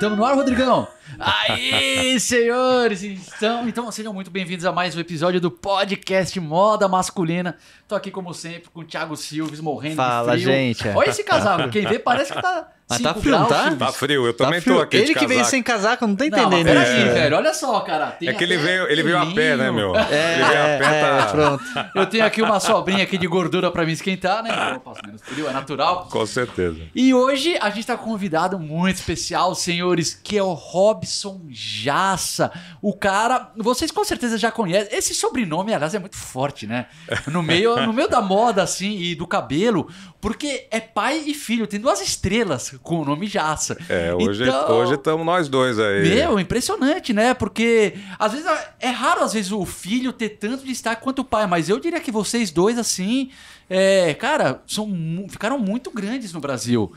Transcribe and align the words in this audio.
Tamo 0.00 0.16
no 0.16 0.24
ar, 0.24 0.34
Rodrigão? 0.34 0.88
Aí, 1.18 2.18
senhores! 2.20 3.02
Então, 3.02 3.68
então 3.68 3.90
sejam 3.92 4.12
muito 4.12 4.30
bem-vindos 4.30 4.64
a 4.66 4.72
mais 4.72 4.96
um 4.96 5.00
episódio 5.00 5.40
do 5.40 5.50
podcast 5.50 6.38
Moda 6.40 6.88
Masculina. 6.88 7.56
Tô 7.86 7.94
aqui, 7.94 8.10
como 8.10 8.34
sempre, 8.34 8.68
com 8.70 8.80
o 8.80 8.84
Thiago 8.84 9.16
Silves 9.16 9.60
morrendo 9.60 9.96
Fala, 9.96 10.36
de 10.36 10.42
frio. 10.44 10.54
gente. 10.56 10.88
Olha 10.88 11.10
esse 11.10 11.22
casaco, 11.22 11.70
quem 11.70 11.86
vê 11.86 11.98
parece 11.98 12.32
que 12.32 12.42
tá 12.42 12.68
Mas 12.88 12.98
5 12.98 13.08
tá 13.14 13.20
frio, 13.20 13.32
graus. 13.32 13.48
tá? 13.48 13.76
Tá 13.76 13.92
frio, 13.92 14.26
eu 14.26 14.34
Tá 14.34 14.44
também 14.44 14.60
frio. 14.60 14.76
tô 14.76 14.82
aqui 14.82 14.96
Ele 14.98 15.06
de 15.06 15.14
que 15.14 15.26
veio 15.26 15.38
casaco. 15.40 15.50
sem 15.50 15.62
casaco, 15.62 16.06
não 16.06 16.14
tá 16.16 16.24
Não, 16.26 16.30
mas 16.30 16.44
entendendo 16.44 16.66
peraí, 16.66 17.02
isso. 17.04 17.14
velho, 17.14 17.36
olha 17.36 17.54
só, 17.54 17.80
cara. 17.80 18.06
tem 18.12 18.28
É 18.28 18.34
que 18.34 18.44
ele 18.44 18.56
veio, 18.58 18.86
ele 18.90 19.02
veio 19.02 19.18
a 19.18 19.26
pé, 19.32 19.56
né, 19.56 19.70
meu? 19.70 19.96
É, 19.96 20.34
ele 20.34 20.44
veio 20.44 20.60
a 20.60 20.78
pé, 20.78 20.84
é, 20.84 21.00
tá... 21.18 21.26
pronto. 21.26 21.64
Eu 21.94 22.06
tenho 22.06 22.24
aqui 22.26 22.42
uma 22.42 22.60
sobrinha 22.60 23.02
aqui 23.02 23.16
de 23.16 23.26
gordura 23.26 23.70
pra 23.70 23.84
me 23.86 23.92
esquentar, 23.92 24.42
né? 24.42 24.72
Eu 24.74 24.80
passo 24.80 25.00
menos 25.06 25.22
frio, 25.22 25.48
é 25.48 25.52
natural. 25.52 26.08
Com 26.10 26.26
certeza. 26.26 26.78
E 26.94 27.14
hoje 27.14 27.56
a 27.60 27.70
gente 27.70 27.86
tá 27.86 27.96
com 27.96 28.10
um 28.10 28.12
convidado 28.14 28.58
muito 28.60 28.96
especial, 28.96 29.54
senhores, 29.54 30.14
que 30.22 30.36
é 30.38 30.42
o 30.42 30.52
Robson 30.52 31.40
Jassa. 31.50 32.52
O 32.80 32.92
cara, 32.94 33.50
vocês 33.56 33.90
com 33.90 34.04
certeza 34.04 34.38
já 34.38 34.50
conhecem. 34.50 34.96
Esse 34.96 35.14
sobrenome, 35.14 35.74
aliás, 35.74 35.94
é 35.94 35.98
muito 35.98 36.16
forte, 36.16 36.66
né? 36.66 36.86
No 37.26 37.42
meio, 37.42 37.76
no 37.84 37.92
meio 37.92 38.08
da 38.08 38.20
moda, 38.20 38.62
assim, 38.62 38.96
e 38.98 39.14
do 39.14 39.26
cabelo, 39.26 39.88
porque 40.20 40.66
é 40.70 40.80
pai 40.80 41.22
e 41.26 41.34
filho, 41.34 41.66
tem 41.66 41.80
duas 41.80 42.00
estrelas 42.00 42.73
com 42.82 43.00
o 43.00 43.04
nome 43.04 43.26
Jassa. 43.26 43.76
É, 43.88 44.14
hoje 44.14 44.42
Então- 44.44 44.70
hoje 44.72 44.94
estamos 44.94 45.24
nós 45.24 45.48
dois 45.48 45.78
aí. 45.78 46.08
Meu, 46.08 46.38
impressionante, 46.40 47.12
né? 47.12 47.34
Porque 47.34 47.94
às 48.18 48.32
vezes 48.32 48.46
é 48.80 48.88
raro, 48.90 49.22
às 49.22 49.32
vezes, 49.32 49.52
o 49.52 49.64
filho 49.64 50.12
ter 50.12 50.30
tanto 50.30 50.64
destaque 50.64 51.02
quanto 51.02 51.20
o 51.20 51.24
pai, 51.24 51.46
mas 51.46 51.68
eu 51.68 51.78
diria 51.78 52.00
que 52.00 52.10
vocês 52.10 52.50
dois, 52.50 52.78
assim, 52.78 53.30
é, 53.68 54.14
cara, 54.14 54.60
são, 54.66 54.88
ficaram 55.28 55.58
muito 55.58 55.90
grandes 55.90 56.32
no 56.32 56.40
Brasil. 56.40 56.92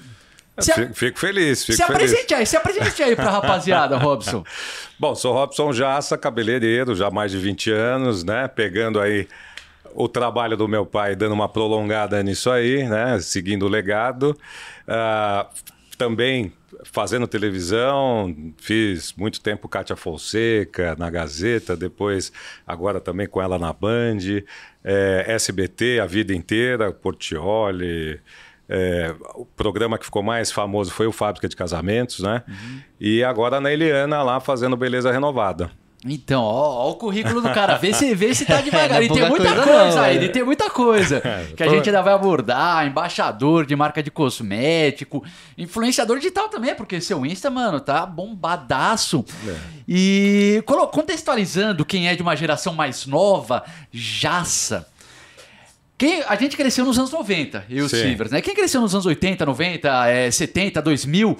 Se, 0.59 0.73
Fico, 0.73 0.93
fico 0.95 1.19
feliz, 1.19 1.63
fico 1.63 1.77
se 1.77 1.85
feliz. 1.85 2.01
apresente 2.11 2.33
aí, 2.33 2.43
se 2.45 2.57
apresente 2.57 3.03
aí 3.03 3.15
pra 3.15 3.29
rapaziada, 3.29 3.95
Robson. 3.99 4.43
Bom, 4.99 5.13
sou 5.13 5.31
Robson 5.31 5.71
Jassa, 5.71 6.17
cabeleireiro, 6.17 6.95
já 6.95 7.07
há 7.09 7.11
mais 7.11 7.31
de 7.31 7.37
20 7.37 7.69
anos, 7.69 8.23
né? 8.23 8.47
Pegando 8.47 8.99
aí 8.99 9.27
o 9.93 10.07
trabalho 10.09 10.57
do 10.57 10.67
meu 10.67 10.83
pai, 10.83 11.15
dando 11.15 11.33
uma 11.33 11.47
prolongada 11.47 12.21
nisso 12.23 12.49
aí, 12.49 12.83
né? 12.89 13.19
Seguindo 13.19 13.67
o 13.67 13.69
legado. 13.69 14.35
Ah, 14.87 15.45
também 15.97 16.53
fazendo 16.83 17.27
televisão, 17.27 18.33
fiz 18.57 19.13
muito 19.13 19.41
tempo 19.41 19.67
Cátia 19.67 19.95
Fonseca 19.95 20.95
na 20.97 21.09
Gazeta, 21.09 21.75
depois 21.75 22.31
agora 22.65 22.99
também 22.99 23.27
com 23.27 23.41
ela 23.41 23.57
na 23.57 23.73
Band, 23.73 24.43
eh, 24.83 25.25
SBT 25.27 25.99
a 25.99 26.05
vida 26.05 26.33
inteira, 26.33 26.91
Portioli. 26.91 28.19
eh, 28.69 29.15
o 29.35 29.45
programa 29.45 29.97
que 29.97 30.05
ficou 30.05 30.21
mais 30.21 30.51
famoso 30.51 30.91
foi 30.91 31.07
o 31.07 31.11
Fábrica 31.11 31.47
de 31.47 31.55
Casamentos, 31.55 32.19
né? 32.19 32.43
E 32.99 33.23
agora 33.23 33.61
na 33.61 33.71
Eliana 33.71 34.21
lá 34.23 34.39
fazendo 34.39 34.75
Beleza 34.75 35.11
Renovada. 35.11 35.71
Então, 36.05 36.43
ó, 36.43 36.85
ó 36.85 36.91
o 36.91 36.95
currículo 36.95 37.41
do 37.41 37.49
cara, 37.49 37.75
vê 37.77 37.91
se, 37.91 38.13
vê 38.13 38.33
se 38.33 38.45
tá 38.45 38.61
devagar. 38.61 39.01
É 39.01 39.05
Ele 39.05 39.13
tem 39.13 39.27
muita 39.27 39.45
coisa 39.55 39.63
coisa, 39.63 39.95
não, 39.95 40.03
aí, 40.03 40.13
velho. 40.13 40.23
ele 40.25 40.29
tem 40.31 40.43
muita 40.43 40.69
coisa. 40.69 41.21
Que 41.55 41.63
a 41.63 41.67
gente 41.67 41.89
ainda 41.89 42.01
vai 42.03 42.13
abordar, 42.13 42.85
embaixador 42.85 43.65
de 43.65 43.75
marca 43.75 44.01
de 44.03 44.11
cosmético, 44.11 45.23
influenciador 45.57 46.17
digital 46.17 46.49
também, 46.49 46.75
porque 46.75 47.01
seu 47.01 47.25
Insta, 47.25 47.49
mano, 47.49 47.79
tá 47.79 48.05
bombadaço. 48.05 49.25
E 49.87 50.61
colo- 50.65 50.87
contextualizando 50.87 51.83
quem 51.83 52.07
é 52.07 52.15
de 52.15 52.21
uma 52.21 52.35
geração 52.35 52.73
mais 52.73 53.05
nova, 53.07 53.63
Jassa. 53.91 54.87
Quem, 55.97 56.21
a 56.27 56.35
gente 56.35 56.55
cresceu 56.55 56.85
nos 56.85 56.99
anos 56.99 57.09
90, 57.09 57.65
eu 57.71 57.77
e 57.77 57.81
o. 57.81 57.89
Silvers, 57.89 58.29
né? 58.29 58.39
Quem 58.39 58.53
cresceu 58.53 58.79
nos 58.79 58.93
anos 58.93 59.07
80, 59.07 59.43
90, 59.47 60.07
é, 60.07 60.29
70, 60.29 60.79
2000, 60.79 61.35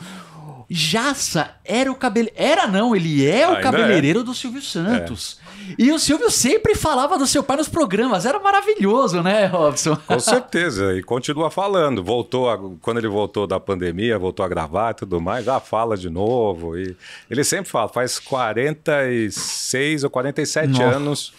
Jassa 0.70 1.52
era 1.64 1.92
o 1.92 1.96
cabelo. 1.96 2.30
Era 2.36 2.68
não, 2.68 2.96
ele 2.96 3.26
é 3.26 3.46
o 3.48 3.52
Ainda 3.52 3.62
cabeleireiro 3.62 4.24
do 4.24 4.34
Silvio 4.34 4.62
Santos. 4.62 5.40
E 5.78 5.92
o 5.92 6.00
Silvio 6.00 6.30
sempre 6.30 6.76
falava 6.76 7.18
do 7.18 7.26
seu 7.26 7.42
pai 7.42 7.58
nos 7.58 7.70
programas. 7.70 8.26
Era 8.26 8.40
maravilhoso, 8.40 9.22
né, 9.24 9.46
Robson? 9.46 9.96
Com 10.08 10.20
certeza, 10.20 10.94
e 10.94 11.02
continua 11.04 11.50
falando. 11.50 12.04
Voltou, 12.04 12.50
a- 12.50 12.60
quando 12.82 12.98
ele 12.98 13.08
voltou 13.08 13.48
da 13.48 13.60
pandemia, 13.60 14.20
voltou 14.20 14.46
a 14.46 14.50
gravar 14.50 14.92
e 14.92 14.96
tudo 14.96 15.22
mais, 15.22 15.46
já 15.46 15.60
fala 15.60 15.96
de 15.98 16.10
novo. 16.10 16.78
E 16.78 16.96
ele 17.30 17.44
sempre 17.44 17.70
fala, 17.70 17.88
faz 17.88 18.20
46 18.20 20.04
ou 20.04 20.10
47 20.10 20.68
Nossa. 20.70 20.84
anos 20.84 21.34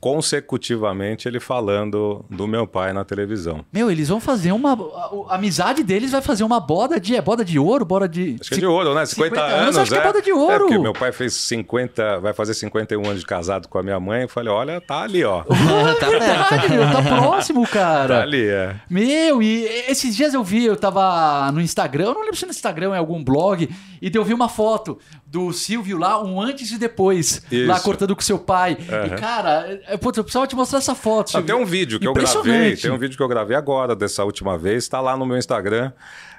consecutivamente 0.00 1.28
ele 1.28 1.38
falando 1.38 2.24
do 2.30 2.46
meu 2.46 2.66
pai 2.66 2.92
na 2.92 3.04
televisão. 3.04 3.64
Meu, 3.72 3.90
eles 3.90 4.08
vão 4.08 4.20
fazer 4.20 4.52
uma. 4.52 4.72
A, 4.72 5.32
a 5.32 5.34
amizade 5.36 5.82
deles 5.82 6.10
vai 6.10 6.22
fazer 6.22 6.42
uma 6.44 6.58
boda 6.58 6.98
de. 6.98 7.14
É 7.16 7.20
boda 7.20 7.44
de 7.44 7.58
ouro? 7.58 7.84
Boda 7.84 8.08
de. 8.08 8.36
Acho 8.40 8.50
que 8.50 8.56
é 8.56 8.60
de 8.60 8.66
ouro, 8.66 8.94
né? 8.94 9.04
50, 9.04 9.34
50 9.36 9.40
anos, 9.42 9.62
anos, 9.62 9.78
acho 9.78 9.92
que 9.92 9.98
é 9.98 10.02
boda 10.02 10.22
de 10.22 10.32
ouro. 10.32 10.52
É, 10.52 10.58
porque 10.58 10.78
meu 10.78 10.92
pai 10.92 11.12
fez 11.12 11.34
50, 11.34 12.20
vai 12.20 12.32
fazer 12.32 12.54
51 12.54 13.04
anos 13.04 13.20
de 13.20 13.26
casado 13.26 13.68
com 13.68 13.78
a 13.78 13.82
minha 13.82 14.00
mãe. 14.00 14.22
Eu 14.22 14.28
falei, 14.28 14.50
olha, 14.52 14.80
tá 14.80 15.02
ali, 15.02 15.22
ó. 15.24 15.44
Ah, 15.80 15.94
Tá 16.00 16.06
é 16.06 16.10
verdade, 16.10 16.68
meu, 16.70 16.82
tá 16.82 17.02
próximo, 17.02 17.66
cara. 17.66 18.16
Tá 18.16 18.22
ali, 18.22 18.46
é. 18.46 18.76
Meu, 18.88 19.42
e 19.42 19.64
esses 19.88 20.16
dias 20.16 20.34
eu 20.34 20.42
vi, 20.42 20.64
eu 20.64 20.76
tava 20.76 21.50
no 21.52 21.60
Instagram, 21.60 22.04
eu 22.06 22.14
não 22.14 22.20
lembro 22.22 22.36
se 22.36 22.44
no 22.44 22.50
Instagram 22.50 22.94
em 22.94 22.98
algum 22.98 23.22
blog, 23.22 23.68
e 24.00 24.10
eu 24.12 24.24
vi 24.24 24.32
uma 24.34 24.48
foto 24.48 24.98
do 25.30 25.52
Silvio 25.52 25.96
lá, 25.96 26.20
um 26.20 26.40
antes 26.40 26.72
e 26.72 26.78
depois, 26.78 27.40
lá 27.52 27.76
Isso. 27.76 27.84
cortando 27.84 28.16
com 28.16 28.20
seu 28.22 28.36
pai. 28.36 28.76
E, 28.80 28.92
Aham. 28.92 29.16
cara, 29.16 29.80
é, 29.86 29.96
putz, 29.96 30.18
eu 30.18 30.24
precisava 30.24 30.46
te 30.48 30.56
mostrar 30.56 30.80
essa 30.80 30.94
foto. 30.94 31.38
Ah, 31.38 31.42
tem 31.42 31.54
um 31.54 31.64
vídeo 31.64 32.00
que 32.00 32.06
eu 32.06 32.12
gravei, 32.12 32.76
tem 32.76 32.90
um 32.90 32.98
vídeo 32.98 33.16
que 33.16 33.22
eu 33.22 33.28
gravei 33.28 33.56
agora 33.56 33.94
dessa 33.94 34.24
última 34.24 34.58
vez, 34.58 34.82
está 34.82 35.00
lá 35.00 35.16
no 35.16 35.24
meu 35.24 35.38
Instagram. 35.38 35.92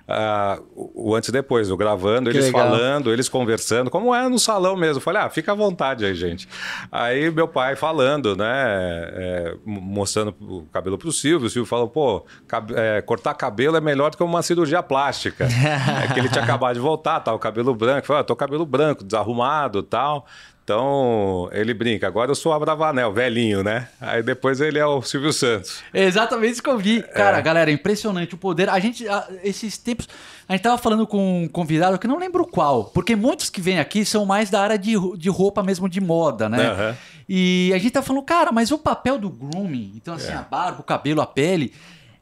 Ah, 0.07 0.59
o 0.75 1.11
o 1.11 1.15
antes 1.15 1.29
e 1.29 1.31
depois, 1.31 1.69
eu 1.69 1.75
gravando, 1.77 2.29
Que 2.29 2.37
eles 2.37 2.47
legal. 2.47 2.69
falando, 2.69 3.11
eles 3.11 3.27
conversando, 3.27 3.89
como 3.89 4.13
é 4.13 4.27
no 4.29 4.37
salão 4.39 4.75
mesmo. 4.75 4.97
Eu 4.97 5.01
Falei, 5.01 5.21
ah, 5.21 5.29
fica 5.29 5.51
à 5.51 5.55
vontade 5.55 6.05
aí, 6.05 6.13
gente. 6.15 6.47
Aí 6.91 7.29
meu 7.31 7.47
pai 7.47 7.75
falando, 7.75 8.35
né, 8.35 8.45
é, 8.45 9.55
mostrando 9.65 10.35
o 10.41 10.63
cabelo 10.71 10.97
pro 10.97 11.11
Silvio. 11.11 11.47
O 11.47 11.49
Silvio 11.49 11.67
falou, 11.67 11.87
pô, 11.87 12.25
cab- 12.47 12.71
é, 12.75 13.01
cortar 13.01 13.33
cabelo 13.33 13.75
é 13.77 13.81
melhor 13.81 14.11
do 14.11 14.17
que 14.17 14.23
uma 14.23 14.41
cirurgia 14.41 14.81
plástica. 14.83 15.45
é 16.03 16.13
que 16.13 16.19
ele 16.19 16.29
tinha 16.29 16.43
acabado 16.43 16.75
de 16.75 16.79
voltar, 16.81 17.19
tá, 17.19 17.33
o 17.33 17.39
cabelo 17.39 17.73
branco. 17.73 18.05
Falei, 18.07 18.21
ah, 18.21 18.23
tô 18.23 18.35
cabelo 18.35 18.65
branco, 18.65 19.03
desarrumado 19.03 19.79
e 19.79 19.83
tal. 19.83 20.25
Então, 20.71 21.49
ele 21.51 21.73
brinca, 21.73 22.07
agora 22.07 22.31
eu 22.31 22.35
sou 22.35 22.53
o 22.53 22.55
Abravanel, 22.55 23.11
velhinho, 23.11 23.61
né? 23.61 23.89
Aí 23.99 24.23
depois 24.23 24.61
ele 24.61 24.79
é 24.79 24.85
o 24.85 25.01
Silvio 25.01 25.33
Santos. 25.33 25.83
É 25.93 26.03
exatamente 26.05 26.53
isso 26.53 26.63
que 26.63 26.69
eu 26.69 26.77
vi. 26.77 27.03
Cara, 27.03 27.41
galera, 27.41 27.69
é 27.69 27.73
impressionante 27.73 28.33
o 28.35 28.37
poder. 28.37 28.69
A 28.69 28.79
gente, 28.79 29.05
a- 29.05 29.27
esses 29.43 29.77
tempos, 29.77 30.07
a 30.47 30.53
gente 30.53 30.61
tava 30.63 30.77
falando 30.77 31.05
com 31.05 31.43
um 31.43 31.47
convidado 31.49 31.99
que 31.99 32.07
eu 32.07 32.09
não 32.09 32.17
lembro 32.17 32.45
qual, 32.47 32.85
porque 32.85 33.17
muitos 33.17 33.49
que 33.49 33.59
vêm 33.59 33.79
aqui 33.79 34.05
são 34.05 34.25
mais 34.25 34.49
da 34.49 34.61
área 34.61 34.77
de, 34.77 34.93
de 35.17 35.29
roupa 35.29 35.61
mesmo, 35.61 35.89
de 35.89 35.99
moda, 35.99 36.47
né? 36.47 36.65
Aham. 36.67 36.97
E 37.27 37.71
a 37.75 37.77
gente 37.77 37.91
tá 37.91 38.01
falando, 38.01 38.23
cara, 38.23 38.51
mas 38.53 38.71
o 38.71 38.77
papel 38.77 39.17
do 39.17 39.29
grooming, 39.29 39.91
então 39.95 40.13
assim, 40.13 40.31
a 40.33 40.41
barba, 40.41 40.79
o 40.79 40.83
cabelo, 40.83 41.21
a 41.21 41.27
pele, 41.27 41.73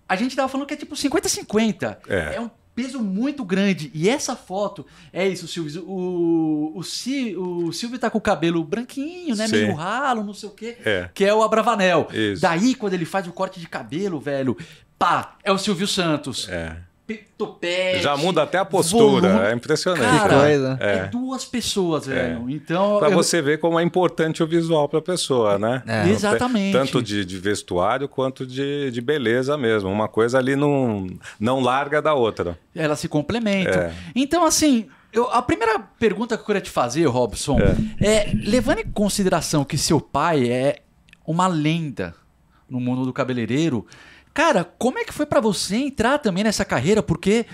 a 0.07 0.15
gente 0.15 0.35
tava 0.35 0.47
falando 0.49 0.65
que 0.67 0.73
é 0.73 0.77
tipo 0.77 0.95
50-50. 0.95 1.97
É. 2.07 2.39
um 2.39 2.49
peso 2.81 3.01
muito 3.01 3.43
grande. 3.43 3.91
E 3.93 4.07
essa 4.07 4.35
foto, 4.35 4.85
é 5.11 5.27
isso, 5.27 5.47
Silvio. 5.47 5.83
O, 5.85 6.79
o, 6.79 7.67
o 7.67 7.73
Silvio 7.73 7.99
tá 7.99 8.09
com 8.09 8.17
o 8.17 8.21
cabelo 8.21 8.63
branquinho, 8.63 9.35
né? 9.35 9.47
Sim. 9.47 9.63
Meio 9.63 9.75
ralo, 9.75 10.23
não 10.23 10.33
sei 10.33 10.47
o 10.47 10.51
quê. 10.53 10.77
É. 10.85 11.09
Que 11.13 11.25
é 11.25 11.33
o 11.33 11.43
Abravanel. 11.43 12.07
Isso. 12.13 12.41
Daí, 12.41 12.73
quando 12.73 12.93
ele 12.93 13.05
faz 13.05 13.27
o 13.27 13.33
corte 13.33 13.59
de 13.59 13.67
cabelo, 13.67 14.17
velho, 14.17 14.57
pá, 14.97 15.35
é 15.43 15.51
o 15.51 15.57
Silvio 15.57 15.87
Santos. 15.87 16.47
É. 16.49 16.77
Pe- 17.09 17.23
Topete. 17.35 18.03
Já 18.03 18.15
muda 18.15 18.43
até 18.43 18.59
a 18.59 18.65
postura, 18.65 19.29
volume. 19.29 19.47
é 19.49 19.53
impressionante. 19.53 20.19
Cara, 20.19 20.39
coisa. 20.41 20.77
é. 20.79 20.97
É. 20.97 21.05
duas 21.07 21.43
pessoas, 21.43 22.05
velho. 22.05 22.47
Então. 22.49 22.99
Pra 22.99 23.09
eu- 23.09 23.15
você 23.15 23.41
ver 23.41 23.57
como 23.59 23.79
é 23.79 23.83
importante 23.83 24.43
o 24.43 24.47
visual 24.47 24.87
pra 24.87 25.01
pessoa, 25.01 25.57
né? 25.57 25.81
É. 25.87 26.07
Exatamente. 26.07 26.71
Tanto 26.71 27.01
de, 27.01 27.25
de 27.25 27.37
vestuário 27.39 28.07
quanto 28.07 28.45
de, 28.45 28.91
de 28.91 29.01
beleza 29.01 29.57
mesmo. 29.57 29.89
Uma 29.89 30.07
coisa 30.07 30.37
ali 30.37 30.55
não, 30.55 31.07
não 31.39 31.59
larga 31.61 31.99
da 31.99 32.13
outra. 32.13 32.59
Elas 32.75 32.99
se 32.99 33.07
complementam. 33.07 33.81
É. 33.81 33.93
Então, 34.15 34.45
assim, 34.45 34.85
eu- 35.11 35.31
a 35.31 35.41
primeira 35.41 35.79
pergunta 35.79 36.37
que 36.37 36.43
eu 36.43 36.45
queria 36.45 36.61
te 36.61 36.69
fazer, 36.69 37.05
Robson, 37.07 37.57
é. 37.99 38.31
levando 38.45 38.79
em 38.81 38.91
consideração 38.91 39.65
que 39.65 39.79
seu 39.79 39.99
pai 39.99 40.47
é 40.47 40.75
uma 41.25 41.47
lenda 41.47 42.13
no 42.69 42.79
mundo 42.79 43.03
do 43.03 43.11
cabeleireiro, 43.11 43.83
cara, 44.33 44.63
como 44.63 44.99
é 44.99 45.03
que 45.03 45.13
foi 45.13 45.25
pra 45.25 45.39
você 45.39 45.75
entrar 45.75 46.19
também 46.19 46.43
nessa 46.43 46.65
carreira? 46.65 47.01
Porque 47.03 47.45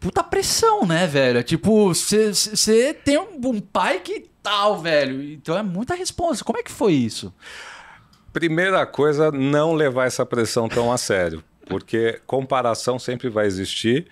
puta 0.00 0.22
pressão, 0.22 0.86
né, 0.86 1.06
velho? 1.06 1.38
É 1.38 1.42
Tipo, 1.42 1.88
você 1.88 2.94
tem 3.04 3.18
um, 3.18 3.40
um 3.44 3.60
pai 3.60 4.00
que 4.00 4.26
tal, 4.42 4.80
velho. 4.80 5.22
Então 5.32 5.56
é 5.56 5.62
muita 5.62 5.94
resposta. 5.94 6.44
Como 6.44 6.58
é 6.58 6.62
que 6.62 6.70
foi 6.70 6.92
isso? 6.92 7.32
Primeira 8.32 8.84
coisa, 8.84 9.30
não 9.30 9.72
levar 9.72 10.06
essa 10.06 10.26
pressão 10.26 10.68
tão 10.68 10.92
a 10.92 10.98
sério. 10.98 11.42
porque 11.66 12.20
comparação 12.26 12.98
sempre 12.98 13.28
vai 13.28 13.46
existir. 13.46 14.06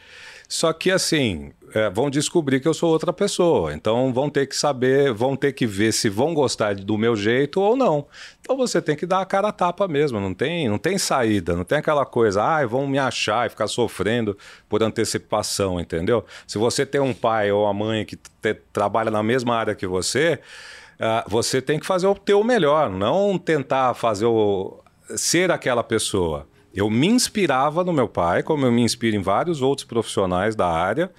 Só 0.49 0.73
que 0.73 0.91
assim, 0.91 1.53
é, 1.74 1.90
vão 1.90 2.10
descobrir 2.10 2.60
que 2.60 2.69
eu 2.69 2.74
sou 2.74 2.90
outra 2.90 3.12
pessoa. 3.12 3.72
Então 3.72 4.12
vão 4.12 4.28
ter 4.28 4.46
que 4.46 4.56
saber, 4.56 5.12
vão 5.12 5.36
ter 5.36 5.52
que 5.52 5.66
ver 5.66 5.92
se 5.92 6.08
vão 6.08 6.34
gostar 6.34 6.74
do 6.74 6.98
meu 6.98 7.16
jeito 7.16 7.60
ou 7.60 7.76
não. 7.76 8.06
Então 8.40 8.56
você 8.56 8.80
tem 8.80 8.96
que 8.96 9.06
dar 9.06 9.20
a 9.20 9.26
cara 9.26 9.48
a 9.48 9.52
tapa 9.52 9.86
mesmo, 9.88 10.20
não 10.20 10.34
tem, 10.34 10.69
não 10.69 10.78
tem 10.78 10.98
saída, 10.98 11.54
não 11.54 11.64
tem 11.64 11.78
aquela 11.78 12.04
coisa, 12.04 12.42
ah, 12.42 12.66
vão 12.66 12.86
me 12.86 12.98
achar 12.98 13.46
e 13.46 13.50
ficar 13.50 13.66
sofrendo 13.66 14.36
por 14.69 14.82
antecipação, 14.82 15.80
entendeu? 15.80 16.24
Se 16.46 16.58
você 16.58 16.84
tem 16.84 17.00
um 17.00 17.14
pai 17.14 17.50
ou 17.52 17.64
uma 17.64 17.75
mãe 17.75 18.04
que 18.04 18.16
te, 18.16 18.54
trabalha 18.72 19.10
na 19.10 19.22
mesma 19.22 19.56
área 19.56 19.75
que 19.75 19.86
você, 19.86 20.38
uh, 20.98 21.28
você 21.28 21.62
tem 21.62 21.78
que 21.78 21.86
fazer 21.86 22.06
o 22.06 22.14
teu 22.14 22.42
melhor, 22.44 22.90
não 22.90 23.38
tentar 23.38 23.94
fazer 23.94 24.26
o 24.26 24.82
ser 25.16 25.50
aquela 25.50 25.82
pessoa. 25.82 26.46
Eu 26.75 26.88
me 26.88 27.06
inspirava 27.06 27.84
no 27.84 27.92
meu 27.92 28.08
pai, 28.08 28.42
como 28.42 28.64
eu 28.64 28.72
me 28.72 28.80
inspiro 28.80 29.14
em 29.14 29.20
vários 29.20 29.60
outros 29.60 29.86
profissionais 29.86 30.56
da 30.56 30.66
área, 30.66 31.10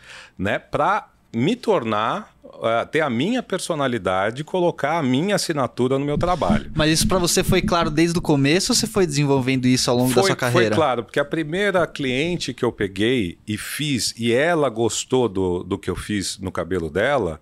né, 0.44 0.60
para 0.60 1.08
me 1.34 1.56
tornar 1.56 2.32
uh, 2.44 2.86
ter 2.92 3.02
a 3.02 3.10
minha 3.10 3.42
personalidade, 3.42 4.44
colocar 4.44 5.00
a 5.00 5.04
minha 5.04 5.36
assinatura 5.36 5.98
no 5.98 6.06
meu 6.06 6.18
trabalho. 6.18 6.70
Mas 6.76 6.92
isso 6.92 7.08
para 7.08 7.18
você 7.18 7.44
foi 7.44 7.62
claro 7.62 7.90
desde 7.90 8.20
o 8.20 8.22
começo 8.22 8.72
ou 8.72 8.76
você 8.76 8.86
foi 8.86 9.08
desenvolvendo 9.08 9.66
isso 9.66 9.90
ao 9.90 9.98
longo 9.98 10.12
foi, 10.12 10.22
da 10.22 10.28
sua 10.28 10.36
carreira? 10.36 10.76
Foi 10.76 10.84
claro, 10.84 11.04
porque 11.04 11.20
a 11.20 11.26
primeira 11.26 11.88
cliente 11.88 12.54
que 12.54 12.64
eu 12.64 12.72
peguei 12.72 13.40
e 13.48 13.58
fiz, 13.58 14.14
e 14.18 14.32
ela 14.32 14.70
gostou 14.70 15.28
do, 15.28 15.64
do 15.64 15.78
que 15.78 15.90
eu 15.90 15.96
fiz 15.96 16.38
no 16.38 16.52
cabelo 16.52 16.90
dela, 16.90 17.42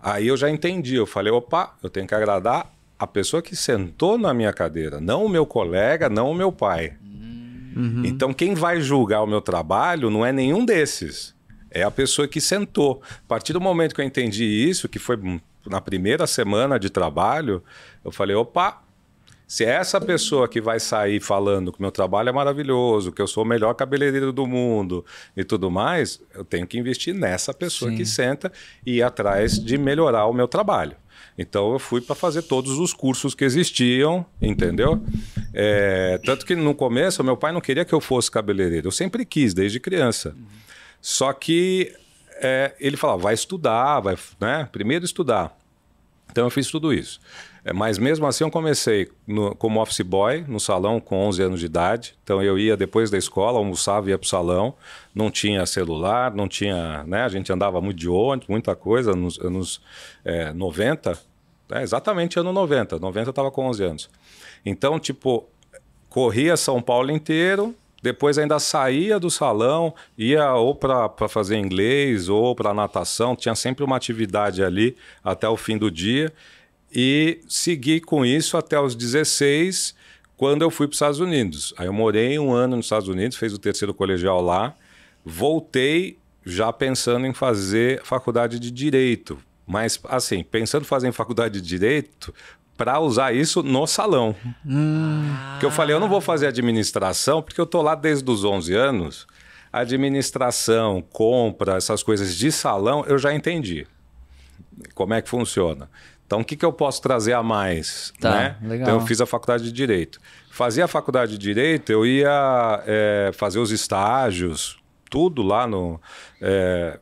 aí 0.00 0.26
eu 0.26 0.36
já 0.36 0.50
entendi. 0.50 0.96
Eu 0.96 1.06
falei, 1.06 1.32
opa, 1.32 1.74
eu 1.82 1.88
tenho 1.88 2.06
que 2.06 2.14
agradar 2.14 2.72
a 2.98 3.06
pessoa 3.06 3.40
que 3.40 3.54
sentou 3.54 4.18
na 4.18 4.34
minha 4.34 4.52
cadeira, 4.52 5.00
não 5.00 5.24
o 5.24 5.28
meu 5.28 5.46
colega, 5.46 6.08
não 6.08 6.32
o 6.32 6.34
meu 6.34 6.50
pai. 6.50 6.94
Uhum. 7.76 8.02
Então, 8.04 8.34
quem 8.34 8.54
vai 8.54 8.80
julgar 8.80 9.22
o 9.22 9.26
meu 9.26 9.40
trabalho 9.40 10.10
não 10.10 10.26
é 10.26 10.32
nenhum 10.32 10.64
desses. 10.64 11.37
É 11.70 11.82
a 11.82 11.90
pessoa 11.90 12.26
que 12.26 12.40
sentou. 12.40 13.02
A 13.04 13.28
partir 13.28 13.52
do 13.52 13.60
momento 13.60 13.94
que 13.94 14.00
eu 14.00 14.04
entendi 14.04 14.44
isso, 14.44 14.88
que 14.88 14.98
foi 14.98 15.18
na 15.66 15.80
primeira 15.80 16.26
semana 16.26 16.78
de 16.78 16.90
trabalho, 16.90 17.62
eu 18.04 18.10
falei: 18.10 18.34
opa, 18.34 18.82
se 19.48 19.64
é 19.64 19.70
essa 19.70 19.98
pessoa 19.98 20.46
que 20.46 20.60
vai 20.60 20.78
sair 20.78 21.20
falando 21.20 21.72
que 21.72 21.80
meu 21.80 21.90
trabalho 21.90 22.28
é 22.28 22.32
maravilhoso, 22.32 23.10
que 23.10 23.22
eu 23.22 23.26
sou 23.26 23.44
o 23.44 23.46
melhor 23.46 23.72
cabeleireiro 23.74 24.30
do 24.30 24.46
mundo 24.46 25.02
e 25.34 25.42
tudo 25.42 25.70
mais, 25.70 26.20
eu 26.34 26.44
tenho 26.44 26.66
que 26.66 26.78
investir 26.78 27.14
nessa 27.14 27.54
pessoa 27.54 27.90
Sim. 27.90 27.96
que 27.96 28.04
senta 28.04 28.52
e 28.84 28.96
ir 28.96 29.02
atrás 29.02 29.58
de 29.58 29.78
melhorar 29.78 30.26
o 30.26 30.34
meu 30.34 30.46
trabalho. 30.46 30.94
Então 31.38 31.72
eu 31.72 31.78
fui 31.78 32.02
para 32.02 32.14
fazer 32.14 32.42
todos 32.42 32.78
os 32.78 32.92
cursos 32.92 33.34
que 33.34 33.42
existiam, 33.42 34.26
entendeu? 34.42 35.02
É, 35.54 36.20
tanto 36.24 36.44
que 36.44 36.54
no 36.54 36.74
começo 36.74 37.24
meu 37.24 37.36
pai 37.36 37.50
não 37.50 37.60
queria 37.60 37.86
que 37.86 37.94
eu 37.94 38.00
fosse 38.02 38.30
cabeleireiro. 38.30 38.88
Eu 38.88 38.92
sempre 38.92 39.24
quis, 39.24 39.54
desde 39.54 39.80
criança. 39.80 40.36
Só 41.00 41.32
que 41.32 41.94
é, 42.40 42.74
ele 42.78 42.96
falava, 42.96 43.22
vai 43.22 43.34
estudar, 43.34 44.00
vai, 44.00 44.16
né? 44.40 44.68
Primeiro 44.70 45.04
estudar. 45.04 45.56
Então 46.30 46.44
eu 46.44 46.50
fiz 46.50 46.70
tudo 46.70 46.92
isso. 46.92 47.20
É, 47.64 47.72
mas 47.72 47.98
mesmo 47.98 48.26
assim 48.26 48.44
eu 48.44 48.50
comecei 48.50 49.10
no, 49.26 49.54
como 49.54 49.80
office 49.80 50.00
boy 50.00 50.44
no 50.46 50.60
salão 50.60 51.00
com 51.00 51.16
11 51.26 51.42
anos 51.42 51.60
de 51.60 51.66
idade. 51.66 52.14
Então 52.22 52.42
eu 52.42 52.58
ia 52.58 52.76
depois 52.76 53.10
da 53.10 53.18
escola, 53.18 53.58
almoçava 53.58 54.08
ia 54.08 54.18
para 54.18 54.24
o 54.24 54.28
salão. 54.28 54.74
Não 55.14 55.30
tinha 55.30 55.66
celular, 55.66 56.34
não 56.34 56.48
tinha. 56.48 57.04
Né, 57.04 57.22
a 57.22 57.28
gente 57.28 57.52
andava 57.52 57.80
muito 57.80 57.98
de 57.98 58.08
ônibus, 58.08 58.48
muita 58.48 58.74
coisa, 58.74 59.14
nos 59.14 59.38
anos 59.40 59.80
é, 60.24 60.52
90. 60.52 61.18
É, 61.72 61.82
exatamente 61.82 62.38
ano 62.38 62.52
90. 62.52 62.98
90 62.98 63.28
eu 63.28 63.30
estava 63.30 63.50
com 63.50 63.66
11 63.66 63.84
anos. 63.84 64.10
Então, 64.64 64.98
tipo, 64.98 65.46
corria 66.08 66.56
São 66.56 66.80
Paulo 66.80 67.10
inteiro, 67.10 67.74
depois 68.02 68.38
ainda 68.38 68.58
saía 68.58 69.18
do 69.18 69.30
salão, 69.30 69.94
ia 70.16 70.54
ou 70.54 70.74
para 70.74 71.28
fazer 71.28 71.56
inglês 71.56 72.28
ou 72.28 72.54
para 72.54 72.72
natação, 72.72 73.34
tinha 73.34 73.54
sempre 73.54 73.84
uma 73.84 73.96
atividade 73.96 74.62
ali 74.62 74.96
até 75.22 75.48
o 75.48 75.56
fim 75.56 75.76
do 75.76 75.90
dia. 75.90 76.32
E 76.94 77.40
segui 77.48 78.00
com 78.00 78.24
isso 78.24 78.56
até 78.56 78.80
os 78.80 78.94
16, 78.94 79.94
quando 80.36 80.62
eu 80.62 80.70
fui 80.70 80.86
para 80.86 80.92
os 80.92 80.96
Estados 80.96 81.20
Unidos. 81.20 81.74
Aí 81.76 81.86
eu 81.86 81.92
morei 81.92 82.38
um 82.38 82.52
ano 82.52 82.76
nos 82.76 82.86
Estados 82.86 83.08
Unidos, 83.08 83.36
fez 83.36 83.52
o 83.52 83.58
terceiro 83.58 83.92
colegial 83.92 84.40
lá, 84.40 84.74
voltei 85.24 86.18
já 86.46 86.72
pensando 86.72 87.26
em 87.26 87.34
fazer 87.34 88.00
faculdade 88.04 88.58
de 88.58 88.70
direito. 88.70 89.38
Mas, 89.66 90.00
assim, 90.04 90.42
pensando 90.42 90.82
em 90.82 90.86
fazer 90.86 91.12
faculdade 91.12 91.60
de 91.60 91.68
direito, 91.68 92.32
para 92.78 93.00
usar 93.00 93.34
isso 93.34 93.60
no 93.60 93.86
salão. 93.88 94.34
Hum. 94.64 95.34
Porque 95.50 95.66
eu 95.66 95.70
falei, 95.70 95.94
eu 95.94 96.00
não 96.00 96.08
vou 96.08 96.20
fazer 96.20 96.46
administração, 96.46 97.42
porque 97.42 97.60
eu 97.60 97.66
tô 97.66 97.82
lá 97.82 97.96
desde 97.96 98.30
os 98.30 98.44
11 98.44 98.72
anos. 98.72 99.26
Administração, 99.72 101.02
compra, 101.02 101.76
essas 101.76 102.04
coisas 102.04 102.34
de 102.36 102.52
salão, 102.52 103.04
eu 103.06 103.18
já 103.18 103.34
entendi. 103.34 103.84
Como 104.94 105.12
é 105.12 105.20
que 105.20 105.28
funciona. 105.28 105.90
Então, 106.24 106.40
o 106.40 106.44
que, 106.44 106.56
que 106.56 106.64
eu 106.64 106.72
posso 106.72 107.02
trazer 107.02 107.32
a 107.32 107.42
mais? 107.42 108.12
Tá, 108.20 108.30
né? 108.30 108.56
Então, 108.62 109.00
eu 109.00 109.00
fiz 109.00 109.20
a 109.20 109.26
faculdade 109.26 109.64
de 109.64 109.72
Direito. 109.72 110.20
Fazia 110.50 110.84
a 110.84 110.88
faculdade 110.88 111.32
de 111.32 111.38
Direito, 111.38 111.90
eu 111.90 112.06
ia 112.06 112.82
é, 112.86 113.30
fazer 113.34 113.58
os 113.58 113.72
estágios, 113.72 114.78
tudo 115.10 115.42
lá 115.42 115.66
no... 115.66 116.00
É, 116.40 117.00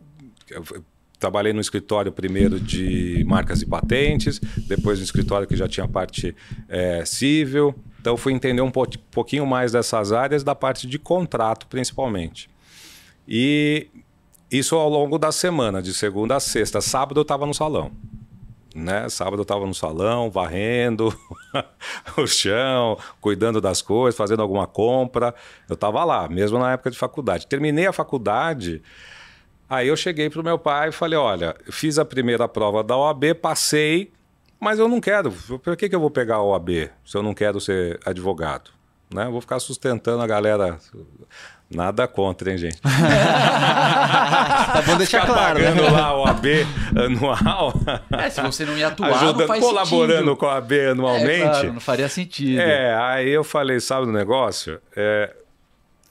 trabalhei 1.26 1.52
no 1.52 1.60
escritório 1.60 2.12
primeiro 2.12 2.60
de 2.60 3.24
marcas 3.26 3.60
e 3.60 3.66
patentes, 3.66 4.40
depois 4.68 4.98
no 4.98 5.04
escritório 5.04 5.46
que 5.46 5.56
já 5.56 5.66
tinha 5.66 5.88
parte 5.88 6.34
é, 6.68 7.04
civil. 7.04 7.74
Então 8.00 8.16
fui 8.16 8.32
entender 8.32 8.62
um 8.62 8.70
pouquinho 8.70 9.44
mais 9.44 9.72
dessas 9.72 10.12
áreas, 10.12 10.44
da 10.44 10.54
parte 10.54 10.86
de 10.86 11.00
contrato 11.00 11.66
principalmente. 11.66 12.48
E 13.26 13.88
isso 14.50 14.76
ao 14.76 14.88
longo 14.88 15.18
da 15.18 15.32
semana, 15.32 15.82
de 15.82 15.92
segunda 15.92 16.36
a 16.36 16.40
sexta. 16.40 16.80
Sábado 16.80 17.18
eu 17.18 17.22
estava 17.22 17.44
no 17.44 17.52
salão. 17.52 17.90
Né? 18.72 19.08
Sábado 19.08 19.38
eu 19.38 19.42
estava 19.42 19.66
no 19.66 19.74
salão, 19.74 20.30
varrendo 20.30 21.12
o 22.16 22.26
chão, 22.26 22.96
cuidando 23.20 23.60
das 23.60 23.82
coisas, 23.82 24.16
fazendo 24.16 24.42
alguma 24.42 24.68
compra. 24.68 25.34
Eu 25.68 25.74
estava 25.74 26.04
lá, 26.04 26.28
mesmo 26.28 26.56
na 26.60 26.72
época 26.72 26.92
de 26.92 26.96
faculdade. 26.96 27.48
Terminei 27.48 27.86
a 27.86 27.92
faculdade, 27.92 28.80
Aí 29.68 29.88
eu 29.88 29.96
cheguei 29.96 30.30
para 30.30 30.40
o 30.40 30.44
meu 30.44 30.58
pai 30.58 30.88
e 30.88 30.92
falei: 30.92 31.18
olha, 31.18 31.54
fiz 31.70 31.98
a 31.98 32.04
primeira 32.04 32.46
prova 32.48 32.82
da 32.84 32.96
OAB, 32.96 33.34
passei, 33.40 34.12
mas 34.60 34.78
eu 34.78 34.88
não 34.88 35.00
quero. 35.00 35.32
Por 35.32 35.76
que, 35.76 35.88
que 35.88 35.94
eu 35.94 36.00
vou 36.00 36.10
pegar 36.10 36.36
a 36.36 36.42
OAB 36.42 36.88
se 37.04 37.16
eu 37.16 37.22
não 37.22 37.34
quero 37.34 37.60
ser 37.60 37.98
advogado? 38.04 38.70
Né? 39.12 39.26
Eu 39.26 39.32
vou 39.32 39.40
ficar 39.40 39.58
sustentando 39.60 40.22
a 40.22 40.26
galera. 40.26 40.78
Nada 41.68 42.06
contra, 42.06 42.52
hein, 42.52 42.58
gente? 42.58 42.78
tá 42.80 42.90
bom 44.86 44.96
deixar 44.96 45.22
Ficar 45.22 45.34
claro, 45.34 45.58
né? 45.58 45.64
pagando 45.64 45.82
né? 45.82 45.90
lá 45.90 46.06
a 46.06 46.16
OAB 46.16 46.46
anual. 46.96 47.74
É, 48.16 48.30
se 48.30 48.40
você 48.40 48.64
não 48.64 48.78
ia 48.78 48.86
atuar, 48.86 49.10
ajudando, 49.10 49.40
não 49.40 49.48
faz 49.48 49.64
colaborando 49.64 50.12
sentido. 50.12 50.36
com 50.36 50.46
a 50.46 50.54
OAB 50.54 50.72
anualmente. 50.92 51.42
É, 51.42 51.50
claro, 51.50 51.72
não 51.72 51.80
faria 51.80 52.08
sentido. 52.08 52.60
É, 52.60 52.94
aí 52.96 53.30
eu 53.30 53.42
falei, 53.42 53.80
sabe 53.80 54.06
o 54.06 54.12
negócio? 54.12 54.80
É, 54.96 55.34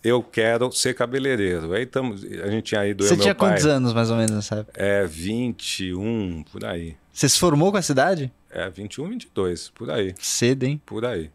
eu 0.05 0.21
quero 0.21 0.71
ser 0.71 0.93
cabeleireiro. 0.93 1.73
Aí 1.73 1.83
tamo, 1.85 2.13
a 2.13 2.49
gente 2.51 2.65
tinha 2.65 2.85
ido. 2.85 3.03
Você 3.03 3.17
tinha 3.17 3.33
quantos 3.33 3.65
anos, 3.65 3.91
mais 3.91 4.11
ou 4.11 4.17
menos, 4.17 4.35
nessa 4.35 4.57
época? 4.57 4.79
É, 4.79 5.03
21, 5.03 6.43
por 6.51 6.63
aí. 6.63 6.95
Você 7.11 7.27
se 7.27 7.39
formou 7.39 7.71
com 7.71 7.77
a 7.77 7.81
cidade? 7.81 8.31
É, 8.51 8.69
21, 8.69 9.09
22, 9.09 9.69
por 9.69 9.89
aí. 9.89 10.13
Cedo, 10.19 10.63
hein? 10.63 10.79
Por 10.85 11.05
aí. 11.05 11.31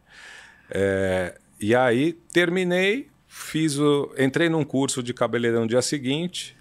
É, 0.71 1.37
e 1.61 1.75
aí 1.75 2.12
terminei, 2.33 3.09
fiz 3.26 3.76
o, 3.76 4.14
entrei 4.16 4.49
num 4.49 4.64
curso 4.64 5.02
de 5.02 5.12
cabeleireiro 5.12 5.62
no 5.62 5.68
dia 5.68 5.83
seguinte 5.83 6.56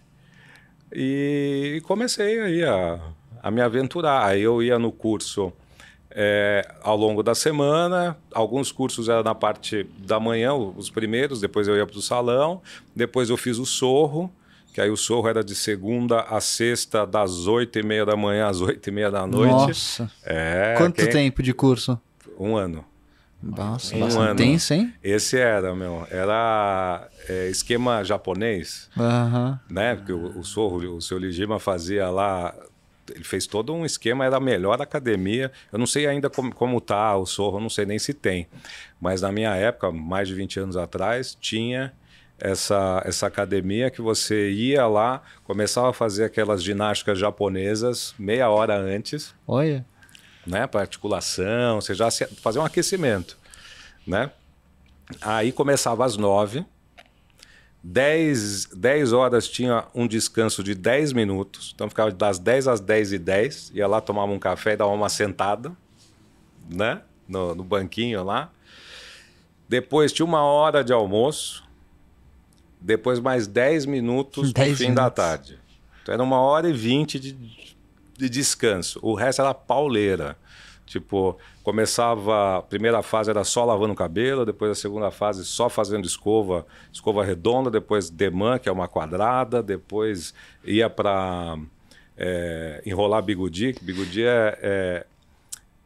e 0.92 1.80
comecei 1.86 2.40
aí 2.40 2.64
a, 2.64 3.00
a 3.44 3.52
me 3.52 3.62
aventurar. 3.62 4.26
Aí 4.26 4.42
eu 4.42 4.64
ia 4.64 4.80
no 4.80 4.92
curso 4.92 5.54
é, 6.12 6.68
ao 6.82 6.98
longo 6.98 7.22
da 7.22 7.36
semana. 7.36 8.18
Alguns 8.34 8.72
cursos 8.72 9.10
eram 9.10 9.24
na 9.24 9.36
parte 9.36 9.84
da 10.00 10.20
manhã, 10.20 10.54
os 10.54 10.90
primeiros, 10.90 11.40
depois 11.40 11.68
eu 11.68 11.76
ia 11.76 11.86
para 11.86 11.98
o 11.98 12.02
salão, 12.02 12.62
depois 12.96 13.30
eu 13.30 13.38
fiz 13.38 13.58
o 13.58 13.66
sorro, 13.66 14.32
que 14.74 14.82
aí 14.82 14.90
o 14.90 14.98
sorro 14.98 15.28
era 15.28 15.44
de 15.44 15.56
segunda 15.56 16.22
a 16.22 16.40
sexta, 16.40 17.06
das 17.06 17.48
oito 17.48 17.78
e 17.80 17.84
meia 17.84 18.06
da 18.06 18.16
manhã 18.16 18.48
às 18.48 18.62
oito 18.62 18.88
e 18.88 18.92
meia 18.92 19.12
da 19.12 19.26
noite. 19.26 19.52
Nossa! 19.52 20.12
É, 20.24 20.76
Quanto 20.78 20.96
quem... 20.96 21.10
tempo 21.10 21.44
de 21.44 21.54
curso? 21.54 22.00
Um 22.40 22.56
ano. 22.56 22.86
Nossa, 23.42 23.96
um 23.96 24.02
bastante 24.02 24.28
ano. 24.28 24.36
tenso, 24.36 24.74
hein? 24.74 24.94
Esse 25.02 25.38
era, 25.38 25.74
meu. 25.74 26.06
Era 26.12 27.08
é, 27.30 27.50
esquema 27.50 28.04
japonês, 28.04 28.90
uhum. 28.98 29.58
né? 29.70 29.96
Porque 29.96 30.12
o, 30.12 30.40
o 30.40 30.44
Sorro, 30.44 30.98
o 30.98 31.02
seu 31.02 31.18
Lijima 31.18 31.58
fazia 31.58 32.10
lá 32.10 32.54
ele 33.14 33.24
fez 33.24 33.48
todo 33.48 33.74
um 33.74 33.86
esquema, 33.86 34.26
era 34.26 34.38
a 34.38 34.40
melhor 34.40 34.82
academia. 34.82 35.52
Eu 35.72 35.80
não 35.80 35.88
sei 35.88 36.08
ainda 36.08 36.30
como, 36.30 36.54
como 36.54 36.80
tá 36.80 37.16
o 37.16 37.26
Sorro, 37.26 37.60
não 37.60 37.70
sei 37.70 37.86
nem 37.86 38.00
se 38.00 38.14
tem. 38.14 38.48
Mas 39.00 39.22
na 39.22 39.32
minha 39.32 39.56
época, 39.56 39.92
mais 39.92 40.28
de 40.28 40.34
20 40.34 40.60
anos 40.60 40.78
atrás, 40.78 41.36
tinha 41.40 41.94
essa, 42.40 43.02
essa 43.06 43.28
academia 43.28 43.90
que 43.92 44.02
você 44.02 44.50
ia 44.52 44.88
lá, 44.88 45.22
começava 45.44 45.90
a 45.90 45.94
fazer 45.94 46.24
aquelas 46.24 46.64
ginásticas 46.64 47.20
japonesas 47.20 48.16
meia 48.18 48.50
hora 48.50 48.78
antes. 48.78 49.36
Olha. 49.48 49.86
Né, 50.48 50.66
para 50.66 50.82
articulação, 50.82 51.80
você 51.80 51.94
já 51.94 52.10
fazia 52.42 52.62
um 52.62 52.66
aquecimento, 52.66 53.38
né? 54.08 54.32
Aí 55.22 55.52
começava 55.52 56.06
às 56.06 56.18
nove, 56.18 56.66
10, 57.82 58.66
10 58.76 59.14
horas 59.14 59.48
tinha 59.48 59.86
um 59.96 60.06
descanso 60.08 60.64
de 60.64 60.76
10 60.76 61.14
minutos. 61.14 61.72
Então 61.74 61.90
ficava 61.90 62.12
das 62.12 62.38
10 62.38 62.68
às 62.68 62.80
10 62.80 63.14
e 63.14 63.20
10. 63.20 63.72
Ia 63.74 63.88
lá, 63.88 64.02
tomava 64.02 64.32
um 64.32 64.40
café 64.40 64.74
e 64.74 64.78
dava 64.78 64.92
uma 64.92 65.10
sentada, 65.10 65.72
né? 66.70 67.02
No, 67.28 67.56
no 67.56 67.64
banquinho 67.64 68.24
lá. 68.24 68.52
Depois 69.68 70.12
tinha 70.12 70.26
uma 70.26 70.44
hora 70.44 70.84
de 70.84 70.92
almoço. 70.92 71.64
Depois 72.82 73.20
mais 73.20 73.48
10 73.48 73.86
minutos 73.86 74.52
10 74.54 74.72
no 74.72 74.78
fim 74.78 74.94
da 74.94 75.10
tarde. 75.10 75.60
Então 76.02 76.14
era 76.14 76.24
uma 76.24 76.40
hora 76.40 76.70
e 76.70 76.74
20 76.74 77.20
de, 77.20 77.38
de 78.18 78.30
descanso. 78.30 79.00
O 79.02 79.14
resto 79.14 79.42
era 79.42 79.54
pauleira. 79.54 80.38
Tipo, 80.90 81.38
começava, 81.64 82.58
a 82.58 82.62
primeira 82.64 83.04
fase 83.04 83.30
era 83.30 83.44
só 83.44 83.64
lavando 83.64 83.94
o 83.94 83.96
cabelo, 83.96 84.44
depois 84.44 84.72
a 84.72 84.76
segunda 84.76 85.12
fase 85.12 85.46
só 85.46 85.70
fazendo 85.70 86.04
escova, 86.06 86.66
escova 86.92 87.24
redonda, 87.24 87.70
depois 87.70 88.10
demã, 88.10 88.58
que 88.58 88.68
é 88.68 88.72
uma 88.72 88.88
quadrada, 88.88 89.62
depois 89.62 90.34
ia 90.66 90.90
para 90.90 91.60
é, 92.18 92.82
enrolar 92.88 93.22
bigudi, 93.22 93.76
bigudi 93.84 94.24
é, 94.24 94.58
é 94.64 95.06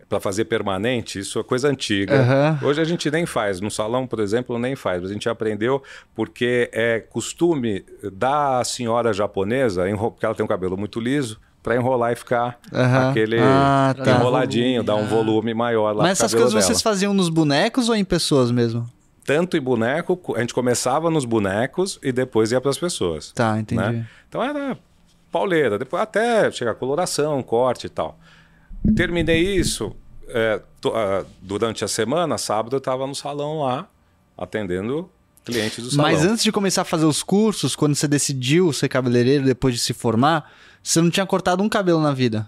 para 0.08 0.22
fazer 0.22 0.46
permanente, 0.46 1.20
isso 1.20 1.38
é 1.38 1.44
coisa 1.44 1.68
antiga. 1.68 2.16
Uhum. 2.62 2.70
Hoje 2.70 2.80
a 2.80 2.86
gente 2.86 3.12
nem 3.12 3.26
faz, 3.26 3.60
no 3.60 3.70
salão, 3.70 4.08
por 4.08 4.22
exemplo, 4.22 4.58
nem 4.58 4.78
faz, 4.78 5.02
mas 5.02 5.10
a 5.10 5.14
gente 5.14 5.28
aprendeu 5.28 5.84
porque 6.16 6.70
é 6.72 7.02
costume 7.02 7.84
da 8.14 8.64
senhora 8.64 9.12
japonesa, 9.12 9.84
porque 9.98 10.26
ela 10.26 10.36
tem 10.36 10.46
um 10.46 10.48
cabelo 10.48 10.78
muito 10.78 10.98
liso, 10.98 11.42
para 11.64 11.78
enrolar 11.78 12.12
e 12.12 12.16
ficar 12.16 12.60
uhum. 12.72 13.10
aquele 13.10 13.40
ah, 13.40 13.96
tá. 13.98 14.12
enroladinho, 14.12 14.84
dar 14.84 14.96
um 14.96 15.08
volume 15.08 15.54
maior 15.54 15.96
lá 15.96 16.04
Mas 16.04 16.20
essas 16.20 16.34
coisas 16.34 16.52
dela. 16.52 16.62
vocês 16.62 16.82
faziam 16.82 17.14
nos 17.14 17.30
bonecos 17.30 17.88
ou 17.88 17.96
em 17.96 18.04
pessoas 18.04 18.52
mesmo? 18.52 18.86
Tanto 19.26 19.56
em 19.56 19.62
boneco, 19.62 20.20
a 20.36 20.42
gente 20.42 20.54
começava 20.54 21.10
nos 21.10 21.24
bonecos 21.24 21.98
e 22.04 22.12
depois 22.12 22.52
ia 22.52 22.60
para 22.60 22.70
as 22.70 22.78
pessoas. 22.78 23.32
Tá, 23.32 23.58
entendi. 23.58 23.82
Né? 23.82 24.06
Então 24.28 24.44
era 24.44 24.78
pauleira, 25.32 25.80
depois 25.80 26.04
até 26.04 26.52
chegar 26.52 26.76
coloração, 26.76 27.42
corte 27.42 27.88
e 27.88 27.90
tal. 27.90 28.20
Terminei 28.96 29.56
isso 29.56 29.96
é, 30.28 30.62
uh, 30.86 31.26
durante 31.42 31.86
a 31.86 31.88
semana, 31.88 32.38
sábado 32.38 32.76
eu 32.76 32.80
estava 32.80 33.08
no 33.08 33.16
salão 33.16 33.62
lá, 33.62 33.88
atendendo 34.38 35.10
clientes 35.46 35.82
do 35.82 35.92
salão. 35.92 36.12
Mas 36.12 36.26
antes 36.26 36.44
de 36.44 36.52
começar 36.52 36.82
a 36.82 36.86
fazer 36.86 37.06
os 37.06 37.24
cursos, 37.24 37.76
quando 37.76 37.96
você 37.96 38.08
decidiu 38.08 38.74
ser 38.74 38.90
cabeleireiro 38.90 39.46
depois 39.46 39.74
de 39.74 39.80
se 39.80 39.94
formar, 39.94 40.52
você 40.84 41.02
não 41.02 41.10
tinha 41.10 41.26
cortado 41.26 41.64
um 41.64 41.70
cabelo 41.70 42.02
na 42.02 42.14
vida? 42.14 42.48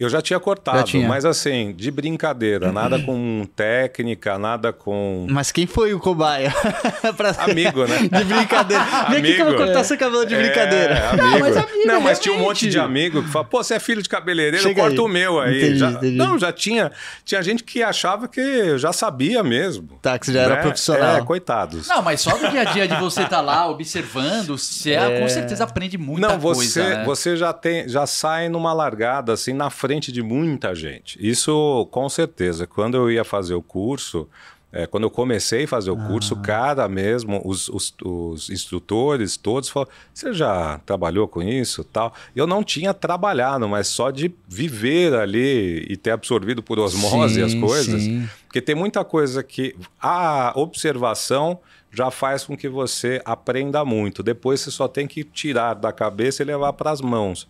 Eu 0.00 0.08
já 0.08 0.22
tinha 0.22 0.40
cortado, 0.40 0.78
já 0.78 0.84
tinha. 0.84 1.06
mas 1.06 1.26
assim, 1.26 1.74
de 1.76 1.90
brincadeira, 1.90 2.72
nada 2.72 2.98
com 2.98 3.46
técnica, 3.54 4.38
nada 4.38 4.72
com. 4.72 5.26
Mas 5.28 5.52
quem 5.52 5.66
foi 5.66 5.92
o 5.92 6.00
cobaia? 6.00 6.50
pra... 7.18 7.32
Amigo, 7.32 7.84
né? 7.84 7.98
De 8.10 8.24
brincadeira. 8.24 8.82
Vem 9.10 9.18
aqui 9.18 9.34
que 9.34 9.42
eu 9.42 9.44
vou 9.44 9.56
cortar 9.56 9.80
é. 9.80 9.84
seu 9.84 9.98
cabelo 9.98 10.24
de 10.24 10.34
brincadeira. 10.34 10.94
É, 10.94 11.08
amigo. 11.08 11.26
Não, 11.26 11.38
mas, 11.40 11.56
amigo, 11.58 11.86
não, 11.86 12.00
mas 12.00 12.18
tinha 12.18 12.34
um 12.34 12.38
monte 12.38 12.70
de 12.70 12.78
amigo 12.78 13.22
que 13.22 13.28
fala, 13.28 13.44
pô, 13.44 13.62
você 13.62 13.74
é 13.74 13.78
filho 13.78 14.02
de 14.02 14.08
cabeleireiro, 14.08 14.66
Chega 14.66 14.80
corta 14.80 14.96
aí. 14.96 15.00
o 15.00 15.08
meu 15.08 15.38
aí. 15.38 15.58
Entendi, 15.58 15.78
já... 15.78 15.90
entendi. 15.90 16.16
Não, 16.16 16.38
já 16.38 16.50
tinha. 16.50 16.90
Tinha 17.22 17.42
gente 17.42 17.62
que 17.62 17.82
achava 17.82 18.26
que 18.26 18.40
eu 18.40 18.78
já 18.78 18.94
sabia 18.94 19.42
mesmo. 19.42 19.98
Tá, 20.00 20.18
que 20.18 20.24
você 20.24 20.32
já 20.32 20.46
né? 20.46 20.46
era 20.46 20.62
profissional. 20.62 21.16
É, 21.18 21.20
coitados. 21.20 21.88
Não, 21.88 22.00
mas 22.00 22.22
só 22.22 22.38
no 22.38 22.48
dia 22.48 22.62
a 22.62 22.64
dia 22.64 22.88
de 22.88 22.96
você 22.96 23.20
estar 23.20 23.36
tá 23.36 23.42
lá 23.42 23.68
observando, 23.68 24.56
você 24.56 24.92
é. 24.92 25.20
com 25.20 25.28
certeza 25.28 25.64
aprende 25.64 25.98
muita 25.98 26.26
não, 26.26 26.38
você, 26.38 26.80
coisa. 26.80 26.88
Não, 26.88 26.96
né? 27.00 27.04
você 27.04 27.36
já, 27.36 27.52
tem, 27.52 27.86
já 27.86 28.06
sai 28.06 28.48
numa 28.48 28.72
largada, 28.72 29.34
assim, 29.34 29.52
na 29.52 29.68
frente 29.68 29.89
de 29.98 30.22
muita 30.22 30.74
gente. 30.74 31.18
Isso 31.20 31.88
com 31.90 32.08
certeza. 32.08 32.66
Quando 32.66 32.96
eu 32.96 33.10
ia 33.10 33.24
fazer 33.24 33.54
o 33.54 33.62
curso, 33.62 34.28
é, 34.72 34.86
quando 34.86 35.02
eu 35.02 35.10
comecei 35.10 35.64
a 35.64 35.68
fazer 35.68 35.90
o 35.90 35.98
ah. 35.98 36.06
curso, 36.06 36.36
cada 36.36 36.88
mesmo, 36.88 37.42
os, 37.44 37.68
os, 37.68 37.92
os, 38.04 38.50
instrutores 38.50 39.36
todos 39.36 39.68
falaram: 39.68 39.90
você 40.14 40.32
já 40.32 40.78
trabalhou 40.86 41.26
com 41.26 41.42
isso 41.42 41.82
tal? 41.82 42.14
Eu 42.36 42.46
não 42.46 42.62
tinha 42.62 42.94
trabalhado, 42.94 43.68
mas 43.68 43.88
só 43.88 44.12
de 44.12 44.32
viver 44.46 45.12
ali 45.14 45.84
e 45.88 45.96
ter 45.96 46.12
absorvido 46.12 46.62
por 46.62 46.78
osmose 46.78 47.34
sim, 47.34 47.42
as 47.42 47.54
coisas. 47.54 48.02
Sim. 48.02 48.28
Porque 48.46 48.60
tem 48.60 48.76
muita 48.76 49.04
coisa 49.04 49.42
que 49.42 49.74
a 50.00 50.52
observação 50.54 51.58
já 51.92 52.08
faz 52.10 52.44
com 52.44 52.56
que 52.56 52.68
você 52.68 53.20
aprenda 53.24 53.84
muito. 53.84 54.22
Depois 54.22 54.60
você 54.60 54.70
só 54.70 54.86
tem 54.86 55.08
que 55.08 55.24
tirar 55.24 55.74
da 55.74 55.92
cabeça 55.92 56.42
e 56.42 56.46
levar 56.46 56.72
para 56.74 56.92
as 56.92 57.00
mãos. 57.00 57.48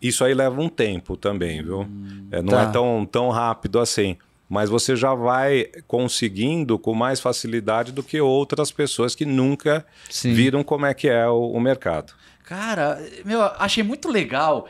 Isso 0.00 0.24
aí 0.24 0.34
leva 0.34 0.60
um 0.60 0.68
tempo 0.68 1.16
também, 1.16 1.62
viu? 1.62 1.80
Hum, 1.80 2.28
é, 2.30 2.40
não 2.40 2.52
tá. 2.52 2.62
é 2.62 2.66
tão, 2.66 3.06
tão 3.10 3.28
rápido 3.30 3.78
assim. 3.78 4.16
Mas 4.48 4.70
você 4.70 4.96
já 4.96 5.14
vai 5.14 5.66
conseguindo 5.86 6.78
com 6.78 6.94
mais 6.94 7.20
facilidade 7.20 7.92
do 7.92 8.02
que 8.02 8.18
outras 8.20 8.72
pessoas 8.72 9.14
que 9.14 9.26
nunca 9.26 9.84
Sim. 10.08 10.32
viram 10.32 10.64
como 10.64 10.86
é 10.86 10.94
que 10.94 11.08
é 11.08 11.28
o, 11.28 11.50
o 11.50 11.60
mercado. 11.60 12.14
Cara, 12.44 12.98
meu, 13.26 13.42
achei 13.42 13.82
muito 13.82 14.08
legal 14.10 14.66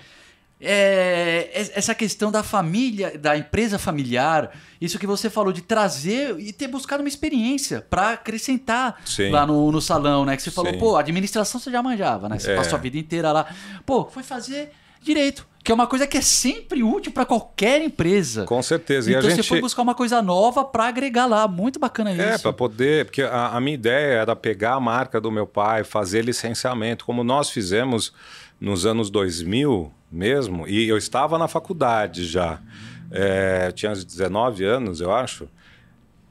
é, 0.60 1.48
essa 1.52 1.94
questão 1.94 2.32
da 2.32 2.42
família, 2.42 3.16
da 3.16 3.36
empresa 3.36 3.78
familiar, 3.78 4.50
isso 4.80 4.98
que 4.98 5.06
você 5.06 5.30
falou 5.30 5.52
de 5.52 5.62
trazer 5.62 6.38
e 6.40 6.52
ter 6.52 6.66
buscado 6.66 7.02
uma 7.02 7.08
experiência 7.08 7.80
para 7.88 8.10
acrescentar 8.10 9.00
Sim. 9.04 9.30
lá 9.30 9.46
no, 9.46 9.70
no 9.70 9.80
salão, 9.80 10.24
né? 10.24 10.36
Que 10.36 10.42
você 10.42 10.50
falou, 10.50 10.72
Sim. 10.72 10.78
pô, 10.78 10.96
administração 10.96 11.60
você 11.60 11.70
já 11.70 11.82
manjava, 11.82 12.28
né? 12.28 12.38
Você 12.38 12.50
é. 12.50 12.56
passou 12.56 12.76
a 12.76 12.80
vida 12.80 12.98
inteira 12.98 13.30
lá. 13.30 13.46
Pô, 13.86 14.04
foi 14.06 14.24
fazer 14.24 14.72
direito. 15.00 15.46
Que 15.62 15.72
é 15.72 15.74
uma 15.74 15.86
coisa 15.86 16.06
que 16.06 16.16
é 16.16 16.22
sempre 16.22 16.82
útil 16.82 17.12
para 17.12 17.26
qualquer 17.26 17.82
empresa. 17.82 18.44
Com 18.44 18.62
certeza. 18.62 19.10
Então 19.10 19.20
e 19.22 19.26
a 19.26 19.30
você 19.30 19.36
gente... 19.36 19.48
foi 19.48 19.60
buscar 19.60 19.82
uma 19.82 19.94
coisa 19.94 20.22
nova 20.22 20.64
para 20.64 20.86
agregar 20.86 21.26
lá. 21.26 21.46
Muito 21.46 21.78
bacana 21.78 22.10
é, 22.10 22.14
isso. 22.14 22.22
É, 22.22 22.38
para 22.38 22.52
poder. 22.54 23.04
Porque 23.04 23.22
a, 23.22 23.48
a 23.48 23.60
minha 23.60 23.74
ideia 23.74 24.14
era 24.14 24.34
pegar 24.34 24.74
a 24.74 24.80
marca 24.80 25.20
do 25.20 25.30
meu 25.30 25.46
pai, 25.46 25.84
fazer 25.84 26.24
licenciamento, 26.24 27.04
como 27.04 27.22
nós 27.22 27.50
fizemos 27.50 28.14
nos 28.58 28.86
anos 28.86 29.10
2000 29.10 29.92
mesmo. 30.10 30.66
E 30.66 30.88
eu 30.88 30.96
estava 30.96 31.36
na 31.36 31.48
faculdade 31.48 32.24
já. 32.24 32.60
É, 33.10 33.70
tinha 33.72 33.92
19 33.92 34.64
anos, 34.64 35.00
eu 35.00 35.12
acho. 35.12 35.48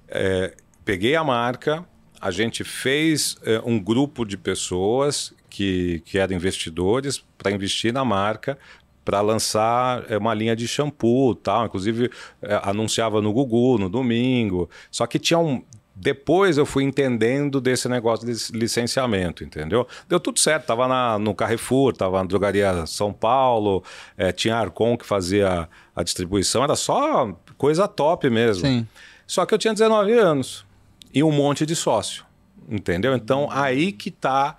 É, 0.08 0.54
peguei 0.84 1.16
a 1.16 1.24
marca, 1.24 1.86
a 2.20 2.32
gente 2.32 2.64
fez 2.64 3.38
é, 3.44 3.62
um 3.64 3.80
grupo 3.80 4.26
de 4.26 4.38
pessoas 4.38 5.34
que, 5.58 6.04
que 6.06 6.20
eram 6.20 6.36
investidores 6.36 7.24
para 7.36 7.50
investir 7.52 7.92
na 7.92 8.06
marca, 8.06 8.60
para 9.04 9.22
lançar 9.22 10.06
é, 10.08 10.16
uma 10.16 10.32
linha 10.32 10.56
de 10.56 10.68
shampoo 10.68 11.34
tal. 11.34 11.66
Inclusive, 11.66 12.12
é, 12.44 12.62
anunciava 12.64 13.24
no 13.24 13.34
Google 13.34 13.80
no 13.80 13.90
domingo. 13.90 14.70
Só 14.92 15.08
que 15.08 15.18
tinha 15.18 15.40
um. 15.40 15.64
Depois 15.96 16.60
eu 16.60 16.66
fui 16.66 16.84
entendendo 16.84 17.60
desse 17.60 17.90
negócio 17.90 18.24
de 18.24 18.56
licenciamento, 18.56 19.44
entendeu? 19.44 19.88
Deu 20.08 20.20
tudo 20.20 20.40
certo, 20.40 20.68
tava 20.68 20.88
na, 20.88 21.18
no 21.18 21.34
Carrefour, 21.34 21.92
tava 21.98 22.20
na 22.20 22.26
Drogaria 22.26 22.86
São 22.86 23.12
Paulo, 23.12 23.84
é, 24.16 24.32
tinha 24.32 24.56
Arcon 24.56 24.96
que 24.96 25.08
fazia 25.08 25.68
a 25.96 26.04
distribuição, 26.04 26.64
era 26.64 26.76
só 26.76 27.36
coisa 27.58 27.88
top 27.88 28.30
mesmo. 28.30 28.68
Sim. 28.68 28.88
Só 29.26 29.44
que 29.44 29.56
eu 29.56 29.58
tinha 29.58 29.74
19 29.74 30.14
anos 30.14 30.64
e 31.12 31.24
um 31.24 31.32
monte 31.32 31.66
de 31.66 31.76
sócio, 31.76 32.24
entendeu? 32.70 33.16
Então 33.16 33.48
aí 33.50 33.92
que 33.92 34.12
tá 34.12 34.56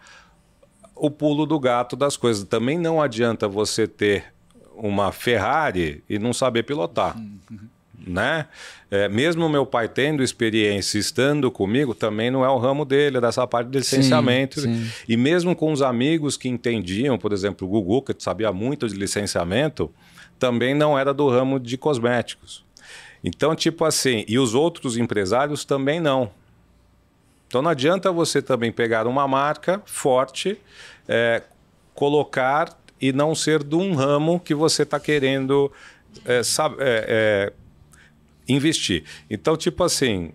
o 0.98 1.10
pulo 1.10 1.46
do 1.46 1.58
gato 1.58 1.96
das 1.96 2.16
coisas. 2.16 2.44
Também 2.44 2.78
não 2.78 3.00
adianta 3.00 3.48
você 3.48 3.86
ter 3.86 4.26
uma 4.76 5.10
Ferrari 5.12 6.02
e 6.08 6.18
não 6.18 6.32
saber 6.32 6.62
pilotar. 6.62 7.16
Uhum. 7.16 7.68
Né? 8.06 8.46
É, 8.90 9.08
mesmo 9.08 9.48
meu 9.48 9.66
pai 9.66 9.88
tendo 9.88 10.22
experiência 10.22 10.98
estando 10.98 11.50
comigo, 11.50 11.94
também 11.94 12.30
não 12.30 12.44
é 12.44 12.48
o 12.48 12.56
ramo 12.56 12.84
dele, 12.84 13.20
dessa 13.20 13.46
parte 13.46 13.68
de 13.68 13.78
licenciamento. 13.78 14.60
Sim, 14.60 14.86
sim. 14.86 14.90
E 15.06 15.16
mesmo 15.16 15.54
com 15.54 15.72
os 15.72 15.82
amigos 15.82 16.36
que 16.36 16.48
entendiam, 16.48 17.18
por 17.18 17.32
exemplo, 17.32 17.66
o 17.66 17.70
Gugu, 17.70 18.02
que 18.02 18.14
sabia 18.22 18.52
muito 18.52 18.88
de 18.88 18.94
licenciamento, 18.94 19.90
também 20.38 20.74
não 20.74 20.98
era 20.98 21.12
do 21.12 21.28
ramo 21.28 21.58
de 21.58 21.76
cosméticos. 21.76 22.64
Então, 23.22 23.54
tipo 23.54 23.84
assim, 23.84 24.24
e 24.28 24.38
os 24.38 24.54
outros 24.54 24.96
empresários 24.96 25.64
também 25.64 26.00
não. 26.00 26.30
Então 27.48 27.62
não 27.62 27.70
adianta 27.70 28.12
você 28.12 28.40
também 28.40 28.70
pegar 28.70 29.06
uma 29.06 29.26
marca 29.26 29.82
forte, 29.86 30.60
é, 31.08 31.42
colocar 31.94 32.78
e 33.00 33.12
não 33.12 33.34
ser 33.34 33.64
de 33.64 33.74
um 33.74 33.94
ramo 33.94 34.38
que 34.38 34.54
você 34.54 34.82
está 34.82 35.00
querendo 35.00 35.72
é, 36.24 36.42
sabe, 36.42 36.76
é, 36.78 37.04
é, 37.08 37.52
investir. 38.48 39.04
Então, 39.30 39.56
tipo 39.56 39.82
assim, 39.82 40.32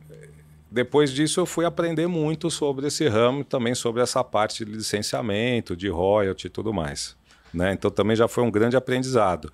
depois 0.71 1.11
disso 1.11 1.39
eu 1.39 1.45
fui 1.45 1.65
aprender 1.65 2.07
muito 2.07 2.49
sobre 2.49 2.87
esse 2.87 3.07
ramo, 3.07 3.43
também 3.43 3.75
sobre 3.75 4.01
essa 4.01 4.23
parte 4.23 4.65
de 4.65 4.71
licenciamento, 4.71 5.75
de 5.75 5.87
royalty 5.87 6.47
e 6.47 6.49
tudo 6.49 6.73
mais. 6.73 7.15
Né? 7.53 7.73
Então 7.73 7.91
também 7.91 8.15
já 8.15 8.27
foi 8.27 8.43
um 8.43 8.49
grande 8.49 8.75
aprendizado. 8.75 9.53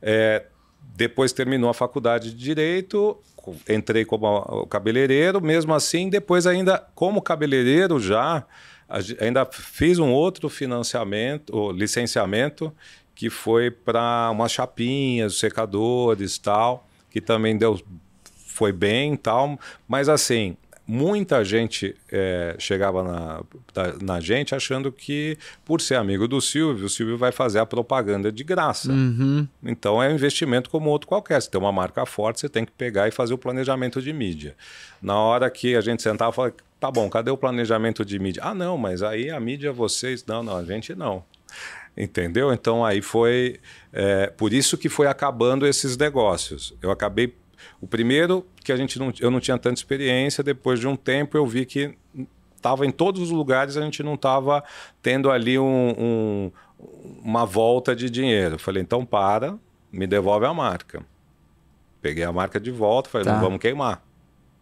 É, 0.00 0.46
depois 0.94 1.32
terminou 1.32 1.68
a 1.70 1.74
faculdade 1.74 2.30
de 2.30 2.36
Direito, 2.36 3.18
entrei 3.68 4.04
como 4.04 4.66
cabeleireiro, 4.66 5.40
mesmo 5.40 5.74
assim, 5.74 6.08
depois 6.08 6.46
ainda 6.46 6.78
como 6.94 7.22
cabeleireiro 7.22 7.98
já, 8.00 8.44
ainda 9.20 9.46
fiz 9.46 9.98
um 9.98 10.10
outro 10.10 10.48
financiamento, 10.48 11.56
ou 11.56 11.72
licenciamento, 11.72 12.72
que 13.14 13.30
foi 13.30 13.70
para 13.70 14.30
umas 14.30 14.52
chapinhas, 14.52 15.36
secadores 15.38 16.38
tal, 16.38 16.88
que 17.10 17.20
também 17.20 17.56
deu 17.56 17.80
foi 18.46 18.72
bem 18.72 19.16
tal, 19.16 19.58
mas 19.88 20.08
assim, 20.08 20.56
muita 20.90 21.44
gente 21.44 21.94
é, 22.10 22.56
chegava 22.58 23.04
na, 23.04 23.42
na 24.02 24.18
gente 24.18 24.56
achando 24.56 24.90
que, 24.90 25.38
por 25.64 25.80
ser 25.80 25.94
amigo 25.94 26.26
do 26.26 26.40
Silvio, 26.40 26.86
o 26.86 26.88
Silvio 26.88 27.16
vai 27.16 27.30
fazer 27.30 27.60
a 27.60 27.66
propaganda 27.66 28.32
de 28.32 28.42
graça. 28.42 28.90
Uhum. 28.90 29.46
Então 29.62 30.02
é 30.02 30.08
um 30.08 30.14
investimento 30.14 30.68
como 30.68 30.90
outro 30.90 31.06
qualquer. 31.06 31.40
Se 31.40 31.48
tem 31.48 31.60
uma 31.60 31.70
marca 31.70 32.04
forte, 32.04 32.40
você 32.40 32.48
tem 32.48 32.64
que 32.64 32.72
pegar 32.72 33.06
e 33.06 33.12
fazer 33.12 33.32
o 33.32 33.38
planejamento 33.38 34.02
de 34.02 34.12
mídia. 34.12 34.56
Na 35.00 35.16
hora 35.16 35.48
que 35.48 35.76
a 35.76 35.80
gente 35.80 36.02
sentava, 36.02 36.32
falava, 36.32 36.56
tá 36.80 36.90
bom, 36.90 37.08
cadê 37.08 37.30
o 37.30 37.36
planejamento 37.36 38.04
de 38.04 38.18
mídia? 38.18 38.42
Ah, 38.44 38.54
não, 38.54 38.76
mas 38.76 39.00
aí 39.00 39.30
a 39.30 39.38
mídia 39.38 39.72
vocês. 39.72 40.26
Não, 40.26 40.42
não, 40.42 40.56
a 40.56 40.64
gente 40.64 40.92
não. 40.92 41.22
Entendeu? 41.96 42.52
Então 42.52 42.84
aí 42.84 43.00
foi. 43.00 43.60
É, 43.92 44.26
por 44.26 44.52
isso 44.52 44.76
que 44.76 44.88
foi 44.88 45.06
acabando 45.06 45.66
esses 45.66 45.96
negócios. 45.96 46.74
Eu 46.82 46.90
acabei 46.90 47.32
o 47.80 47.86
primeiro, 47.86 48.46
que 48.64 48.72
a 48.72 48.76
gente 48.76 48.98
não, 48.98 49.12
eu 49.20 49.30
não 49.30 49.40
tinha 49.40 49.58
tanta 49.58 49.80
experiência, 49.80 50.42
depois 50.44 50.78
de 50.78 50.86
um 50.86 50.96
tempo 50.96 51.36
eu 51.36 51.46
vi 51.46 51.64
que 51.64 51.96
estava 52.56 52.84
em 52.84 52.90
todos 52.90 53.22
os 53.22 53.30
lugares, 53.30 53.76
a 53.76 53.82
gente 53.82 54.02
não 54.02 54.14
estava 54.14 54.62
tendo 55.02 55.30
ali 55.30 55.58
um, 55.58 55.94
um, 55.98 56.52
uma 57.22 57.44
volta 57.44 57.96
de 57.96 58.10
dinheiro. 58.10 58.58
falei, 58.58 58.82
então 58.82 59.04
para, 59.04 59.58
me 59.90 60.06
devolve 60.06 60.46
a 60.46 60.54
marca. 60.54 61.02
Peguei 62.00 62.24
a 62.24 62.32
marca 62.32 62.60
de 62.60 62.70
volta, 62.70 63.10
falei, 63.10 63.26
tá. 63.26 63.34
não 63.34 63.40
vamos 63.40 63.58
queimar. 63.58 64.02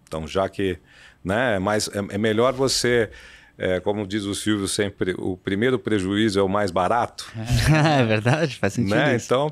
Então, 0.07 0.27
já 0.27 0.49
que. 0.49 0.79
Né, 1.23 1.59
mas 1.59 1.89
é, 1.89 2.15
é 2.15 2.19
melhor 2.19 2.53
você. 2.53 3.11
É, 3.57 3.81
como 3.81 4.07
diz 4.07 4.23
o 4.23 4.37
Silvio 4.37 4.69
sempre, 4.69 5.17
o 5.19 5.37
primeiro 5.37 5.81
prejuízo 5.81 6.39
é 6.39 6.43
o 6.43 6.49
mais 6.49 6.71
barato. 6.71 7.31
É 7.99 8.05
verdade, 8.05 8.57
faz 8.57 8.75
sentido. 8.75 8.95
Né? 8.95 9.17
Então, 9.17 9.51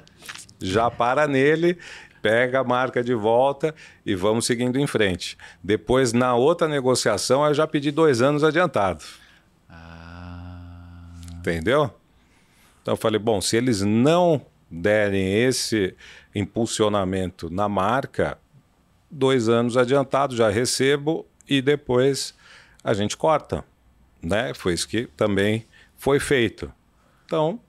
já 0.61 0.89
para 0.89 1.27
nele 1.27 1.77
pega 2.27 2.59
a 2.59 2.65
marca 2.65 3.05
de 3.05 3.15
volta 3.15 3.73
e 4.05 4.17
vamos 4.17 4.47
seguindo 4.47 4.81
em 4.81 4.87
frente. 4.87 5.39
Depois, 5.63 6.13
na 6.13 6.35
outra 6.35 6.67
negociação, 6.67 7.47
eu 7.47 7.55
já 7.55 7.69
pedi 7.69 7.93
dois 7.93 8.21
anos 8.21 8.43
adiantado. 8.43 9.05
Ah. 9.71 11.15
Entendeu? 11.39 11.89
Então 12.83 12.95
eu 12.95 12.99
falei, 12.99 13.21
bom, 13.21 13.41
se 13.41 13.57
eles 13.57 13.81
não 13.83 14.45
derem 14.69 15.45
esse 15.45 15.95
impulsionamento 16.35 17.49
na 17.49 17.69
marca, 17.69 18.37
dois 19.09 19.49
anos 19.49 19.77
adiantado, 19.77 20.35
já 20.35 20.51
recebo 20.51 21.25
e 21.49 21.63
depois 21.63 22.35
a 22.83 22.93
gente 22.93 23.17
corta. 23.17 23.65
Né? 24.21 24.53
Foi 24.53 24.73
isso 24.73 24.89
que 24.89 25.07
também 25.17 25.65
foi 25.97 26.19
feito. 26.19 26.73
Então, 27.25 27.61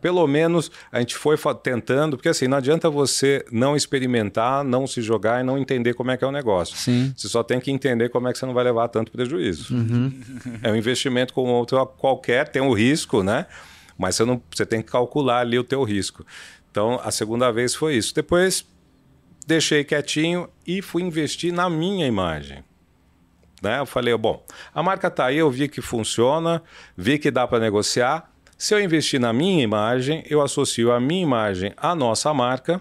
pelo 0.00 0.26
menos 0.26 0.70
a 0.90 1.00
gente 1.00 1.14
foi 1.14 1.36
tentando, 1.62 2.16
porque 2.16 2.28
assim, 2.28 2.48
não 2.48 2.56
adianta 2.56 2.88
você 2.88 3.44
não 3.50 3.76
experimentar, 3.76 4.64
não 4.64 4.86
se 4.86 5.02
jogar 5.02 5.40
e 5.40 5.44
não 5.44 5.58
entender 5.58 5.94
como 5.94 6.10
é 6.10 6.16
que 6.16 6.24
é 6.24 6.26
o 6.26 6.32
negócio. 6.32 6.76
Sim. 6.76 7.12
Você 7.16 7.28
só 7.28 7.42
tem 7.42 7.60
que 7.60 7.70
entender 7.70 8.08
como 8.08 8.28
é 8.28 8.32
que 8.32 8.38
você 8.38 8.46
não 8.46 8.54
vai 8.54 8.64
levar 8.64 8.88
tanto 8.88 9.12
prejuízo. 9.12 9.74
Uhum. 9.74 10.12
É 10.62 10.70
um 10.70 10.76
investimento 10.76 11.34
como 11.34 11.50
outro 11.50 11.84
qualquer, 11.86 12.48
tem 12.48 12.62
o 12.62 12.66
um 12.66 12.72
risco, 12.72 13.22
né? 13.22 13.46
Mas 13.98 14.16
você, 14.16 14.24
não, 14.24 14.42
você 14.50 14.66
tem 14.66 14.80
que 14.80 14.90
calcular 14.90 15.40
ali 15.40 15.58
o 15.58 15.64
teu 15.64 15.82
risco. 15.84 16.24
Então, 16.70 17.00
a 17.04 17.10
segunda 17.10 17.52
vez 17.52 17.74
foi 17.74 17.94
isso. 17.94 18.14
Depois, 18.14 18.66
deixei 19.46 19.84
quietinho 19.84 20.48
e 20.66 20.82
fui 20.82 21.02
investir 21.02 21.52
na 21.52 21.70
minha 21.70 22.06
imagem. 22.06 22.64
Né? 23.62 23.78
Eu 23.78 23.86
falei, 23.86 24.16
bom, 24.16 24.44
a 24.74 24.82
marca 24.82 25.08
está 25.08 25.26
aí, 25.26 25.38
eu 25.38 25.50
vi 25.50 25.68
que 25.68 25.80
funciona, 25.80 26.62
vi 26.96 27.18
que 27.18 27.30
dá 27.30 27.46
para 27.46 27.60
negociar, 27.60 28.33
se 28.56 28.74
eu 28.74 28.80
investir 28.80 29.20
na 29.20 29.32
minha 29.32 29.62
imagem, 29.62 30.22
eu 30.28 30.40
associo 30.40 30.92
a 30.92 31.00
minha 31.00 31.22
imagem 31.22 31.72
à 31.76 31.94
nossa 31.94 32.32
marca, 32.32 32.80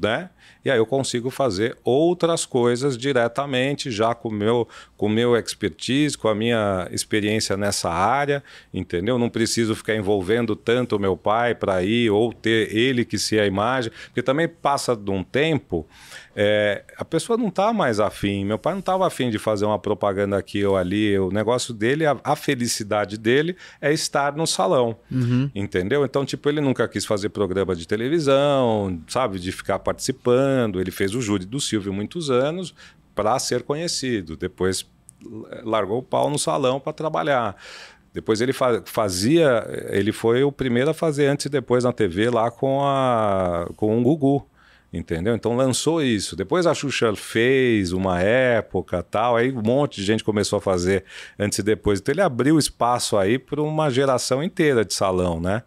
né? 0.00 0.30
E 0.64 0.70
aí 0.70 0.78
eu 0.78 0.86
consigo 0.86 1.30
fazer 1.30 1.76
outras 1.82 2.44
coisas 2.44 2.96
diretamente, 2.96 3.90
já 3.90 4.14
com 4.14 4.30
meu, 4.30 4.68
o 4.98 5.08
meu 5.08 5.36
expertise, 5.36 6.16
com 6.16 6.28
a 6.28 6.34
minha 6.34 6.88
experiência 6.90 7.56
nessa 7.56 7.90
área, 7.90 8.42
entendeu? 8.72 9.18
Não 9.18 9.28
preciso 9.28 9.74
ficar 9.74 9.94
envolvendo 9.94 10.54
tanto 10.54 10.96
o 10.96 10.98
meu 10.98 11.16
pai 11.16 11.54
para 11.54 11.82
ir 11.82 12.10
ou 12.10 12.32
ter 12.32 12.74
ele 12.74 13.04
que 13.04 13.18
ser 13.18 13.40
a 13.40 13.46
imagem, 13.46 13.90
porque 14.06 14.22
também 14.22 14.46
passa 14.46 14.94
de 14.94 15.10
um 15.10 15.24
tempo 15.24 15.86
é, 16.34 16.84
a 16.96 17.04
pessoa 17.04 17.36
não 17.36 17.48
está 17.48 17.72
mais 17.72 17.98
afim. 17.98 18.44
Meu 18.44 18.58
pai 18.58 18.72
não 18.72 18.80
estava 18.80 19.06
afim 19.06 19.30
de 19.30 19.38
fazer 19.38 19.64
uma 19.64 19.78
propaganda 19.78 20.38
aqui 20.38 20.64
ou 20.64 20.76
ali. 20.76 21.18
O 21.18 21.30
negócio 21.30 21.74
dele, 21.74 22.06
a, 22.06 22.16
a 22.22 22.36
felicidade 22.36 23.18
dele 23.18 23.56
é 23.80 23.92
estar 23.92 24.36
no 24.36 24.46
salão. 24.46 24.96
Uhum. 25.10 25.50
Entendeu? 25.54 26.04
Então, 26.04 26.24
tipo, 26.24 26.48
ele 26.48 26.60
nunca 26.60 26.86
quis 26.86 27.04
fazer 27.04 27.30
programa 27.30 27.74
de 27.74 27.86
televisão, 27.86 29.00
sabe? 29.08 29.38
De 29.38 29.50
ficar 29.50 29.80
participando. 29.80 30.39
Ele 30.80 30.90
fez 30.90 31.14
o 31.14 31.20
júri 31.20 31.44
do 31.44 31.60
Silvio 31.60 31.92
muitos 31.92 32.30
anos 32.30 32.74
para 33.14 33.38
ser 33.38 33.62
conhecido. 33.62 34.36
Depois 34.36 34.86
largou 35.62 35.98
o 35.98 36.02
pau 36.02 36.30
no 36.30 36.38
salão 36.38 36.80
para 36.80 36.92
trabalhar. 36.92 37.56
Depois 38.12 38.40
ele 38.40 38.52
fazia, 38.84 39.64
ele 39.90 40.10
foi 40.10 40.42
o 40.42 40.50
primeiro 40.50 40.90
a 40.90 40.94
fazer 40.94 41.26
antes 41.26 41.46
e 41.46 41.48
depois 41.48 41.84
na 41.84 41.92
TV 41.92 42.28
lá 42.28 42.50
com, 42.50 42.80
a, 42.84 43.68
com 43.76 43.98
o 43.98 44.02
Gugu. 44.02 44.46
Entendeu? 44.92 45.36
Então 45.36 45.54
lançou 45.54 46.02
isso. 46.02 46.34
Depois 46.34 46.66
a 46.66 46.74
Xuxa 46.74 47.14
fez 47.14 47.92
uma 47.92 48.20
época 48.20 49.00
tal, 49.04 49.36
aí 49.36 49.52
um 49.52 49.62
monte 49.62 50.00
de 50.00 50.04
gente 50.04 50.24
começou 50.24 50.56
a 50.56 50.60
fazer 50.60 51.04
antes 51.38 51.60
e 51.60 51.62
depois. 51.62 52.00
Então 52.00 52.12
ele 52.12 52.20
abriu 52.20 52.58
espaço 52.58 53.16
aí 53.16 53.38
para 53.38 53.62
uma 53.62 53.88
geração 53.88 54.42
inteira 54.42 54.84
de 54.84 54.92
salão, 54.92 55.38
né? 55.38 55.62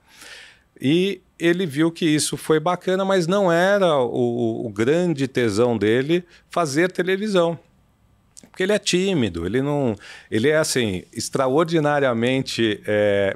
E 0.83 1.21
ele 1.39 1.65
viu 1.65 1.89
que 1.89 2.05
isso 2.05 2.35
foi 2.35 2.59
bacana, 2.59 3.05
mas 3.05 3.25
não 3.25 3.49
era 3.49 3.97
o, 3.97 4.65
o 4.65 4.69
grande 4.69 5.27
tesão 5.27 5.77
dele 5.77 6.25
fazer 6.49 6.91
televisão 6.91 7.57
porque 8.53 8.61
ele 8.61 8.71
é 8.71 8.77
tímido, 8.77 9.47
ele 9.47 9.63
não, 9.63 9.95
ele 10.29 10.47
é 10.47 10.57
assim 10.57 11.03
extraordinariamente 11.11 12.79
é, 12.85 13.35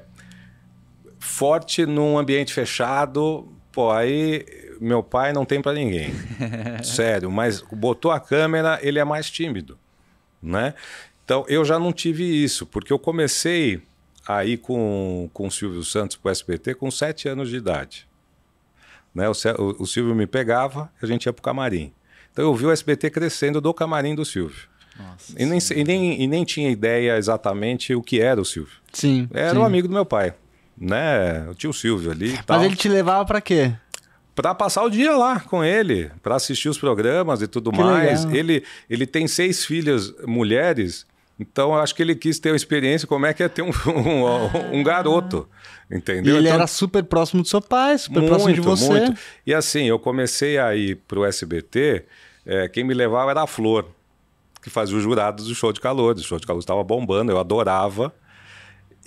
forte 1.18 1.88
num 1.88 2.20
ambiente 2.20 2.54
fechado. 2.54 3.52
Pô, 3.72 3.92
aí 3.92 4.46
meu 4.80 5.02
pai 5.02 5.34
não 5.34 5.44
tem 5.44 5.60
para 5.60 5.74
ninguém. 5.74 6.14
Sério, 6.84 7.32
mas 7.32 7.62
botou 7.72 8.12
a 8.12 8.20
câmera, 8.20 8.78
ele 8.84 9.00
é 9.00 9.04
mais 9.04 9.32
tímido, 9.32 9.76
né? 10.40 10.76
Então 11.26 11.44
eu 11.48 11.66
já 11.66 11.80
não 11.80 11.92
tive 11.92 12.24
isso, 12.24 12.68
porque 12.68 12.94
eu 12.94 13.00
comecei 13.00 13.82
aí 14.28 14.58
com, 14.58 15.30
com 15.34 15.48
o 15.48 15.52
Silvio 15.52 15.84
Santos 15.84 16.18
para 16.18 16.30
o 16.30 16.32
SBT 16.32 16.76
com 16.76 16.92
sete 16.92 17.30
anos 17.30 17.50
de 17.50 17.56
idade. 17.56 18.08
Né? 19.14 19.28
O, 19.30 19.32
o, 19.32 19.84
o 19.84 19.88
Silvio 19.88 20.14
me 20.14 20.28
pegava, 20.28 20.92
a 21.02 21.06
gente 21.06 21.26
ia 21.26 21.34
para 21.34 21.40
o 21.40 21.44
camarim. 21.44 21.94
Então 22.32 22.46
eu 22.46 22.54
vi 22.54 22.66
o 22.66 22.72
SBT 22.72 23.10
crescendo 23.10 23.60
do 23.62 23.74
camarim 23.74 24.14
do 24.14 24.26
Silvio. 24.26 24.68
Nossa, 24.98 25.34
e, 25.38 25.46
nem, 25.46 25.60
e, 25.76 25.84
nem, 25.84 26.22
e 26.22 26.28
nem 26.28 26.44
tinha 26.44 26.70
ideia 26.70 27.18
exatamente 27.18 27.94
o 27.94 28.02
que 28.02 28.20
era 28.20 28.42
o 28.42 28.46
Silvio. 28.46 28.78
Sim. 28.92 29.28
Era 29.34 29.52
sim. 29.52 29.58
um 29.58 29.64
amigo 29.64 29.88
do 29.88 29.94
meu 29.94 30.06
pai. 30.06 30.34
Né? 30.78 31.48
O 31.50 31.56
tio 31.56 31.74
Silvio 31.74 32.12
ali. 32.12 32.34
Mas 32.34 32.46
tal. 32.46 32.64
ele 32.64 32.76
te 32.76 32.90
levava 32.90 33.26
para 33.26 33.42
quê? 33.42 33.74
para 34.38 34.54
passar 34.54 34.84
o 34.84 34.90
dia 34.90 35.18
lá 35.18 35.40
com 35.40 35.64
ele, 35.64 36.12
para 36.22 36.36
assistir 36.36 36.70
os 36.70 36.78
programas 36.78 37.42
e 37.42 37.48
tudo 37.48 37.72
que 37.72 37.80
mais. 37.80 38.24
Ele, 38.26 38.64
ele 38.88 39.08
tem 39.08 39.28
seis 39.28 39.66
filhas 39.66 40.14
mulheres, 40.28 41.08
então 41.40 41.74
eu 41.74 41.80
acho 41.80 41.94
que 41.94 42.02
ele 42.02 42.16
quis 42.16 42.40
ter 42.40 42.52
uma 42.52 42.56
experiência 42.56 43.08
como 43.08 43.26
é 43.26 43.34
que 43.34 43.44
é 43.44 43.50
ter 43.50 43.62
um, 43.62 43.70
um, 43.88 44.80
um 44.80 44.84
garoto. 44.84 45.48
Entendeu? 45.90 46.36
E 46.36 46.38
ele 46.38 46.48
então, 46.48 46.56
era 46.56 46.68
super 46.68 47.04
próximo 47.04 47.42
do 47.42 47.48
seu 47.48 47.62
pai, 47.62 47.98
super 47.98 48.20
muito, 48.20 48.30
próximo 48.30 48.54
de 48.54 48.62
você. 48.62 48.90
Muito. 48.90 49.20
E 49.46 49.54
assim, 49.54 49.86
eu 49.86 49.98
comecei 49.98 50.58
a 50.58 50.76
ir 50.76 50.98
pro 51.08 51.24
SBT, 51.24 52.04
é, 52.46 52.68
quem 52.68 52.84
me 52.84 52.94
levava 52.94 53.32
era 53.32 53.44
a 53.44 53.48
Flor, 53.48 53.86
que 54.62 54.70
fazia 54.70 54.98
os 54.98 55.04
jurados 55.04 55.48
do 55.48 55.56
show 55.56 55.72
de 55.72 55.80
calor. 55.80 56.16
O 56.16 56.20
show 56.20 56.40
de 56.40 56.46
calor 56.46 56.60
estava 56.60 56.84
bombando, 56.84 57.32
eu 57.32 57.40
adorava. 57.40 58.14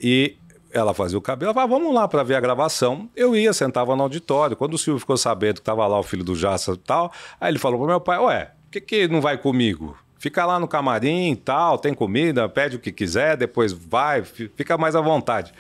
E 0.03 0.37
ela 0.73 0.95
fazia 0.95 1.19
o 1.19 1.21
cabelo, 1.21 1.49
ela 1.49 1.55
falava, 1.55 1.79
vamos 1.79 1.95
lá 1.95 2.09
para 2.09 2.23
ver 2.23 2.37
a 2.37 2.41
gravação. 2.41 3.11
Eu 3.15 3.37
ia, 3.37 3.53
sentava 3.53 3.95
no 3.95 4.03
auditório. 4.03 4.57
Quando 4.57 4.75
o 4.75 4.79
Silvio 4.79 5.01
ficou 5.01 5.17
sabendo 5.17 5.57
que 5.57 5.61
estava 5.61 5.87
lá 5.87 5.99
o 5.99 6.03
filho 6.03 6.25
do 6.25 6.35
Jassa 6.35 6.73
e 6.73 6.77
tal, 6.79 7.13
aí 7.41 7.51
ele 7.51 7.59
falou 7.59 7.79
para 7.79 7.89
meu 7.89 8.01
pai: 8.01 8.19
Ué, 8.19 8.45
por 8.65 8.71
que, 8.73 8.81
que 8.81 9.09
não 9.09 9.21
vai 9.21 9.37
comigo? 9.37 9.99
Fica 10.21 10.45
lá 10.45 10.61
no 10.61 10.69
camarim 10.69 11.33
e 11.33 11.37
tal, 11.37 11.79
tem 11.79 11.95
comida, 11.95 12.47
pede 12.47 12.77
o 12.77 12.79
que 12.79 12.93
quiser, 12.93 13.39
depois 13.39 13.73
vai, 13.73 14.23
fica 14.23 14.77
mais 14.77 14.95
à 14.95 15.01
vontade. 15.01 15.51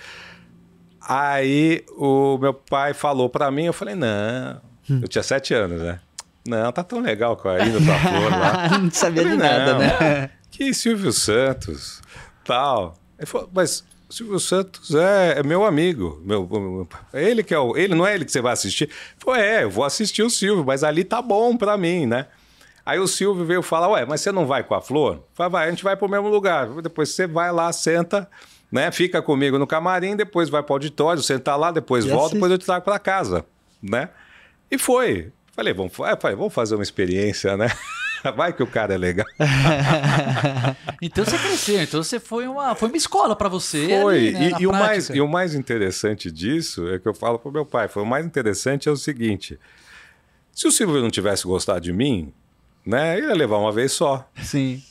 Aí 1.00 1.82
o 1.96 2.36
meu 2.36 2.52
pai 2.52 2.92
falou 2.92 3.30
para 3.30 3.50
mim, 3.50 3.64
eu 3.64 3.72
falei: 3.72 3.94
Não, 3.94 4.60
eu 5.00 5.08
tinha 5.08 5.22
sete 5.22 5.54
anos, 5.54 5.80
né? 5.80 5.98
Não, 6.46 6.70
tá 6.72 6.84
tão 6.84 7.00
legal 7.00 7.38
com 7.38 7.48
a 7.48 7.58
ida 7.58 7.80
pra 7.80 7.98
flor 8.06 8.30
lá. 8.30 8.68
não 8.78 8.90
sabia 8.90 9.22
falei, 9.22 9.38
de 9.38 9.42
nada, 9.42 9.78
né? 9.78 10.30
Que 10.50 10.74
Silvio 10.74 11.10
Santos, 11.10 12.02
tal. 12.44 12.98
Ele 13.18 13.26
falou, 13.26 13.48
mas 13.54 13.82
Silvio 14.10 14.38
Santos 14.38 14.94
é, 14.94 15.38
é, 15.38 15.42
meu 15.42 15.64
amigo. 15.64 16.20
Meu, 16.22 16.86
ele 17.14 17.42
que 17.42 17.54
é 17.54 17.58
o, 17.58 17.78
ele 17.78 17.94
não 17.94 18.06
é 18.06 18.14
ele 18.14 18.26
que 18.26 18.32
você 18.32 18.42
vai 18.42 18.52
assistir. 18.52 18.90
Pô, 19.18 19.34
é, 19.34 19.64
eu 19.64 19.70
vou 19.70 19.84
assistir 19.84 20.22
o 20.22 20.28
Silvio, 20.28 20.66
mas 20.66 20.84
ali 20.84 21.02
tá 21.02 21.22
bom 21.22 21.56
para 21.56 21.78
mim, 21.78 22.04
né? 22.04 22.26
Aí 22.84 22.98
o 22.98 23.06
Silvio 23.06 23.44
veio 23.44 23.62
falar: 23.62 23.88
"Ué, 23.88 24.04
mas 24.06 24.20
você 24.20 24.32
não 24.32 24.46
vai 24.46 24.62
com 24.64 24.74
a 24.74 24.80
Flor?" 24.80 25.22
Falei: 25.34 25.50
"Vai, 25.50 25.66
a 25.66 25.70
gente 25.70 25.84
vai 25.84 25.96
pro 25.96 26.08
mesmo 26.08 26.28
lugar. 26.28 26.68
Depois 26.82 27.10
você 27.10 27.26
vai 27.26 27.52
lá, 27.52 27.72
senta, 27.72 28.28
né? 28.70 28.90
Fica 28.90 29.20
comigo 29.22 29.58
no 29.58 29.66
camarim, 29.66 30.16
depois 30.16 30.48
vai 30.48 30.62
pro 30.62 30.74
auditório, 30.74 31.22
senta 31.22 31.56
lá, 31.56 31.70
depois 31.70 32.04
e 32.04 32.08
volta, 32.08 32.24
assiste. 32.24 32.34
depois 32.34 32.52
eu 32.52 32.58
te 32.58 32.66
trago 32.66 32.84
para 32.84 32.98
casa, 32.98 33.44
né?" 33.82 34.10
E 34.70 34.78
foi. 34.78 35.32
Falei: 35.52 35.74
"Vamos, 35.74 35.94
falei, 35.94 36.36
vamos 36.36 36.54
fazer 36.54 36.74
uma 36.74 36.82
experiência, 36.82 37.56
né?" 37.56 37.68
Vai 38.36 38.52
que 38.52 38.62
o 38.62 38.66
cara 38.66 38.94
é 38.94 38.98
legal. 38.98 39.26
então 41.00 41.24
você 41.24 41.38
cresceu, 41.38 41.80
então 41.80 42.02
você 42.02 42.20
foi 42.20 42.46
uma, 42.46 42.74
foi 42.74 42.88
uma 42.88 42.96
escola 42.96 43.34
para 43.34 43.48
você. 43.48 43.88
Foi. 44.02 44.18
Ali, 44.18 44.32
né, 44.32 44.52
e, 44.58 44.62
e 44.62 44.66
o 44.66 44.72
mais, 44.72 45.08
e 45.08 45.20
o 45.20 45.28
mais 45.28 45.54
interessante 45.54 46.30
disso 46.30 46.88
é 46.88 46.98
que 46.98 47.08
eu 47.08 47.14
falo 47.14 47.38
pro 47.38 47.50
meu 47.50 47.64
pai: 47.64 47.88
foi 47.88 48.02
o 48.02 48.06
mais 48.06 48.26
interessante 48.26 48.88
é 48.88 48.92
o 48.92 48.96
seguinte. 48.96 49.58
Se 50.52 50.66
o 50.66 50.72
Silvio 50.72 51.00
não 51.00 51.10
tivesse 51.10 51.44
gostado 51.46 51.80
de 51.80 51.92
mim, 51.92 52.34
né, 52.84 53.18
ia 53.20 53.34
levar 53.34 53.58
uma 53.58 53.72
vez 53.72 53.92
só. 53.92 54.28
Sim. 54.42 54.82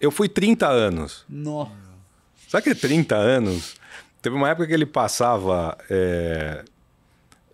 Eu 0.00 0.10
fui 0.10 0.28
30 0.28 0.66
anos. 0.68 1.24
Nossa. 1.28 1.70
Sabe 2.48 2.64
que 2.64 2.74
30 2.74 3.14
anos? 3.14 3.76
Teve 4.20 4.36
uma 4.36 4.48
época 4.48 4.66
que 4.66 4.72
ele 4.74 4.86
passava. 4.86 5.76
É... 5.88 6.64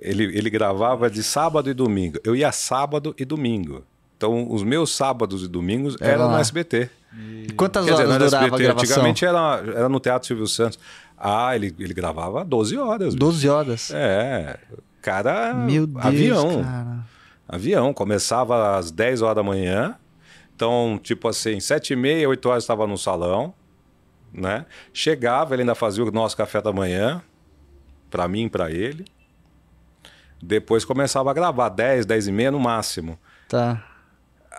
Ele, 0.00 0.24
ele 0.24 0.48
gravava 0.50 1.10
de 1.10 1.22
sábado 1.22 1.68
e 1.68 1.74
domingo. 1.74 2.18
Eu 2.24 2.34
ia 2.36 2.52
sábado 2.52 3.14
e 3.18 3.24
domingo. 3.24 3.84
Então, 4.16 4.50
os 4.50 4.62
meus 4.62 4.94
sábados 4.94 5.42
e 5.44 5.48
domingos 5.48 5.96
Era 6.00 6.12
eram 6.14 6.30
no. 6.32 6.38
SBT. 6.38 6.90
E 7.16 7.52
quantas 7.52 7.84
Quer 7.84 7.92
dizer, 7.92 8.04
horas 8.06 8.14
era 8.16 8.24
durava 8.26 8.44
a 8.44 8.46
SBT, 8.46 8.62
gravação? 8.64 8.84
antigamente 8.90 9.24
era, 9.24 9.62
era 9.78 9.88
no 9.88 9.98
Teatro 10.00 10.26
Silvio 10.26 10.46
Santos. 10.46 10.78
Ah, 11.16 11.54
ele, 11.56 11.74
ele 11.78 11.94
gravava 11.94 12.44
12 12.44 12.76
horas. 12.76 13.14
bicho. 13.14 13.16
12 13.18 13.48
horas. 13.48 13.90
É. 13.92 14.58
Cara, 15.00 15.54
Meu 15.54 15.86
Deus, 15.86 16.04
avião. 16.04 16.62
cara. 16.62 16.98
Avião. 17.48 17.94
Começava 17.94 18.76
às 18.76 18.90
10 18.90 19.22
horas 19.22 19.36
da 19.36 19.42
manhã. 19.42 19.96
Então, 20.54 21.00
tipo 21.02 21.28
assim, 21.28 21.58
7 21.58 21.92
e 21.92 21.96
meia, 21.96 22.28
8 22.28 22.48
horas 22.48 22.64
estava 22.64 22.86
no 22.86 22.98
salão. 22.98 23.54
Né? 24.32 24.66
Chegava, 24.92 25.54
ele 25.54 25.62
ainda 25.62 25.74
fazia 25.74 26.04
o 26.04 26.10
nosso 26.10 26.36
café 26.36 26.60
da 26.60 26.72
manhã. 26.72 27.22
Para 28.10 28.28
mim 28.28 28.44
e 28.44 28.50
para 28.50 28.70
ele. 28.70 29.04
Depois 30.42 30.84
começava 30.84 31.30
a 31.30 31.34
gravar, 31.34 31.68
10, 31.68 32.06
10 32.06 32.28
e 32.28 32.32
meia 32.32 32.50
no 32.50 32.60
máximo. 32.60 33.18
Tá. 33.48 33.84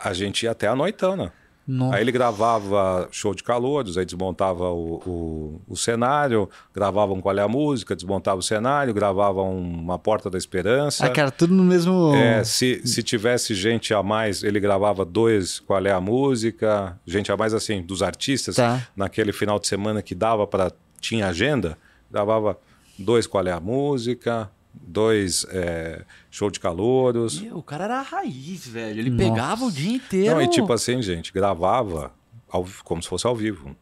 A 0.04 0.14
gente 0.14 0.44
ia 0.44 0.52
até 0.52 0.68
a 0.68 0.76
noitana. 0.76 1.34
Nossa. 1.72 1.96
Aí 1.98 2.02
ele 2.02 2.12
gravava 2.12 3.08
show 3.12 3.36
de 3.36 3.44
calouros, 3.44 3.96
aí 3.98 4.04
desmontava 4.06 4.70
o, 4.72 4.96
o, 5.06 5.62
o 5.68 5.78
cenário, 5.78 6.50
gravava 6.74 7.14
um 7.14 7.22
Qual 7.22 7.38
é 7.38 7.42
a 7.42 7.48
Música, 7.48 7.96
desmontava 7.96 8.40
o 8.40 8.44
cenário, 8.44 8.92
gravava 8.94 9.44
um- 9.44 9.60
uma 9.82 10.00
Porta 10.00 10.30
da 10.30 10.38
Esperança. 10.38 11.06
Ah, 11.06 11.10
cara, 11.10 11.30
tudo 11.30 11.54
no 11.54 11.64
mesmo. 11.64 12.14
É, 12.16 12.44
se, 12.44 12.82
se 12.88 13.04
tivesse 13.04 13.54
gente 13.54 13.94
a 13.94 14.02
mais, 14.02 14.44
ele 14.44 14.60
gravava 14.60 15.06
dois 15.06 15.60
Qual 15.60 15.86
é 15.86 15.92
a 15.92 16.02
Música, 16.02 17.00
gente 17.06 17.32
a 17.32 17.38
mais 17.38 17.54
assim, 17.54 17.82
dos 17.84 18.02
artistas, 18.02 18.56
Tá. 18.56 18.82
naquele 18.96 19.32
final 19.32 19.60
de 19.60 19.68
semana 19.68 20.02
que 20.02 20.16
dava 20.16 20.48
para 20.48 20.72
tinha 21.00 21.28
agenda, 21.28 21.78
gravava 22.12 22.58
dois 22.98 23.28
Qual 23.28 23.46
é 23.48 23.52
a 23.52 23.60
Música, 23.60 24.50
dois 24.74 25.46
é, 25.50 26.04
show 26.30 26.50
de 26.50 26.60
calouros. 26.60 27.40
Meu, 27.42 27.58
o 27.58 27.64
cara 27.64 27.86
era 27.86 28.00
a 28.00 28.02
raiz, 28.02 28.68
velho. 28.68 29.00
Ele 29.00 29.10
Nossa. 29.10 29.30
pegava 29.30 29.66
o 29.66 29.72
dia 29.72 29.96
inteiro. 29.96 30.36
Não, 30.36 30.42
e 30.42 30.48
tipo 30.48 30.72
assim, 30.72 31.02
gente, 31.02 31.32
gravava 31.34 32.12
ao- 32.50 32.66
como 32.84 33.02
se 33.02 33.10
fosse 33.10 33.26
ao 33.28 33.36
vivo. 33.36 33.76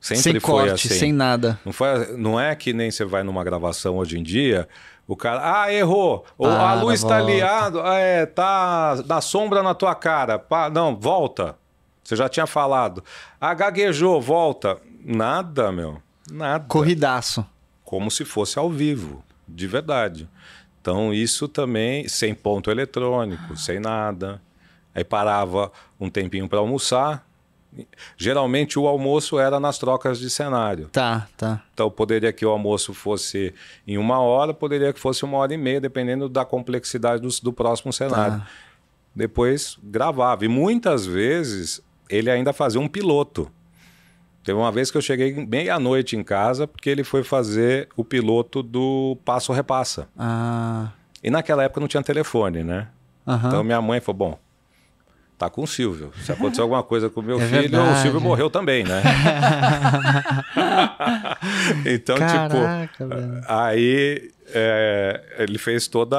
Sempre 0.00 0.22
sem 0.22 0.32
foi 0.40 0.40
corte, 0.40 0.86
assim. 0.88 0.98
sem 0.98 1.12
nada. 1.12 1.60
Não, 1.64 1.72
foi, 1.72 2.16
não 2.16 2.40
é 2.40 2.54
que 2.56 2.72
nem 2.72 2.90
você 2.90 3.04
vai 3.04 3.22
numa 3.22 3.44
gravação 3.44 3.98
hoje 3.98 4.18
em 4.18 4.22
dia, 4.22 4.66
o 5.06 5.14
cara, 5.14 5.62
ah, 5.64 5.72
errou, 5.72 6.24
ou 6.38 6.48
Para, 6.48 6.70
a 6.70 6.74
luz 6.74 7.02
está 7.02 7.20
liada, 7.20 7.82
ah, 7.84 7.98
é, 7.98 8.24
tá 8.24 9.02
na 9.06 9.20
sombra 9.20 9.62
na 9.62 9.74
tua 9.74 9.94
cara, 9.94 10.38
Pá, 10.38 10.70
não, 10.70 10.96
volta. 10.96 11.56
Você 12.02 12.16
já 12.16 12.28
tinha 12.28 12.46
falado. 12.46 13.04
Ah, 13.40 13.52
gaguejou, 13.52 14.20
volta. 14.22 14.78
Nada, 15.04 15.70
meu, 15.70 16.00
nada. 16.30 16.64
Corridaço. 16.66 17.44
Como 17.84 18.10
se 18.10 18.24
fosse 18.24 18.58
ao 18.58 18.70
vivo, 18.70 19.22
de 19.54 19.66
verdade. 19.66 20.28
Então, 20.80 21.12
isso 21.12 21.46
também, 21.46 22.08
sem 22.08 22.34
ponto 22.34 22.70
eletrônico, 22.70 23.56
sem 23.56 23.78
nada. 23.78 24.40
Aí 24.94 25.04
parava 25.04 25.70
um 25.98 26.08
tempinho 26.08 26.48
para 26.48 26.58
almoçar. 26.58 27.26
Geralmente 28.16 28.78
o 28.78 28.88
almoço 28.88 29.38
era 29.38 29.60
nas 29.60 29.78
trocas 29.78 30.18
de 30.18 30.28
cenário. 30.28 30.88
Tá, 30.88 31.28
tá. 31.36 31.62
Então 31.72 31.88
poderia 31.88 32.32
que 32.32 32.44
o 32.44 32.50
almoço 32.50 32.92
fosse 32.92 33.54
em 33.86 33.96
uma 33.96 34.18
hora, 34.18 34.52
poderia 34.52 34.92
que 34.92 34.98
fosse 34.98 35.24
uma 35.24 35.38
hora 35.38 35.54
e 35.54 35.56
meia, 35.56 35.80
dependendo 35.80 36.28
da 36.28 36.44
complexidade 36.44 37.22
do, 37.22 37.28
do 37.42 37.52
próximo 37.52 37.92
cenário. 37.92 38.38
Tá. 38.38 38.48
Depois 39.14 39.78
gravava. 39.82 40.44
E 40.44 40.48
muitas 40.48 41.06
vezes 41.06 41.80
ele 42.08 42.30
ainda 42.30 42.52
fazia 42.52 42.80
um 42.80 42.88
piloto. 42.88 43.50
Teve 44.42 44.58
uma 44.58 44.72
vez 44.72 44.90
que 44.90 44.96
eu 44.96 45.02
cheguei 45.02 45.34
meia-noite 45.46 46.16
em 46.16 46.22
casa, 46.24 46.66
porque 46.66 46.88
ele 46.88 47.04
foi 47.04 47.22
fazer 47.22 47.88
o 47.96 48.02
piloto 48.04 48.62
do 48.62 49.16
Passo 49.24 49.52
Repassa. 49.52 50.08
Ah. 50.18 50.88
E 51.22 51.30
naquela 51.30 51.62
época 51.64 51.80
não 51.80 51.88
tinha 51.88 52.02
telefone, 52.02 52.64
né? 52.64 52.88
Aham. 53.26 53.48
Então 53.48 53.62
minha 53.64 53.80
mãe 53.82 54.00
falou: 54.00 54.18
bom, 54.18 54.38
tá 55.36 55.50
com 55.50 55.62
o 55.62 55.66
Silvio. 55.66 56.10
Se 56.22 56.32
acontecer 56.32 56.62
alguma 56.62 56.82
coisa 56.82 57.10
com 57.10 57.20
o 57.20 57.22
meu 57.22 57.38
É 57.38 57.44
filho, 57.46 57.60
verdade. 57.70 57.92
o 57.98 58.02
Silvio 58.02 58.20
morreu 58.20 58.48
também, 58.48 58.82
né? 58.82 59.02
então, 61.86 62.16
Caraca, 62.16 62.88
tipo, 62.92 63.08
velho. 63.08 63.40
aí 63.46 64.30
é, 64.52 65.36
ele 65.38 65.58
fez 65.58 65.86
toda 65.88 66.18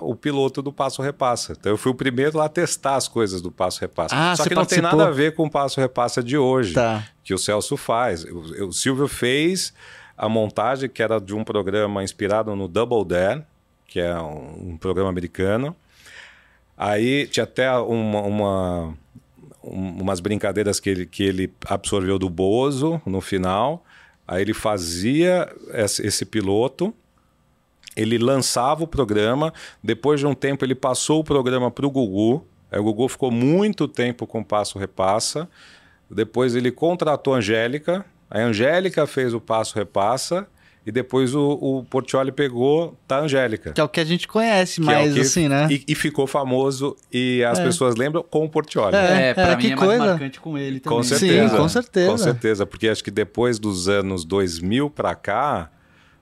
o 0.00 0.14
piloto 0.14 0.60
do 0.62 0.72
Passo 0.72 1.02
Repassa. 1.02 1.52
Então 1.58 1.72
eu 1.72 1.76
fui 1.78 1.92
o 1.92 1.94
primeiro 1.94 2.38
lá 2.38 2.46
a 2.46 2.48
testar 2.48 2.96
as 2.96 3.08
coisas 3.08 3.40
do 3.42 3.50
Passo 3.50 3.80
Repassa. 3.80 4.14
Ah, 4.16 4.34
Só 4.36 4.44
que 4.44 4.50
não 4.54 4.64
tem 4.64 4.78
participou? 4.80 4.98
nada 4.98 5.10
a 5.10 5.12
ver 5.12 5.34
com 5.34 5.44
o 5.46 5.50
Passo 5.50 5.80
Repassa 5.80 6.22
de 6.22 6.36
hoje, 6.38 6.74
Tá. 6.74 7.04
que 7.24 7.32
o 7.34 7.38
Celso 7.38 7.76
faz. 7.76 8.24
O, 8.24 8.66
o 8.68 8.72
Silvio 8.72 9.08
fez 9.08 9.72
a 10.16 10.28
montagem 10.28 10.88
que 10.88 11.02
era 11.02 11.20
de 11.20 11.34
um 11.34 11.44
programa 11.44 12.02
inspirado 12.02 12.54
no 12.56 12.66
Double 12.68 13.04
Dare, 13.04 13.42
que 13.86 14.00
é 14.00 14.18
um, 14.18 14.70
um 14.72 14.76
programa 14.76 15.08
americano. 15.10 15.74
Aí 16.76 17.26
tinha 17.26 17.44
até 17.44 17.70
uma, 17.72 18.20
uma- 18.22 18.94
um- 19.64 20.00
umas 20.02 20.20
brincadeiras 20.20 20.78
que 20.78 20.90
ele, 20.90 21.06
que 21.06 21.22
ele 21.24 21.52
absorveu 21.66 22.18
do 22.18 22.28
Bozo 22.28 23.00
no 23.06 23.20
final. 23.20 23.84
Aí 24.28 24.42
ele 24.42 24.52
fazia 24.54 25.48
esse, 25.72 26.04
esse 26.06 26.24
piloto, 26.26 26.92
ele 27.96 28.18
lançava 28.18 28.84
o 28.84 28.86
programa. 28.86 29.52
Depois 29.82 30.20
de 30.20 30.26
um 30.26 30.34
tempo, 30.34 30.64
ele 30.64 30.74
passou 30.74 31.20
o 31.20 31.24
programa 31.24 31.70
para 31.70 31.86
o 31.86 31.90
Gugu. 31.90 32.46
Aí 32.70 32.78
o 32.78 32.84
Gugu 32.84 33.08
ficou 33.08 33.30
muito 33.30 33.88
tempo 33.88 34.26
com 34.26 34.40
o 34.40 34.44
Passo 34.44 34.78
Repassa. 34.78 35.48
Depois 36.10 36.54
ele 36.54 36.70
contratou 36.70 37.34
a 37.34 37.38
Angélica. 37.38 38.04
A 38.30 38.38
Angélica 38.40 39.06
fez 39.06 39.32
o 39.34 39.40
Passo 39.40 39.74
Repassa. 39.76 40.46
E 40.84 40.92
depois 40.92 41.34
o, 41.34 41.58
o 41.60 41.84
Portioli 41.84 42.30
pegou 42.30 42.96
da 43.08 43.18
Angélica. 43.18 43.72
Que 43.72 43.80
é 43.80 43.82
o 43.84 43.88
que 43.88 43.98
a 43.98 44.04
gente 44.04 44.28
conhece 44.28 44.80
Que 44.80 44.88
é 44.88 44.94
mais, 44.94 45.14
que- 45.14 45.20
assim, 45.20 45.48
né? 45.48 45.66
E, 45.68 45.82
e 45.88 45.94
ficou 45.96 46.28
famoso 46.28 46.94
e 47.12 47.42
as 47.42 47.58
É. 47.58 47.64
pessoas 47.64 47.96
lembram 47.96 48.22
com 48.22 48.44
o 48.44 48.48
Portioli. 48.48 48.94
É. 48.94 49.30
É, 49.30 49.34
pra 49.34 49.56
que 49.56 49.66
mim 49.66 49.72
é 49.72 49.76
mais 49.76 49.88
coisa. 49.88 50.06
marcante 50.06 50.38
com 50.38 50.56
ele 50.56 50.78
também. 50.78 50.98
Com 50.98 51.02
Sim, 51.02 51.16
certeza. 51.16 51.56
com 51.56 51.68
certeza. 51.68 52.10
Com 52.12 52.18
certeza, 52.18 52.66
porque 52.66 52.88
acho 52.88 53.02
que 53.02 53.10
depois 53.10 53.58
dos 53.58 53.88
anos 53.88 54.24
2000 54.24 54.88
pra 54.88 55.16
cá, 55.16 55.72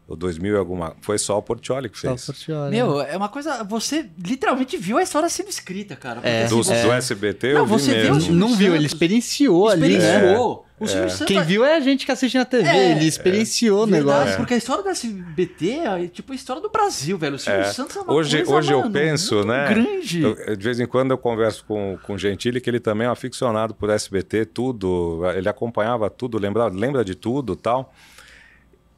ou 0.06 0.14
2000 0.16 0.54
e 0.54 0.58
alguma, 0.58 0.94
foi 1.00 1.16
só 1.18 1.38
o 1.38 1.42
Portioli 1.42 1.88
que 1.88 1.98
Só 1.98 2.08
fez. 2.08 2.26
Portiolli. 2.26 2.70
Meu, 2.76 3.00
é 3.00 3.16
uma 3.16 3.28
coisa. 3.28 3.64
Você 3.64 4.08
literalmente 4.22 4.76
viu 4.76 4.98
a 4.98 5.02
história 5.02 5.28
sendo 5.30 5.48
escrita, 5.48 5.96
cara. 5.96 6.20
É. 6.22 6.46
Do, 6.46 6.56
você 6.62 6.82
do 6.82 6.92
SBT 6.92 7.52
Não, 7.54 7.60
eu 7.60 7.66
vi 7.66 7.72
você 7.72 7.92
mesmo. 7.92 8.16
o 8.16 8.20
Silvio 8.20 8.38
Não 8.38 8.48
viu, 8.54 8.66
ele 8.74 8.82
Santos 8.82 8.92
experienciou 8.92 9.68
ali, 9.68 9.96
né? 9.96 10.04
experienciou. 10.16 10.66
O 10.78 10.86
Silvio 10.88 11.08
Santos. 11.08 11.26
Quem 11.26 11.42
viu 11.42 11.64
é 11.64 11.76
a 11.76 11.80
gente 11.80 12.04
que 12.04 12.12
assiste 12.12 12.36
na 12.36 12.44
TV, 12.44 12.68
É, 12.68 12.90
ele 12.90 13.06
experienciou 13.06 13.84
o 13.84 13.86
Verdade, 13.86 14.04
negócio. 14.18 14.36
porque 14.36 14.52
a 14.54 14.56
história 14.58 14.82
do 14.82 14.90
SBT 14.90 15.70
é 15.70 16.08
tipo 16.08 16.32
a 16.32 16.34
história 16.34 16.60
do 16.60 16.68
Brasil, 16.68 17.16
velho. 17.16 17.36
O 17.36 17.38
Silvio 17.38 17.60
É. 17.62 17.72
Santos 17.72 17.96
é 17.96 18.00
uma 18.00 18.12
Hoje, 18.12 18.36
coisa, 18.38 18.52
hoje 18.56 18.72
eu 18.72 18.80
mano, 18.80 18.92
penso, 18.92 19.34
muito 19.36 19.48
né? 19.48 19.68
grande. 19.68 20.20
eu- 20.20 20.56
de 20.56 20.62
vez 20.64 20.80
em 20.80 20.86
quando 20.86 21.12
eu 21.12 21.18
converso 21.18 21.64
com, 21.64 21.96
com 22.02 22.14
o 22.14 22.18
Gentili, 22.18 22.60
que 22.60 22.68
ele 22.68 22.80
também 22.80 23.06
é 23.06 23.08
um 23.08 23.12
aficionado 23.12 23.72
por 23.72 23.88
SBT, 23.88 24.44
tudo. 24.46 25.22
Ele 25.34 25.48
acompanhava 25.48 26.10
tudo, 26.10 26.38
lembra, 26.38 26.66
lembra 26.66 27.02
de 27.04 27.14
tudo 27.14 27.56
tal. 27.56 27.94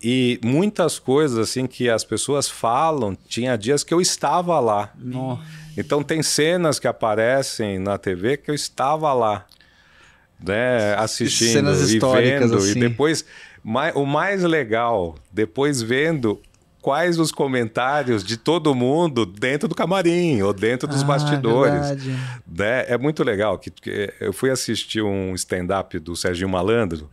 E 0.02 0.38
muitas 0.44 0.98
coisas 0.98 1.38
assim 1.38 1.66
que 1.66 1.88
as 1.88 2.04
pessoas 2.04 2.48
falam, 2.48 3.16
tinha 3.26 3.56
dias 3.56 3.82
que 3.82 3.92
eu 3.94 4.00
estava 4.00 4.60
lá. 4.60 4.92
Nossa. 4.96 5.42
Então 5.76 6.02
tem 6.02 6.22
cenas 6.22 6.78
que 6.78 6.86
aparecem 6.86 7.78
na 7.78 7.96
TV 7.98 8.36
que 8.36 8.50
eu 8.50 8.54
estava 8.54 9.12
lá, 9.12 9.46
né, 10.38 10.94
assistindo 10.96 11.52
Cenas 11.52 11.90
e 11.90 11.96
históricas, 11.96 12.50
vendo 12.50 12.56
assim. 12.56 12.70
e 12.72 12.74
depois 12.80 13.24
mai- 13.64 13.92
o 13.94 14.04
mais 14.04 14.42
legal, 14.42 15.16
depois 15.32 15.80
vendo 15.82 16.40
quais 16.82 17.18
os 17.18 17.32
comentários 17.32 18.22
de 18.22 18.36
todo 18.36 18.74
mundo 18.74 19.26
dentro 19.26 19.66
do 19.66 19.74
camarim 19.74 20.40
ou 20.42 20.52
dentro 20.52 20.86
dos 20.86 21.02
Ah, 21.02 21.06
bastidores. 21.06 21.72
verdade. 21.88 22.10
Né? 22.46 22.84
É 22.86 22.96
muito 22.96 23.24
legal 23.24 23.58
que, 23.58 23.70
que 23.70 24.12
eu 24.20 24.32
fui 24.32 24.50
assistir 24.50 25.02
um 25.02 25.34
stand-up 25.34 25.98
do 25.98 26.14
Serginho 26.14 26.48
Malandro 26.48 27.10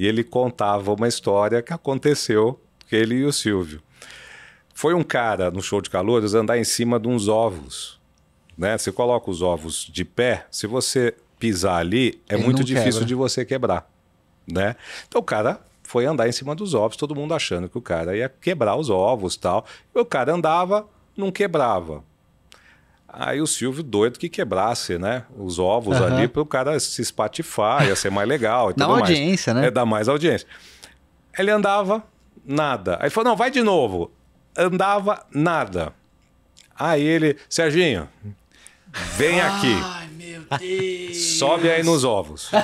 e 0.00 0.06
ele 0.06 0.24
contava 0.24 0.94
uma 0.94 1.06
história 1.06 1.60
que 1.60 1.74
aconteceu 1.74 2.58
com 2.88 2.96
ele 2.96 3.16
e 3.16 3.24
o 3.26 3.32
Silvio. 3.34 3.82
Foi 4.72 4.94
um 4.94 5.02
cara 5.02 5.50
no 5.50 5.60
show 5.60 5.82
de 5.82 5.90
calores 5.90 6.32
andar 6.32 6.56
em 6.56 6.64
cima 6.64 6.98
de 6.98 7.06
uns 7.06 7.28
ovos. 7.28 8.00
Né? 8.56 8.78
Você 8.78 8.90
coloca 8.90 9.30
os 9.30 9.42
ovos 9.42 9.86
de 9.92 10.02
pé, 10.02 10.46
se 10.50 10.66
você 10.66 11.14
pisar 11.38 11.76
ali, 11.76 12.18
é 12.30 12.36
Ele 12.36 12.44
muito 12.44 12.64
difícil 12.64 12.92
quebra. 12.92 13.04
de 13.04 13.14
você 13.14 13.44
quebrar. 13.44 13.92
Né? 14.50 14.74
Então 15.06 15.20
o 15.20 15.24
cara 15.24 15.60
foi 15.82 16.06
andar 16.06 16.26
em 16.26 16.32
cima 16.32 16.54
dos 16.54 16.72
ovos, 16.72 16.96
todo 16.96 17.14
mundo 17.14 17.34
achando 17.34 17.68
que 17.68 17.76
o 17.76 17.82
cara 17.82 18.16
ia 18.16 18.30
quebrar 18.30 18.76
os 18.76 18.88
ovos 18.88 19.36
tal. 19.36 19.66
E 19.94 19.98
o 19.98 20.04
cara 20.06 20.32
andava, 20.32 20.88
não 21.14 21.30
quebrava. 21.30 22.02
Aí 23.12 23.40
o 23.40 23.46
Silvio 23.46 23.82
doido 23.82 24.18
que 24.18 24.28
quebrasse, 24.28 24.98
né? 24.98 25.24
Os 25.36 25.58
ovos 25.58 25.98
uhum. 25.98 26.06
ali 26.06 26.28
para 26.28 26.42
o 26.42 26.46
cara 26.46 26.78
se 26.78 27.02
espatifar, 27.02 27.86
ia 27.86 27.96
ser 27.96 28.10
mais 28.10 28.28
legal. 28.28 28.70
E 28.70 28.74
Dá 28.74 28.86
mais. 28.86 29.00
audiência, 29.00 29.52
né? 29.52 29.66
É, 29.66 29.70
dar 29.70 29.84
mais 29.84 30.08
audiência. 30.08 30.46
Ele 31.36 31.50
andava, 31.50 32.04
nada. 32.44 32.98
Aí 33.00 33.10
falou: 33.10 33.30
não, 33.30 33.36
vai 33.36 33.50
de 33.50 33.62
novo. 33.62 34.12
Andava, 34.56 35.24
nada. 35.32 35.92
Aí 36.78 37.02
ele, 37.02 37.36
Serginho, 37.48 38.08
vem 39.16 39.40
aqui. 39.40 39.74
Ai, 39.82 40.08
meu 40.08 40.42
Deus. 40.58 41.16
Sobe 41.38 41.70
aí 41.70 41.82
nos 41.82 42.04
ovos. 42.04 42.50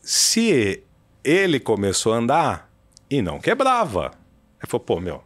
Se 0.00 0.82
ele 1.24 1.60
começou 1.60 2.14
a 2.14 2.16
andar 2.16 2.70
e 3.10 3.20
não 3.20 3.38
quebrava. 3.38 4.12
Aí 4.60 4.68
falou, 4.68 4.84
pô, 4.84 5.00
meu, 5.00 5.22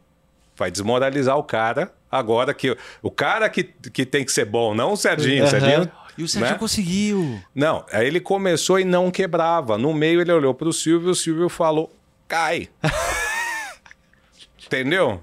vai 0.56 0.70
desmoralizar 0.70 1.36
o 1.36 1.44
cara 1.44 1.92
agora 2.12 2.52
que 2.52 2.76
o 3.02 3.10
cara 3.10 3.48
que, 3.48 3.64
que 3.64 4.04
tem 4.04 4.22
que 4.22 4.30
ser 4.30 4.44
bom, 4.44 4.74
não 4.74 4.92
o 4.92 4.96
Serginho. 4.96 5.44
Uhum. 5.44 5.50
Serginho 5.50 5.92
E 6.18 6.22
o 6.22 6.28
Sérgio 6.28 6.52
né? 6.52 6.58
conseguiu. 6.58 7.40
Não, 7.54 7.86
aí 7.90 8.06
ele 8.06 8.20
começou 8.20 8.78
e 8.78 8.84
não 8.84 9.10
quebrava. 9.10 9.78
No 9.78 9.94
meio 9.94 10.20
ele 10.20 10.30
olhou 10.30 10.52
pro 10.52 10.72
Silvio 10.72 11.08
e 11.08 11.12
o 11.12 11.14
Silvio 11.14 11.48
falou: 11.48 11.90
cai. 12.28 12.68
Entendeu? 14.64 15.22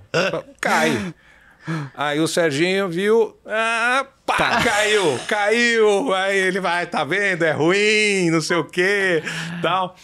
Cai. 0.60 1.13
Aí 1.93 2.19
o 2.19 2.28
Serginho 2.28 2.89
viu, 2.89 3.38
ah, 3.45 4.06
pá, 4.25 4.63
caiu, 4.63 5.19
caiu. 5.28 6.13
Aí 6.13 6.38
ele 6.38 6.60
vai, 6.60 6.88
tá 6.88 7.04
vendo? 7.04 7.43
É 7.43 7.52
ruim, 7.52 8.32
não 8.32 8.41
sei 8.41 8.58
o 8.58 8.63
quê, 8.63 9.21
tal. 9.62 9.95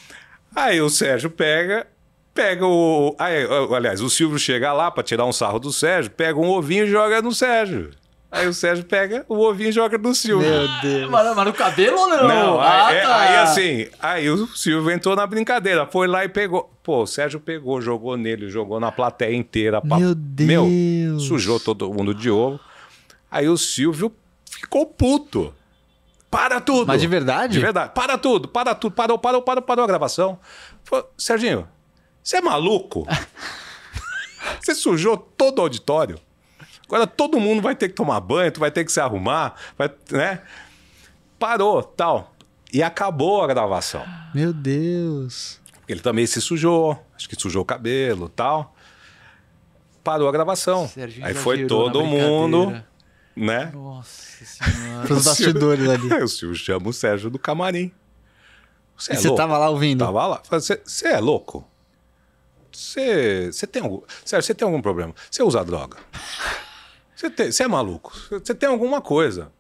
Aí 0.56 0.80
o 0.80 0.90
Sérgio 0.90 1.30
pega, 1.30 1.88
pega 2.36 2.68
o. 2.68 3.16
Aí, 3.18 3.48
aliás, 3.76 4.02
o 4.02 4.10
Silvio 4.10 4.38
chega 4.38 4.72
lá 4.74 4.92
pra 4.92 5.02
tirar 5.04 5.26
um 5.26 5.32
sarro 5.34 5.58
do 5.58 5.72
Sérgio, 5.74 6.12
pega 6.12 6.38
um 6.38 6.50
ovinho 6.50 6.84
e 6.86 6.88
joga 6.90 7.22
no 7.22 7.32
Sérgio. 7.34 7.90
Aí 8.32 8.46
o 8.48 8.54
Sérgio 8.54 8.84
pega 8.84 9.26
o 9.30 9.40
ovinho 9.40 9.70
e 9.70 9.72
joga 9.72 9.98
no 9.98 10.14
Silvio. 10.14 10.46
Meu 10.50 10.68
Deus. 10.82 11.10
Mas, 11.10 11.36
mas 11.36 11.46
no 11.46 11.54
cabelo 11.54 11.98
ou 11.98 12.10
não? 12.10 12.28
Não, 12.28 12.60
Ah, 12.60 12.88
aí, 12.88 12.96
é- 12.98 13.02
tá. 13.02 13.16
aí 13.22 13.36
assim, 13.38 13.88
aí 14.02 14.30
o 14.30 14.46
Silvio 14.48 14.92
entrou 14.92 15.16
na 15.16 15.26
brincadeira, 15.26 15.86
foi 15.88 16.06
lá 16.06 16.26
e 16.26 16.28
pegou. 16.30 16.70
Pô, 16.84 17.04
o 17.04 17.08
Sérgio 17.08 17.40
pegou, 17.40 17.80
jogou 17.82 18.18
nele, 18.18 18.50
jogou 18.50 18.78
na 18.80 18.92
plateia 18.92 19.34
inteira. 19.34 19.80
pa- 19.82 19.98
Meu 19.98 20.14
Meu, 20.40 20.66
Deus. 20.68 21.24
sujou 21.28 21.60
todo 21.62 21.92
mundo 21.94 22.14
de 22.14 22.30
ovo. 22.30 22.60
Aí 23.32 23.48
o 23.48 23.58
Silvio 23.58 24.12
ficou 24.52 24.86
puto. 24.86 25.54
Para 26.30 26.60
tudo. 26.60 26.88
Mas 26.88 27.00
de 27.00 27.08
verdade? 27.08 27.54
De 27.54 27.60
verdade. 27.62 27.94
Para 27.96 28.18
tudo, 28.18 28.50
para 28.50 28.76
tudo. 28.76 28.94
Parou, 28.94 29.18
parou, 29.18 29.42
parou, 29.42 29.62
parou 29.62 29.86
a 29.86 29.88
gravação. 29.88 30.38
Falou, 30.84 31.10
Serginho, 31.18 31.66
você 32.26 32.38
é 32.38 32.42
maluco? 32.42 33.06
você 34.60 34.74
sujou 34.74 35.16
todo 35.16 35.60
o 35.60 35.62
auditório. 35.62 36.20
Agora 36.88 37.06
todo 37.06 37.40
mundo 37.40 37.62
vai 37.62 37.76
ter 37.76 37.90
que 37.90 37.94
tomar 37.96 38.20
banho, 38.20 38.52
tu 38.52 38.60
vai 38.60 38.72
ter 38.72 38.84
que 38.84 38.92
se 38.92 39.00
arrumar, 39.00 39.56
vai, 39.78 39.92
né? 40.12 40.42
Parou, 41.38 41.84
tal. 41.84 42.34
E 42.74 42.82
acabou 42.82 43.44
a 43.44 43.48
gravação. 43.48 44.04
Meu 44.34 44.52
Deus. 44.52 45.60
Ele 45.88 46.00
também 46.00 46.26
se 46.26 46.42
sujou, 46.42 47.00
acho 47.16 47.30
que 47.30 47.40
sujou 47.40 47.62
o 47.62 47.66
cabelo, 47.66 48.28
tal. 48.28 48.76
Parou 50.04 50.28
a 50.28 50.32
gravação. 50.32 50.88
Serginho 50.88 51.26
Aí 51.26 51.34
foi 51.36 51.68
todo 51.68 52.04
mundo, 52.04 52.84
né? 53.36 53.72
Nossa 53.74 54.46
senhora. 54.46 55.08
Pros 55.08 55.26
bastidores 55.26 55.88
ali. 55.88 56.12
Aí 56.14 56.24
o 56.24 56.28
Silvio 56.28 56.56
chama 56.58 56.90
o 56.90 56.94
Sérgio 56.94 57.30
do 57.30 57.38
camarim. 57.38 57.92
Você 58.98 59.14
E 59.14 59.16
é 59.16 59.20
você 59.20 59.28
louco? 59.28 59.42
tava 59.42 59.58
lá 59.58 59.70
ouvindo? 59.70 60.06
Tava 60.06 60.26
lá. 60.26 60.42
Você 60.50 60.82
você 60.84 61.08
é 61.08 61.20
louco? 61.20 61.68
Você 62.76 63.52
você 63.52 63.66
tem 63.68 63.82
algum. 63.82 64.02
Sérgio, 64.24 64.46
você 64.48 64.54
tem 64.54 64.66
algum 64.66 64.82
problema? 64.82 65.14
Você 65.30 65.42
usa 65.44 65.64
droga? 65.64 65.98
Você, 67.16 67.30
tem, 67.30 67.52
você 67.52 67.64
é 67.64 67.68
maluco? 67.68 68.14
Você 68.30 68.54
tem 68.54 68.68
alguma 68.70 69.02
coisa? 69.02 69.52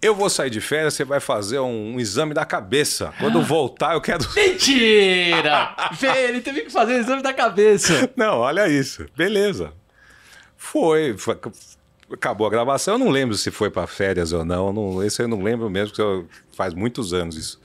Eu 0.00 0.14
vou 0.16 0.28
sair 0.28 0.50
de 0.50 0.60
férias, 0.60 0.94
você 0.94 1.04
vai 1.04 1.20
fazer 1.20 1.60
um, 1.60 1.94
um 1.94 2.00
exame 2.00 2.34
da 2.34 2.44
cabeça. 2.44 3.14
Quando 3.20 3.40
voltar, 3.40 3.94
eu 3.94 4.00
quero. 4.00 4.24
Mentira! 4.34 5.74
Ele 6.18 6.40
teve 6.40 6.62
que 6.62 6.70
fazer 6.70 6.94
o 6.94 6.98
exame 6.98 7.22
da 7.22 7.32
cabeça. 7.32 8.10
Não, 8.16 8.38
olha 8.38 8.68
isso. 8.68 9.06
Beleza. 9.16 9.72
Foi, 10.56 11.16
foi- 11.16 11.38
Acabou 12.12 12.46
a 12.46 12.50
gravação. 12.50 12.94
Eu 12.94 12.98
não 12.98 13.08
lembro 13.08 13.36
se 13.36 13.50
foi 13.50 13.70
para 13.70 13.86
férias 13.86 14.32
ou 14.32 14.44
não. 14.44 14.72
não. 14.72 15.02
Esse 15.02 15.22
eu 15.22 15.28
não 15.28 15.40
lembro 15.40 15.70
mesmo, 15.70 15.94
porque 15.96 16.26
faz 16.54 16.74
muitos 16.74 17.12
anos 17.14 17.36
isso. 17.36 17.60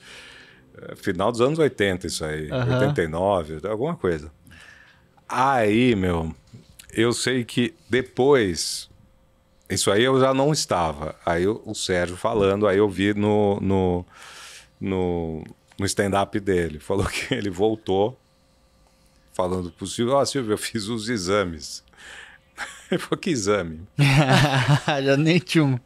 É, 0.80 0.94
Final 0.96 1.30
dos 1.32 1.40
anos 1.40 1.58
80, 1.58 2.06
isso 2.06 2.24
aí. 2.24 2.50
Aham. 2.50 2.74
89, 2.86 3.58
alguma 3.68 3.96
coisa. 3.96 4.32
Aí, 5.28 5.94
meu, 5.94 6.34
eu 6.92 7.12
sei 7.12 7.44
que 7.44 7.74
depois. 7.88 8.88
Isso 9.68 9.90
aí 9.90 10.02
eu 10.02 10.18
já 10.18 10.32
não 10.32 10.52
estava. 10.52 11.14
Aí 11.26 11.46
o, 11.46 11.60
o 11.66 11.74
Sérgio 11.74 12.16
falando, 12.16 12.66
aí 12.66 12.78
eu 12.78 12.88
vi 12.88 13.12
no, 13.12 13.60
no, 13.60 14.06
no, 14.80 15.44
no 15.78 15.86
stand-up 15.86 16.40
dele. 16.40 16.78
Falou 16.80 17.06
que 17.06 17.34
ele 17.34 17.50
voltou 17.50 18.18
falando 19.38 19.70
pro 19.70 19.86
Silvio, 19.86 20.14
ó, 20.14 20.24
Silvio, 20.24 20.54
eu 20.54 20.58
fiz 20.58 20.88
os 20.88 21.08
exames. 21.08 21.84
Ele 22.90 22.98
falou, 22.98 23.18
que 23.18 23.30
exame? 23.30 23.86
Já 25.04 25.16
nem 25.16 25.38
tinha 25.38 25.62
um. 25.62 25.78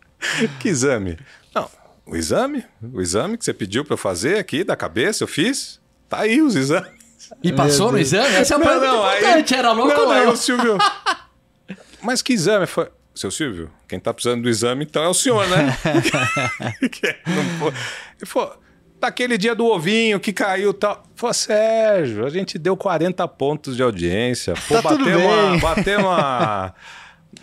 Que 0.59 0.71
exame? 0.71 1.19
Não, 1.55 1.69
o 2.07 2.17
exame? 2.17 2.65
O 2.81 3.03
exame 3.03 3.37
que 3.37 3.45
você 3.45 3.53
pediu 3.53 3.85
para 3.85 3.93
eu 3.93 3.99
fazer 3.99 4.39
aqui 4.39 4.65
da 4.65 4.75
cabeça, 4.75 5.25
eu 5.25 5.29
fiz? 5.29 5.79
Tá 6.09 6.21
aí 6.21 6.41
os 6.41 6.57
exames. 6.57 7.02
E 7.43 7.53
passou 7.53 7.93
no 7.93 7.99
exame? 7.99 8.35
Essa 8.37 8.55
é 8.55 8.57
uma 8.57 8.67
pergunta 8.67 9.07
aí- 9.07 9.19
importante. 9.21 9.55
Era 9.55 9.73
louco 9.73 9.93
não, 9.95 10.05
ou 10.07 10.11
aí 10.11 10.25
não? 10.27 10.33
o 10.33 10.37
Silvio... 10.37 10.79
Mas 12.03 12.21
que 12.23 12.33
exame? 12.33 12.67
Foi... 12.67 12.89
Seu 13.15 13.31
Silvio, 13.31 13.71
quem 13.87 14.01
tá 14.01 14.13
precisando 14.13 14.43
do 14.43 14.49
exame 14.49 14.85
então 14.85 15.03
é 15.03 15.09
o 15.09 15.13
senhor, 15.15 15.47
né? 15.49 15.77
Não 17.27 17.69
Ele 17.69 18.27
falou, 18.27 18.57
daquele 18.99 19.37
dia 19.37 19.55
do 19.55 19.67
ovinho 19.67 20.19
que 20.19 20.33
caiu 20.33 20.71
e 20.71 20.75
tal. 20.75 21.03
Falou, 21.15 21.35
Sérgio, 21.35 22.25
a 22.27 22.31
gente 22.31 22.59
deu 22.59 22.75
40 22.77 23.27
pontos 23.29 23.77
de 23.77 23.83
audiência. 23.83 24.55
Pô, 24.67 24.81
Tá 24.81 24.89
tudo 24.91 25.05
bateu 25.05 25.21
uma, 25.21 25.59
bateu 25.59 26.01
uma, 26.01 26.75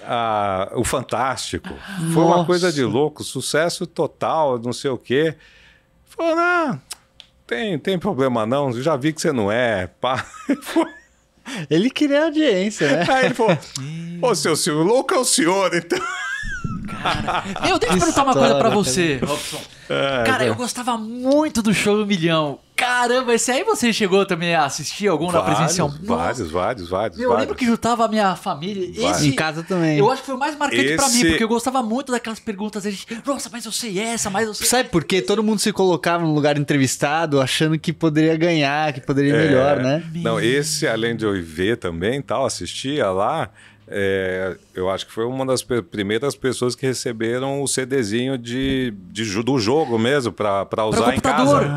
a- 0.04 0.72
o 0.76 0.84
Fantástico. 0.84 1.70
Foi 2.13 2.24
uma 2.24 2.38
Nossa. 2.38 2.46
coisa 2.46 2.72
de 2.72 2.84
louco, 2.84 3.24
sucesso 3.24 3.86
total, 3.86 4.58
não 4.60 4.74
sei 4.74 4.89
o 4.89 4.98
quê. 4.98 5.36
Falou, 6.06 6.36
não, 6.36 6.82
tem, 7.50 7.80
tem 7.80 7.98
problema 7.98 8.46
não, 8.46 8.70
eu 8.70 8.84
já 8.84 8.96
vi 8.96 9.12
que 9.12 9.20
você 9.20 9.32
não 9.32 9.52
é. 9.52 9.88
Pá. 9.88 10.24
Ele 11.68 11.90
queria 11.90 12.26
audiência, 12.26 12.88
né? 12.88 13.08
Aí 13.12 13.26
ele 13.26 13.34
falou, 13.34 13.58
ô 14.22 14.36
seu 14.36 14.56
Silvio, 14.56 14.84
louco 14.84 15.16
é 15.16 15.18
o 15.18 15.26
senhor, 15.26 15.74
então. 15.74 16.00
Meu, 17.66 17.80
deixa 17.80 17.96
eu 17.96 18.00
perguntar 18.00 18.24
uma 18.24 18.34
coisa 18.34 18.56
pra 18.56 18.70
história, 18.70 18.72
você, 18.72 19.18
Robson. 19.18 19.62
É, 19.90 20.24
Cara, 20.28 20.46
eu 20.46 20.54
gostava 20.54 20.96
muito 20.96 21.64
do 21.64 21.74
show 21.74 21.98
do 21.98 22.06
Milhão. 22.06 22.60
Caramba, 22.80 23.34
esse 23.34 23.52
aí 23.52 23.63
você 23.63 23.92
chegou 23.92 24.26
também 24.26 24.56
a 24.56 24.63
assistir 24.65 25.08
algum 25.08 25.32
na 25.32 25.42
presencial? 25.42 25.89
vários, 25.89 26.08
Nossa. 26.08 26.24
vários, 26.24 26.52
vários, 26.52 26.89
vários. 26.89 27.20
Eu 27.20 27.30
lembro 27.30 27.38
vários. 27.48 27.58
que 27.58 27.65
juntava 27.65 28.06
a 28.06 28.08
minha 28.08 28.36
família. 28.36 28.88
Vários. 28.94 29.18
Esse, 29.18 29.28
Em 29.30 29.34
casa 29.34 29.63
também. 29.63 29.98
Eu 29.98 30.10
acho 30.10 30.22
que 30.22 30.28
foi 30.28 30.36
o 30.36 30.39
mais 30.39 30.56
marcante 30.58 30.96
pra 30.96 31.08
mim, 31.10 31.15
Esse- 31.15 31.30
porque 31.30 31.44
eu 31.44 31.48
gostava 31.50 31.84
muito 31.84 32.12
daquelas 32.12 32.39
perguntas. 32.39 32.86
A 32.86 32.89
gente, 32.89 33.06
Nossa, 33.26 33.50
mas 33.52 33.65
eu 33.65 33.72
sei 33.72 34.00
essa, 34.00 34.30
mas 34.30 34.48
eu 34.48 34.54
sei. 34.54 34.65
Sabe 34.68 34.89
por 34.89 35.04
quê? 35.04 35.22
Todo 35.22 35.44
mundo 35.44 35.60
se 35.60 35.74
colocava 35.74 36.24
no 36.24 36.34
lugar 36.34 36.58
entrevistado 36.58 37.42
achando 37.42 37.78
que 37.78 37.92
poderia 37.92 38.38
ganhar, 38.38 38.94
que 38.94 39.02
poderia 39.02 39.34
ir 39.34 39.36
É, 39.36 39.48
melhor, 39.48 39.78
né? 39.82 40.04
Não, 40.15 40.39
esse, 40.39 40.88
além 40.88 41.15
de 41.15 41.26
eu 41.26 41.34
ver 41.44 41.78
também, 41.78 42.22
tal, 42.22 42.46
assistia 42.46 43.10
lá, 43.12 43.50
é, 43.91 44.56
eu 44.75 44.89
acho 44.89 45.06
que 45.06 45.12
foi 45.12 45.25
uma 45.25 45.45
das 45.45 45.62
pe- 45.63 45.82
primeiras 45.82 46.36
pessoas 46.36 46.75
que 46.75 46.86
receberam 46.86 47.62
o 47.62 47.67
CDzinho 47.67 48.38
de, 48.38 48.93
de 49.12 49.43
do 49.43 49.58
jogo 49.60 49.97
mesmo, 49.97 50.32
pra, 50.32 50.65
pra 50.65 50.84
Pra 50.84 50.86
usar 50.86 51.15
em 51.15 51.19
casa. 51.19 51.67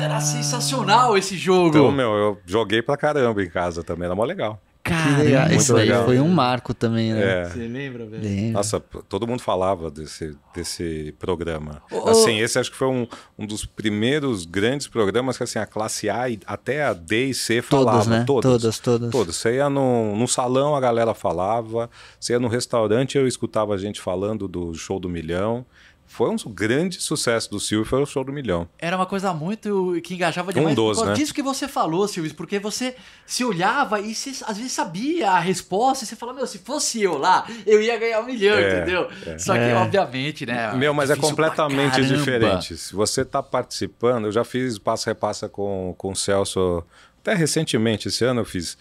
Era 0.00 0.20
sensacional 0.20 1.16
esse 1.18 1.36
jogo. 1.36 1.68
Então, 1.68 1.90
meu, 1.92 2.14
eu 2.14 2.38
joguei 2.46 2.80
pra 2.82 2.96
caramba 2.96 3.42
em 3.42 3.48
casa 3.50 3.82
também, 3.82 4.06
era 4.06 4.14
mó 4.14 4.24
legal. 4.24 4.60
Cara, 4.88 5.54
Isso 5.54 5.76
aí 5.76 5.90
foi 6.04 6.18
um 6.20 6.28
marco 6.28 6.72
também, 6.74 7.12
né? 7.12 7.42
É. 7.42 7.44
Você 7.48 7.66
lembra, 7.66 8.06
velho? 8.06 8.22
Lembro. 8.22 8.52
Nossa, 8.52 8.80
todo 8.80 9.26
mundo 9.26 9.40
falava 9.40 9.90
desse, 9.90 10.36
desse 10.54 11.14
programa. 11.18 11.82
Ô, 11.90 12.08
Assim, 12.08 12.40
esse 12.40 12.58
acho 12.58 12.70
que 12.70 12.76
foi 12.76 12.88
um, 12.88 13.06
um 13.38 13.46
dos 13.46 13.64
primeiros 13.64 14.44
grandes 14.44 14.86
programas 14.88 15.36
que 15.36 15.42
assim, 15.44 15.58
a 15.58 15.66
classe 15.66 16.08
A 16.08 16.28
e 16.28 16.38
até 16.46 16.84
a 16.84 16.92
D 16.92 17.26
e 17.26 17.34
C 17.34 17.62
falavam. 17.62 17.92
Todos, 17.92 18.06
né? 18.08 18.24
Todos, 18.26 18.50
Todas, 18.50 18.78
todas. 18.78 19.10
Todos. 19.10 19.36
Você 19.36 19.56
ia 19.56 19.68
no, 19.68 20.16
no 20.16 20.26
salão, 20.26 20.74
a 20.74 20.80
galera 20.80 21.14
falava. 21.14 21.90
Você 22.18 22.32
ia 22.32 22.40
no 22.40 22.48
restaurante, 22.48 23.16
eu 23.16 23.26
escutava 23.26 23.74
a 23.74 23.78
gente 23.78 24.00
falando 24.00 24.48
do 24.48 24.74
show 24.74 24.98
do 24.98 25.08
milhão. 25.08 25.64
Foi 26.10 26.30
um 26.30 26.36
grande 26.48 27.00
sucesso 27.02 27.50
do 27.50 27.60
Silvio, 27.60 27.84
foi 27.84 28.02
o 28.02 28.06
show 28.06 28.24
do 28.24 28.32
milhão. 28.32 28.66
Era 28.78 28.96
uma 28.96 29.04
coisa 29.04 29.32
muito 29.34 30.00
que 30.02 30.14
engajava 30.14 30.52
demais. 30.54 30.74
por 30.74 30.94
causa 30.94 31.10
né? 31.10 31.12
disso 31.12 31.34
que 31.34 31.42
você 31.42 31.68
falou, 31.68 32.08
Silvio, 32.08 32.34
porque 32.34 32.58
você 32.58 32.96
se 33.26 33.44
olhava 33.44 34.00
e 34.00 34.14
você, 34.14 34.30
às 34.46 34.56
vezes 34.56 34.72
sabia 34.72 35.30
a 35.30 35.38
resposta 35.38 36.04
e 36.04 36.06
você 36.06 36.16
falava, 36.16 36.38
meu, 36.38 36.46
se 36.46 36.58
fosse 36.58 37.02
eu 37.02 37.18
lá, 37.18 37.46
eu 37.66 37.80
ia 37.80 37.96
ganhar 37.98 38.20
um 38.20 38.24
milhão, 38.24 38.56
É, 38.56 38.76
entendeu? 38.78 39.08
é. 39.26 39.38
Só 39.38 39.52
que, 39.52 39.60
É. 39.60 39.74
obviamente, 39.76 40.46
né? 40.46 40.72
Meu, 40.72 40.94
mas 40.94 41.10
é 41.10 41.16
completamente 41.16 42.02
diferente. 42.02 42.76
Se 42.76 42.94
você 42.94 43.20
está 43.20 43.42
participando, 43.42 44.24
eu 44.24 44.32
já 44.32 44.44
fiz 44.44 44.78
passo 44.78 45.08
a 45.08 45.12
repassa 45.12 45.46
com, 45.48 45.94
com 45.98 46.12
o 46.12 46.16
Celso, 46.16 46.82
até 47.20 47.34
recentemente, 47.34 48.08
esse 48.08 48.24
ano 48.24 48.40
eu 48.40 48.44
fiz. 48.46 48.78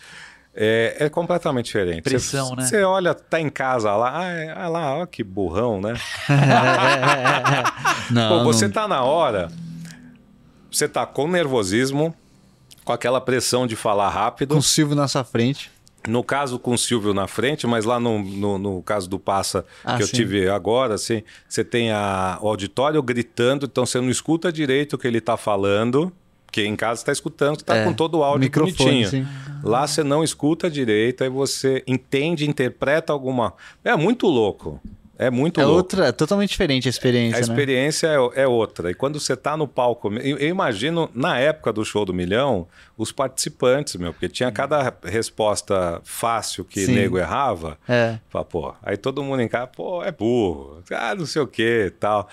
É, 0.59 0.95
é 1.01 1.09
completamente 1.09 1.65
diferente. 1.67 2.01
Pressão, 2.01 2.47
você, 2.49 2.55
né? 2.55 2.65
Você 2.65 2.83
olha, 2.83 3.13
tá 3.13 3.39
em 3.39 3.47
casa 3.47 3.95
lá, 3.95 4.09
ah, 4.23 4.63
ah 4.63 4.67
lá, 4.67 4.95
ó 4.95 5.05
que 5.05 5.23
burrão, 5.23 5.79
né? 5.79 5.93
Não, 8.09 8.39
Pô, 8.39 8.43
você 8.45 8.65
não- 8.65 8.73
tá 8.73 8.87
na 8.87 9.03
hora, 9.03 9.49
você 10.71 10.87
tá 10.87 11.05
com 11.05 11.27
nervosismo, 11.27 12.15
com 12.83 12.93
aquela 12.93 13.19
pressão 13.21 13.67
de 13.67 13.75
falar 13.75 14.09
rápido. 14.09 14.53
com 14.55 14.59
o 14.59 14.63
Silvio 14.63 14.95
na 14.95 15.07
sua 15.07 15.23
frente. 15.23 15.69
No 16.07 16.23
caso 16.23 16.57
com 16.57 16.73
o 16.73 16.77
Silvio 16.77 17.13
na 17.13 17.27
frente, 17.27 17.67
mas 17.67 17.83
lá 17.83 17.99
no, 17.99 18.17
no, 18.19 18.57
no 18.57 18.81
caso 18.81 19.09
do 19.09 19.19
Passa, 19.19 19.65
Ah, 19.83 19.97
que 19.97 20.03
eu 20.03 20.07
sim. 20.07 20.15
tive 20.15 20.47
agora, 20.49 20.93
assim, 20.95 21.21
você 21.49 21.65
tem 21.65 21.91
a, 21.91 22.37
o 22.41 22.47
auditório 22.47 23.01
gritando, 23.03 23.65
então 23.65 23.85
você 23.85 23.99
não 23.99 24.09
escuta 24.09 24.51
direito 24.51 24.93
o 24.93 24.97
que 24.97 25.05
ele 25.07 25.19
tá 25.19 25.35
falando, 25.35 26.11
porque 26.47 26.65
em 26.65 26.75
casa 26.75 27.01
você 27.01 27.05
tá 27.05 27.11
escutando, 27.11 27.57
tá 27.61 27.75
É, 27.75 27.83
com 27.83 27.93
todo 27.93 28.17
o 28.17 28.23
áudio 28.23 28.45
microfone, 28.45 28.73
bonitinho. 29.05 29.09
sim. 29.09 29.27
Lá 29.63 29.85
você 29.85 30.03
não 30.03 30.23
escuta 30.23 30.69
direito, 30.71 31.23
aí 31.23 31.29
você 31.29 31.83
entende, 31.85 32.49
interpreta 32.49 33.13
alguma... 33.13 33.53
É 33.83 33.95
muito 33.95 34.25
louco. 34.25 34.81
É 35.19 35.31
muito 35.31 35.59
É 35.59 35.63
louco. 35.63 35.77
outra, 35.77 36.05
é 36.09 36.11
totalmente 36.11 36.51
diferente 36.51 36.87
a 36.87 36.91
experiência, 36.91 37.37
A 37.37 37.39
né? 37.39 37.41
experiência 37.41 38.07
é, 38.07 38.41
é 38.43 38.47
outra. 38.47 38.91
E 38.91 38.93
quando 38.93 39.19
você 39.19 39.35
tá 39.35 39.57
no 39.57 39.67
palco, 39.67 40.13
eu, 40.13 40.37
eu 40.37 40.47
imagino 40.47 41.09
na 41.13 41.39
época 41.39 41.73
do 41.73 41.83
show 41.83 42.05
do 42.05 42.13
milhão, 42.13 42.67
os 42.95 43.11
participantes, 43.11 43.95
meu, 43.95 44.13
porque 44.13 44.29
tinha 44.29 44.51
cada 44.51 44.93
resposta 45.03 45.99
fácil 46.03 46.63
que 46.63 46.85
Sim. 46.85 46.93
nego 46.93 47.17
errava. 47.17 47.79
É. 47.89 48.19
Fala, 48.29 48.45
pô, 48.45 48.73
aí 48.83 48.95
todo 48.95 49.23
mundo 49.23 49.41
em 49.41 49.47
casa, 49.47 49.65
pô, 49.67 50.03
é 50.03 50.11
burro, 50.11 50.83
ah, 50.91 51.15
não 51.15 51.25
sei 51.25 51.41
o 51.41 51.47
que 51.47 51.91
tal. 51.99 52.29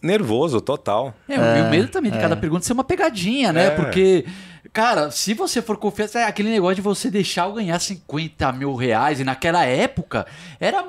Nervoso 0.00 0.60
total. 0.60 1.12
É, 1.28 1.34
e 1.34 1.62
o 1.62 1.70
medo 1.70 1.88
também 1.88 2.10
de 2.12 2.18
cada 2.18 2.36
pergunta 2.36 2.64
ser 2.64 2.72
uma 2.72 2.84
pegadinha, 2.84 3.52
né? 3.52 3.66
É. 3.66 3.70
Porque, 3.70 4.24
cara, 4.72 5.10
se 5.10 5.34
você 5.34 5.60
for 5.60 5.76
confiar, 5.76 6.08
é 6.14 6.24
aquele 6.24 6.50
negócio 6.50 6.76
de 6.76 6.80
você 6.82 7.10
deixar 7.10 7.48
eu 7.48 7.54
ganhar 7.54 7.78
50 7.80 8.52
mil 8.52 8.74
reais, 8.76 9.18
e 9.18 9.24
naquela 9.24 9.64
época 9.64 10.24
era 10.60 10.84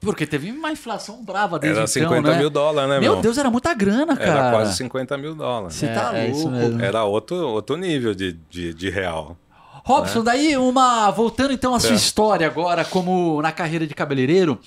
Porque 0.00 0.26
teve 0.26 0.50
uma 0.50 0.70
inflação 0.70 1.24
brava 1.24 1.58
desde 1.58 1.78
Era 1.80 1.88
então, 1.90 2.08
50 2.16 2.30
né? 2.32 2.38
mil 2.38 2.50
dólares, 2.50 2.90
né, 2.90 3.00
Meu 3.00 3.12
meu? 3.14 3.22
Deus, 3.22 3.38
era 3.38 3.50
muita 3.50 3.72
grana, 3.72 4.14
cara. 4.16 4.30
Era 4.30 4.50
quase 4.50 4.76
50 4.76 5.16
mil 5.16 5.34
dólares. 5.34 5.76
Você 5.76 5.88
tá 5.88 6.10
É, 6.14 6.26
é 6.26 6.30
isso 6.30 6.42
louco. 6.42 6.56
mesmo. 6.58 6.82
Era 6.82 7.04
outro, 7.04 7.36
outro 7.36 7.76
nível 7.76 8.14
de, 8.14 8.32
de, 8.50 8.74
de 8.74 8.90
real. 8.90 9.34
Robson, 9.82 10.22
daí 10.22 10.58
uma. 10.58 11.10
Voltando 11.10 11.54
então 11.54 11.74
à 11.74 11.80
sua 11.80 11.92
É. 11.92 11.94
história 11.94 12.46
agora, 12.46 12.84
como 12.84 13.40
na 13.40 13.50
carreira 13.50 13.86
de 13.86 13.94
cabeleireiro. 13.94 14.58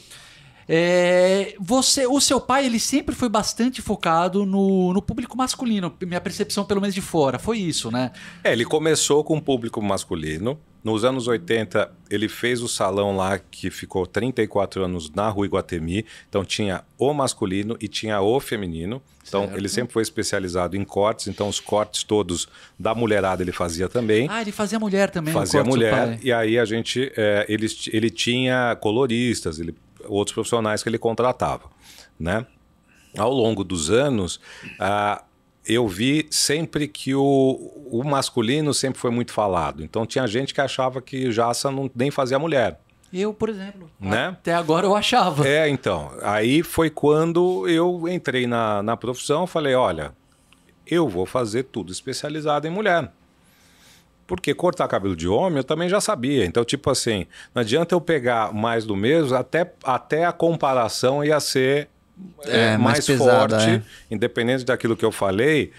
É, 0.67 1.55
você, 1.59 2.05
o 2.07 2.19
seu 2.19 2.39
pai, 2.39 2.65
ele 2.65 2.79
sempre 2.79 3.15
foi 3.15 3.29
bastante 3.29 3.81
focado 3.81 4.45
no, 4.45 4.93
no 4.93 5.01
público 5.01 5.37
masculino, 5.37 5.93
minha 6.01 6.21
percepção 6.21 6.63
pelo 6.65 6.81
menos 6.81 6.95
de 6.95 7.01
fora, 7.01 7.37
foi 7.39 7.59
isso, 7.59 7.91
né? 7.91 8.11
É, 8.43 8.51
ele 8.51 8.65
começou 8.65 9.23
com 9.23 9.37
o 9.37 9.41
público 9.41 9.81
masculino. 9.81 10.59
Nos 10.83 11.05
anos 11.05 11.29
80, 11.29 11.89
ele 12.09 12.27
fez 12.27 12.61
o 12.61 12.67
salão 12.67 13.15
lá 13.15 13.39
que 13.39 13.71
ficou 13.71 14.05
34 14.05 14.83
anos 14.83 15.09
na 15.09 15.29
Rua 15.29 15.45
Iguatemi. 15.45 16.05
Então 16.27 16.43
tinha 16.43 16.83
o 16.97 17.13
masculino 17.13 17.77
e 17.79 17.87
tinha 17.87 18.19
o 18.19 18.37
feminino. 18.41 19.01
Então 19.25 19.43
Certo. 19.43 19.57
ele 19.57 19.69
sempre 19.69 19.93
foi 19.93 20.03
especializado 20.03 20.75
em 20.75 20.83
cortes. 20.83 21.27
Então 21.27 21.47
os 21.47 21.61
cortes 21.61 22.03
todos 22.03 22.49
da 22.77 22.93
mulherada 22.93 23.41
ele 23.41 23.53
fazia 23.53 23.87
também. 23.87 24.27
Ah, 24.29 24.41
ele 24.41 24.51
fazia 24.51 24.77
mulher 24.77 25.09
também. 25.09 25.33
fazia 25.33 25.63
mulher. 25.63 26.19
E 26.21 26.33
aí 26.33 26.59
a 26.59 26.65
gente, 26.65 27.09
é, 27.15 27.45
ele, 27.47 27.67
ele 27.93 28.09
tinha 28.09 28.75
coloristas, 28.75 29.61
ele, 29.61 29.73
outros 30.07 30.33
profissionais 30.33 30.83
que 30.83 30.89
ele 30.89 30.97
contratava, 30.97 31.69
né? 32.19 32.45
Ao 33.17 33.31
longo 33.31 33.63
dos 33.63 33.91
anos, 33.91 34.39
ah, 34.79 35.23
eu 35.67 35.87
vi 35.87 36.27
sempre 36.29 36.87
que 36.87 37.13
o, 37.13 37.71
o 37.91 38.03
masculino 38.03 38.73
sempre 38.73 38.99
foi 38.99 39.11
muito 39.11 39.31
falado. 39.31 39.83
Então 39.83 40.05
tinha 40.05 40.25
gente 40.27 40.53
que 40.53 40.59
achava 40.59 41.01
que 41.01 41.31
Jaça 41.31 41.69
não, 41.71 41.89
nem 41.95 42.09
fazia 42.11 42.39
mulher. 42.39 42.79
Eu, 43.13 43.31
por 43.31 43.47
exemplo. 43.49 43.89
Né? 43.99 44.29
Até 44.29 44.53
agora 44.55 44.87
eu 44.87 44.95
achava. 44.95 45.47
É, 45.47 45.69
então. 45.69 46.11
Aí 46.23 46.63
foi 46.63 46.89
quando 46.89 47.69
eu 47.69 48.07
entrei 48.09 48.47
na, 48.47 48.81
na 48.81 48.97
profissão, 48.97 49.45
falei, 49.45 49.75
olha, 49.75 50.11
eu 50.87 51.07
vou 51.07 51.25
fazer 51.25 51.63
tudo 51.63 51.91
especializado 51.91 52.67
em 52.67 52.71
mulher. 52.71 53.11
Porque 54.25 54.53
cortar 54.53 54.87
cabelo 54.87 55.15
de 55.15 55.27
homem 55.27 55.57
eu 55.57 55.63
também 55.63 55.89
já 55.89 55.99
sabia. 55.99 56.45
Então, 56.45 56.63
tipo 56.63 56.89
assim, 56.89 57.25
não 57.53 57.61
adianta 57.61 57.93
eu 57.93 58.01
pegar 58.01 58.53
mais 58.53 58.85
do 58.85 58.95
mesmo, 58.95 59.35
até, 59.35 59.71
até 59.83 60.25
a 60.25 60.31
comparação 60.31 61.23
ia 61.23 61.39
ser 61.39 61.89
É, 62.45 62.73
é, 62.73 62.77
mais 62.77 62.81
mais, 62.81 63.05
pesada, 63.05 63.59
forte, 63.59 63.69
é. 63.69 63.81
independente 64.09 64.63
daquilo 64.63 64.95
que 64.95 65.03
eu 65.03 65.11
falei, 65.11 65.71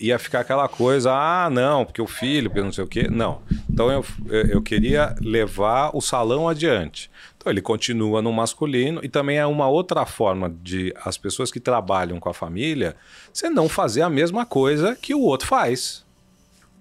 ia 0.00 0.18
ficar 0.18 0.40
aquela 0.40 0.68
coisa, 0.68 1.12
ah, 1.12 1.50
não, 1.50 1.84
porque 1.84 2.00
o 2.00 2.06
filho, 2.06 2.50
porque 2.50 2.62
não 2.62 2.72
sei 2.72 2.84
o 2.84 2.86
quê. 2.86 3.08
Não. 3.10 3.42
Então 3.70 3.90
eu, 3.90 4.04
eu 4.28 4.46
eu 4.46 4.62
queria 4.62 5.14
levar 5.20 5.90
o 5.94 6.00
salão 6.00 6.48
adiante. 6.48 7.10
Então 7.36 7.52
ele 7.52 7.60
continua 7.60 8.20
no 8.20 8.32
masculino 8.32 9.00
e 9.04 9.08
também 9.08 9.38
é 9.38 9.46
uma 9.46 9.68
outra 9.68 10.04
forma 10.04 10.52
de 10.62 10.92
as 11.04 11.16
pessoas 11.16 11.50
que 11.50 11.60
trabalham 11.60 12.18
com 12.18 12.28
a 12.28 12.34
família, 12.34 12.96
você 13.32 13.48
não 13.48 13.68
fazer 13.68 14.02
a 14.02 14.10
mesma 14.10 14.44
coisa 14.44 14.96
que 15.00 15.14
o 15.14 15.20
outro 15.20 15.46
faz. 15.46 16.04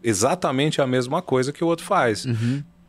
Exatamente 0.04 0.82
a 0.82 0.88
mesma 0.88 1.22
coisa 1.22 1.52
que 1.52 1.64
o 1.64 1.68
outro 1.68 1.86
faz. 1.86 2.26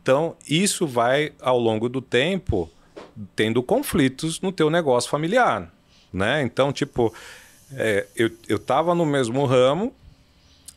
Então, 0.01 0.35
isso 0.47 0.87
vai, 0.87 1.33
ao 1.41 1.59
longo 1.59 1.89
do 1.89 2.01
tempo, 2.01 2.69
tendo 3.35 3.61
conflitos 3.61 4.41
no 4.41 4.51
teu 4.51 4.69
negócio 4.69 5.09
familiar, 5.09 5.71
né? 6.11 6.41
Então, 6.41 6.71
tipo, 6.71 7.13
é, 7.73 8.07
eu, 8.15 8.31
eu 8.47 8.57
tava 8.57 8.95
no 8.95 9.05
mesmo 9.05 9.45
ramo, 9.45 9.93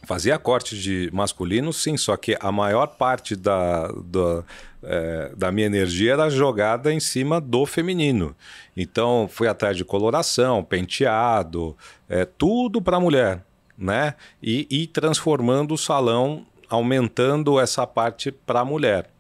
fazia 0.05 0.39
corte 0.39 0.79
de 0.79 1.09
masculino, 1.13 1.73
sim, 1.73 1.97
só 1.97 2.17
que 2.17 2.37
a 2.41 2.51
maior 2.51 2.87
parte 2.89 3.37
da, 3.37 3.89
da, 4.05 4.45
é, 4.83 5.33
da 5.37 5.53
minha 5.53 5.67
energia 5.67 6.13
era 6.13 6.29
jogada 6.29 6.93
em 6.93 7.01
cima 7.01 7.41
do 7.41 7.65
feminino. 7.65 8.35
Então, 8.77 9.29
fui 9.31 9.47
atrás 9.49 9.77
de 9.77 9.85
coloração, 9.85 10.65
penteado, 10.65 11.77
é, 12.09 12.25
tudo 12.25 12.83
para 12.83 12.99
mulher, 12.99 13.45
né? 13.83 14.15
E, 14.41 14.67
e 14.71 14.87
transformando 14.87 15.75
o 15.75 15.79
salão, 15.79 16.47
aumentando 16.69 17.59
essa 17.59 17.87
parte 17.87 18.31
para 18.31 18.65
mulher. 18.65 19.11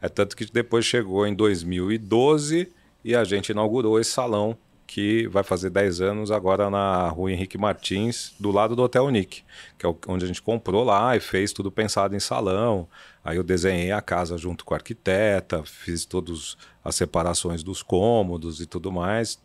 É 0.00 0.08
tanto 0.08 0.36
que 0.36 0.50
depois 0.50 0.84
chegou 0.84 1.26
em 1.26 1.34
2012 1.34 2.72
e 3.04 3.14
a 3.14 3.22
gente 3.22 3.50
inaugurou 3.50 4.00
esse 4.00 4.10
salão 4.10 4.56
que 4.86 5.26
vai 5.28 5.42
fazer 5.42 5.70
10 5.70 6.00
anos 6.00 6.30
agora 6.30 6.68
na 6.68 7.08
rua 7.08 7.32
Henrique 7.32 7.56
Martins, 7.56 8.34
do 8.38 8.50
lado 8.50 8.74
do 8.74 8.82
Hotel 8.82 9.08
Nick, 9.10 9.42
que 9.78 9.86
é 9.86 9.94
onde 10.08 10.24
a 10.24 10.26
gente 10.26 10.42
comprou 10.42 10.84
lá 10.84 11.16
e 11.16 11.20
fez 11.20 11.52
tudo 11.52 11.70
pensado 11.70 12.16
em 12.16 12.20
salão. 12.20 12.88
Aí 13.24 13.36
eu 13.36 13.42
desenhei 13.42 13.92
a 13.92 14.02
casa 14.02 14.36
junto 14.36 14.64
com 14.64 14.74
a 14.74 14.76
arquiteta, 14.76 15.62
fiz 15.64 16.04
todas 16.04 16.56
as 16.84 16.94
separações 16.94 17.62
dos 17.62 17.82
cômodos 17.82 18.60
e 18.60 18.66
tudo 18.66 18.90
mais. 18.90 19.38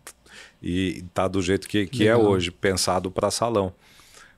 E 0.61 1.03
tá 1.13 1.27
do 1.27 1.41
jeito 1.41 1.67
que, 1.67 1.85
que 1.85 2.07
é 2.07 2.15
hoje, 2.15 2.51
pensado 2.51 3.11
para 3.11 3.31
salão. 3.31 3.73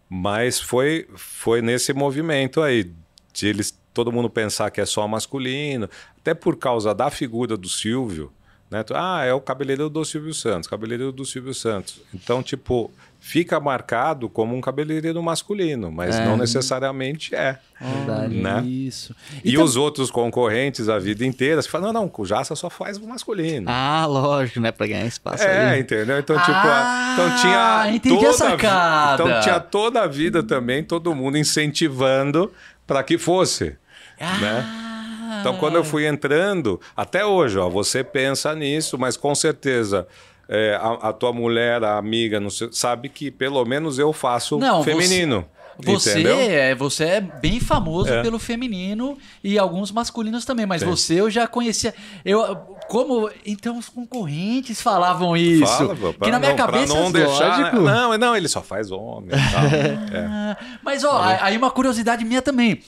Mas 0.09 0.59
foi, 0.59 1.07
foi 1.15 1.61
nesse 1.61 1.93
movimento 1.93 2.61
aí, 2.61 2.91
de 3.31 3.47
eles 3.47 3.77
todo 3.93 4.11
mundo 4.11 4.29
pensar 4.29 4.71
que 4.71 4.81
é 4.81 4.85
só 4.85 5.07
masculino, 5.07 5.89
até 6.17 6.33
por 6.33 6.57
causa 6.57 6.93
da 6.95 7.09
figura 7.11 7.55
do 7.55 7.67
Silvio, 7.67 8.31
né? 8.69 8.83
Ah, 8.93 9.23
é 9.23 9.33
o 9.33 9.41
cabeleireiro 9.41 9.89
do 9.89 10.03
Silvio 10.05 10.33
Santos, 10.33 10.69
cabeleireiro 10.69 11.11
do 11.11 11.25
Silvio 11.25 11.53
Santos. 11.53 12.01
Então, 12.13 12.41
tipo, 12.41 12.91
fica 13.21 13.59
marcado 13.59 14.29
como 14.29 14.55
um 14.55 14.61
cabeleireiro 14.61 15.21
masculino, 15.21 15.91
mas 15.91 16.15
É. 16.17 16.25
não 16.25 16.37
necessariamente 16.37 17.35
é. 17.35 17.59
Verdade. 17.79 18.35
Né? 18.35 18.61
Isso. 18.65 19.13
E 19.43 19.51
Então- 19.51 19.63
os 19.63 19.75
outros 19.75 20.09
concorrentes 20.09 20.87
a 20.89 20.97
vida 20.97 21.25
inteira, 21.25 21.61
você 21.61 21.67
fala, 21.69 21.91
não, 21.91 22.01
não, 22.03 22.11
o 22.17 22.25
Jaça 22.25 22.55
só 22.55 22.69
faz 22.69 22.97
o 22.97 23.05
masculino. 23.07 23.67
Ah, 23.69 24.05
lógico, 24.05 24.59
né? 24.61 24.71
Pra 24.71 24.87
ganhar 24.87 25.05
espaço 25.05 25.43
É, 25.43 25.71
ali. 25.71 25.81
entendeu? 25.81 26.17
Então, 26.19 26.37
tipo, 26.39 26.51
Ah, 26.51 27.09
a- 27.09 27.13
então 27.13 27.35
tinha 27.41 27.95
entendi 27.95 28.15
a 28.15 28.19
toda 28.31 28.33
sacada. 28.37 29.23
Então 29.23 29.41
tinha 29.41 29.59
toda 29.59 30.01
a 30.01 30.07
vida 30.07 30.41
também, 30.41 30.83
todo 30.83 31.13
mundo 31.13 31.37
incentivando 31.37 32.51
para 32.87 33.03
que 33.03 33.17
fosse, 33.17 33.75
né? 34.19 34.65
Ah. 34.65 35.37
Então, 35.41 35.55
quando 35.57 35.75
eu 35.75 35.83
fui 35.83 36.05
entrando, 36.07 36.81
até 36.97 37.25
hoje, 37.25 37.57
ó, 37.57 37.69
você 37.69 38.03
pensa 38.03 38.53
nisso, 38.55 38.97
mas 38.97 39.15
com 39.15 39.33
certeza 39.35 40.07
é, 40.49 40.75
a, 40.81 41.09
a 41.09 41.13
tua 41.13 41.31
mulher, 41.31 41.83
a 41.83 41.97
amiga, 41.97 42.39
não 42.39 42.49
sei, 42.49 42.69
sabe 42.71 43.07
que 43.07 43.29
pelo 43.31 43.63
menos 43.63 43.99
eu 43.99 44.11
faço 44.11 44.57
Não, 44.57 44.83
você- 44.83 44.91
feminino. 44.91 45.45
Você 45.81 46.11
entendeu? 46.11 46.35
é, 46.37 46.75
você 46.75 47.05
é 47.05 47.21
bem 47.21 47.57
famoso 47.61 48.09
É. 48.11 48.21
pelo 48.21 48.37
feminino 48.37 49.17
e 49.41 49.57
alguns 49.57 49.93
masculinos 49.93 50.43
também, 50.43 50.65
mas 50.65 50.81
Sim. 50.81 50.87
você 50.87 51.21
eu 51.21 51.29
já 51.29 51.47
conhecia. 51.47 51.95
Eu, 52.25 52.53
como 52.89 53.29
então 53.45 53.77
os 53.77 53.87
concorrentes 53.87 54.81
falavam 54.81 55.37
isso? 55.37 55.65
Fala, 55.65 55.95
pô, 55.95 56.13
que 56.13 56.29
na 56.29 56.37
minha 56.37 56.51
não, 56.51 56.57
cabeça 56.57 56.93
não 56.93 57.09
deixar. 57.09 57.59
lógico. 57.59 57.79
Não, 57.79 58.17
não, 58.17 58.35
ele 58.35 58.49
só 58.49 58.61
faz 58.61 58.91
homem. 58.91 59.29
tal. 59.29 59.39
É. 60.11 60.57
Mas 60.83 61.05
ó, 61.05 61.21
aí 61.39 61.55
uma 61.55 61.71
curiosidade 61.71 62.25
minha 62.25 62.41
também. 62.41 62.81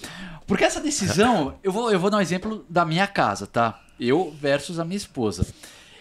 Porque 0.46 0.66
essa 0.66 0.82
decisão, 0.82 1.54
eu 1.64 1.72
vou, 1.72 1.94
eu 1.94 2.00
vou 2.00 2.10
dar 2.10 2.18
um 2.18 2.22
exemplo 2.22 2.66
da 2.70 2.84
minha 2.84 3.08
casa, 3.08 3.48
tá? 3.48 3.80
Eu 3.98 4.36
versus 4.38 4.80
a 4.80 4.84
minha 4.84 4.98
esposa. 4.98 5.48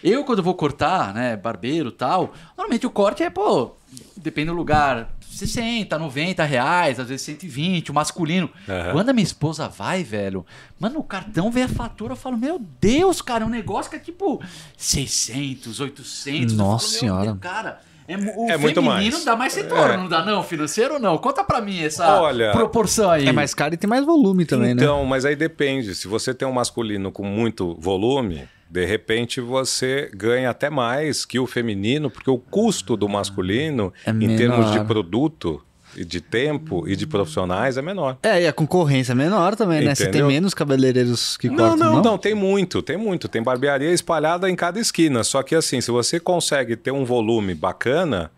Eu, 0.03 0.25
quando 0.25 0.43
vou 0.43 0.55
cortar, 0.55 1.13
né, 1.15 1.37
barbeiro 1.37 1.89
e 1.89 1.93
tal, 1.93 2.33
normalmente 2.57 2.87
o 2.87 2.91
corte 2.91 3.23
é, 3.23 3.31
pô, 3.31 3.73
depende 4.17 4.49
do 4.49 4.55
lugar. 4.57 5.11
60, 5.31 5.97
90 5.99 6.45
reais, 6.45 6.99
às 7.01 7.09
vezes 7.09 7.23
120, 7.23 7.91
o 7.91 7.95
masculino. 7.95 8.51
Aham. 8.69 8.93
Quando 8.93 9.09
a 9.11 9.13
minha 9.13 9.25
esposa 9.25 9.69
vai, 9.69 10.03
velho, 10.03 10.45
mano, 10.79 10.99
o 10.99 11.05
cartão 11.05 11.51
vê 11.51 11.63
a 11.63 11.69
fatura, 11.69 12.13
eu 12.13 12.17
falo, 12.17 12.37
meu 12.37 12.61
Deus, 12.81 13.23
cara, 13.23 13.45
é 13.45 13.47
um 13.47 13.51
negócio 13.51 13.89
que 13.91 13.97
é 13.97 14.01
tipo 14.01 14.43
600, 14.77 15.81
800. 15.81 16.53
Eu 16.53 16.59
Nossa 16.59 16.85
falo, 16.87 16.91
meu 16.93 17.01
senhora. 17.01 17.25
Deus, 17.27 17.39
cara, 17.41 17.81
é, 18.09 18.17
o 18.17 18.51
É 18.51 18.57
muito 18.57 18.83
feminino 18.83 19.13
mais. 19.13 19.25
dá 19.25 19.37
mais 19.37 19.55
retorno, 19.55 19.95
É. 19.95 19.97
não 19.97 20.09
dá 20.09 20.25
não, 20.25 20.43
financeiro 20.43 20.99
não? 20.99 21.17
Conta 21.17 21.45
pra 21.45 21.61
mim 21.61 21.81
essa 21.81 22.21
Olha, 22.21 22.51
proporção 22.53 23.09
aí. 23.11 23.27
É 23.27 23.33
mais 23.33 23.55
caro 23.55 23.73
e 23.75 23.77
tem 23.77 23.89
mais 23.89 24.05
volume 24.05 24.45
também, 24.45 24.75
né? 24.75 24.83
então, 24.83 25.05
mas 25.07 25.25
aí 25.25 25.37
depende. 25.37 25.95
Se 25.95 26.09
você 26.09 26.35
tem 26.35 26.47
um 26.47 26.53
masculino 26.53 27.13
com 27.13 27.23
muito 27.25 27.77
volume, 27.81 28.49
de 28.71 28.85
repente 28.85 29.41
você 29.41 30.11
ganha 30.15 30.51
até 30.51 30.71
mais 30.71 31.25
que 31.25 31.39
o 31.39 31.47
feminino, 31.47 32.09
porque 32.09 32.31
o 32.31 32.39
custo 32.39 32.97
do 32.97 33.09
masculino, 33.09 33.93
É 34.07 34.11
em 34.11 34.37
termos 34.37 34.71
de 34.71 34.85
produto, 34.85 35.61
e 35.97 36.05
de 36.05 36.21
tempo 36.21 36.89
e 36.89 36.95
de 36.95 37.07
profissionais, 37.07 37.77
é 37.77 37.83
menor. 37.83 38.17
É, 38.23 38.43
e 38.43 38.47
a 38.47 38.53
concorrência 38.53 39.13
é 39.13 39.15
menor 39.15 39.57
também, 39.57 39.85
né? 39.85 39.95
Você 39.95 40.05
tem 40.05 40.11
Entendeu? 40.11 40.29
menos 40.29 40.55
cabeleireiros 40.55 41.37
que 41.37 41.49
Não, 41.49 41.57
cortam, 41.57 41.77
não, 41.77 41.95
não? 41.97 42.03
não, 42.03 42.19
tem 42.19 42.35
muito, 42.35 42.81
tem 42.81 42.97
muito. 42.97 43.29
Tem 43.29 43.43
barbearia 43.43 43.91
espalhada 43.93 44.49
em 44.49 44.55
cada 44.55 44.79
esquina. 44.79 45.25
Só 45.25 45.43
que 45.43 45.55
assim, 45.55 45.81
se 45.81 45.91
você 45.91 46.21
consegue 46.21 46.77
ter 46.77 46.93
um 46.93 47.05
volume 47.05 47.55
bacana 47.55 48.31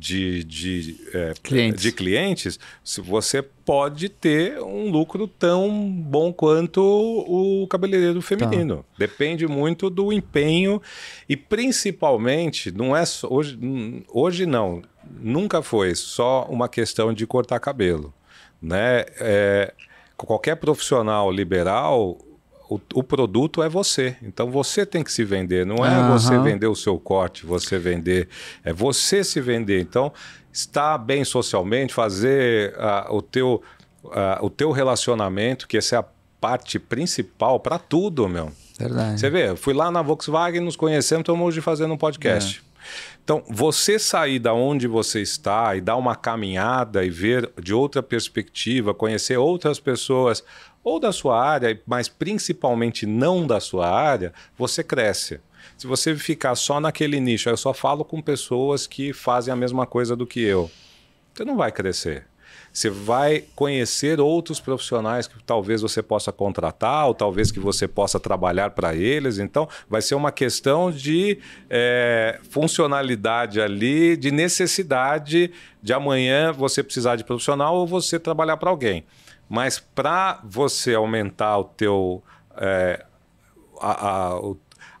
de, 0.00 0.42
de, 0.44 0.96
é, 1.12 1.34
Clientes. 1.42 1.82
de 1.82 1.92
clientes, 1.92 2.58
se 2.82 3.02
você 3.02 3.42
pode 3.42 4.08
ter 4.08 4.58
um 4.58 4.90
lucro 4.90 5.28
tão 5.28 5.70
bom 5.92 6.32
quanto 6.32 6.80
o 6.80 7.66
cabeleireiro 7.68 8.22
feminino. 8.22 8.82
Depende 8.98 9.46
muito 9.46 9.90
do 9.90 10.10
empenho 10.10 10.80
e 11.28 11.36
principalmente, 11.36 12.72
não 12.72 12.96
é 12.96 13.04
só, 13.04 13.28
hoje, 13.30 13.58
hoje 14.08 14.46
não, 14.46 14.80
nunca 15.20 15.60
foi 15.60 15.94
só 15.94 16.46
uma 16.48 16.66
questão 16.66 17.12
de 17.12 17.26
cortar 17.26 17.60
cabelo. 17.60 18.14
Né? 18.60 19.04
É, 19.20 19.74
qualquer 20.16 20.56
profissional 20.56 21.30
liberal, 21.30 22.16
o, 22.70 22.80
o 22.94 23.02
produto 23.02 23.62
é 23.64 23.68
você. 23.68 24.16
Então 24.22 24.48
você 24.48 24.86
tem 24.86 25.02
que 25.02 25.12
se 25.12 25.24
vender. 25.24 25.66
Não 25.66 25.84
é 25.84 25.88
Aham. 25.88 26.16
você 26.16 26.38
vender 26.38 26.68
o 26.68 26.76
seu 26.76 26.98
corte, 27.00 27.44
você 27.44 27.78
vender. 27.78 28.28
É 28.64 28.72
você 28.72 29.24
se 29.24 29.40
vender. 29.40 29.80
Então, 29.80 30.12
estar 30.52 30.96
bem 30.98 31.24
socialmente, 31.24 31.92
fazer 31.92 32.72
ah, 32.78 33.08
o, 33.10 33.20
teu, 33.20 33.60
ah, 34.12 34.38
o 34.40 34.48
teu 34.48 34.70
relacionamento, 34.70 35.66
que 35.66 35.76
essa 35.76 35.96
é 35.96 35.98
a 35.98 36.04
parte 36.40 36.78
principal 36.78 37.58
para 37.58 37.76
tudo, 37.76 38.28
meu. 38.28 38.52
Verdade. 38.78 39.18
Você 39.18 39.28
vê, 39.28 39.56
fui 39.56 39.74
lá 39.74 39.90
na 39.90 40.00
Volkswagen, 40.00 40.60
nos 40.60 40.76
conhecemos, 40.76 41.22
estamos 41.22 41.44
hoje 41.44 41.60
fazendo 41.60 41.92
um 41.92 41.98
podcast. 41.98 42.62
Então, 43.22 43.44
você 43.48 43.98
sair 43.98 44.38
da 44.38 44.54
onde 44.54 44.86
você 44.86 45.20
está 45.20 45.76
e 45.76 45.80
dar 45.80 45.96
uma 45.96 46.16
caminhada 46.16 47.04
e 47.04 47.10
ver 47.10 47.50
de 47.62 47.74
outra 47.74 48.02
perspectiva, 48.02 48.94
conhecer 48.94 49.36
outras 49.36 49.78
pessoas, 49.78 50.42
ou 50.82 50.98
da 50.98 51.12
sua 51.12 51.40
área, 51.42 51.80
mas 51.86 52.08
principalmente 52.08 53.06
não 53.06 53.46
da 53.46 53.60
sua 53.60 53.88
área, 53.88 54.32
você 54.56 54.82
cresce. 54.82 55.40
Se 55.76 55.86
você 55.86 56.14
ficar 56.16 56.54
só 56.54 56.80
naquele 56.80 57.20
nicho, 57.20 57.48
eu 57.48 57.56
só 57.56 57.72
falo 57.72 58.04
com 58.04 58.20
pessoas 58.20 58.86
que 58.86 59.12
fazem 59.12 59.52
a 59.52 59.56
mesma 59.56 59.86
coisa 59.86 60.16
do 60.16 60.26
que 60.26 60.40
eu, 60.40 60.70
você 61.34 61.44
não 61.44 61.56
vai 61.56 61.70
crescer. 61.70 62.26
Você 62.72 62.88
vai 62.88 63.44
conhecer 63.56 64.20
outros 64.20 64.60
profissionais 64.60 65.26
que 65.26 65.42
talvez 65.42 65.82
você 65.82 66.02
possa 66.02 66.30
contratar, 66.30 67.08
ou 67.08 67.14
talvez 67.14 67.50
que 67.50 67.58
você 67.58 67.88
possa 67.88 68.20
trabalhar 68.20 68.70
para 68.70 68.94
eles. 68.94 69.38
Então, 69.38 69.68
vai 69.88 70.00
ser 70.00 70.14
uma 70.14 70.30
questão 70.30 70.90
de 70.90 71.38
é, 71.68 72.38
funcionalidade 72.48 73.60
ali, 73.60 74.16
de 74.16 74.30
necessidade 74.30 75.50
de 75.82 75.92
amanhã 75.92 76.52
você 76.52 76.82
precisar 76.82 77.16
de 77.16 77.24
profissional 77.24 77.74
ou 77.74 77.86
você 77.86 78.20
trabalhar 78.20 78.56
para 78.56 78.70
alguém. 78.70 79.04
Mas 79.50 79.80
para 79.80 80.40
você 80.44 80.94
aumentar 80.94 81.58
o 81.58 81.64
teu 81.64 82.22
é, 82.56 83.04
a, 83.80 84.36
a, 84.36 84.40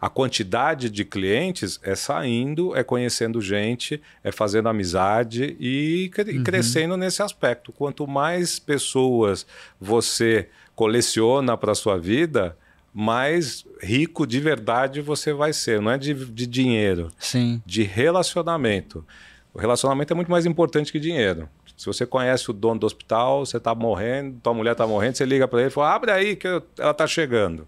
a 0.00 0.08
quantidade 0.10 0.90
de 0.90 1.04
clientes 1.04 1.78
é 1.84 1.94
saindo, 1.94 2.74
é 2.76 2.82
conhecendo 2.82 3.40
gente, 3.40 4.02
é 4.24 4.32
fazendo 4.32 4.68
amizade 4.68 5.56
e 5.60 6.10
cre- 6.12 6.38
Uhum. 6.38 6.42
crescendo 6.44 6.96
nesse 6.96 7.22
aspecto. 7.22 7.70
Quanto 7.72 8.06
mais 8.08 8.58
pessoas 8.58 9.46
você 9.80 10.48
coleciona 10.74 11.56
para 11.56 11.74
sua 11.74 11.96
vida, 11.98 12.56
mais 12.92 13.64
rico 13.80 14.26
de 14.26 14.40
verdade 14.40 15.00
você 15.00 15.32
vai 15.32 15.52
ser. 15.52 15.80
Não 15.80 15.92
é 15.92 15.98
de, 15.98 16.12
de 16.12 16.46
dinheiro, 16.46 17.08
Sim. 17.18 17.62
de 17.64 17.82
relacionamento. 17.84 19.06
O 19.54 19.58
relacionamento 19.58 20.12
é 20.12 20.16
muito 20.16 20.30
mais 20.30 20.46
importante 20.46 20.90
que 20.90 20.98
dinheiro. 20.98 21.48
Se 21.80 21.86
você 21.86 22.04
conhece 22.04 22.50
o 22.50 22.52
dono 22.52 22.78
do 22.80 22.84
hospital, 22.84 23.46
você 23.46 23.56
está 23.56 23.74
morrendo, 23.74 24.38
tua 24.42 24.52
mulher 24.52 24.72
está 24.72 24.86
morrendo, 24.86 25.16
você 25.16 25.24
liga 25.24 25.48
para 25.48 25.60
ele 25.60 25.68
e 25.68 25.72
fala: 25.72 25.94
abre 25.94 26.10
aí 26.10 26.36
que 26.36 26.46
eu- 26.46 26.62
ela 26.78 26.90
está 26.90 27.06
chegando. 27.06 27.66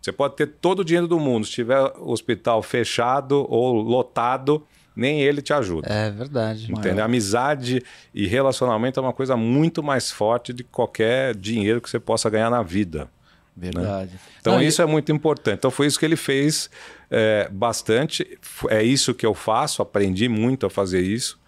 Você 0.00 0.10
pode 0.10 0.34
ter 0.34 0.46
todo 0.46 0.80
o 0.80 0.84
dinheiro 0.84 1.06
do 1.06 1.20
mundo, 1.20 1.44
se 1.44 1.52
tiver 1.52 1.78
o 1.98 2.10
hospital 2.10 2.62
fechado 2.62 3.46
ou 3.52 3.74
lotado, 3.82 4.66
nem 4.96 5.20
ele 5.20 5.42
te 5.42 5.52
ajuda. 5.52 5.86
É 5.92 6.10
verdade. 6.10 6.72
Entendeu? 6.72 7.04
Amizade 7.04 7.82
e 8.14 8.26
relacionamento 8.26 8.98
é 8.98 9.02
uma 9.02 9.12
coisa 9.12 9.36
muito 9.36 9.82
mais 9.82 10.10
forte 10.10 10.54
de 10.54 10.64
qualquer 10.64 11.34
dinheiro 11.36 11.82
que 11.82 11.90
você 11.90 12.00
possa 12.00 12.30
ganhar 12.30 12.48
na 12.48 12.62
vida. 12.62 13.10
Verdade. 13.54 14.12
Então 14.40 14.54
Não, 14.54 14.62
e- 14.62 14.68
isso 14.68 14.80
é 14.80 14.86
muito 14.86 15.12
importante. 15.12 15.58
Então 15.58 15.70
foi 15.70 15.86
isso 15.86 15.98
que 15.98 16.06
ele 16.06 16.16
fez 16.16 16.70
é, 17.10 17.46
bastante. 17.52 18.38
É 18.70 18.82
isso 18.82 19.12
que 19.12 19.26
eu 19.26 19.34
faço. 19.34 19.82
Aprendi 19.82 20.30
muito 20.30 20.64
a 20.64 20.70
fazer 20.70 21.02
isso, 21.02 21.38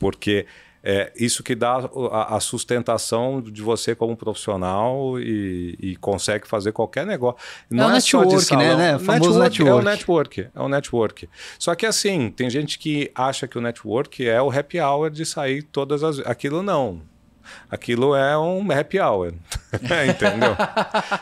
porque 0.00 0.46
é 0.82 1.12
isso 1.16 1.42
que 1.42 1.54
dá 1.54 1.88
a, 2.10 2.36
a 2.36 2.40
sustentação 2.40 3.40
de 3.40 3.62
você 3.62 3.94
como 3.94 4.16
profissional 4.16 5.18
e, 5.18 5.76
e 5.78 5.96
consegue 5.96 6.46
fazer 6.48 6.72
qualquer 6.72 7.06
negócio. 7.06 7.38
Não 7.68 7.88
o 7.88 7.90
é, 7.96 8.00
só 8.00 8.24
de 8.24 8.34
network, 8.34 8.56
né, 8.56 8.64
salão. 8.64 8.78
né? 8.78 8.96
O 8.96 9.00
famoso 9.00 9.30
É 9.30 9.36
o 9.36 9.42
network. 9.42 9.84
network. 9.84 10.40
É 10.54 10.60
o 10.60 10.68
network. 10.68 11.28
Só 11.58 11.74
que 11.74 11.84
assim, 11.86 12.30
tem 12.30 12.48
gente 12.48 12.78
que 12.78 13.10
acha 13.14 13.46
que 13.46 13.58
o 13.58 13.60
network 13.60 14.26
é 14.26 14.40
o 14.40 14.50
happy 14.50 14.80
hour 14.80 15.10
de 15.10 15.26
sair 15.26 15.62
todas 15.62 16.02
as. 16.02 16.18
Aquilo 16.20 16.62
não. 16.62 17.02
Aquilo 17.70 18.14
é 18.14 18.36
um 18.38 18.70
happy 18.70 18.98
hour. 19.00 19.32
Entendeu? 20.08 20.56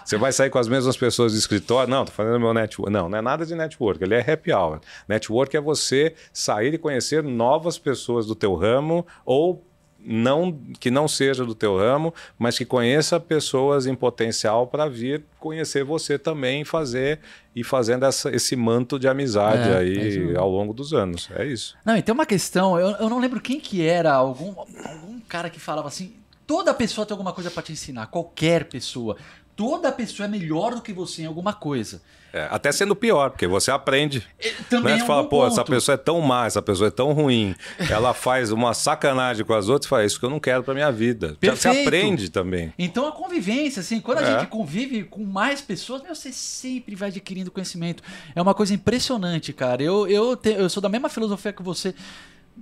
Você 0.04 0.16
vai 0.16 0.32
sair 0.32 0.50
com 0.50 0.58
as 0.58 0.68
mesmas 0.68 0.96
pessoas 0.96 1.32
do 1.32 1.38
escritório. 1.38 1.90
Não, 1.90 2.04
tô 2.04 2.12
fazendo 2.12 2.40
meu 2.40 2.54
network. 2.54 2.92
Não, 2.92 3.08
não 3.08 3.18
é 3.18 3.22
nada 3.22 3.44
de 3.44 3.54
network. 3.54 4.02
Ele 4.02 4.14
é 4.14 4.32
happy 4.32 4.52
hour. 4.52 4.80
Network 5.08 5.56
é 5.56 5.60
você 5.60 6.14
sair 6.32 6.74
e 6.74 6.78
conhecer 6.78 7.22
novas 7.22 7.78
pessoas 7.78 8.26
do 8.26 8.34
teu 8.34 8.54
ramo 8.54 9.06
ou 9.24 9.64
não 10.00 10.56
que 10.78 10.90
não 10.92 11.08
seja 11.08 11.44
do 11.44 11.54
teu 11.56 11.76
ramo, 11.76 12.14
mas 12.38 12.56
que 12.56 12.64
conheça 12.64 13.18
pessoas 13.18 13.84
em 13.84 13.94
potencial 13.96 14.66
para 14.66 14.88
vir 14.88 15.24
conhecer 15.40 15.82
você 15.84 16.16
também 16.16 16.62
e 16.62 16.64
fazer 16.64 17.18
e 17.54 17.64
fazendo 17.64 18.06
essa, 18.06 18.30
esse 18.34 18.54
manto 18.54 18.96
de 18.98 19.08
amizade 19.08 19.68
É, 19.68 19.72
é 19.72 19.76
aí 19.78 19.96
mesmo. 19.96 20.38
ao 20.38 20.48
longo 20.48 20.72
dos 20.72 20.94
anos. 20.94 21.28
É 21.34 21.44
isso. 21.44 21.76
Não, 21.84 21.96
e 21.96 22.02
tem 22.02 22.14
uma 22.14 22.24
questão, 22.24 22.78
eu, 22.78 22.90
eu 22.96 23.10
não 23.10 23.18
lembro 23.18 23.40
quem 23.40 23.58
que 23.58 23.84
era, 23.84 24.12
algum, 24.14 24.54
algum 24.58 25.18
cara 25.28 25.50
que 25.50 25.58
falava 25.58 25.88
assim, 25.88 26.14
toda 26.48 26.74
pessoa 26.74 27.06
tem 27.06 27.12
alguma 27.14 27.32
coisa 27.32 27.48
pra 27.50 27.62
te 27.62 27.70
ensinar, 27.72 28.06
qualquer 28.08 28.64
pessoa. 28.64 29.16
Toda 29.54 29.90
pessoa 29.92 30.24
é 30.26 30.28
melhor 30.28 30.74
do 30.74 30.80
que 30.80 30.92
você 30.92 31.22
em 31.22 31.26
alguma 31.26 31.52
coisa. 31.52 32.00
É, 32.32 32.46
até 32.50 32.70
sendo 32.70 32.94
pior, 32.94 33.30
porque 33.30 33.46
você 33.46 33.70
aprende. 33.70 34.24
E 34.38 34.50
Também 34.64 34.92
né? 34.92 34.92
é 34.92 34.96
Você 34.98 35.04
um 35.04 35.06
fala, 35.06 35.28
pô, 35.28 35.46
essa 35.46 35.56
ponto. 35.56 35.70
pessoa 35.72 35.94
é 35.94 35.96
tão 35.96 36.20
má, 36.20 36.46
essa 36.46 36.60
pessoa 36.62 36.88
é 36.88 36.90
tão 36.90 37.12
ruim, 37.12 37.54
ela 37.90 38.12
faz 38.14 38.52
uma 38.52 38.72
sacanagem 38.74 39.44
com 39.44 39.52
as 39.54 39.68
outras, 39.68 39.86
você 39.86 39.88
fala, 39.88 40.02
"É 40.02 40.06
isso 40.06 40.20
que 40.20 40.26
eu 40.26 40.30
não 40.30 40.38
quero 40.38 40.62
pra 40.62 40.74
minha 40.74 40.92
vida. 40.92 41.36
Já- 41.42 41.56
Você 41.56 41.68
Perfeito. 41.68 41.86
aprende 41.88 42.28
também. 42.30 42.72
Então 42.78 43.06
a 43.08 43.12
convivência, 43.12 43.80
assim, 43.80 43.98
quando 44.00 44.18
a 44.18 44.22
É. 44.22 44.38
gente 44.40 44.48
convive 44.48 45.04
com 45.04 45.24
mais 45.24 45.60
pessoas, 45.60 46.02
meu, 46.02 46.14
você 46.14 46.30
sempre 46.32 46.94
vai 46.94 47.08
adquirindo 47.08 47.50
conhecimento. 47.50 48.02
É 48.34 48.40
uma 48.42 48.54
coisa 48.54 48.72
impressionante, 48.74 49.52
cara. 49.52 49.82
Eu, 49.82 50.06
eu, 50.06 50.36
te- 50.36 50.50
eu 50.50 50.68
sou 50.68 50.82
da 50.82 50.88
mesma 50.88 51.08
filosofia 51.08 51.52
que 51.52 51.62
você. 51.62 51.94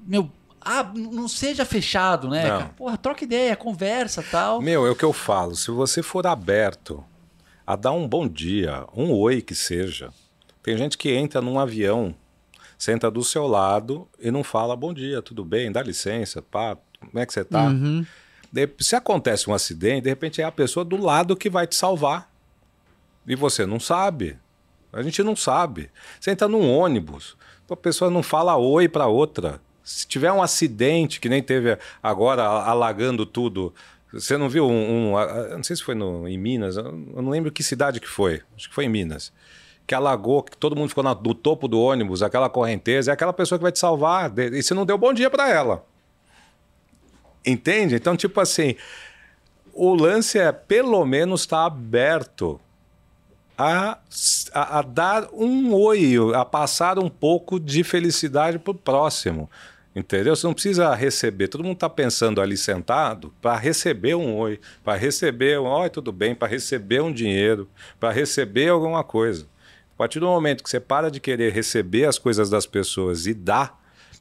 Meu, 0.06 0.30
ah, 0.66 0.92
não 0.94 1.28
seja 1.28 1.64
fechado, 1.64 2.28
né? 2.28 2.48
Não. 2.48 2.68
Porra, 2.70 2.96
troca 2.98 3.24
ideia, 3.24 3.54
conversa 3.56 4.22
tal. 4.22 4.60
Meu, 4.60 4.86
é 4.86 4.90
o 4.90 4.96
que 4.96 5.04
eu 5.04 5.12
falo, 5.12 5.54
se 5.54 5.70
você 5.70 6.02
for 6.02 6.26
aberto 6.26 7.04
a 7.66 7.74
dar 7.76 7.92
um 7.92 8.06
bom 8.06 8.26
dia, 8.28 8.84
um 8.94 9.12
oi 9.12 9.40
que 9.40 9.54
seja. 9.54 10.10
Tem 10.62 10.76
gente 10.76 10.98
que 10.98 11.12
entra 11.12 11.40
num 11.40 11.58
avião, 11.58 12.14
senta 12.76 13.10
do 13.10 13.22
seu 13.24 13.46
lado 13.46 14.08
e 14.20 14.30
não 14.30 14.42
fala 14.44 14.76
bom 14.76 14.92
dia, 14.92 15.22
tudo 15.22 15.44
bem, 15.44 15.70
dá 15.72 15.82
licença, 15.82 16.42
pá, 16.42 16.76
como 17.00 17.18
é 17.18 17.24
que 17.26 17.32
você 17.32 17.44
tá? 17.44 17.64
Uhum. 17.66 18.04
De- 18.52 18.68
Se 18.80 18.96
acontece 18.96 19.48
um 19.48 19.54
acidente, 19.54 20.02
de 20.02 20.08
repente 20.08 20.40
é 20.40 20.44
a 20.44 20.52
pessoa 20.52 20.84
do 20.84 20.96
lado 20.96 21.36
que 21.36 21.48
vai 21.50 21.66
te 21.66 21.76
salvar. 21.76 22.30
E 23.26 23.34
você 23.34 23.66
não 23.66 23.80
sabe. 23.80 24.38
A 24.92 25.02
gente 25.02 25.22
não 25.22 25.34
sabe. 25.36 25.90
Você 26.20 26.30
entra 26.30 26.46
num 26.48 26.70
ônibus, 26.70 27.36
a 27.68 27.74
pessoa 27.76 28.10
não 28.10 28.22
fala 28.22 28.56
oi 28.56 28.88
para 28.88 29.06
outra. 29.08 29.60
Se 29.86 30.04
tiver 30.04 30.32
um 30.32 30.42
acidente, 30.42 31.20
que 31.20 31.28
nem 31.28 31.40
teve 31.40 31.78
agora 32.02 32.42
alagando 32.42 33.24
tudo, 33.24 33.72
você 34.12 34.36
não 34.36 34.48
viu 34.48 34.66
um. 34.66 35.12
um- 35.14 35.50
não 35.50 35.62
sei 35.62 35.76
se 35.76 35.82
foi 35.84 35.94
no, 35.94 36.26
em 36.26 36.36
Minas, 36.36 36.76
eu 36.76 36.90
não 36.90 37.30
lembro 37.30 37.52
que 37.52 37.62
cidade 37.62 38.00
que 38.00 38.08
foi. 38.08 38.42
Acho 38.56 38.68
que 38.68 38.74
foi 38.74 38.86
em 38.86 38.88
Minas. 38.88 39.32
Que 39.86 39.94
alagou, 39.94 40.42
que 40.42 40.56
todo 40.56 40.74
mundo 40.74 40.88
ficou 40.88 41.04
na- 41.04 41.14
no 41.14 41.32
topo 41.32 41.68
do 41.68 41.80
ônibus, 41.80 42.20
aquela 42.20 42.50
correnteza, 42.50 43.12
é 43.12 43.14
aquela 43.14 43.32
pessoa 43.32 43.60
que 43.60 43.62
vai 43.62 43.70
te 43.70 43.78
salvar. 43.78 44.36
E 44.36 44.60
você 44.60 44.74
não 44.74 44.84
deu 44.84 44.98
bom 44.98 45.12
dia 45.14 45.30
para 45.30 45.48
ela. 45.48 45.86
Entende? 47.46 47.94
Então, 47.94 48.16
tipo 48.16 48.40
assim, 48.40 48.74
o 49.72 49.94
lance 49.94 50.36
é 50.36 50.50
pelo 50.50 51.06
menos 51.06 51.42
estar 51.42 51.58
tá 51.58 51.66
aberto 51.66 52.60
a, 53.56 53.98
a, 54.52 54.78
a, 54.80 54.82
dar 54.82 55.28
um 55.32 55.72
oi, 55.72 56.16
a 56.34 56.44
passar 56.44 56.98
um 56.98 57.08
pouco 57.08 57.60
de 57.60 57.84
felicidade 57.84 58.58
para 58.58 58.72
o 58.72 58.74
próximo. 58.74 59.48
Entendeu? 59.96 60.36
Você 60.36 60.46
não 60.46 60.52
precisa 60.52 60.94
receber. 60.94 61.48
Todo 61.48 61.64
mundo 61.64 61.76
está 61.76 61.88
pensando 61.88 62.42
ali 62.42 62.54
sentado 62.54 63.32
para 63.40 63.56
receber 63.56 64.14
um 64.14 64.36
oi, 64.36 64.60
para 64.84 64.94
receber 64.94 65.58
um 65.58 65.64
oi, 65.64 65.88
tudo 65.88 66.12
bem, 66.12 66.34
para 66.34 66.48
receber 66.48 67.00
um 67.00 67.10
dinheiro, 67.10 67.66
para 67.98 68.12
receber 68.12 68.68
alguma 68.68 69.02
coisa. 69.02 69.46
A 69.94 69.96
partir 69.96 70.20
do 70.20 70.26
momento 70.26 70.62
que 70.62 70.68
você 70.68 70.78
para 70.78 71.10
de 71.10 71.18
querer 71.18 71.50
receber 71.50 72.04
as 72.04 72.18
coisas 72.18 72.50
das 72.50 72.66
pessoas 72.66 73.26
e 73.26 73.32
dá 73.32 73.72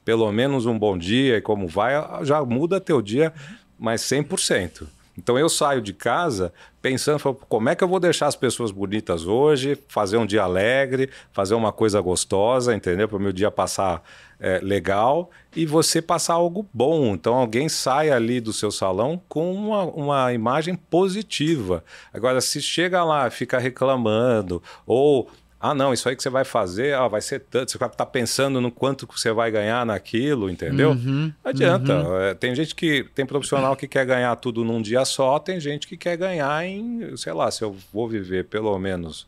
pelo 0.02 0.32
menos 0.32 0.64
um 0.64 0.78
bom 0.78 0.96
dia 0.96 1.36
e 1.36 1.42
como 1.42 1.68
vai, 1.68 1.92
já 2.24 2.42
muda 2.42 2.80
teu 2.80 3.02
dia 3.02 3.34
mais 3.78 4.00
100%. 4.00 4.86
Então 5.18 5.38
eu 5.38 5.48
saio 5.48 5.80
de 5.80 5.92
casa 5.92 6.52
pensando, 6.82 7.34
como 7.48 7.68
é 7.68 7.74
que 7.74 7.82
eu 7.82 7.88
vou 7.88 7.98
deixar 7.98 8.26
as 8.26 8.36
pessoas 8.36 8.70
bonitas 8.70 9.26
hoje, 9.26 9.76
fazer 9.88 10.18
um 10.18 10.26
dia 10.26 10.42
alegre, 10.42 11.10
fazer 11.32 11.54
uma 11.54 11.72
coisa 11.72 12.00
gostosa, 12.00 12.74
entendeu? 12.74 13.08
Para 13.08 13.16
o 13.16 13.20
meu 13.20 13.32
dia 13.32 13.50
passar 13.50 14.02
é, 14.38 14.60
legal 14.62 15.30
e 15.54 15.66
você 15.66 16.00
passar 16.00 16.34
algo 16.34 16.68
bom. 16.72 17.14
Então 17.14 17.34
alguém 17.34 17.68
sai 17.68 18.10
ali 18.10 18.40
do 18.40 18.52
seu 18.52 18.70
salão 18.70 19.20
com 19.28 19.52
uma, 19.52 19.84
uma 19.84 20.32
imagem 20.32 20.74
positiva. 20.74 21.82
Agora, 22.12 22.40
se 22.40 22.60
chega 22.60 23.02
lá, 23.02 23.28
fica 23.30 23.58
reclamando 23.58 24.62
ou 24.86 25.28
ah, 25.58 25.74
não, 25.74 25.92
isso 25.92 26.06
aí 26.08 26.14
que 26.14 26.22
você 26.22 26.28
vai 26.28 26.44
fazer, 26.44 26.94
ah, 26.94 27.08
vai 27.08 27.22
ser 27.22 27.40
tanto. 27.40 27.70
Você 27.70 27.78
vai 27.78 27.88
estar 27.88 28.04
tá 28.04 28.10
pensando 28.10 28.60
no 28.60 28.70
quanto 28.70 29.06
que 29.06 29.18
você 29.18 29.32
vai 29.32 29.50
ganhar 29.50 29.86
naquilo, 29.86 30.50
entendeu? 30.50 30.90
Uhum, 30.90 31.32
não 31.42 31.50
adianta. 31.50 31.94
Uhum. 31.94 32.20
É, 32.20 32.34
tem 32.34 32.54
gente 32.54 32.74
que. 32.74 33.04
Tem 33.14 33.24
profissional 33.24 33.74
que 33.74 33.88
quer 33.88 34.04
ganhar 34.04 34.36
tudo 34.36 34.64
num 34.64 34.82
dia 34.82 35.04
só, 35.04 35.38
tem 35.38 35.58
gente 35.58 35.86
que 35.88 35.96
quer 35.96 36.16
ganhar 36.16 36.64
em, 36.64 37.16
sei 37.16 37.32
lá, 37.32 37.50
se 37.50 37.64
eu 37.64 37.74
vou 37.92 38.06
viver 38.06 38.44
pelo 38.44 38.78
menos. 38.78 39.26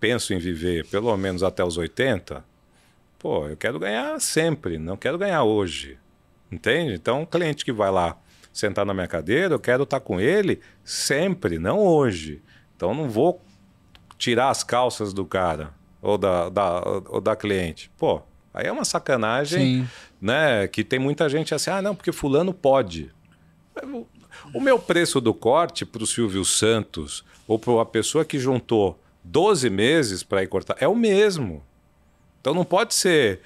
Penso 0.00 0.34
em 0.34 0.38
viver 0.38 0.86
pelo 0.86 1.16
menos 1.16 1.42
até 1.42 1.64
os 1.64 1.78
80, 1.78 2.44
pô, 3.18 3.48
eu 3.48 3.56
quero 3.56 3.78
ganhar 3.78 4.20
sempre, 4.20 4.76
não 4.76 4.96
quero 4.96 5.16
ganhar 5.16 5.44
hoje. 5.44 5.96
Entende? 6.50 6.94
Então, 6.94 7.22
um 7.22 7.26
cliente 7.26 7.64
que 7.64 7.72
vai 7.72 7.90
lá 7.90 8.18
sentar 8.52 8.84
na 8.84 8.92
minha 8.92 9.08
cadeira, 9.08 9.54
eu 9.54 9.58
quero 9.58 9.84
estar 9.84 10.00
tá 10.00 10.04
com 10.04 10.20
ele 10.20 10.60
sempre, 10.84 11.58
não 11.58 11.78
hoje. 11.78 12.42
Então, 12.76 12.92
não 12.92 13.08
vou 13.08 13.43
tirar 14.24 14.48
as 14.48 14.64
calças 14.64 15.12
do 15.12 15.26
cara 15.26 15.74
ou 16.00 16.16
da, 16.16 16.48
da, 16.48 16.82
ou 17.10 17.20
da 17.20 17.36
cliente. 17.36 17.90
Pô, 17.98 18.22
aí 18.54 18.66
é 18.66 18.72
uma 18.72 18.84
sacanagem, 18.84 19.82
Sim. 19.82 19.88
né? 20.18 20.66
Que 20.66 20.82
tem 20.82 20.98
muita 20.98 21.28
gente 21.28 21.54
assim, 21.54 21.70
ah, 21.70 21.82
não, 21.82 21.94
porque 21.94 22.10
fulano 22.10 22.54
pode. 22.54 23.12
O 24.54 24.60
meu 24.60 24.78
preço 24.78 25.20
do 25.20 25.34
corte 25.34 25.84
para 25.84 26.02
o 26.02 26.06
Silvio 26.06 26.42
Santos 26.42 27.22
ou 27.46 27.58
para 27.58 27.82
a 27.82 27.84
pessoa 27.84 28.24
que 28.24 28.38
juntou 28.38 28.98
12 29.22 29.68
meses 29.68 30.22
para 30.22 30.42
ir 30.42 30.46
cortar 30.46 30.76
é 30.80 30.88
o 30.88 30.94
mesmo. 30.94 31.62
Então 32.40 32.54
não 32.54 32.64
pode 32.64 32.94
ser 32.94 33.40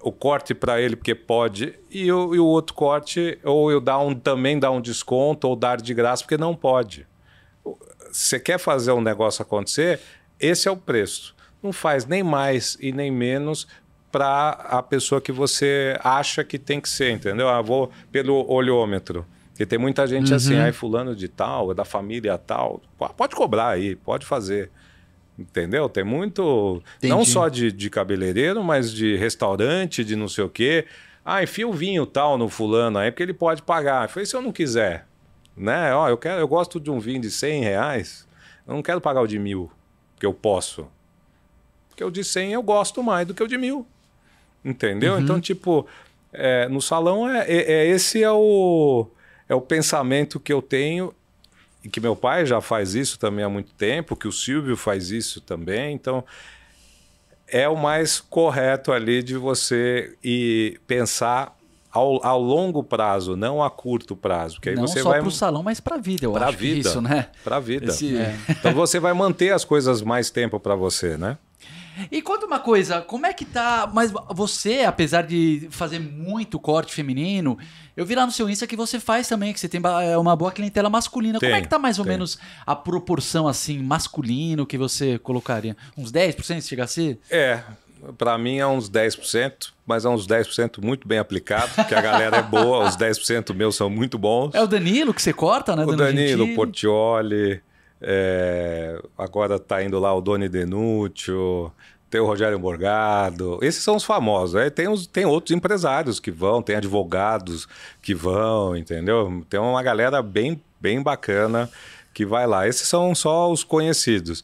o 0.00 0.10
corte 0.10 0.54
para 0.54 0.80
ele 0.80 0.96
porque 0.96 1.14
pode 1.14 1.74
e 1.90 2.10
o, 2.10 2.34
e 2.34 2.38
o, 2.38 2.46
outro 2.46 2.74
corte 2.74 3.38
ou 3.44 3.70
eu 3.70 3.82
dar 3.82 3.98
um, 3.98 4.14
também 4.14 4.58
dar 4.58 4.70
um 4.70 4.80
desconto 4.80 5.46
ou 5.46 5.54
dar 5.56 5.78
de 5.78 5.92
graça 5.92 6.22
porque 6.22 6.38
não 6.38 6.54
pode 6.54 7.06
você 8.16 8.40
quer 8.40 8.58
fazer 8.58 8.92
um 8.92 9.00
negócio 9.00 9.42
acontecer, 9.42 10.00
esse 10.40 10.66
é 10.66 10.70
o 10.70 10.76
preço. 10.76 11.34
Não 11.62 11.72
faz 11.72 12.06
nem 12.06 12.22
mais 12.22 12.76
e 12.80 12.90
nem 12.90 13.10
menos 13.10 13.66
para 14.10 14.50
a 14.50 14.82
pessoa 14.82 15.20
que 15.20 15.30
você 15.30 15.98
acha 16.02 16.42
que 16.42 16.58
tem 16.58 16.80
que 16.80 16.88
ser, 16.88 17.10
entendeu? 17.10 17.48
Ah, 17.48 17.60
vou 17.60 17.90
pelo 18.10 18.50
olhômetro. 18.50 19.26
Porque 19.50 19.66
tem 19.66 19.78
muita 19.78 20.06
gente 20.06 20.32
assim, 20.32 20.54
uhum. 20.54 20.60
assim, 20.60 20.66
aí 20.66 20.72
fulano 20.72 21.14
de 21.14 21.28
tal, 21.28 21.72
é 21.72 21.74
da 21.74 21.84
família 21.84 22.38
tal. 22.38 22.80
Pode 23.16 23.34
cobrar 23.34 23.68
aí, 23.68 23.96
pode 23.96 24.24
fazer. 24.24 24.70
Entendeu? 25.38 25.86
Tem 25.88 26.04
muito. 26.04 26.82
Entendi. 26.96 27.12
Não 27.12 27.24
só 27.24 27.48
de, 27.48 27.70
de 27.70 27.90
cabeleireiro, 27.90 28.62
mas 28.64 28.90
de 28.90 29.16
restaurante, 29.16 30.02
de 30.02 30.16
não 30.16 30.28
sei 30.28 30.44
o 30.44 30.48
quê. 30.48 30.86
Ah, 31.22 31.42
enfia 31.42 31.68
o 31.68 31.72
vinho 31.72 32.06
tal 32.06 32.38
no 32.38 32.48
fulano 32.48 32.98
aí, 32.98 33.10
porque 33.10 33.22
ele 33.22 33.34
pode 33.34 33.60
pagar. 33.60 34.04
Eu 34.04 34.08
falei, 34.08 34.24
se 34.24 34.34
eu 34.34 34.40
não 34.40 34.52
quiser 34.52 35.06
né? 35.56 35.94
Ó, 35.94 36.08
eu, 36.08 36.18
quero, 36.18 36.40
eu 36.40 36.48
gosto 36.48 36.78
de 36.78 36.90
um 36.90 36.98
vinho 36.98 37.20
de 37.20 37.30
100 37.30 37.62
reais, 37.62 38.26
eu 38.66 38.74
não 38.74 38.82
quero 38.82 39.00
pagar 39.00 39.22
o 39.22 39.26
de 39.26 39.38
mil, 39.38 39.70
porque 40.14 40.26
eu 40.26 40.34
posso. 40.34 40.86
Porque 41.88 42.04
o 42.04 42.10
de 42.10 42.22
100 42.22 42.52
eu 42.52 42.62
gosto 42.62 43.02
mais 43.02 43.26
do 43.26 43.32
que 43.32 43.42
o 43.42 43.48
de 43.48 43.56
mil. 43.56 43.86
Entendeu? 44.64 45.14
Uhum. 45.14 45.20
Então, 45.20 45.40
tipo, 45.40 45.86
é, 46.32 46.68
no 46.68 46.82
salão 46.82 47.28
é, 47.28 47.50
é, 47.50 47.72
é, 47.72 47.86
esse 47.86 48.22
é 48.22 48.30
o, 48.30 49.06
é 49.48 49.54
o 49.54 49.60
pensamento 49.60 50.38
que 50.38 50.52
eu 50.52 50.60
tenho 50.60 51.14
e 51.82 51.88
que 51.88 52.00
meu 52.00 52.16
pai 52.16 52.44
já 52.44 52.60
faz 52.60 52.94
isso 52.94 53.18
também 53.18 53.44
há 53.44 53.48
muito 53.48 53.72
tempo, 53.74 54.16
que 54.16 54.26
o 54.26 54.32
Silvio 54.32 54.76
faz 54.76 55.10
isso 55.10 55.40
também. 55.40 55.94
Então, 55.94 56.24
é 57.46 57.68
o 57.68 57.76
mais 57.76 58.18
correto 58.18 58.92
ali 58.92 59.22
de 59.22 59.36
você 59.36 60.16
ir 60.22 60.80
pensar 60.86 61.56
ao, 61.96 62.24
ao 62.24 62.40
longo 62.40 62.84
prazo, 62.84 63.36
não 63.36 63.62
a 63.62 63.70
curto 63.70 64.14
prazo. 64.14 64.60
Que 64.60 64.70
aí 64.70 64.74
não 64.74 64.86
você 64.86 65.00
só 65.00 65.10
vai... 65.10 65.20
para 65.20 65.28
o 65.28 65.32
salão, 65.32 65.62
mas 65.62 65.80
para 65.80 65.96
a 65.96 65.98
vida, 65.98 66.26
eu 66.26 66.32
pra 66.32 66.48
acho. 66.48 66.58
Vida, 66.58 66.88
isso, 66.88 67.00
né? 67.00 67.28
Para 67.42 67.56
a 67.56 67.60
vida. 67.60 67.86
Esse... 67.86 68.16
É. 68.16 68.36
Então 68.50 68.74
você 68.74 69.00
vai 69.00 69.14
manter 69.14 69.52
as 69.52 69.64
coisas 69.64 70.02
mais 70.02 70.28
tempo 70.28 70.60
para 70.60 70.74
você, 70.74 71.16
né? 71.16 71.38
E 72.12 72.20
conta 72.20 72.44
uma 72.44 72.58
coisa, 72.58 73.00
como 73.00 73.24
é 73.24 73.32
que 73.32 73.46
tá. 73.46 73.90
Mas 73.90 74.12
você, 74.34 74.82
apesar 74.82 75.22
de 75.22 75.66
fazer 75.70 75.98
muito 75.98 76.60
corte 76.60 76.94
feminino, 76.94 77.56
eu 77.96 78.04
vi 78.04 78.14
lá 78.14 78.26
no 78.26 78.32
seu 78.32 78.50
Insta 78.50 78.66
que 78.66 78.76
você 78.76 79.00
faz 79.00 79.26
também, 79.26 79.54
que 79.54 79.58
você 79.58 79.66
tem 79.66 79.80
é 80.02 80.18
uma 80.18 80.36
boa 80.36 80.52
clientela 80.52 80.90
masculina. 80.90 81.38
Tem, 81.38 81.48
como 81.48 81.58
é 81.58 81.62
que 81.62 81.68
tá 81.68 81.78
mais 81.78 81.98
ou 81.98 82.04
tem. 82.04 82.12
menos 82.12 82.38
a 82.66 82.76
proporção 82.76 83.48
assim, 83.48 83.78
masculino 83.78 84.66
que 84.66 84.76
você 84.76 85.18
colocaria? 85.18 85.74
Uns 85.96 86.12
10% 86.12 86.60
chega 86.60 86.84
a 86.84 86.86
ser? 86.86 87.18
É, 87.30 87.62
para 88.16 88.36
mim 88.38 88.58
é 88.58 88.66
uns 88.66 88.90
10%, 88.90 89.72
mas 89.86 90.04
é 90.04 90.08
uns 90.08 90.26
10% 90.26 90.82
muito 90.82 91.06
bem 91.06 91.18
aplicado, 91.18 91.70
porque 91.74 91.94
a 91.94 92.00
galera 92.00 92.38
é 92.38 92.42
boa, 92.42 92.86
os 92.86 92.96
10% 92.96 93.54
meus 93.54 93.76
são 93.76 93.88
muito 93.88 94.18
bons. 94.18 94.54
É 94.54 94.62
o 94.62 94.66
Danilo 94.66 95.12
que 95.14 95.22
você 95.22 95.32
corta, 95.32 95.74
né? 95.74 95.84
O 95.84 95.96
Danilo, 95.96 96.44
o 96.44 96.54
Portioli, 96.54 97.60
é... 98.00 99.00
agora 99.16 99.58
tá 99.58 99.82
indo 99.82 99.98
lá 99.98 100.14
o 100.14 100.20
Doni 100.20 100.48
Denúcio, 100.48 101.72
tem 102.08 102.20
o 102.20 102.26
Rogério 102.26 102.58
Morgado, 102.58 103.58
esses 103.62 103.82
são 103.82 103.96
os 103.96 104.04
famosos. 104.04 104.54
Né? 104.54 104.70
Tem, 104.70 104.88
os, 104.88 105.06
tem 105.06 105.26
outros 105.26 105.56
empresários 105.56 106.20
que 106.20 106.30
vão, 106.30 106.62
tem 106.62 106.76
advogados 106.76 107.66
que 108.00 108.14
vão, 108.14 108.76
entendeu? 108.76 109.44
Tem 109.50 109.58
uma 109.58 109.82
galera 109.82 110.22
bem, 110.22 110.62
bem 110.80 111.02
bacana 111.02 111.68
que 112.14 112.24
vai 112.24 112.46
lá. 112.46 112.66
Esses 112.66 112.88
são 112.88 113.14
só 113.14 113.52
os 113.52 113.62
conhecidos. 113.62 114.42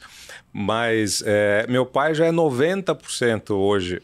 Mas 0.52 1.22
é, 1.24 1.66
meu 1.68 1.86
pai 1.86 2.14
já 2.14 2.26
é 2.26 2.32
90% 2.32 3.50
hoje 3.50 4.02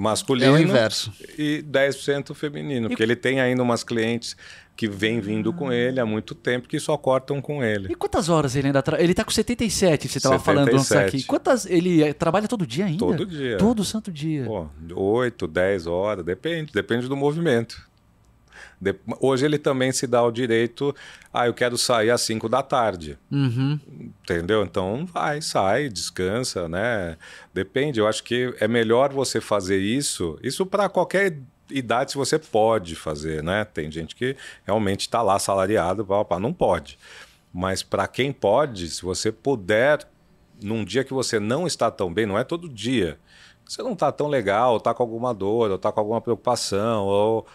masculino. 0.00 0.56
É 0.56 0.58
o 0.58 0.62
inverso. 0.62 1.12
E 1.38 1.62
10% 1.68 2.34
feminino, 2.34 2.86
e... 2.86 2.88
porque 2.88 3.02
ele 3.02 3.16
tem 3.16 3.40
ainda 3.40 3.62
umas 3.62 3.84
clientes 3.84 4.36
que 4.76 4.88
vêm 4.88 5.20
vindo 5.20 5.52
com 5.52 5.70
ele 5.70 6.00
há 6.00 6.06
muito 6.06 6.34
tempo 6.34 6.66
que 6.66 6.80
só 6.80 6.96
cortam 6.96 7.42
com 7.42 7.62
ele. 7.62 7.88
E 7.90 7.94
quantas 7.94 8.30
horas 8.30 8.56
ele 8.56 8.68
ainda 8.68 8.80
trabalha? 8.80 9.02
Ele 9.04 9.12
está 9.12 9.22
com 9.22 9.30
77, 9.30 10.08
você 10.08 10.16
estava 10.16 10.38
falando 10.38 10.74
antes 10.74 10.90
aqui. 10.92 11.22
Quantas 11.24 11.66
ele 11.66 12.02
é, 12.02 12.14
trabalha 12.14 12.48
todo 12.48 12.66
dia 12.66 12.86
ainda? 12.86 12.98
Todo 12.98 13.26
dia. 13.26 13.58
Todo 13.58 13.84
santo 13.84 14.10
dia. 14.10 14.46
Pô, 14.46 14.66
8, 14.94 15.46
10 15.46 15.86
horas, 15.86 16.24
depende, 16.24 16.72
depende 16.72 17.08
do 17.08 17.16
movimento. 17.16 17.89
De... 18.80 18.94
Hoje 19.20 19.44
ele 19.44 19.58
também 19.58 19.92
se 19.92 20.06
dá 20.06 20.22
o 20.22 20.30
direito, 20.30 20.94
ah, 21.32 21.46
eu 21.46 21.52
quero 21.52 21.76
sair 21.76 22.10
às 22.10 22.22
5 22.22 22.48
da 22.48 22.62
tarde. 22.62 23.18
Uhum. 23.30 23.78
Entendeu? 24.22 24.62
Então 24.62 25.04
vai, 25.04 25.42
sai, 25.42 25.88
descansa, 25.88 26.68
né? 26.68 27.18
Depende, 27.52 28.00
eu 28.00 28.08
acho 28.08 28.24
que 28.24 28.54
é 28.58 28.66
melhor 28.66 29.12
você 29.12 29.40
fazer 29.40 29.78
isso, 29.78 30.38
isso 30.42 30.64
para 30.64 30.88
qualquer 30.88 31.38
idade 31.70 32.12
se 32.12 32.16
você 32.16 32.38
pode 32.38 32.96
fazer, 32.96 33.42
né? 33.42 33.64
Tem 33.64 33.90
gente 33.90 34.16
que 34.16 34.36
realmente 34.64 35.02
está 35.02 35.22
lá 35.22 35.38
salariado, 35.38 36.06
não 36.40 36.52
pode. 36.52 36.98
Mas 37.52 37.82
para 37.82 38.06
quem 38.06 38.32
pode, 38.32 38.88
se 38.88 39.02
você 39.02 39.30
puder, 39.30 40.06
num 40.62 40.84
dia 40.84 41.04
que 41.04 41.12
você 41.12 41.38
não 41.38 41.66
está 41.66 41.90
tão 41.90 42.12
bem, 42.12 42.26
não 42.26 42.38
é 42.38 42.44
todo 42.44 42.68
dia, 42.68 43.18
você 43.64 43.82
não 43.82 43.92
está 43.92 44.10
tão 44.10 44.26
legal, 44.26 44.78
está 44.78 44.92
com 44.92 45.02
alguma 45.02 45.32
dor, 45.32 45.70
ou 45.70 45.76
está 45.76 45.92
com 45.92 46.00
alguma 46.00 46.20
preocupação, 46.20 47.04
ou 47.04 47.46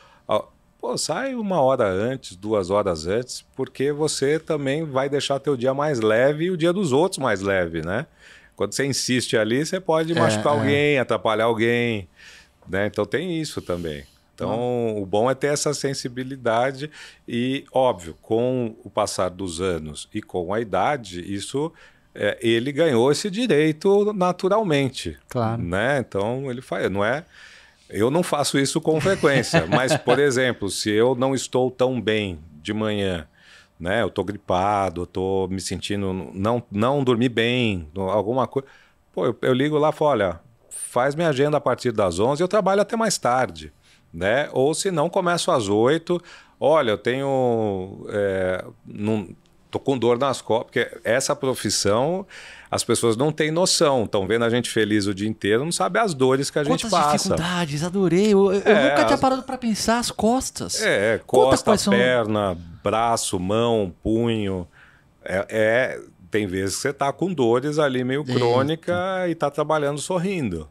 Pô, 0.79 0.97
sai 0.97 1.33
uma 1.33 1.61
hora 1.61 1.87
antes, 1.87 2.35
duas 2.35 2.69
horas 2.69 3.07
antes, 3.07 3.43
porque 3.55 3.91
você 3.91 4.39
também 4.39 4.83
vai 4.83 5.09
deixar 5.09 5.39
teu 5.39 5.57
dia 5.57 5.73
mais 5.73 5.99
leve 5.99 6.45
e 6.45 6.51
o 6.51 6.57
dia 6.57 6.71
dos 6.71 6.91
outros 6.91 7.19
mais 7.19 7.41
leve, 7.41 7.81
né? 7.81 8.05
Quando 8.55 8.73
você 8.73 8.85
insiste 8.85 9.35
ali, 9.35 9.65
você 9.65 9.79
pode 9.79 10.13
é, 10.13 10.15
machucar 10.19 10.53
é. 10.53 10.59
alguém, 10.59 10.99
atrapalhar 10.99 11.45
alguém, 11.45 12.07
né? 12.67 12.87
Então 12.87 13.05
tem 13.05 13.41
isso 13.41 13.61
também. 13.61 14.05
Então, 14.35 14.59
hum. 14.59 15.01
o 15.01 15.05
bom 15.05 15.31
é 15.31 15.33
ter 15.33 15.47
essa 15.47 15.73
sensibilidade 15.73 16.91
e, 17.27 17.65
óbvio, 17.71 18.17
com 18.21 18.75
o 18.83 18.89
passar 18.89 19.29
dos 19.29 19.61
anos 19.61 20.09
e 20.13 20.21
com 20.21 20.53
a 20.53 20.59
idade, 20.59 21.21
isso 21.33 21.71
é, 22.13 22.37
ele 22.41 22.71
ganhou 22.71 23.11
esse 23.11 23.29
direito 23.29 24.13
naturalmente. 24.13 25.17
Claro. 25.29 25.61
Né? 25.61 25.99
Então, 25.99 26.51
ele 26.51 26.61
faz, 26.61 26.89
não 26.91 27.03
é 27.03 27.25
Eu 27.89 28.09
não 28.09 28.23
faço 28.23 28.57
isso 28.57 28.81
com 28.81 28.99
frequência, 28.99 29.65
mas, 29.69 29.95
por 29.95 30.19
exemplo, 30.19 30.69
se 30.69 30.89
eu 30.89 31.15
não 31.15 31.35
estou 31.35 31.69
tão 31.69 32.01
bem 32.01 32.39
de 32.61 32.73
manhã, 32.73 33.27
né? 33.79 34.01
Eu 34.01 34.09
tô 34.09 34.23
gripado, 34.23 35.01
eu 35.01 35.05
tô 35.05 35.47
me 35.49 35.61
sentindo 35.61 36.13
não 36.33 36.63
não 36.71 37.03
dormi 37.03 37.29
bem, 37.29 37.87
alguma 37.95 38.47
coisa. 38.47 38.67
Pô, 39.13 39.25
eu, 39.25 39.37
eu 39.41 39.53
ligo 39.53 39.77
lá 39.77 39.89
e 39.89 39.93
falo, 39.93 40.11
olha, 40.11 40.39
faz 40.69 41.15
minha 41.15 41.29
agenda 41.29 41.57
a 41.57 41.61
partir 41.61 41.91
das 41.91 42.19
11, 42.19 42.41
eu 42.41 42.47
trabalho 42.47 42.81
até 42.81 42.95
mais 42.95 43.17
tarde, 43.17 43.71
né? 44.13 44.49
Ou 44.51 44.73
se 44.73 44.91
não, 44.91 45.09
começo 45.09 45.51
às 45.51 45.67
8. 45.67 46.21
Olha, 46.59 46.91
eu 46.91 46.97
tenho 46.97 48.05
é, 48.09 48.65
não, 48.85 49.27
tô 49.69 49.79
com 49.79 49.97
dor 49.97 50.17
nas 50.17 50.41
costas, 50.41 50.65
porque 50.65 50.99
essa 51.03 51.35
profissão 51.35 52.25
as 52.75 52.83
pessoas 52.83 53.15
não 53.15 53.31
têm 53.31 53.49
noção, 53.51 54.03
estão 54.03 54.27
vendo 54.27 54.43
a 54.45 54.49
gente 54.49 54.69
feliz 54.69 55.07
o 55.07 55.13
dia 55.13 55.27
inteiro, 55.27 55.63
não 55.63 55.71
sabe 55.71 55.97
as 55.99 56.13
dores 56.13 56.49
que 56.51 56.59
a 56.59 56.63
Quantas 56.63 56.81
gente 56.81 56.91
passa. 56.91 57.17
dificuldades, 57.17 57.83
adorei. 57.83 58.33
Eu, 58.33 58.51
eu 58.53 58.61
É, 58.63 58.89
nunca 58.89 59.05
tinha 59.05 59.17
parado 59.17 59.43
pra 59.43 59.57
pensar 59.57 59.99
as 59.99 60.11
costas. 60.11 60.81
É, 60.81 61.19
Conta 61.25 61.49
costa, 61.51 61.65
quais 61.71 61.81
são- 61.81 61.93
perna, 61.93 62.57
braço, 62.83 63.39
mão, 63.39 63.93
punho. 64.03 64.67
É, 65.23 65.45
é- 65.49 65.99
tem 66.29 66.45
vezes 66.47 66.75
que 66.75 66.81
você 66.81 66.91
tá 66.93 67.11
com 67.13 67.33
dores 67.33 67.79
ali 67.79 68.03
meio 68.03 68.21
Eita. 68.21 68.33
crônica 68.33 68.93
e 69.29 69.35
tá 69.35 69.49
trabalhando 69.49 69.99
sorrindo. 69.99 70.67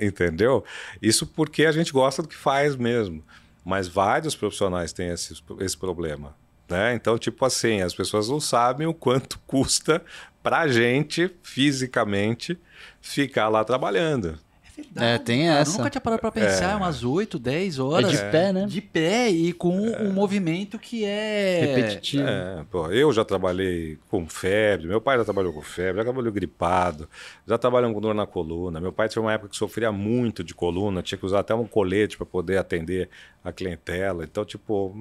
Entendeu? 0.00 0.64
Isso 1.02 1.26
porque 1.26 1.64
a 1.66 1.72
gente 1.72 1.92
gosta 1.92 2.22
do 2.22 2.28
que 2.28 2.36
faz 2.36 2.76
mesmo. 2.76 3.22
Mas 3.64 3.86
vários 3.88 4.34
profissionais 4.34 4.92
têm 4.92 5.08
esse, 5.08 5.34
esse 5.60 5.76
problema. 5.76 6.34
Né? 6.70 6.94
Então, 6.94 7.18
tipo 7.18 7.44
assim, 7.44 7.82
as 7.82 7.92
pessoas 7.92 8.28
não 8.28 8.38
sabem 8.38 8.86
o 8.86 8.94
quanto 8.94 9.40
custa 9.44 10.02
pra 10.40 10.68
gente, 10.68 11.30
fisicamente, 11.42 12.56
ficar 13.00 13.48
lá 13.48 13.64
trabalhando. 13.64 14.38
É 14.80 15.00
verdade. 15.00 15.14
É, 15.14 15.18
tem 15.18 15.46
cara. 15.46 15.60
essa. 15.60 15.70
Eu 15.72 15.78
nunca 15.78 15.90
tinha 15.90 16.00
parado 16.00 16.20
pra 16.20 16.32
pensar, 16.32 16.76
umas 16.76 17.04
8, 17.04 17.38
10 17.38 17.78
horas. 17.78 18.12
É 18.12 18.16
de 18.16 18.30
pé, 18.30 18.52
né? 18.52 18.66
De 18.66 18.80
pé 18.80 19.28
e 19.28 19.52
com 19.52 19.76
um 19.76 20.12
movimento 20.12 20.78
que 20.78 21.04
é. 21.04 21.60
Repetitivo. 21.60 22.26
É, 22.26 22.64
pô, 22.70 22.88
eu 22.90 23.12
já 23.12 23.24
trabalhei 23.24 23.98
com 24.08 24.26
febre, 24.28 24.86
meu 24.86 25.00
pai 25.00 25.18
já 25.18 25.24
trabalhou 25.24 25.52
com 25.52 25.62
febre, 25.62 25.98
já 25.98 26.04
trabalhou 26.04 26.32
gripado, 26.32 27.08
já 27.46 27.56
trabalhou 27.58 27.92
com 27.92 28.00
dor 28.00 28.14
na 28.14 28.26
coluna. 28.26 28.80
Meu 28.80 28.92
pai 28.92 29.08
tinha 29.08 29.22
uma 29.22 29.32
época 29.32 29.50
que 29.50 29.56
sofria 29.56 29.92
muito 29.92 30.42
de 30.42 30.54
coluna, 30.54 31.02
tinha 31.02 31.18
que 31.18 31.26
usar 31.26 31.40
até 31.40 31.54
um 31.54 31.66
colete 31.66 32.16
para 32.16 32.26
poder 32.26 32.58
atender 32.58 33.08
a 33.44 33.52
clientela. 33.52 34.24
Então, 34.24 34.44
tipo, 34.44 34.96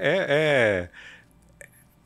é, 0.00 0.26
é- 0.28 0.88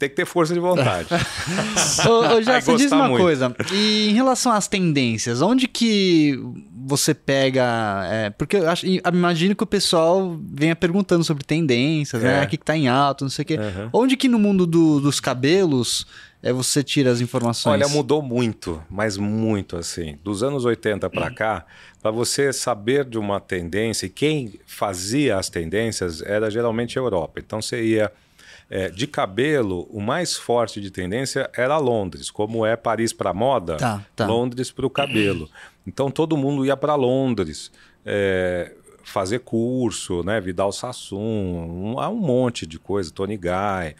tem 0.04 0.10
que 0.10 0.16
ter 0.16 0.26
força 0.26 0.52
de 0.54 0.60
vontade. 0.60 1.08
Ô, 2.08 2.36
ô, 2.36 2.42
já, 2.42 2.60
você 2.60 2.76
diz 2.76 2.92
uma 2.92 3.08
muito. 3.08 3.22
coisa. 3.22 3.54
E 3.72 4.10
em 4.10 4.14
relação 4.14 4.52
às 4.52 4.68
tendências, 4.68 5.40
onde 5.42 5.66
que 5.66 6.38
você 6.86 7.14
pega. 7.14 8.06
é, 8.10 8.30
porque 8.30 8.56
eu 8.56 8.68
acho, 8.68 8.86
imagino 8.86 9.54
que 9.56 9.62
o 9.64 9.66
pessoal 9.66 10.38
venha 10.52 10.76
perguntando 10.76 11.24
sobre 11.24 11.44
tendências, 11.44 12.22
né? 12.22 12.42
É. 12.42 12.44
O 12.44 12.48
que, 12.48 12.56
que 12.56 12.64
tá 12.64 12.76
em 12.76 12.88
alto, 12.88 13.24
não 13.24 13.30
sei 13.30 13.42
o 13.42 13.46
quê. 13.46 13.56
Uhum. 13.58 13.88
Onde 13.92 14.16
que 14.16 14.28
no 14.28 14.38
mundo 14.38 14.66
do- 14.66 15.00
dos 15.00 15.18
cabelos 15.20 16.06
é, 16.42 16.52
você 16.52 16.82
tira 16.82 17.10
as 17.10 17.20
informações? 17.20 17.72
Olha, 17.72 17.88
mudou 17.88 18.20
muito, 18.20 18.82
mas 18.90 19.16
muito 19.16 19.76
assim. 19.76 20.18
Dos 20.22 20.42
anos 20.42 20.64
80 20.66 21.08
para 21.08 21.30
cá, 21.30 21.64
para 22.02 22.10
você 22.10 22.52
saber 22.52 23.04
de 23.06 23.16
uma 23.18 23.40
tendência, 23.40 24.04
e 24.06 24.10
quem 24.10 24.60
fazia 24.66 25.38
as 25.38 25.48
tendências 25.48 26.20
era 26.20 26.50
geralmente 26.50 26.98
a 26.98 27.02
Europa. 27.02 27.40
Então 27.40 27.62
você 27.62 27.82
ia 27.82 28.12
é, 28.70 28.88
de 28.88 29.06
cabelo, 29.06 29.86
o 29.90 30.00
mais 30.00 30.36
forte 30.36 30.80
de 30.80 30.90
tendência 30.90 31.50
era 31.56 31.76
Londres, 31.78 32.30
como 32.30 32.64
é 32.64 32.76
Paris 32.76 33.12
para 33.12 33.32
moda, 33.34 33.76
Tá, 33.76 34.04
tá. 34.16 34.26
Londres 34.26 34.70
para 34.70 34.86
o 34.86 34.90
cabelo. 34.90 35.48
Então 35.86 36.10
todo 36.10 36.36
mundo 36.36 36.64
ia 36.64 36.76
para 36.76 36.94
Londres. 36.94 37.70
é, 38.06 38.72
fazer 39.04 39.40
curso, 39.40 40.22
né? 40.22 40.40
Vidal 40.40 40.72
Sassoon, 40.72 41.18
um, 41.92 42.00
há 42.00 42.08
um 42.08 42.16
monte 42.16 42.66
de 42.66 42.78
coisa, 42.78 43.10
Tony 43.12 43.36
Guy. 43.36 43.94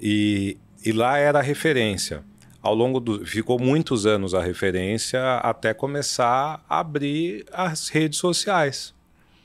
E, 0.00 0.56
e 0.84 0.90
lá 0.92 1.18
era 1.18 1.38
a 1.38 1.42
referência. 1.42 2.24
Ao 2.62 2.74
longo 2.74 2.98
do. 2.98 3.26
Ficou 3.26 3.58
muitos 3.58 4.06
anos 4.06 4.34
a 4.34 4.42
referência 4.42 5.20
até 5.38 5.74
começar 5.74 6.64
a 6.68 6.80
abrir 6.80 7.44
as 7.52 7.88
redes 7.88 8.18
sociais. 8.18 8.94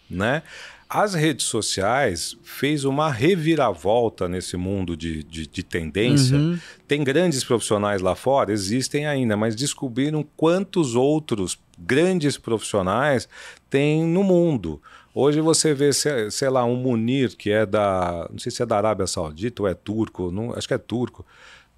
Né? 0.10 0.42
As 0.90 1.14
redes 1.14 1.46
sociais 1.46 2.38
fez 2.44 2.86
uma 2.86 3.12
reviravolta 3.12 4.28
nesse 4.30 4.56
mundo 4.56 4.96
de, 4.96 5.22
de, 5.24 5.46
de 5.46 5.62
tendência. 5.64 6.38
Uhum. 6.38 6.58
Tem 6.88 7.04
grandes 7.04 7.44
profissionais 7.44 8.02
lá 8.02 8.16
fora, 8.16 8.54
existem 8.54 9.06
ainda, 9.06 9.36
mas 9.36 9.54
descobriram 9.56 10.26
quantos 10.38 10.96
outros 10.96 11.60
grandes 11.78 12.38
profissionais 12.38 13.28
tem 13.70 14.06
no 14.06 14.24
mundo. 14.24 14.82
Hoje 15.14 15.42
você 15.42 15.74
vê, 15.74 15.92
se- 15.92 16.32
sei 16.32 16.50
lá, 16.50 16.64
um 16.64 16.76
Munir, 16.78 17.36
que 17.36 17.50
é 17.52 17.66
da. 17.66 18.28
Não 18.32 18.40
sei 18.40 18.52
se 18.52 18.64
é 18.64 18.66
da 18.66 18.78
Arábia 18.78 19.08
Saudita 19.08 19.64
ou 19.64 19.68
é 19.68 19.74
turco, 19.74 20.32
não, 20.32 20.54
acho 20.54 20.68
que 20.68 20.74
é 20.74 20.78
turco. 20.78 21.26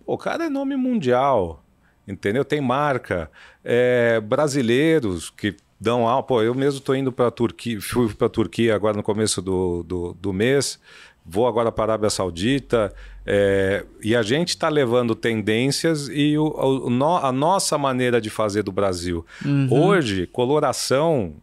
O 0.06 0.18
cara 0.18 0.46
é 0.46 0.50
nome 0.50 0.76
mundial, 0.76 1.64
entendeu? 2.08 2.44
Tem 2.46 2.62
marca. 2.62 3.32
É, 3.64 4.20
brasileiros 4.20 5.30
que 5.30 5.56
dão 5.80 6.08
aula. 6.08 6.24
Pô, 6.24 6.42
eu 6.42 6.54
mesmo 6.54 6.80
estou 6.80 6.96
indo 6.96 7.12
para 7.12 7.28
a 7.28 7.32
Turquia, 7.32 7.80
fui 7.82 8.14
para 8.14 8.28
a 8.28 8.30
Turquia 8.30 8.76
agora 8.76 8.96
no 8.98 9.04
começo 9.04 9.42
do, 9.42 9.84
do, 9.84 10.14
do 10.20 10.34
mês, 10.34 10.80
vou 11.26 11.48
agora 11.48 11.72
para 11.72 11.84
a 11.84 11.86
Arábia 11.94 12.10
Saudita, 12.10 12.94
é, 13.26 13.86
e 14.02 14.16
a 14.16 14.22
gente 14.24 14.50
está 14.50 14.68
levando 14.70 15.14
tendências 15.16 16.08
e 16.12 16.38
o, 16.38 16.46
o- 16.48 16.90
no- 16.90 17.18
a 17.18 17.32
nossa 17.32 17.78
maneira 17.78 18.20
de 18.20 18.30
fazer 18.30 18.64
do 18.64 18.72
Brasil. 18.72 19.26
Hoje, 19.72 20.26
coloração, 20.28 21.36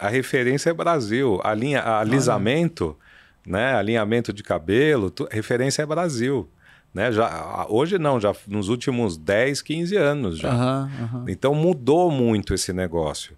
a 0.00 0.08
referência 0.08 0.70
é 0.70 0.72
Brasil, 0.74 1.40
a 1.44 1.54
linha, 1.54 1.80
a 1.80 2.00
alisamento, 2.00 2.96
né, 3.46 3.74
alinhamento 3.74 4.32
de 4.32 4.42
cabelo, 4.42 5.10
tu- 5.10 5.28
referência 5.30 5.82
é 5.82 5.86
Brasil. 5.86 6.48
Né? 6.94 7.10
Já, 7.10 7.66
hoje 7.68 7.98
não, 7.98 8.20
já 8.20 8.34
nos 8.46 8.68
últimos 8.68 9.16
10, 9.16 9.62
15 9.62 9.96
anos 9.96 10.38
já. 10.38 10.50
Aham, 10.50 10.90
aham. 11.02 11.24
Então 11.28 11.54
mudou 11.54 12.10
muito 12.10 12.52
esse 12.54 12.72
negócio. 12.72 13.34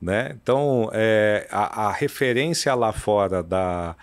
Né? 0.00 0.36
Então 0.40 0.90
é, 0.92 1.46
a, 1.50 1.86
a 1.88 1.92
referência 1.92 2.72
lá 2.74 2.92
fora 2.92 3.42
da, 3.42 3.96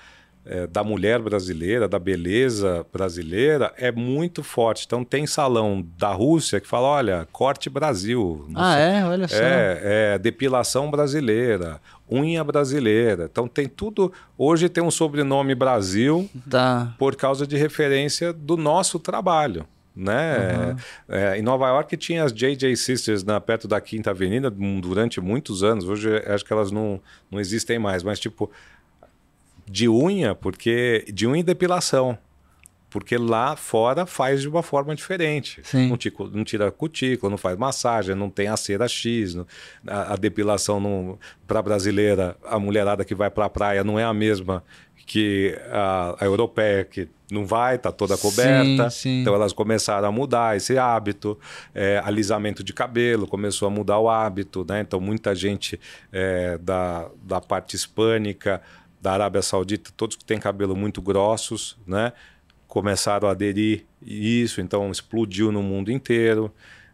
é, 0.45 0.67
da 0.67 0.83
mulher 0.83 1.19
brasileira, 1.21 1.87
da 1.87 1.97
beleza 1.97 2.85
brasileira, 2.91 3.71
é 3.77 3.91
muito 3.93 4.43
forte. 4.43 4.85
Então 4.85 5.05
tem 5.05 5.25
salão 5.25 5.85
da 5.97 6.11
Rússia 6.11 6.59
que 6.59 6.67
fala: 6.67 6.87
olha, 6.87 7.27
corte 7.31 7.69
Brasil. 7.69 8.45
Ah, 8.55 8.73
sei- 8.73 8.83
é? 8.83 9.05
Olha 9.05 9.27
só. 9.27 9.35
é, 9.37 9.79
é, 10.15 10.17
depilação 10.19 10.91
brasileira, 10.91 11.79
unha 12.11 12.43
brasileira. 12.43 13.27
Então 13.31 13.47
tem 13.47 13.67
tudo. 13.67 14.11
Hoje 14.37 14.69
tem 14.69 14.83
um 14.83 14.91
sobrenome 14.91 15.55
Brasil 15.55 16.29
Tá. 16.49 16.93
por 16.97 17.15
causa 17.15 17.45
de 17.47 17.57
referência 17.57 18.31
do 18.31 18.55
nosso 18.57 18.99
trabalho. 18.99 19.65
Né? 19.95 20.75
É, 21.07 21.37
em 21.37 21.41
Nova 21.41 21.69
York 21.69 21.95
tinha 21.95 22.25
as 22.25 22.33
JJ 22.33 22.75
Sisters 22.75 23.23
na, 23.23 23.39
perto 23.39 23.65
da 23.65 23.79
Quinta 23.79 24.09
Avenida 24.09 24.51
durante 24.51 25.21
muitos 25.21 25.63
anos. 25.63 25.85
Hoje 25.87 26.17
acho 26.27 26.43
que 26.43 26.51
elas 26.51 26.69
não, 26.69 26.99
não 27.31 27.39
existem 27.39 27.79
mais, 27.79 28.03
mas 28.03 28.19
tipo 28.19 28.51
de 29.65 29.87
unha, 29.89 30.35
porque 30.35 31.05
de 31.11 31.25
unha 31.25 31.39
e 31.39 31.43
depilação. 31.43 32.17
Porque 32.95 33.17
lá 33.17 33.57
fora 33.57 34.05
faz 34.05 34.39
de 34.39 34.47
uma 34.47 34.63
forma 34.63 34.95
diferente. 34.95 35.59
Sim. 35.65 35.89
Não, 35.89 35.97
tico- 35.97 36.29
não 36.31 36.45
tira 36.45 36.71
cutícula, 36.71 37.29
não 37.29 37.37
faz 37.37 37.57
massagem, 37.57 38.15
não 38.15 38.29
tem 38.29 38.47
a 38.47 38.55
cera 38.55 38.87
X. 38.87 39.35
não- 39.35 39.45
a, 39.85 40.13
a 40.13 40.15
depilação 40.15 41.19
para 41.45 41.61
brasileira, 41.61 42.37
a 42.45 42.57
mulherada 42.57 43.03
que 43.03 43.13
vai 43.13 43.29
para 43.29 43.43
a 43.45 43.49
praia 43.49 43.83
não 43.83 43.99
é 43.99 44.05
a 44.05 44.13
mesma 44.13 44.63
que 45.05 45.55
a, 45.69 46.15
a 46.21 46.25
europeia, 46.25 46.85
que 46.85 47.09
não 47.29 47.45
vai, 47.45 47.77
tá 47.77 47.91
toda 47.91 48.17
coberta. 48.17 48.89
Sim, 48.89 49.01
sim. 49.01 49.21
Então 49.21 49.35
elas 49.35 49.51
começaram 49.51 50.07
a 50.07 50.11
mudar 50.11 50.55
esse 50.55 50.77
hábito, 50.77 51.37
é, 51.73 52.01
alisamento 52.03 52.63
de 52.63 52.71
cabelo 52.73 53.27
começou 53.27 53.67
a 53.67 53.69
mudar 53.71 53.99
o 53.99 54.09
hábito, 54.09 54.65
né? 54.67 54.79
Então 54.79 55.01
muita 55.01 55.35
gente 55.35 55.77
é, 56.13 56.57
da, 56.59 57.09
da 57.23 57.41
parte 57.41 57.75
hispânica, 57.75 58.61
da 59.01 59.11
Arábia 59.11 59.41
Saudita, 59.43 59.91
todos 59.95 60.15
que 60.15 60.23
têm 60.25 60.39
cabelo 60.39 60.75
muito 60.75 61.01
grossos, 61.01 61.77
né? 61.85 62.11
Começaram 62.67 63.27
a 63.27 63.31
aderir 63.31 63.85
isso, 64.01 64.59
então 64.61 64.91
explodiu 64.91 65.51
no 65.51 65.61
mundo 65.63 65.91
inteiro. 65.91 66.51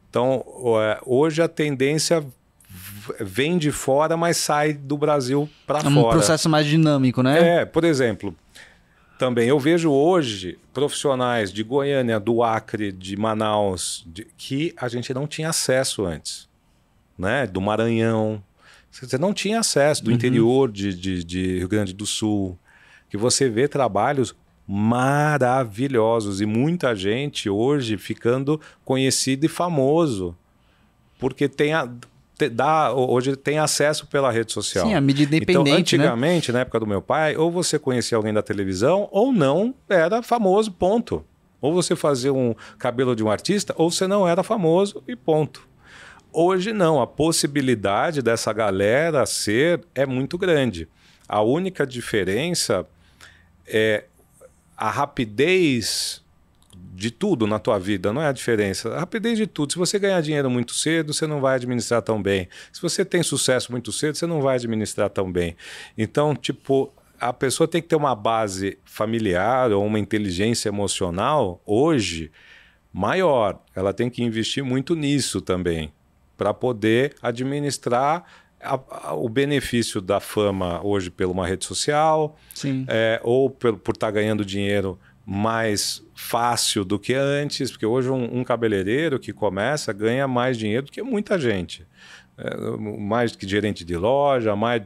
Então 0.10 0.44
é, 0.82 1.00
hoje 1.06 1.42
a 1.42 1.48
tendência 1.48 2.26
vem 3.20 3.58
de 3.58 3.72
fora, 3.72 4.16
mas 4.16 4.38
sai 4.38 4.74
do 4.74 4.98
Brasil 4.98 5.50
para 5.66 5.80
É 5.80 5.88
um 5.88 5.94
fora. 5.94 6.18
processo 6.18 6.48
mais 6.50 6.66
dinâmico, 6.66 7.22
né? 7.24 7.62
É, 7.62 7.66
por 7.66 7.84
exemplo, 7.84 8.36
também 9.18 9.48
eu 9.50 9.60
vejo 9.60 9.90
hoje 9.92 10.58
profissionais 10.74 11.52
de 11.52 11.64
Goiânia, 11.64 12.20
do 12.20 12.44
Acre, 12.44 12.92
de 12.92 13.18
Manaus, 13.18 14.04
de- 14.08 14.28
que 14.38 14.74
a 14.78 14.88
gente 14.88 15.14
não 15.14 15.26
tinha 15.28 15.50
acesso 15.50 16.06
antes, 16.06 16.48
né? 17.18 17.48
Do 17.48 17.60
Maranhão, 17.60 18.42
você 18.92 19.18
não 19.18 19.34
tinha 19.34 19.60
acesso 19.60 20.04
do 20.04 20.12
interior 20.12 20.72
de, 20.72 20.94
de, 20.94 21.24
de 21.24 21.58
Rio 21.60 21.68
Grande 21.68 21.94
do 21.94 22.06
Sul, 22.06 22.58
que 23.10 23.18
você 23.18 23.50
vê 23.50 23.68
trabalhos 23.68 24.36
maravilhosos 24.68 26.42
e 26.42 26.46
muita 26.46 26.96
gente 26.96 27.50
hoje 27.50 27.98
ficando 27.98 28.60
conhecido 28.86 29.46
e 29.46 29.50
famoso 29.50 30.36
porque 31.20 31.48
tem 31.48 31.74
a 31.74 31.88
te, 32.42 32.50
dá, 32.50 32.92
hoje 32.92 33.36
tem 33.36 33.60
acesso 33.60 34.08
pela 34.08 34.32
rede 34.32 34.52
social. 34.52 34.88
Sim, 34.88 34.96
a 34.96 35.00
mídia 35.00 35.26
independente, 35.26 35.96
então, 35.96 36.06
antigamente, 36.08 36.52
né? 36.52 36.56
na 36.56 36.60
época 36.62 36.80
do 36.80 36.88
meu 36.88 37.00
pai, 37.00 37.38
ou 37.38 37.52
você 37.52 37.78
conhecia 37.78 38.18
alguém 38.18 38.34
da 38.34 38.42
televisão, 38.42 39.08
ou 39.12 39.32
não 39.32 39.76
era 39.88 40.24
famoso, 40.24 40.72
ponto. 40.72 41.24
Ou 41.62 41.72
você 41.72 41.96
fazia 41.96 42.34
um 42.34 42.56
cabelo 42.80 43.16
de 43.16 43.24
um 43.24 43.30
artista, 43.30 43.76
ou 43.78 43.92
você 43.92 44.08
não 44.08 44.28
era 44.28 44.42
famoso 44.42 45.04
e 45.08 45.16
ponto. 45.16 45.70
Hoje 46.34 46.74
não, 46.74 47.00
a 47.00 47.06
possibilidade 47.06 48.24
dessa 48.24 48.52
galera 48.52 49.24
ser 49.28 49.82
é 49.94 50.08
muito 50.08 50.40
grande. 50.40 50.88
A 51.28 51.42
única 51.42 51.86
diferença 51.86 52.84
é 53.68 54.06
a 54.82 54.90
rapidez 54.90 56.24
de 56.74 57.12
tudo 57.12 57.46
na 57.46 57.60
tua 57.60 57.78
vida, 57.78 58.12
não 58.12 58.20
é 58.20 58.26
a 58.26 58.32
diferença. 58.32 58.92
A 58.96 59.02
rapidez 59.02 59.38
de 59.38 59.46
tudo. 59.46 59.74
Se 59.74 59.78
você 59.78 60.00
ganhar 60.00 60.20
dinheiro 60.22 60.50
muito 60.50 60.74
cedo, 60.74 61.14
você 61.14 61.28
não 61.28 61.40
vai 61.40 61.58
administrar 61.58 62.02
tão 62.02 62.20
bem. 62.20 62.50
Se 62.74 62.82
você 62.82 63.06
tem 63.06 63.22
sucesso 63.22 63.72
muito 63.72 63.92
cedo, 63.92 64.18
você 64.18 64.26
não 64.26 64.42
vai 64.42 64.56
administrar 64.56 65.08
tão 65.12 65.32
bem. 65.32 65.56
Então, 65.96 66.36
tipo, 66.36 66.92
a 67.20 67.32
pessoa 67.32 67.68
tem 67.68 67.80
que 67.80 67.90
ter 67.90 67.96
uma 67.96 68.16
base 68.16 68.80
familiar 68.84 69.72
ou 69.72 69.86
uma 69.86 70.00
inteligência 70.00 70.68
emocional 70.68 71.62
hoje 71.64 72.32
maior. 72.92 73.62
Ela 73.76 73.94
tem 73.94 74.10
que 74.10 74.24
investir 74.24 74.64
muito 74.64 74.96
nisso 74.96 75.42
também 75.42 75.94
para 76.36 76.56
poder 76.56 77.14
administrar 77.22 78.26
a, 78.64 78.80
a, 79.08 79.14
o 79.14 79.28
benefício 79.28 80.02
da 80.02 80.20
fama 80.20 80.82
hoje 80.84 81.10
pela 81.10 81.32
uma 81.32 81.48
rede 81.48 81.66
social, 81.66 82.38
é, 82.88 83.20
ou 83.24 83.50
por 83.50 83.74
estar 83.74 83.94
tá 83.94 84.12
ganhando 84.12 84.46
dinheiro 84.46 85.00
mais 85.26 86.04
fácil 86.16 86.84
do 86.84 87.00
que 87.00 87.14
antes, 87.14 87.72
porque 87.72 87.86
hoje 87.86 88.10
um, 88.10 88.40
um, 88.40 88.44
cabeleireiro 88.44 89.20
que 89.20 89.32
começa 89.32 89.94
ganha 89.94 90.28
mais 90.28 90.58
dinheiro 90.58 90.88
do 90.88 90.92
que 90.92 91.02
muita 91.02 91.40
gente. 91.40 91.86
É, 92.38 92.56
mais 93.00 93.36
que 93.36 93.48
gerente 93.48 93.86
de 93.86 93.96
loja, 93.96 94.56
mais 94.56 94.82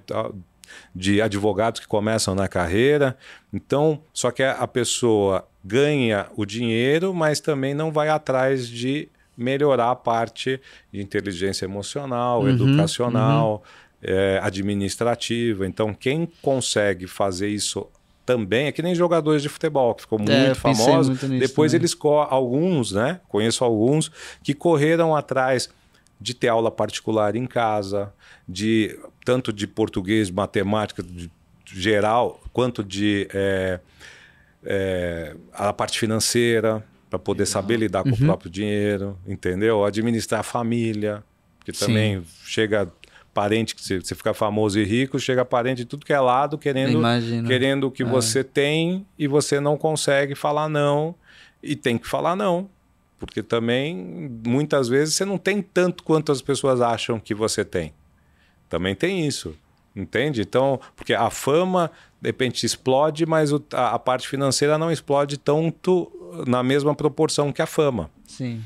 de 0.93 1.21
advogados 1.21 1.79
que 1.79 1.87
começam 1.87 2.35
na 2.35 2.47
carreira. 2.47 3.17
Então, 3.53 4.01
só 4.13 4.31
que 4.31 4.43
a 4.43 4.67
pessoa 4.67 5.47
ganha 5.63 6.27
o 6.35 6.45
dinheiro, 6.45 7.13
mas 7.13 7.39
também 7.39 7.73
não 7.73 7.91
vai 7.91 8.09
atrás 8.09 8.67
de 8.67 9.09
melhorar 9.37 9.91
a 9.91 9.95
parte 9.95 10.59
de 10.91 11.01
inteligência 11.01 11.65
emocional, 11.65 12.41
uhum, 12.41 12.49
educacional, 12.49 13.63
uhum. 13.63 13.85
É, 14.07 14.39
administrativa. 14.43 15.65
Então, 15.65 15.91
quem 15.93 16.29
consegue 16.41 17.07
fazer 17.07 17.47
isso 17.47 17.87
também 18.25 18.67
é 18.67 18.71
que 18.71 18.81
nem 18.81 18.93
jogadores 18.93 19.41
de 19.41 19.49
futebol, 19.49 19.95
que 19.95 20.01
ficou 20.01 20.19
é, 20.19 20.45
muito 20.45 20.55
famoso. 20.55 21.11
Muito 21.11 21.27
Depois 21.27 21.71
também. 21.71 21.81
eles, 21.81 21.97
alguns, 22.29 22.91
né? 22.91 23.19
Conheço 23.27 23.63
alguns 23.63 24.11
que 24.43 24.53
correram 24.53 25.15
atrás 25.15 25.69
de 26.19 26.33
ter 26.33 26.47
aula 26.47 26.71
particular 26.71 27.35
em 27.35 27.45
casa, 27.45 28.13
de 28.47 28.97
tanto 29.23 29.51
de 29.51 29.67
português, 29.67 30.29
matemática 30.29 31.03
de, 31.03 31.29
geral, 31.65 32.41
quanto 32.53 32.83
de 32.83 33.27
é, 33.33 33.79
é, 34.63 35.35
a 35.53 35.73
parte 35.73 35.99
financeira 35.99 36.83
para 37.09 37.19
poder 37.19 37.45
saber 37.45 37.77
lidar 37.77 38.03
com 38.03 38.09
uhum. 38.09 38.15
o 38.15 38.25
próprio 38.25 38.49
dinheiro, 38.49 39.17
entendeu? 39.27 39.85
Administrar 39.85 40.39
a 40.39 40.43
família, 40.43 41.23
que 41.63 41.71
também 41.71 42.19
Sim. 42.19 42.25
chega 42.45 42.91
parente 43.33 43.75
que 43.75 43.81
você 43.81 44.15
fica 44.15 44.33
famoso 44.33 44.79
e 44.79 44.85
rico, 44.85 45.19
chega 45.19 45.43
parente 45.43 45.79
de 45.79 45.85
tudo 45.85 46.05
que 46.05 46.13
é 46.13 46.19
lado 46.19 46.57
querendo 46.57 47.01
querendo 47.45 47.87
o 47.87 47.91
que 47.91 48.03
é. 48.03 48.05
você 48.05 48.45
tem 48.45 49.05
e 49.19 49.27
você 49.27 49.59
não 49.59 49.77
consegue 49.77 50.35
falar 50.35 50.69
não 50.69 51.13
e 51.61 51.75
tem 51.75 51.97
que 51.97 52.07
falar 52.07 52.35
não. 52.35 52.69
Porque 53.17 53.41
também 53.41 54.31
muitas 54.45 54.87
vezes 54.87 55.15
você 55.15 55.25
não 55.25 55.37
tem 55.37 55.61
tanto 55.61 56.03
quanto 56.03 56.31
as 56.31 56.41
pessoas 56.41 56.79
acham 56.81 57.19
que 57.19 57.33
você 57.33 57.65
tem. 57.65 57.93
Também 58.69 58.93
tem 58.93 59.25
isso. 59.25 59.55
Entende? 59.95 60.41
Então, 60.41 60.79
porque 60.95 61.13
a 61.13 61.29
fama, 61.29 61.89
de 62.21 62.27
repente, 62.27 62.65
explode, 62.65 63.25
mas 63.25 63.51
a, 63.71 63.97
parte 63.97 64.27
financeira 64.27 64.77
não 64.77 64.91
explode 64.91 65.37
tanto 65.37 66.11
na 66.47 66.63
mesma 66.63 66.93
proporção 66.95 67.51
que 67.51 67.61
a 67.61 67.65
fama. 67.65 68.09
Sim. 68.27 68.61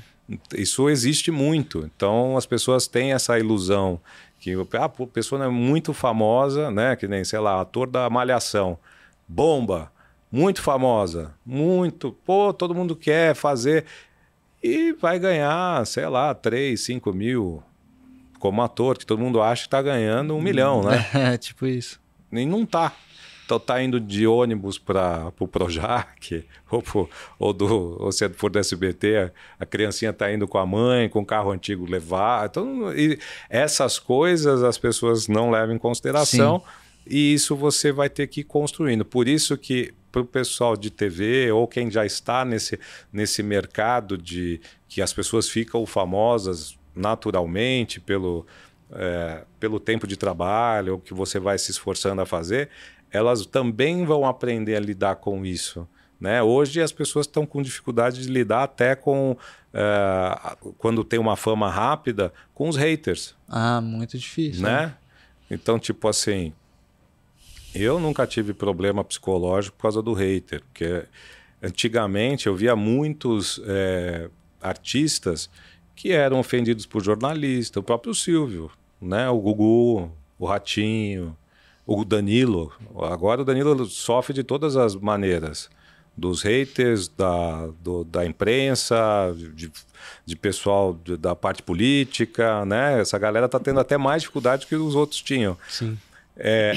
Isso 0.56 0.90
existe 0.90 1.32
muito. 1.32 1.90
Então, 1.96 2.38
as 2.38 2.46
pessoas 2.46 2.88
têm 2.88 3.14
essa 3.14 3.38
ilusão 3.40 4.00
que 4.40 4.54
ah, 4.54 4.86
a 4.86 4.90
pessoa 4.90 5.44
é 5.44 5.50
muito 5.50 5.94
famosa, 5.94 6.72
né? 6.72 6.96
Que 6.96 7.08
nem, 7.08 7.24
sei 7.24 7.40
lá, 7.40 7.60
ator 7.60 7.90
da 7.90 8.10
Malhação. 8.10 8.78
Bomba, 9.28 9.92
muito 10.32 10.62
famosa, 10.62 11.34
muito. 11.46 12.12
Pô, 12.26 12.54
todo 12.54 12.74
mundo 12.74 12.96
quer 12.96 13.36
fazer. 13.36 13.86
E 14.64 14.94
vai 14.94 15.20
ganhar, 15.20 15.86
sei 15.86 16.08
lá, 16.08 16.34
3, 16.34 16.80
5 16.80 17.14
mil 17.14 17.64
como 18.40 18.62
ator, 18.62 18.98
que 18.98 19.06
todo 19.06 19.20
mundo 19.20 19.42
acha 19.42 19.64
que 19.64 19.68
está 19.68 19.82
ganhando 19.82 20.36
um 20.36 20.42
milhão, 20.42 20.84
né? 20.84 21.06
É, 21.14 21.38
tipo 21.38 21.66
isso. 21.66 22.00
E 22.32 22.46
não 22.46 22.66
tá. 22.66 22.94
Então 23.50 23.60
tá 23.60 23.82
indo 23.82 24.00
de 24.00 24.28
ônibus 24.28 24.78
para 24.78 25.30
o 25.30 25.32
pro 25.32 25.48
Projac, 25.48 26.46
ou, 26.70 26.84
pro, 26.84 27.10
ou, 27.40 27.52
do, 27.52 27.98
ou 28.00 28.12
se 28.12 28.30
for 28.30 28.52
do 28.52 28.60
SBT, 28.60 29.32
a 29.60 29.66
criancinha 29.66 30.14
tá 30.14 30.32
indo 30.32 30.48
com 30.48 30.60
a 30.60 30.68
mãe, 30.68 31.10
com 31.10 31.22
o 31.22 31.26
carro 31.26 31.50
antigo 31.50 31.90
levar. 31.90 32.46
Então, 32.46 32.94
essas 33.50 33.98
coisas 33.98 34.62
as 34.62 34.78
pessoas 34.78 35.28
não 35.28 35.50
levam 35.50 35.74
em 35.74 35.80
consideração. 35.80 36.60
Sim. 36.60 36.66
E 37.08 37.34
isso 37.34 37.56
você 37.56 37.92
vai 37.92 38.08
ter 38.08 38.28
que 38.28 38.42
ir 38.42 38.44
construindo. 38.44 39.04
Por 39.04 39.28
isso 39.28 39.58
que 39.58 39.96
para 40.12 40.22
o 40.22 40.26
pessoal 40.26 40.78
de 40.78 40.92
TV 40.92 41.52
ou 41.52 41.68
quem 41.68 41.90
já 41.90 42.06
está 42.06 42.46
nesse, 42.46 42.80
nesse 43.12 43.42
mercado 43.42 44.16
de 44.16 44.62
que 44.88 45.02
as 45.02 45.12
pessoas 45.12 45.50
ficam 45.50 45.84
famosas 45.88 46.78
naturalmente 46.94 48.00
pelo, 48.00 48.46
é, 48.92 49.44
pelo 49.60 49.80
tempo 49.80 50.06
de 50.06 50.18
trabalho 50.18 51.00
que 51.00 51.16
você 51.16 51.40
vai 51.40 51.58
se 51.58 51.72
esforçando 51.72 52.22
a 52.22 52.28
fazer, 52.28 52.70
elas 53.12 53.46
também 53.46 54.06
vão 54.06 54.26
aprender 54.26 54.76
a 54.76 54.80
lidar 54.80 55.16
com 55.16 55.46
isso. 55.46 55.88
Né? 56.20 56.44
Hoje 56.44 56.82
as 56.82 56.92
pessoas 56.92 57.26
estão 57.26 57.46
com 57.46 57.62
dificuldade 57.62 58.22
de 58.22 58.30
lidar 58.30 58.64
até 58.64 58.96
com 58.96 59.38
é, 59.74 60.56
quando 60.78 61.04
tem 61.04 61.18
uma 61.18 61.38
fama 61.38 61.70
rápida 61.70 62.34
com 62.54 62.68
os 62.68 62.76
haters. 62.76 63.36
Ah, 63.48 63.80
muito 63.80 64.18
difícil. 64.18 64.64
Né? 64.64 64.88
né? 64.88 64.96
Então, 65.50 65.80
tipo 65.80 66.08
assim, 66.08 66.54
eu 67.74 68.00
nunca 68.00 68.28
tive 68.28 68.54
problema 68.54 69.04
psicológico 69.04 69.78
por 69.78 69.84
causa 69.84 70.02
do 70.02 70.14
hater, 70.14 70.62
porque 70.62 71.06
antigamente 71.62 72.48
eu 72.48 72.56
via 72.56 72.76
muitos 72.76 73.62
é, 73.66 74.30
artistas 74.62 75.50
que 75.96 76.12
eram 76.12 76.40
ofendidos 76.40 76.86
por 76.86 77.04
jornalistas, 77.04 77.78
o 77.78 77.84
próprio 77.84 78.14
Silvio, 78.14 78.72
né? 79.02 79.30
o 79.30 79.40
Gugu, 79.40 80.12
o 80.38 80.46
Ratinho, 80.46 81.36
o 81.90 82.06
Danilo. 82.06 82.72
Agora 83.02 83.42
o 83.42 83.46
Danilo 83.46 83.86
sofre 83.88 84.32
de 84.32 84.44
todas 84.44 84.78
as 84.78 84.96
maneiras. 84.96 85.70
Dos 86.16 86.44
haters, 86.44 87.08
da, 87.08 87.68
do, 87.82 88.04
da 88.04 88.26
imprensa, 88.26 88.96
de, 89.56 89.72
de 90.26 90.36
pessoal 90.36 90.94
de, 90.94 91.18
da 91.18 91.36
parte 91.36 91.64
política, 91.64 92.64
né? 92.66 93.00
Essa 93.00 93.18
galera 93.18 93.46
está 93.46 93.60
tendo 93.60 93.80
até 93.80 93.98
mais 93.98 94.22
dificuldade 94.22 94.68
que 94.68 94.76
os 94.76 94.96
outros 94.96 95.22
tinham. 95.22 95.58
Sim. 95.68 95.98
É, 96.36 96.74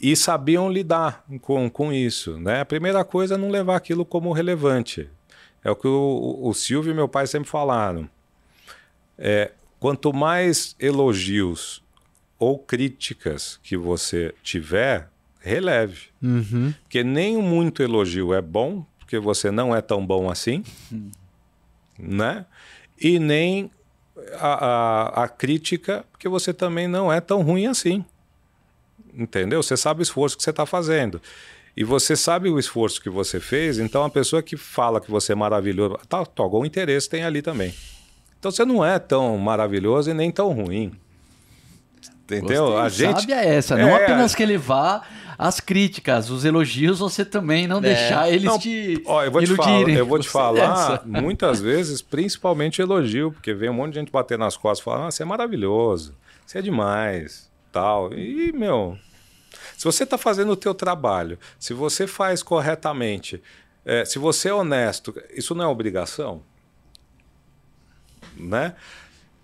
e 0.00 0.14
sabiam 0.14 0.70
lidar 0.70 1.24
com, 1.40 1.68
com 1.68 1.92
isso. 1.92 2.38
Né? 2.38 2.60
A 2.60 2.64
primeira 2.64 3.02
coisa 3.04 3.34
é 3.34 3.38
não 3.38 3.50
levar 3.50 3.76
aquilo 3.76 4.04
como 4.04 4.32
relevante. 4.32 5.08
É 5.64 5.70
o 5.70 5.76
que 5.76 5.88
o, 5.88 6.40
o 6.42 6.54
Silvio 6.54 6.92
e 6.92 6.94
meu 6.94 7.08
pai 7.08 7.26
sempre 7.26 7.48
falaram. 7.48 8.08
É, 9.18 9.52
quanto 9.80 10.12
mais 10.12 10.76
elogios 10.78 11.81
ou 12.42 12.58
críticas 12.58 13.60
que 13.62 13.76
você 13.76 14.34
tiver, 14.42 15.08
releve. 15.38 16.08
Uhum. 16.20 16.74
Porque 16.82 17.04
nem 17.04 17.36
muito 17.36 17.84
elogio 17.84 18.34
é 18.34 18.42
bom, 18.42 18.84
porque 18.98 19.16
você 19.16 19.48
não 19.48 19.72
é 19.72 19.80
tão 19.80 20.04
bom 20.04 20.28
assim, 20.28 20.64
uhum. 20.90 21.08
né? 21.96 22.44
E 23.00 23.20
nem 23.20 23.70
a, 24.40 24.66
a, 24.66 25.22
a, 25.22 25.28
crítica, 25.28 26.04
porque 26.10 26.28
você 26.28 26.52
também 26.52 26.88
não 26.88 27.12
é 27.12 27.20
tão 27.20 27.42
ruim 27.42 27.68
assim. 27.68 28.04
Entendeu? 29.14 29.62
Você 29.62 29.76
sabe 29.76 30.00
o 30.00 30.02
esforço 30.02 30.36
que 30.36 30.42
você 30.42 30.50
está 30.50 30.66
fazendo. 30.66 31.22
E 31.76 31.84
você 31.84 32.16
sabe 32.16 32.50
o 32.50 32.58
esforço 32.58 33.00
que 33.00 33.08
você 33.08 33.38
fez, 33.38 33.78
então 33.78 34.02
a 34.02 34.10
pessoa 34.10 34.42
que 34.42 34.56
fala 34.56 35.00
que 35.00 35.12
você 35.12 35.30
é 35.30 35.36
maravilhoso, 35.36 35.96
tá, 36.08 36.26
tá, 36.26 36.42
algum 36.42 36.64
interesse 36.64 37.08
tem 37.08 37.22
ali 37.22 37.40
também. 37.40 37.72
Então 38.36 38.50
você 38.50 38.64
não 38.64 38.84
é 38.84 38.98
tão 38.98 39.38
maravilhoso 39.38 40.10
e 40.10 40.14
nem 40.14 40.32
tão 40.32 40.52
ruim. 40.52 40.92
Entendeu? 42.24 42.66
Gostei. 42.66 43.06
a 43.06 43.10
gente 43.10 43.20
sabe 43.20 43.32
é 43.32 43.54
essa, 43.54 43.76
não 43.76 43.88
é... 43.88 44.04
apenas 44.04 44.34
que 44.34 44.42
ele 44.42 44.56
vá 44.56 45.02
as 45.38 45.58
críticas, 45.58 46.30
os 46.30 46.44
elogios, 46.44 47.00
você 47.00 47.24
também 47.24 47.66
não 47.66 47.78
é. 47.78 47.80
deixar 47.80 48.28
eles 48.28 48.44
não, 48.44 48.58
te 48.58 49.02
ó, 49.04 49.24
eu 49.24 49.30
vou 49.30 49.42
iludirem. 49.42 49.84
Te 49.84 49.84
falar, 49.84 49.98
eu 49.98 50.06
vou 50.06 50.18
te 50.18 50.28
falar, 50.28 51.02
muitas 51.04 51.60
vezes, 51.60 52.00
principalmente 52.00 52.80
elogio, 52.80 53.32
porque 53.32 53.52
vem 53.52 53.68
um 53.68 53.74
monte 53.74 53.94
de 53.94 54.00
gente 54.00 54.12
bater 54.12 54.38
nas 54.38 54.56
costas 54.56 54.80
e 54.80 54.84
falar, 54.84 55.06
ah, 55.06 55.10
você 55.10 55.24
é 55.24 55.26
maravilhoso, 55.26 56.14
você 56.46 56.58
é 56.58 56.62
demais, 56.62 57.50
tal. 57.72 58.12
E, 58.14 58.52
meu, 58.52 58.96
se 59.76 59.84
você 59.84 60.04
está 60.04 60.16
fazendo 60.16 60.52
o 60.52 60.56
teu 60.56 60.74
trabalho, 60.74 61.36
se 61.58 61.74
você 61.74 62.06
faz 62.06 62.40
corretamente, 62.40 63.42
é, 63.84 64.04
se 64.04 64.18
você 64.20 64.48
é 64.48 64.54
honesto, 64.54 65.12
isso 65.34 65.56
não 65.56 65.64
é 65.64 65.66
obrigação? 65.66 66.40
Né? 68.36 68.74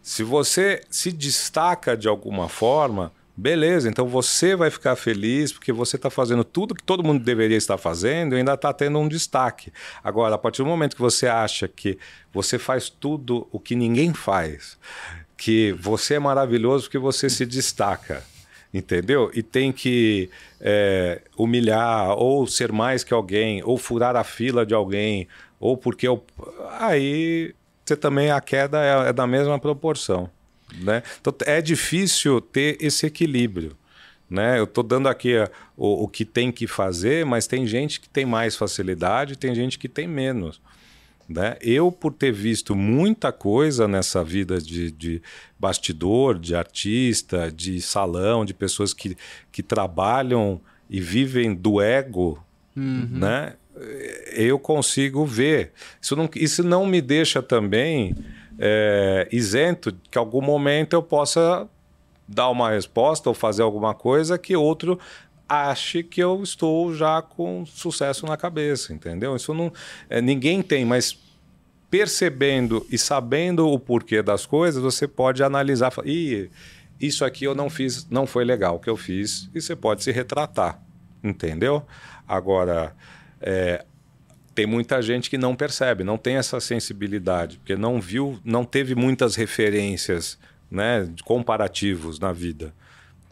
Se 0.09 0.23
você 0.23 0.81
se 0.89 1.13
destaca 1.13 1.95
de 1.95 2.09
alguma 2.09 2.49
forma, 2.49 3.13
beleza, 3.37 3.91
então 3.91 4.09
você 4.09 4.57
vai 4.57 4.71
ficar 4.71 4.97
feliz 4.97 5.53
porque 5.53 5.71
você 5.71 5.97
está 5.97 6.09
fazendo 6.09 6.43
tudo 6.43 6.75
que 6.75 6.83
todo 6.83 7.05
mundo 7.05 7.23
deveria 7.23 7.59
estar 7.59 7.77
fazendo 7.77 8.35
e 8.35 8.39
ainda 8.39 8.55
está 8.55 8.73
tendo 8.73 8.99
um 8.99 9.07
destaque. 9.07 9.71
Agora, 10.03 10.37
a 10.37 10.39
partir 10.39 10.63
do 10.63 10.67
momento 10.67 10.97
que 10.97 11.03
você 11.03 11.27
acha 11.27 11.69
que 11.69 11.99
você 12.33 12.59
faz 12.59 12.89
tudo 12.89 13.47
o 13.53 13.61
que 13.61 13.77
ninguém 13.77 14.15
faz, 14.15 14.79
que 15.37 15.73
você 15.73 16.15
é 16.15 16.19
maravilhoso 16.19 16.85
porque 16.85 16.97
você 16.97 17.29
se 17.29 17.45
destaca 17.45 18.25
entendeu? 18.73 19.31
E 19.35 19.43
tem 19.43 19.73
que 19.73 20.31
é, 20.59 21.21
humilhar, 21.37 22.13
ou 22.19 22.47
ser 22.47 22.73
mais 22.73 23.05
que 23.05 23.13
alguém, 23.13 23.63
ou 23.63 23.77
furar 23.77 24.17
a 24.17 24.25
fila 24.25 24.65
de 24.65 24.75
alguém, 24.75 25.27
ou 25.59 25.77
porque 25.77 26.07
eu... 26.07 26.23
aí 26.79 27.55
você 27.89 27.97
também 27.97 28.31
a 28.31 28.41
queda 28.41 28.85
é, 28.85 29.09
é 29.09 29.13
da 29.13 29.27
mesma 29.27 29.59
proporção, 29.59 30.31
né? 30.81 31.03
Então 31.21 31.35
é 31.47 31.61
difícil 31.61 32.41
ter 32.41 32.77
esse 32.81 33.07
equilíbrio. 33.07 33.77
Né? 34.31 34.59
Eu 34.59 34.65
estou 34.65 34.85
dando 34.85 35.09
aqui 35.09 35.37
o, 35.75 36.05
o 36.05 36.09
que 36.09 36.23
tem 36.23 36.53
que 36.53 36.67
fazer, 36.67 37.25
mas 37.25 37.47
tem 37.47 37.67
gente 37.67 37.99
que 37.99 38.09
tem 38.09 38.27
mais 38.27 38.57
facilidade, 38.57 39.39
tem 39.39 39.55
gente 39.55 39.79
que 39.79 39.89
tem 39.89 40.07
menos. 40.07 40.61
Né? 41.27 41.57
Eu, 41.63 41.91
por 41.91 42.13
ter 42.13 42.31
visto 42.33 42.75
muita 42.77 43.33
coisa 43.33 43.89
nessa 43.89 44.23
vida 44.23 44.61
de, 44.61 44.91
de 44.91 45.23
bastidor, 45.59 46.39
de 46.39 46.55
artista, 46.55 47.51
de 47.51 47.81
salão, 47.81 48.45
de 48.45 48.53
pessoas 48.53 48.93
que, 48.93 49.17
que 49.51 49.63
trabalham 49.63 50.61
e 50.91 51.01
vivem 51.01 51.55
do 51.55 51.81
ego, 51.81 52.43
uhum. 52.77 53.09
né? 53.13 53.55
Eu 54.33 54.59
consigo 54.59 55.25
ver. 55.25 55.73
Isso 56.01 56.17
não, 56.17 56.29
isso 56.35 56.63
não 56.63 56.87
me 56.87 57.01
deixa 57.01 57.43
também 57.43 58.15
é, 58.59 59.29
isento 59.31 59.97
que 60.11 60.19
em 60.19 60.21
algum 60.21 60.41
momento 60.41 60.95
eu 60.95 61.03
possa 61.03 61.67
dar 62.27 62.51
uma 62.51 62.71
resposta 62.71 63.29
ou 63.29 63.35
fazer 63.35 63.63
alguma 63.63 63.95
coisa 63.95 64.37
que 64.37 64.55
outro 64.57 64.99
ache 65.49 66.03
que 66.03 66.23
eu 66.23 66.43
estou 66.43 66.95
já 66.95 67.23
com 67.23 67.65
sucesso 67.65 68.27
na 68.27 68.37
cabeça, 68.37 68.93
entendeu? 68.93 69.35
Isso 69.35 69.55
não 69.55 69.73
é, 70.11 70.21
ninguém 70.21 70.61
tem, 70.61 70.85
mas 70.85 71.19
percebendo 71.91 72.87
e 72.91 72.99
sabendo 72.99 73.67
o 73.67 73.79
porquê 73.79 74.23
das 74.23 74.45
coisas, 74.45 74.83
você 74.83 75.09
pode 75.09 75.43
analisar, 75.43 75.91
e 76.05 76.51
isso 77.01 77.25
aqui 77.25 77.45
eu 77.45 77.55
não 77.55 77.71
fiz, 77.71 78.07
não 78.11 78.27
foi 78.27 78.45
legal 78.45 78.77
o 78.77 78.79
que 78.79 78.91
eu 78.91 78.97
fiz, 78.97 79.49
e 79.55 79.61
você 79.63 79.75
pode 79.75 80.05
se 80.05 80.13
retratar, 80.13 80.79
entendeu? 81.25 81.83
Agora, 82.27 82.95
é, 83.41 83.85
tem 84.55 84.67
muita 84.67 85.01
gente 85.01 85.31
que 85.31 85.39
não 85.39 85.55
percebe, 85.55 86.03
não 86.03 86.19
tem 86.19 86.37
essa 86.37 86.59
sensibilidade, 86.59 87.59
porque 87.59 87.77
não 87.77 88.01
viu, 88.01 88.41
não 88.45 88.65
teve 88.65 88.95
muitas 88.95 89.37
referências, 89.37 90.39
né, 90.71 91.09
comparativos 91.25 92.19
na 92.19 92.33
vida. 92.33 92.75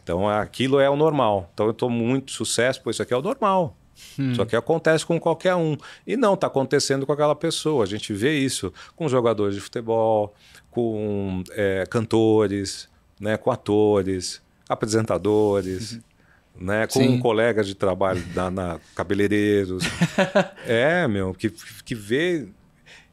Então 0.01 0.27
aquilo 0.29 0.79
é 0.79 0.89
o 0.89 0.95
normal. 0.95 1.49
Então 1.53 1.65
eu 1.65 1.71
estou 1.71 1.89
muito 1.89 2.31
sucesso, 2.31 2.79
pois 2.81 2.95
isso 2.95 3.03
aqui 3.03 3.13
é 3.13 3.17
o 3.17 3.21
normal. 3.21 3.75
Hum. 4.17 4.33
Só 4.35 4.45
que 4.45 4.55
acontece 4.55 5.05
com 5.05 5.19
qualquer 5.19 5.55
um. 5.55 5.75
E 6.05 6.15
não 6.15 6.33
está 6.33 6.47
acontecendo 6.47 7.05
com 7.05 7.11
aquela 7.11 7.35
pessoa. 7.35 7.83
A 7.83 7.87
gente 7.87 8.13
vê 8.13 8.37
isso 8.37 8.71
com 8.95 9.09
jogadores 9.09 9.55
de 9.55 9.61
futebol, 9.61 10.33
com 10.71 11.43
é, 11.51 11.83
cantores, 11.89 12.87
né, 13.19 13.35
com 13.35 13.51
atores, 13.51 14.41
apresentadores. 14.69 15.93
Uhum. 15.93 16.01
Né, 16.59 16.87
com 16.87 16.99
Sim. 16.99 17.19
colegas 17.19 17.67
de 17.67 17.75
trabalho 17.75 18.23
na, 18.33 18.49
na 18.49 18.79
cabeleireiros. 18.95 19.83
é, 20.65 21.07
meu, 21.07 21.33
que, 21.33 21.51
que 21.85 21.93
vê 21.93 22.47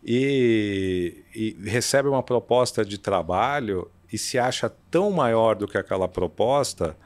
e, 0.03 1.23
e 1.35 1.57
recebe 1.69 2.09
uma 2.09 2.23
proposta 2.23 2.85
de 2.85 2.97
trabalho 2.97 3.91
e 4.13 4.19
se 4.19 4.39
acha 4.39 4.71
tão 4.91 5.11
maior 5.11 5.57
do 5.57 5.67
que 5.67 5.77
aquela 5.77 6.07
proposta 6.09 6.97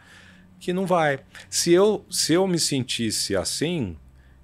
que 0.61 0.73
não 0.73 0.87
vai. 0.87 1.21
Se 1.49 1.73
eu, 1.73 2.05
se 2.11 2.35
eu 2.35 2.47
me 2.47 2.59
sentisse 2.59 3.37
assim, 3.37 3.97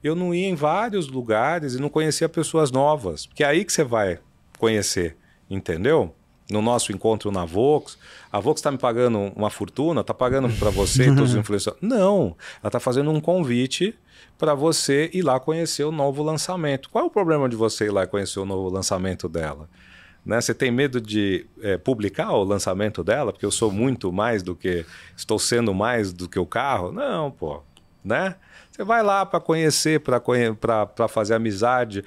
eu 0.03 0.15
não 0.15 0.35
ia 0.35 0.49
em 0.49 0.55
vários 0.55 1.09
lugares 1.09 1.75
e 1.75 1.81
não 1.81 1.89
conhecia 1.89 2.29
pessoas 2.29 2.71
novas, 2.71 3.27
porque 3.27 3.43
é 3.43 3.47
aí 3.47 3.65
que 3.65 3.73
você 3.73 3.83
vai 3.83 4.19
conhecer, 4.59 5.17
entendeu? 5.51 6.15
No 6.51 6.61
nosso 6.61 6.93
encontro 6.93 7.31
na 7.31 7.45
Vox, 7.45 7.97
a 8.31 8.39
Vox 8.39 8.61
está 8.61 8.71
me 8.71 8.77
pagando 8.77 9.33
uma 9.35 9.49
fortuna, 9.49 10.03
está 10.03 10.13
pagando 10.13 10.49
para 10.59 10.69
você 10.69 11.05
e 11.05 11.07
todos 11.07 11.31
os 11.31 11.37
influenciadores. 11.37 11.89
Não, 11.89 12.37
ela 12.61 12.69
está 12.69 12.79
fazendo 12.79 13.11
um 13.11 13.21
convite 13.21 13.95
para 14.37 14.55
você 14.55 15.11
ir 15.15 15.23
lá 15.23 15.41
conhecer 15.41 15.85
o 15.85 15.93
novo 15.93 16.23
lançamento. 16.23 16.91
Qual 16.91 17.05
é 17.05 17.07
o 17.07 17.11
problema 17.11 17.49
de 17.49 17.57
você 17.57 17.87
ir 17.87 17.91
lá 17.91 18.07
conhecer 18.07 18.41
o 18.41 18.45
novo 18.45 18.69
lançamento 18.69 19.27
dela? 19.27 19.69
Né? 20.25 20.41
Você 20.41 20.55
tem 20.55 20.71
medo 20.71 21.01
de 21.01 21.47
é, 21.63 21.77
publicar 21.77 22.33
o 22.33 22.45
lançamento 22.45 23.05
dela, 23.05 23.33
porque 23.33 23.47
eu 23.47 23.51
sou 23.51 23.71
muito 23.71 24.13
mais 24.13 24.43
do 24.43 24.55
que. 24.55 24.85
Estou 25.17 25.39
sendo 25.39 25.75
mais 25.75 26.13
do 26.13 26.29
que 26.29 26.39
o 26.39 26.47
carro? 26.47 26.91
Não, 26.91 27.31
pô. 27.31 27.63
Né? 28.03 28.37
Você 28.71 28.83
vai 28.83 29.03
lá 29.03 29.25
para 29.25 29.39
conhecer, 29.39 30.01
para 30.01 31.09
fazer 31.09 31.35
amizade, 31.35 32.05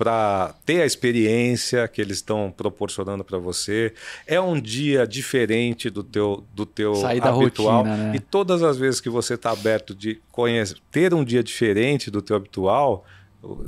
para 0.00 0.54
ter 0.64 0.80
a 0.80 0.86
experiência 0.86 1.86
que 1.86 2.00
eles 2.00 2.16
estão 2.16 2.50
proporcionando 2.50 3.22
para 3.22 3.36
você. 3.36 3.92
É 4.26 4.40
um 4.40 4.58
dia 4.58 5.06
diferente 5.06 5.90
do 5.90 6.02
teu, 6.02 6.42
do 6.54 6.64
teu 6.64 6.94
Sair 6.94 7.22
habitual. 7.22 7.84
Da 7.84 7.90
rotina, 7.90 8.08
né? 8.08 8.16
E 8.16 8.18
todas 8.18 8.62
as 8.62 8.78
vezes 8.78 8.98
que 8.98 9.10
você 9.10 9.34
está 9.34 9.50
aberto 9.50 9.94
de 9.94 10.18
conhecer, 10.32 10.78
ter 10.90 11.12
um 11.12 11.22
dia 11.22 11.42
diferente 11.42 12.10
do 12.10 12.22
teu 12.22 12.34
habitual, 12.34 13.04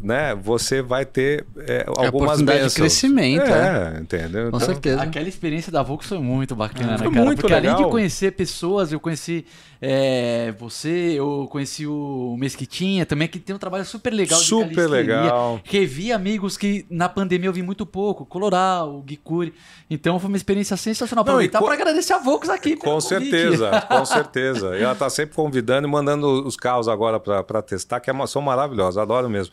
né, 0.03 0.35
você 0.35 0.81
vai 0.81 1.05
ter 1.05 1.45
é, 1.67 1.85
algumas 1.87 2.41
é 2.41 2.45
bênçãos. 2.45 2.73
de 2.73 2.81
crescimento. 2.81 3.43
É, 3.43 3.97
é. 3.97 4.01
entendeu? 4.01 4.51
Com 4.51 4.57
então, 4.57 4.61
certeza. 4.61 5.03
Aquela 5.03 5.29
experiência 5.29 5.71
da 5.71 5.83
Vox 5.83 6.07
foi 6.07 6.19
muito 6.19 6.57
bacana, 6.57 6.97
foi 6.97 7.09
né, 7.09 7.13
cara? 7.13 7.27
Muito 7.27 7.41
Porque 7.41 7.55
legal. 7.55 7.75
além 7.75 7.85
de 7.85 7.91
conhecer 7.91 8.33
pessoas, 8.33 8.91
eu 8.91 8.99
conheci 8.99 9.45
é, 9.85 10.55
você, 10.61 11.15
eu 11.17 11.49
conheci 11.51 11.89
o 11.89 12.37
Mesquitinha 12.39 13.05
também, 13.05 13.27
que 13.27 13.41
tem 13.41 13.57
um 13.57 13.59
trabalho 13.59 13.85
super 13.85 14.13
legal 14.13 14.39
super 14.39 14.89
legal. 14.89 15.61
Revi 15.65 16.13
amigos 16.13 16.57
que 16.57 16.87
na 16.89 17.09
pandemia 17.09 17.49
eu 17.49 17.53
vi 17.53 17.63
muito 17.63 17.85
pouco, 17.85 18.25
Coloral, 18.25 18.95
o 18.95 19.03
Guicuri. 19.03 19.53
Então 19.91 20.21
foi 20.21 20.29
uma 20.29 20.37
experiência 20.37 20.77
sensacional. 20.77 21.23
Aproveitar 21.23 21.61
para 21.61 21.75
agradecer 21.75 22.13
a 22.13 22.19
Vox 22.19 22.49
aqui. 22.49 22.77
Com 22.77 23.01
certeza, 23.01 23.81
com 23.91 24.05
certeza. 24.05 24.79
E 24.79 24.83
ela 24.85 24.93
está 24.93 25.11
sempre 25.11 25.35
convidando 25.35 25.89
e 25.89 25.91
mandando 25.91 26.47
os 26.47 26.57
carros 26.57 26.87
agora 26.87 27.19
para 27.19 27.61
testar, 27.61 27.99
que 27.99 28.09
é 28.09 28.27
são 28.29 28.41
maravilhosos, 28.41 28.99
adoro 28.99 29.29
mesmo. 29.29 29.53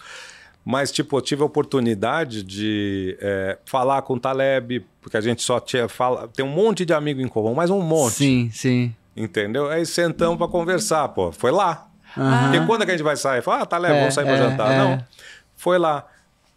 Mas, 0.63 0.91
tipo, 0.91 1.17
eu 1.17 1.21
tive 1.21 1.41
a 1.41 1.45
oportunidade 1.45 2.43
de 2.43 3.17
é, 3.19 3.57
falar 3.65 4.03
com 4.03 4.13
o 4.13 4.19
Taleb, 4.19 4.85
porque 5.01 5.17
a 5.17 5.21
gente 5.21 5.41
só 5.41 5.59
tinha. 5.59 5.87
Fala, 5.87 6.27
tem 6.27 6.45
um 6.45 6.49
monte 6.49 6.85
de 6.85 6.93
amigo 6.93 7.19
em 7.19 7.27
comum, 7.27 7.55
mas 7.55 7.71
um 7.71 7.81
monte. 7.81 8.13
Sim, 8.13 8.51
sim. 8.53 8.93
Entendeu? 9.15 9.69
Aí 9.69 9.85
sentamos 9.85 10.37
para 10.37 10.47
conversar, 10.47 11.07
pô. 11.09 11.31
Foi 11.31 11.51
lá. 11.51 11.87
Uhum. 12.15 12.55
E 12.55 12.65
quando 12.65 12.83
é 12.83 12.85
que 12.85 12.91
a 12.91 12.95
gente 12.95 13.03
vai 13.03 13.15
sair? 13.15 13.41
Fala, 13.41 13.63
ah, 13.63 13.65
Taleb, 13.65 13.95
é, 13.95 13.99
vamos 13.99 14.13
sair 14.13 14.25
é, 14.25 14.27
para 14.27 14.37
jantar. 14.37 14.71
É. 14.71 14.77
Não. 14.77 15.05
Foi 15.55 15.77
lá 15.77 16.05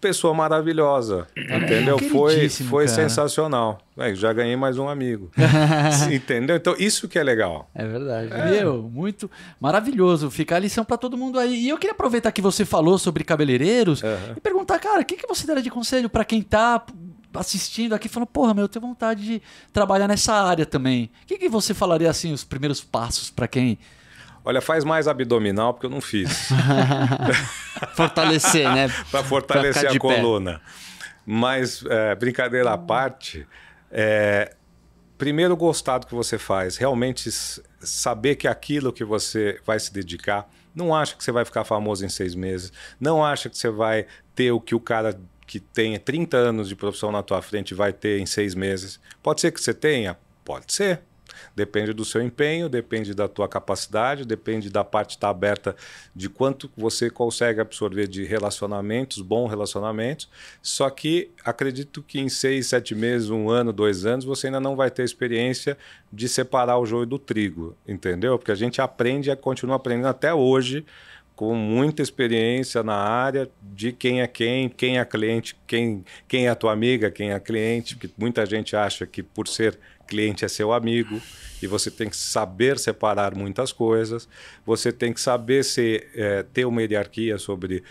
pessoa 0.02 0.34
maravilhosa, 0.34 1.28
entendeu? 1.36 1.96
Foi, 2.10 2.48
foi 2.48 2.88
sensacional. 2.88 3.78
É, 3.96 4.12
já 4.16 4.32
ganhei 4.32 4.56
mais 4.56 4.76
um 4.76 4.88
amigo, 4.88 5.30
entendeu? 6.12 6.56
Então 6.56 6.74
isso 6.76 7.06
que 7.06 7.20
é 7.20 7.22
legal. 7.22 7.70
É 7.72 7.86
verdade. 7.86 8.28
É. 8.32 8.50
Meu, 8.50 8.82
muito 8.82 9.30
maravilhoso. 9.60 10.28
Fica 10.28 10.56
a 10.56 10.58
lição 10.58 10.84
para 10.84 10.96
todo 10.96 11.16
mundo 11.16 11.38
aí. 11.38 11.66
E 11.66 11.68
eu 11.68 11.78
queria 11.78 11.92
aproveitar 11.92 12.32
que 12.32 12.42
você 12.42 12.64
falou 12.64 12.98
sobre 12.98 13.22
cabeleireiros 13.22 14.02
uhum. 14.02 14.34
e 14.36 14.40
perguntar, 14.40 14.80
cara, 14.80 15.02
o 15.02 15.04
que, 15.04 15.14
que 15.14 15.26
você 15.26 15.46
daria 15.46 15.62
de 15.62 15.70
conselho 15.70 16.10
para 16.10 16.24
quem 16.24 16.42
tá 16.42 16.84
assistindo 17.34 17.94
aqui 17.94 18.08
falando, 18.08 18.28
porra, 18.28 18.54
meu, 18.54 18.64
eu 18.64 18.68
tenho 18.68 18.86
vontade 18.86 19.24
de 19.24 19.42
trabalhar 19.72 20.08
nessa 20.08 20.32
área 20.32 20.66
também. 20.66 21.10
O 21.22 21.26
que, 21.26 21.38
que 21.38 21.48
você 21.48 21.74
falaria 21.74 22.10
assim, 22.10 22.32
os 22.32 22.44
primeiros 22.44 22.80
passos 22.80 23.30
para 23.30 23.48
quem 23.48 23.78
Olha, 24.44 24.60
faz 24.60 24.82
mais 24.82 25.06
abdominal 25.06 25.72
porque 25.72 25.86
eu 25.86 25.90
não 25.90 26.00
fiz. 26.00 26.48
fortalecer, 27.94 28.68
né? 28.74 28.88
Para 29.10 29.22
fortalecer 29.22 29.88
a 29.88 29.98
coluna. 29.98 30.54
Pé. 30.54 30.60
Mas, 31.24 31.84
é, 31.88 32.14
brincadeira 32.16 32.72
à 32.72 32.78
parte, 32.78 33.46
é, 33.88 34.56
primeiro 35.16 35.56
gostar 35.56 35.98
do 35.98 36.06
que 36.08 36.14
você 36.14 36.38
faz, 36.38 36.76
realmente 36.76 37.30
saber 37.80 38.34
que 38.34 38.48
aquilo 38.48 38.92
que 38.92 39.04
você 39.04 39.60
vai 39.64 39.78
se 39.78 39.92
dedicar, 39.92 40.48
não 40.74 40.92
acha 40.92 41.14
que 41.14 41.22
você 41.22 41.30
vai 41.30 41.44
ficar 41.44 41.62
famoso 41.62 42.04
em 42.04 42.08
seis 42.08 42.34
meses, 42.34 42.72
não 42.98 43.24
acha 43.24 43.48
que 43.48 43.56
você 43.56 43.70
vai 43.70 44.06
ter 44.34 44.50
o 44.50 44.60
que 44.60 44.74
o 44.74 44.80
cara 44.80 45.20
que 45.52 45.60
tem 45.60 45.98
30 45.98 46.34
anos 46.34 46.66
de 46.66 46.74
profissão 46.74 47.12
na 47.12 47.22
tua 47.22 47.42
frente 47.42 47.74
vai 47.74 47.92
ter 47.92 48.18
em 48.18 48.24
seis 48.24 48.54
meses. 48.54 48.98
Pode 49.22 49.42
ser 49.42 49.52
que 49.52 49.60
você 49.60 49.74
tenha? 49.74 50.16
Pode 50.42 50.72
ser. 50.72 51.02
Depende 51.54 51.92
do 51.92 52.06
seu 52.06 52.22
empenho, 52.22 52.70
depende 52.70 53.12
da 53.12 53.28
tua 53.28 53.46
capacidade, 53.46 54.24
depende 54.24 54.70
da 54.70 54.82
parte 54.82 55.10
estar 55.10 55.26
tá 55.26 55.30
aberta 55.30 55.76
de 56.16 56.30
quanto 56.30 56.70
você 56.74 57.10
consegue 57.10 57.60
absorver 57.60 58.08
de 58.08 58.24
relacionamentos, 58.24 59.20
bons 59.20 59.50
relacionamentos. 59.50 60.26
Só 60.62 60.88
que 60.88 61.30
acredito 61.44 62.02
que 62.02 62.18
em 62.18 62.30
seis, 62.30 62.68
sete 62.68 62.94
meses, 62.94 63.28
um 63.28 63.50
ano, 63.50 63.74
dois 63.74 64.06
anos, 64.06 64.24
você 64.24 64.46
ainda 64.46 64.60
não 64.60 64.74
vai 64.74 64.90
ter 64.90 65.02
experiência 65.02 65.76
de 66.10 66.30
separar 66.30 66.78
o 66.78 66.86
joio 66.86 67.04
do 67.04 67.18
trigo, 67.18 67.76
entendeu? 67.86 68.38
Porque 68.38 68.52
a 68.52 68.56
gente 68.56 68.80
aprende 68.80 69.30
e 69.30 69.36
continua 69.36 69.76
aprendendo 69.76 70.08
até 70.08 70.32
hoje 70.32 70.82
com 71.42 71.56
muita 71.56 72.02
experiência 72.02 72.84
na 72.84 72.94
área 72.94 73.50
de 73.60 73.90
quem 73.90 74.20
é 74.20 74.28
quem, 74.28 74.68
quem 74.68 75.00
é 75.00 75.04
cliente, 75.04 75.56
quem, 75.66 76.04
quem 76.28 76.46
é 76.46 76.50
a 76.50 76.54
tua 76.54 76.72
amiga, 76.72 77.10
quem 77.10 77.32
é 77.32 77.40
cliente, 77.40 77.96
porque 77.96 78.14
muita 78.16 78.46
gente 78.46 78.76
acha 78.76 79.04
que 79.08 79.24
por 79.24 79.48
ser 79.48 79.76
cliente 80.06 80.44
é 80.44 80.48
seu 80.48 80.72
amigo 80.72 81.20
e 81.60 81.66
você 81.66 81.90
tem 81.90 82.08
que 82.08 82.16
saber 82.16 82.78
separar 82.78 83.34
muitas 83.34 83.72
coisas, 83.72 84.28
você 84.64 84.92
tem 84.92 85.12
que 85.12 85.20
saber 85.20 85.64
se, 85.64 86.06
é, 86.14 86.44
ter 86.44 86.64
uma 86.64 86.80
hierarquia 86.80 87.36
sobre 87.38 87.82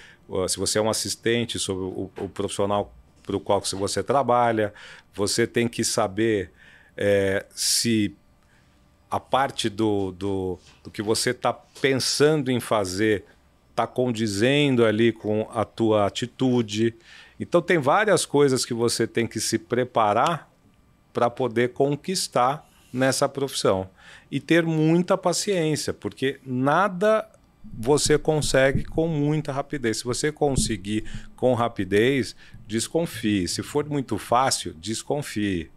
se 0.48 0.58
você 0.58 0.80
é 0.80 0.82
um 0.82 0.90
assistente, 0.90 1.60
sobre 1.60 1.84
o, 1.84 2.10
o 2.20 2.30
profissional 2.30 2.96
para 3.22 3.36
o 3.36 3.40
qual 3.42 3.62
você 3.74 4.02
trabalha, 4.02 4.74
você 5.14 5.46
tem 5.46 5.68
que 5.68 5.84
saber 5.84 6.54
é, 6.96 7.46
se 7.54 8.16
a 9.10 9.20
parte 9.20 9.68
do, 9.68 10.14
do, 10.14 10.58
do 10.86 10.90
que 10.90 11.02
você 11.02 11.32
está 11.32 11.52
pensando 11.52 12.50
em 12.50 12.62
fazer 12.62 13.26
está 13.82 13.88
condizendo 13.88 14.86
ali 14.86 15.12
com 15.12 15.48
a 15.54 15.66
tua 15.66 16.06
atitude. 16.06 16.96
Então 17.40 17.62
tem 17.62 17.80
várias 17.80 18.26
coisas 18.26 18.64
que 18.64 18.74
você 18.74 19.08
tem 19.08 19.26
que 19.26 19.40
se 19.40 19.58
preparar 19.58 20.50
para 21.12 21.30
poder 21.30 21.74
conquistar 21.74 22.68
nessa 22.94 23.28
profissão 23.28 23.90
e 24.30 24.40
ter 24.40 24.66
muita 24.66 25.18
paciência, 25.18 25.94
porque 25.94 26.40
nada 26.46 27.28
você 27.64 28.18
consegue 28.18 28.84
com 28.84 29.08
muita 29.08 29.52
rapidez. 29.52 29.98
Se 29.98 30.04
você 30.04 30.32
conseguir 30.32 31.06
com 31.36 31.54
rapidez, 31.54 32.36
desconfie. 32.68 33.48
Se 33.48 33.64
for 33.64 33.88
muito 33.88 34.18
fácil, 34.18 34.74
desconfie. 34.74 35.72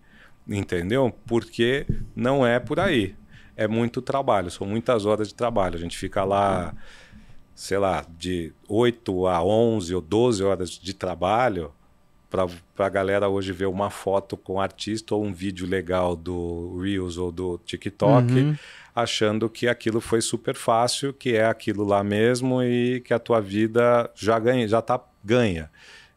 Entendeu? 0.46 1.14
Porque 1.26 1.86
não 2.14 2.46
é 2.46 2.58
por 2.58 2.78
aí 2.78 3.16
é 3.56 3.68
muito 3.68 4.02
trabalho, 4.02 4.50
são 4.50 4.66
muitas 4.66 5.06
horas 5.06 5.28
de 5.28 5.34
trabalho. 5.34 5.76
A 5.76 5.80
gente 5.80 5.96
fica 5.96 6.24
lá, 6.24 6.74
sei 7.54 7.78
lá, 7.78 8.04
de 8.18 8.52
8 8.68 9.26
a 9.26 9.44
11 9.44 9.94
ou 9.94 10.00
12 10.00 10.42
horas 10.42 10.70
de 10.70 10.92
trabalho 10.92 11.72
para 12.74 12.86
a 12.86 12.88
galera 12.88 13.28
hoje 13.28 13.52
ver 13.52 13.66
uma 13.66 13.90
foto 13.90 14.36
com 14.36 14.60
artista 14.60 15.14
ou 15.14 15.24
um 15.24 15.32
vídeo 15.32 15.66
legal 15.66 16.16
do 16.16 16.76
Reels 16.80 17.16
ou 17.16 17.30
do 17.30 17.60
TikTok, 17.64 18.32
uhum. 18.32 18.56
achando 18.94 19.48
que 19.48 19.68
aquilo 19.68 20.00
foi 20.00 20.20
super 20.20 20.56
fácil, 20.56 21.12
que 21.12 21.36
é 21.36 21.46
aquilo 21.46 21.84
lá 21.84 22.02
mesmo 22.02 22.60
e 22.60 23.00
que 23.02 23.14
a 23.14 23.20
tua 23.20 23.40
vida 23.40 24.10
já 24.16 24.36
ganha, 24.38 24.66
já 24.66 24.82
tá 24.82 25.00
ganha. 25.22 25.70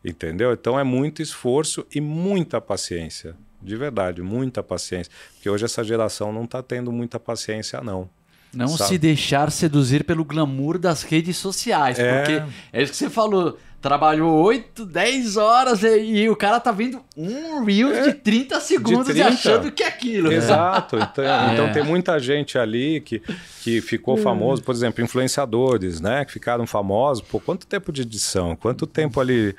Entendeu? 0.04 0.54
Então 0.54 0.80
é 0.80 0.84
muito 0.84 1.22
esforço 1.22 1.86
e 1.94 2.02
muita 2.02 2.60
paciência. 2.60 3.36
De 3.62 3.76
verdade, 3.76 4.22
muita 4.22 4.64
paciência. 4.64 5.12
Porque 5.34 5.50
hoje 5.50 5.66
essa 5.66 5.84
geração 5.84 6.32
não 6.32 6.46
está 6.46 6.64
tendo 6.64 6.92
muita 6.92 7.20
paciência, 7.20 7.82
não. 7.82 8.10
Não 8.54 8.68
sabe? 8.68 8.90
se 8.90 8.98
deixar 8.98 9.52
seduzir 9.52 10.04
pelo 10.04 10.24
glamour 10.24 10.78
das 10.78 11.04
redes 11.04 11.38
sociais. 11.38 12.00
É... 12.00 12.18
Porque 12.18 12.44
é 12.74 12.84
isso 12.84 12.92
que 12.92 12.98
você 12.98 13.10
falou. 13.10 13.58
Trabalhou 13.80 14.34
8, 14.44 14.88
10 14.88 15.38
horas 15.38 15.84
e, 15.84 16.00
e 16.00 16.30
o 16.30 16.36
cara 16.36 16.60
tá 16.60 16.72
vendo 16.72 17.00
um 17.16 17.64
Reels 17.64 17.96
é, 17.96 18.04
de 18.08 18.14
30 18.16 18.60
segundos 18.60 19.06
de 19.06 19.14
30. 19.14 19.30
e 19.30 19.34
achando 19.34 19.72
que 19.72 19.84
é 19.84 19.88
aquilo. 19.88 20.32
Exato. 20.32 20.98
Então, 21.12 21.24
é. 21.24 21.54
então 21.54 21.72
tem 21.72 21.84
muita 21.84 22.20
gente 22.20 22.58
ali 22.58 23.02
que, 23.02 23.22
que 23.62 23.80
ficou 23.80 24.16
hum. 24.16 24.22
famoso, 24.22 24.64
por 24.64 24.74
exemplo, 24.74 25.04
influenciadores, 25.04 26.02
né? 26.02 26.26
Que 26.26 26.34
ficaram 26.34 26.66
famosos. 26.66 27.24
Pô, 27.24 27.40
quanto 27.40 27.68
tempo 27.68 27.92
de 27.92 28.02
edição? 28.02 28.56
Quanto 28.56 28.88
tempo 28.88 29.22
ali 29.22 29.56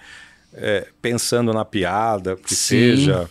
é, 0.52 0.88
pensando 1.00 1.52
na 1.52 1.64
piada, 1.64 2.36
que 2.36 2.54
Sim. 2.54 2.96
seja 2.96 3.30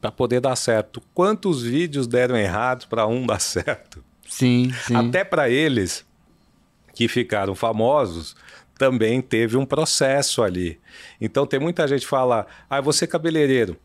para 0.00 0.10
poder 0.10 0.40
dar 0.40 0.56
certo. 0.56 1.02
Quantos 1.12 1.62
vídeos 1.62 2.06
deram 2.06 2.36
errados 2.36 2.86
para 2.86 3.06
um 3.06 3.24
dar 3.26 3.40
certo? 3.40 4.02
Sim, 4.28 4.72
sim. 4.86 4.94
Até 4.94 5.24
para 5.24 5.48
eles 5.48 6.06
que 6.94 7.08
ficaram 7.08 7.54
famosos, 7.54 8.36
também 8.76 9.20
teve 9.20 9.56
um 9.56 9.64
processo 9.64 10.42
ali. 10.42 10.78
Então 11.20 11.46
tem 11.46 11.58
muita 11.58 11.86
gente 11.88 12.02
que 12.02 12.06
fala: 12.06 12.46
"Ah, 12.68 12.80
você 12.80 13.04
é 13.04 13.08
cabeleireiro". 13.08 13.76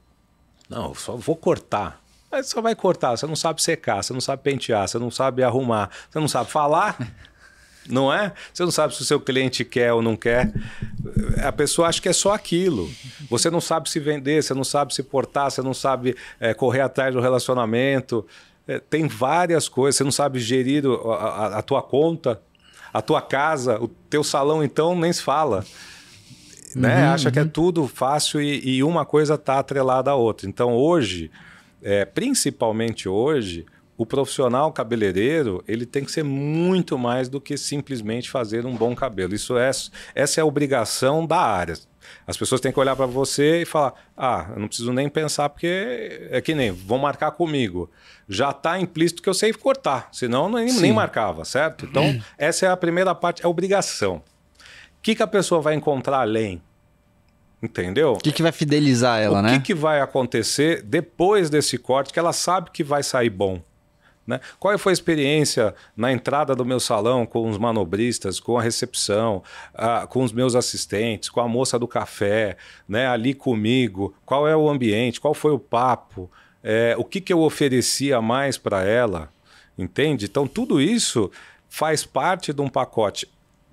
Não, 0.70 0.94
só 0.94 1.16
vou 1.16 1.36
cortar. 1.36 2.02
Mas 2.32 2.48
só 2.48 2.62
vai 2.62 2.76
cortar, 2.76 3.16
você 3.16 3.28
não 3.28 3.36
sabe 3.36 3.62
secar, 3.62 4.04
você 4.04 4.12
não 4.12 4.22
sabe 4.22 4.42
pentear, 4.42 4.88
você 4.88 4.98
não 4.98 5.12
sabe 5.12 5.44
arrumar, 5.44 5.92
você 6.10 6.20
não 6.20 6.28
sabe 6.28 6.50
falar. 6.50 6.98
não 7.88 8.12
é? 8.12 8.34
Você 8.54 8.64
não 8.64 8.72
sabe 8.72 8.96
se 8.96 9.02
o 9.02 9.06
seu 9.06 9.20
cliente 9.20 9.64
quer 9.64 9.94
ou 9.94 10.02
não 10.02 10.16
quer. 10.16 10.52
A 11.44 11.52
pessoa 11.52 11.88
acha 11.88 12.02
que 12.02 12.10
é 12.10 12.14
só 12.14 12.34
aquilo. 12.34 12.90
Você 13.30 13.50
não 13.50 13.62
sabe 13.62 13.90
se 13.90 14.00
vender, 14.00 14.42
você 14.42 14.54
não 14.54 14.64
sabe 14.64 14.94
se 14.94 15.04
portar, 15.04 15.52
você 15.52 15.62
não 15.62 15.74
sabe 15.74 16.16
é, 16.40 16.54
correr 16.54 16.82
atrás 16.82 17.14
do 17.14 17.22
relacionamento. 17.22 18.26
É, 18.68 18.80
tem 18.80 19.08
várias 19.08 19.68
coisas. 19.68 19.98
Você 19.98 20.04
não 20.04 20.12
sabe 20.12 20.40
gerir 20.40 20.84
a, 20.86 21.14
a, 21.14 21.58
a, 21.60 21.62
tua 21.62 21.82
conta, 21.82 22.42
a 22.94 23.02
tua 23.02 23.22
casa, 23.22 23.82
o 23.82 23.88
teu 23.88 24.24
salão, 24.24 24.64
então 24.64 24.98
nem 24.98 25.12
se 25.12 25.22
fala. 25.22 25.66
Né? 26.76 27.08
Uhum, 27.08 27.14
Acha 27.14 27.28
uhum. 27.28 27.34
que 27.34 27.40
é 27.40 27.44
uhum. 27.44 27.50
tudo 27.50 27.88
fácil 27.88 28.42
e, 28.42 28.78
e 28.78 28.84
uma 28.84 29.06
coisa 29.06 29.36
está 29.36 29.60
atrelada 29.60 30.12
à 30.12 30.16
outra. 30.16 30.48
Então 30.48 30.74
hoje, 30.74 31.30
é, 31.82 32.06
principalmente 32.06 33.08
hoje, 33.08 33.66
o 33.98 34.06
profissional 34.06 34.72
cabeleireiro 34.72 35.64
ele 35.68 35.86
tem 35.86 36.04
que 36.04 36.12
ser 36.12 36.24
muito 36.24 36.98
mais 36.98 37.30
do 37.30 37.40
que 37.40 37.58
simplesmente 37.58 38.30
fazer 38.30 38.66
um 38.66 38.76
bom 38.76 38.96
cabelo. 38.96 39.36
Isso 39.36 39.58
é, 39.58 39.70
essa 40.16 40.40
é 40.40 40.42
a 40.42 40.46
obrigação 40.46 41.26
da 41.26 41.40
área. 41.40 41.76
As 42.26 42.38
pessoas 42.38 42.62
têm 42.62 42.72
que 42.72 42.80
olhar 42.80 42.96
para 42.96 43.06
você 43.06 43.62
e 43.62 43.66
falar: 43.66 43.94
ah, 44.18 44.48
eu 44.54 44.60
não 44.60 44.68
preciso 44.68 44.94
nem 44.94 45.10
pensar 45.10 45.50
porque 45.50 46.28
é 46.30 46.42
que 46.42 46.56
nem 46.56 46.72
vão 46.72 46.98
marcar 46.98 47.32
comigo. 47.32 47.90
Já 48.28 48.52
está 48.52 48.80
implícito 48.80 49.22
que 49.22 49.30
eu 49.30 49.34
sei 49.34 49.54
cortar, 49.54 50.10
senão 50.12 50.50
nem, 50.50 50.72
nem 50.74 50.94
marcava, 50.94 51.44
certo? 51.46 51.86
Então 51.86 52.20
essa 52.38 52.66
é 52.66 52.70
a 52.70 52.78
primeira 52.78 53.14
parte, 53.14 53.44
é 53.44 53.48
obrigação. 53.48 54.16
O 54.18 55.02
que, 55.02 55.16
que 55.16 55.24
a 55.24 55.28
pessoa 55.28 55.62
vai 55.62 55.76
encontrar 55.76 56.22
além? 56.22 56.62
Entendeu? 57.62 58.14
O 58.14 58.18
que, 58.18 58.32
que 58.32 58.44
vai 58.44 58.52
fidelizar 58.52 59.22
ela, 59.22 59.40
o 59.40 59.42
né? 59.42 59.56
O 59.56 59.60
que, 59.60 59.68
que 59.68 59.74
vai 59.74 60.02
acontecer 60.02 60.82
depois 60.82 61.50
desse 61.50 61.78
corte 61.78 62.12
que 62.12 62.20
ela 62.20 62.34
sabe 62.34 62.72
que 62.72 62.84
vai 62.84 63.04
sair 63.04 63.30
bom? 63.30 63.62
Né? 64.26 64.40
Qual 64.60 64.78
foi 64.78 64.92
a 64.92 64.94
experiência 64.94 65.76
na 65.96 66.12
entrada 66.12 66.56
do 66.56 66.66
meu 66.66 66.80
salão 66.80 67.26
com 67.26 67.50
os 67.50 67.58
manobristas, 67.58 68.40
com 68.40 68.58
a 68.58 68.62
recepção, 68.62 69.44
com 70.10 70.24
os 70.24 70.32
meus 70.32 70.56
assistentes, 70.56 71.30
com 71.30 71.42
a 71.42 71.48
moça 71.48 71.78
do 71.78 71.88
café, 71.88 72.56
né, 72.88 73.08
ali 73.08 73.34
comigo? 73.34 74.16
Qual 74.26 74.48
é 74.48 74.56
o 74.56 74.70
ambiente? 74.70 75.20
Qual 75.20 75.34
foi 75.34 75.52
o 75.52 75.60
papo? 75.60 76.32
É, 76.64 76.96
o 76.98 77.04
que, 77.04 77.20
que 77.20 77.34
eu 77.34 77.42
oferecia 77.42 78.22
mais 78.22 78.58
para 78.58 78.84
ela? 78.84 79.30
Entende? 79.78 80.26
Então, 80.26 80.48
tudo 80.48 80.80
isso 80.80 81.30
faz 81.68 82.06
parte 82.06 82.54
de 82.54 82.62
um 82.62 82.70
pacote 82.70 83.28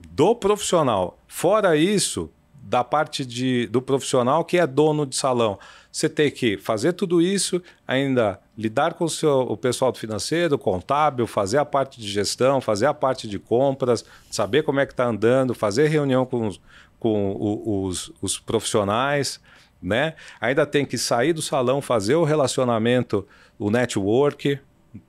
do 0.08 0.34
profissional. 0.34 1.18
Fora 1.28 1.76
isso, 1.76 2.30
da 2.62 2.84
parte 2.84 3.24
de, 3.24 3.66
do 3.68 3.80
profissional 3.80 4.44
que 4.44 4.58
é 4.58 4.66
dono 4.66 5.06
de 5.06 5.16
salão. 5.16 5.58
Você 5.90 6.08
tem 6.08 6.30
que 6.30 6.56
fazer 6.56 6.92
tudo 6.92 7.20
isso, 7.20 7.60
ainda 7.86 8.38
lidar 8.56 8.94
com 8.94 9.04
o, 9.04 9.10
seu, 9.10 9.40
o 9.40 9.56
pessoal 9.56 9.90
do 9.90 9.98
financeiro, 9.98 10.56
contábil, 10.58 11.26
fazer 11.26 11.58
a 11.58 11.64
parte 11.64 12.00
de 12.00 12.08
gestão, 12.08 12.60
fazer 12.60 12.86
a 12.86 12.94
parte 12.94 13.26
de 13.26 13.38
compras, 13.38 14.04
saber 14.30 14.62
como 14.62 14.78
é 14.78 14.86
que 14.86 14.92
está 14.92 15.06
andando, 15.06 15.54
fazer 15.54 15.88
reunião 15.88 16.24
com, 16.24 16.46
os, 16.46 16.60
com 16.98 17.84
os, 17.84 18.12
os 18.22 18.38
profissionais, 18.38 19.40
né? 19.82 20.14
Ainda 20.40 20.64
tem 20.64 20.84
que 20.84 20.98
sair 20.98 21.32
do 21.32 21.42
salão, 21.42 21.80
fazer 21.80 22.14
o 22.14 22.24
relacionamento, 22.24 23.26
o 23.58 23.70
network, 23.70 24.60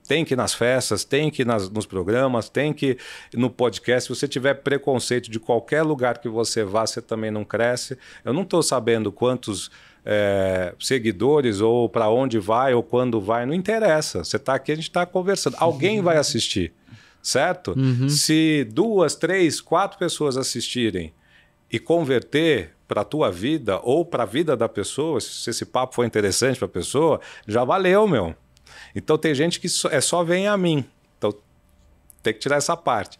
tem 0.06 0.24
que 0.24 0.34
ir 0.34 0.36
nas 0.36 0.54
festas, 0.54 1.04
tem 1.04 1.30
que 1.30 1.42
ir 1.42 1.44
nas, 1.44 1.68
nos 1.68 1.86
programas, 1.86 2.48
tem 2.48 2.72
que 2.72 2.98
ir 3.32 3.36
no 3.36 3.50
podcast. 3.50 4.06
Se 4.06 4.20
você 4.20 4.28
tiver 4.28 4.54
preconceito 4.54 5.30
de 5.30 5.40
qualquer 5.40 5.82
lugar 5.82 6.18
que 6.18 6.28
você 6.28 6.64
vá, 6.64 6.86
você 6.86 7.00
também 7.00 7.30
não 7.30 7.44
cresce. 7.44 7.98
Eu 8.24 8.32
não 8.32 8.42
estou 8.42 8.62
sabendo 8.62 9.10
quantos 9.10 9.70
é, 10.04 10.74
seguidores 10.78 11.60
ou 11.60 11.88
para 11.88 12.08
onde 12.08 12.38
vai 12.38 12.74
ou 12.74 12.82
quando 12.82 13.20
vai, 13.20 13.46
não 13.46 13.54
interessa. 13.54 14.24
Você 14.24 14.36
está 14.36 14.54
aqui, 14.54 14.72
a 14.72 14.74
gente 14.74 14.88
está 14.88 15.06
conversando. 15.06 15.56
Alguém 15.58 16.00
vai 16.00 16.16
assistir, 16.16 16.72
certo? 17.22 17.74
Uhum. 17.76 18.08
Se 18.08 18.64
duas, 18.70 19.14
três, 19.14 19.60
quatro 19.60 19.98
pessoas 19.98 20.36
assistirem 20.36 21.12
e 21.70 21.78
converter 21.78 22.74
para 22.86 23.00
a 23.00 23.04
tua 23.04 23.30
vida 23.30 23.80
ou 23.82 24.04
para 24.04 24.24
a 24.24 24.26
vida 24.26 24.54
da 24.56 24.68
pessoa, 24.68 25.18
se 25.20 25.48
esse 25.48 25.64
papo 25.64 25.94
for 25.94 26.04
interessante 26.04 26.58
para 26.58 26.66
a 26.66 26.70
pessoa, 26.70 27.20
já 27.46 27.64
valeu, 27.64 28.06
meu. 28.06 28.34
Então 28.94 29.16
tem 29.16 29.34
gente 29.34 29.58
que 29.60 29.68
é 29.90 30.00
só 30.00 30.22
vem 30.22 30.46
a 30.48 30.56
mim. 30.56 30.84
Então 31.18 31.34
tem 32.22 32.32
que 32.32 32.38
tirar 32.38 32.56
essa 32.56 32.76
parte. 32.76 33.18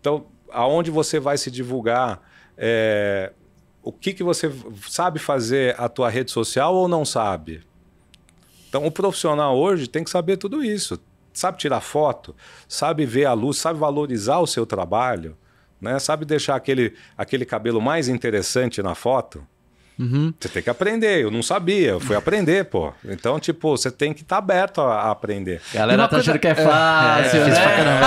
Então, 0.00 0.26
aonde 0.50 0.90
você 0.90 1.20
vai 1.20 1.38
se 1.38 1.50
divulgar? 1.50 2.20
É, 2.56 3.32
o 3.82 3.92
que, 3.92 4.12
que 4.12 4.22
você 4.22 4.52
sabe 4.88 5.18
fazer 5.18 5.78
a 5.80 5.88
tua 5.88 6.08
rede 6.08 6.30
social 6.30 6.74
ou 6.74 6.88
não 6.88 7.04
sabe? 7.04 7.62
Então, 8.68 8.86
o 8.86 8.90
profissional 8.90 9.56
hoje 9.56 9.86
tem 9.86 10.02
que 10.02 10.10
saber 10.10 10.36
tudo 10.36 10.64
isso. 10.64 10.98
Sabe 11.32 11.58
tirar 11.58 11.80
foto, 11.80 12.34
sabe 12.68 13.06
ver 13.06 13.24
a 13.24 13.32
luz, 13.32 13.58
sabe 13.58 13.78
valorizar 13.78 14.38
o 14.38 14.46
seu 14.46 14.66
trabalho, 14.66 15.36
né? 15.80 15.98
sabe 15.98 16.24
deixar 16.24 16.56
aquele, 16.56 16.94
aquele 17.16 17.44
cabelo 17.44 17.80
mais 17.80 18.08
interessante 18.08 18.82
na 18.82 18.94
foto. 18.94 19.46
Uhum. 19.98 20.32
Você 20.38 20.48
tem 20.48 20.62
que 20.62 20.70
aprender. 20.70 21.22
Eu 21.22 21.30
não 21.30 21.42
sabia, 21.42 21.90
eu 21.90 22.00
fui 22.00 22.16
aprender, 22.16 22.64
pô. 22.64 22.92
Então, 23.04 23.38
tipo, 23.38 23.76
você 23.76 23.90
tem 23.90 24.12
que 24.12 24.22
estar 24.22 24.36
tá 24.36 24.38
aberto 24.38 24.80
a, 24.80 25.02
a, 25.02 25.10
aprender. 25.10 25.60
Galera 25.72 26.02
tá 26.02 26.08
coisa... 26.08 26.22
achando 26.22 26.40
que 26.40 26.48
é 26.48 26.54
fácil, 26.54 27.40
é, 27.40 27.44
é, 27.44 27.48
né? 27.48 28.00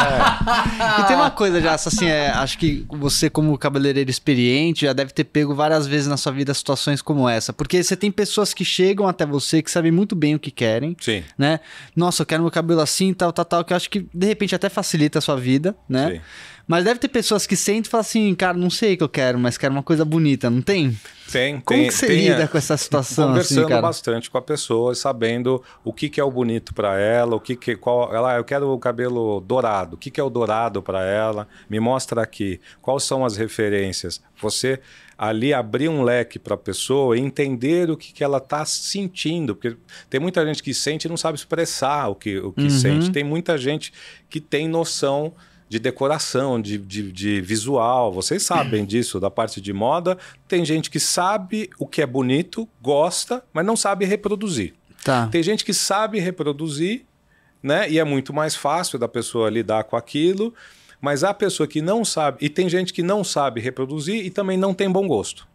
É. 1.00 1.02
E 1.02 1.08
tem 1.08 1.16
uma 1.16 1.32
coisa, 1.32 1.62
já, 1.62 1.74
assim, 1.74 2.08
é, 2.08 2.30
acho 2.30 2.58
que 2.58 2.86
você, 2.90 3.30
como 3.30 3.58
cabeleireiro 3.58 4.10
experiente, 4.10 4.86
já 4.86 4.94
deve 4.94 5.12
ter 5.12 5.24
pego 5.24 5.54
várias 5.54 5.88
vezes 5.88 6.08
na 6.08 6.18
sua 6.18 6.32
vida 6.32 6.54
situações 6.54 7.02
como 7.02 7.28
essa. 7.28 7.54
Porque 7.54 7.82
você 7.84 7.96
tem 7.96 8.12
pessoas 8.12 8.54
que 8.54 8.66
chegam 8.66 9.08
até 9.08 9.26
você, 9.26 9.62
que 9.62 9.72
sabem 9.72 9.92
muito 9.92 10.16
bem 10.16 10.36
o 10.36 10.40
que 10.40 10.52
querem. 10.52 10.96
Sim. 11.00 11.24
Né? 11.38 11.60
Nossa, 11.96 12.22
eu 12.22 12.26
quero 12.26 12.42
meu 12.42 12.52
cabelo 12.52 12.82
assim, 12.82 13.14
tal, 13.14 13.32
tal, 13.32 13.46
tal, 13.46 13.64
que 13.64 13.74
eu 13.74 13.78
acho 13.78 13.90
que, 13.90 14.08
de 14.14 14.26
repente, 14.26 14.56
até 14.56 14.70
facilita 14.70 15.20
a 15.20 15.22
sua 15.22 15.36
vida, 15.36 15.76
né? 15.88 16.12
Sim. 16.12 16.22
Mas 16.68 16.84
deve 16.84 17.00
ter 17.00 17.08
pessoas 17.10 17.46
que 17.46 17.56
sentem 17.56 17.84
e 17.88 17.90
falam 17.90 18.02
assim, 18.02 18.34
cara, 18.34 18.58
não 18.58 18.70
sei 18.70 18.96
o 18.96 18.98
que 18.98 19.04
eu 19.04 19.10
quero, 19.10 19.38
mas 19.38 19.58
quero 19.58 19.74
uma 19.74 19.84
coisa 19.84 20.04
bonita, 20.04 20.50
não 20.50 20.62
tem? 20.62 20.98
Tem, 21.32 21.60
Como 21.60 21.80
tem. 21.80 21.88
que 21.88 21.94
você 21.94 22.08
tem, 22.08 22.22
lida 22.22 22.44
é, 22.44 22.48
com 22.48 22.58
essa 22.58 22.76
situação? 22.78 23.30
Conversando 23.30 23.72
assim, 23.72 23.82
bastante 23.82 24.30
com 24.30 24.38
a 24.38 24.42
pessoa, 24.42 24.96
sabendo 24.96 25.64
o 25.84 25.94
que, 25.94 26.10
que 26.10 26.20
é 26.20 26.24
o 26.24 26.32
bonito 26.32 26.74
para 26.74 27.00
ela, 27.00 27.36
o 27.36 27.40
que 27.40 27.56
que 27.56 27.76
qual, 27.76 28.14
ela, 28.14 28.36
eu 28.38 28.44
quero 28.44 28.72
o 28.72 28.80
cabelo 28.80 29.40
dourado, 29.42 29.96
o 29.96 29.98
que, 29.98 30.10
que 30.10 30.20
é 30.20 30.24
o 30.24 30.30
dourado 30.30 30.82
para 30.82 31.04
ela? 31.04 31.48
Me 31.70 31.80
mostra 31.80 32.22
aqui, 32.22 32.60
quais 32.82 33.04
são 33.04 33.26
as 33.26 33.38
referências? 33.38 34.22
Você 34.42 34.80
ali 35.18 35.54
abrir 35.54 35.88
um 35.88 36.04
leque 36.04 36.38
para 36.38 36.56
a 36.56 36.58
pessoa 36.58 37.18
e 37.18 37.22
entender 37.22 37.90
o 37.90 37.96
que, 37.96 38.12
que 38.12 38.24
ela 38.24 38.38
está 38.38 38.66
sentindo, 38.66 39.56
porque 39.56 39.78
tem 40.10 40.20
muita 40.20 40.46
gente 40.46 40.62
que 40.62 40.74
sente 40.74 41.06
e 41.06 41.10
não 41.10 41.18
sabe 41.18 41.38
expressar 41.38 42.10
o 42.10 42.16
que, 42.16 42.38
o 42.38 42.52
que 42.52 42.64
uhum. 42.64 42.70
sente. 42.70 43.12
Tem 43.12 43.24
muita 43.24 43.58
gente 43.58 43.94
que 44.30 44.42
tem 44.42 44.68
noção 44.68 45.34
de 45.68 45.80
decoração, 45.80 46.62
de, 46.62 46.78
de, 46.78 47.12
de, 47.12 47.42
visual. 47.42 48.12
Vocês 48.12 48.44
sabem 48.44 48.84
disso, 48.86 49.20
da 49.20 49.32
parte 49.32 49.60
de 49.60 49.74
moda. 49.74 50.18
Tem 50.48 50.64
gente 50.64 50.90
que 50.90 51.00
sabe 51.00 51.70
o 51.80 51.88
que 51.88 52.02
é 52.02 52.06
bonito, 52.06 52.68
gosta, 52.82 53.44
mas 53.52 53.66
não 53.66 53.76
sabe 53.76 54.06
reproduzir. 54.06 54.74
Tá. 55.04 55.28
Tem 55.28 55.42
gente 55.42 55.64
que 55.66 55.74
sabe 55.74 56.20
reproduzir, 56.20 57.06
né? 57.62 57.90
E 57.90 58.00
é 58.00 58.04
muito 58.04 58.34
mais 58.34 58.56
fácil 58.56 58.98
da 58.98 59.08
pessoa 59.08 59.50
lidar 59.50 59.84
com 59.86 59.96
aquilo. 59.96 60.54
Mas 61.02 61.24
a 61.24 61.34
pessoa 61.34 61.68
que 61.68 61.82
não 61.82 62.04
sabe, 62.04 62.38
e 62.42 62.50
tem 62.50 62.68
gente 62.68 62.92
que 62.94 63.04
não 63.04 63.24
sabe 63.24 63.62
reproduzir 63.62 64.26
e 64.26 64.30
também 64.30 64.58
não 64.58 64.74
tem 64.74 64.90
bom 64.90 65.08
gosto. 65.08 65.48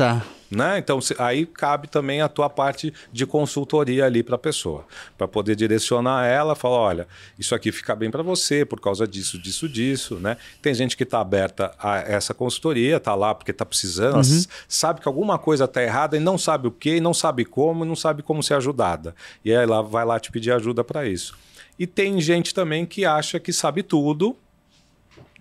Tá. 0.00 0.24
Né? 0.50 0.78
Então, 0.78 0.98
aí 1.18 1.44
cabe 1.44 1.86
também 1.86 2.22
a 2.22 2.28
tua 2.28 2.48
parte 2.48 2.90
de 3.12 3.26
consultoria 3.26 4.06
ali 4.06 4.22
para 4.22 4.36
a 4.36 4.38
pessoa, 4.38 4.86
para 5.18 5.28
poder 5.28 5.54
direcionar 5.54 6.26
ela, 6.26 6.54
falar, 6.54 6.78
olha, 6.78 7.08
isso 7.38 7.54
aqui 7.54 7.70
fica 7.70 7.94
bem 7.94 8.10
para 8.10 8.22
você 8.22 8.64
por 8.64 8.80
causa 8.80 9.06
disso, 9.06 9.38
disso, 9.38 9.68
disso, 9.68 10.14
né? 10.14 10.38
Tem 10.62 10.72
gente 10.72 10.96
que 10.96 11.02
está 11.02 11.20
aberta 11.20 11.70
a 11.78 11.98
essa 11.98 12.32
consultoria, 12.32 12.96
está 12.96 13.14
lá 13.14 13.34
porque 13.34 13.50
está 13.50 13.66
precisando, 13.66 14.16
uhum. 14.16 14.44
sabe 14.66 15.02
que 15.02 15.06
alguma 15.06 15.38
coisa 15.38 15.66
está 15.66 15.82
errada 15.82 16.16
e 16.16 16.20
não 16.20 16.38
sabe 16.38 16.66
o 16.66 16.70
que, 16.70 16.98
não 16.98 17.12
sabe 17.12 17.44
como, 17.44 17.84
não 17.84 17.94
sabe 17.94 18.22
como 18.22 18.42
ser 18.42 18.54
ajudada. 18.54 19.14
E 19.44 19.52
aí 19.52 19.62
ela 19.62 19.82
vai 19.82 20.06
lá 20.06 20.18
te 20.18 20.32
pedir 20.32 20.50
ajuda 20.50 20.82
para 20.82 21.06
isso. 21.06 21.36
E 21.78 21.86
tem 21.86 22.18
gente 22.22 22.54
também 22.54 22.86
que 22.86 23.04
acha 23.04 23.38
que 23.38 23.52
sabe 23.52 23.82
tudo, 23.82 24.34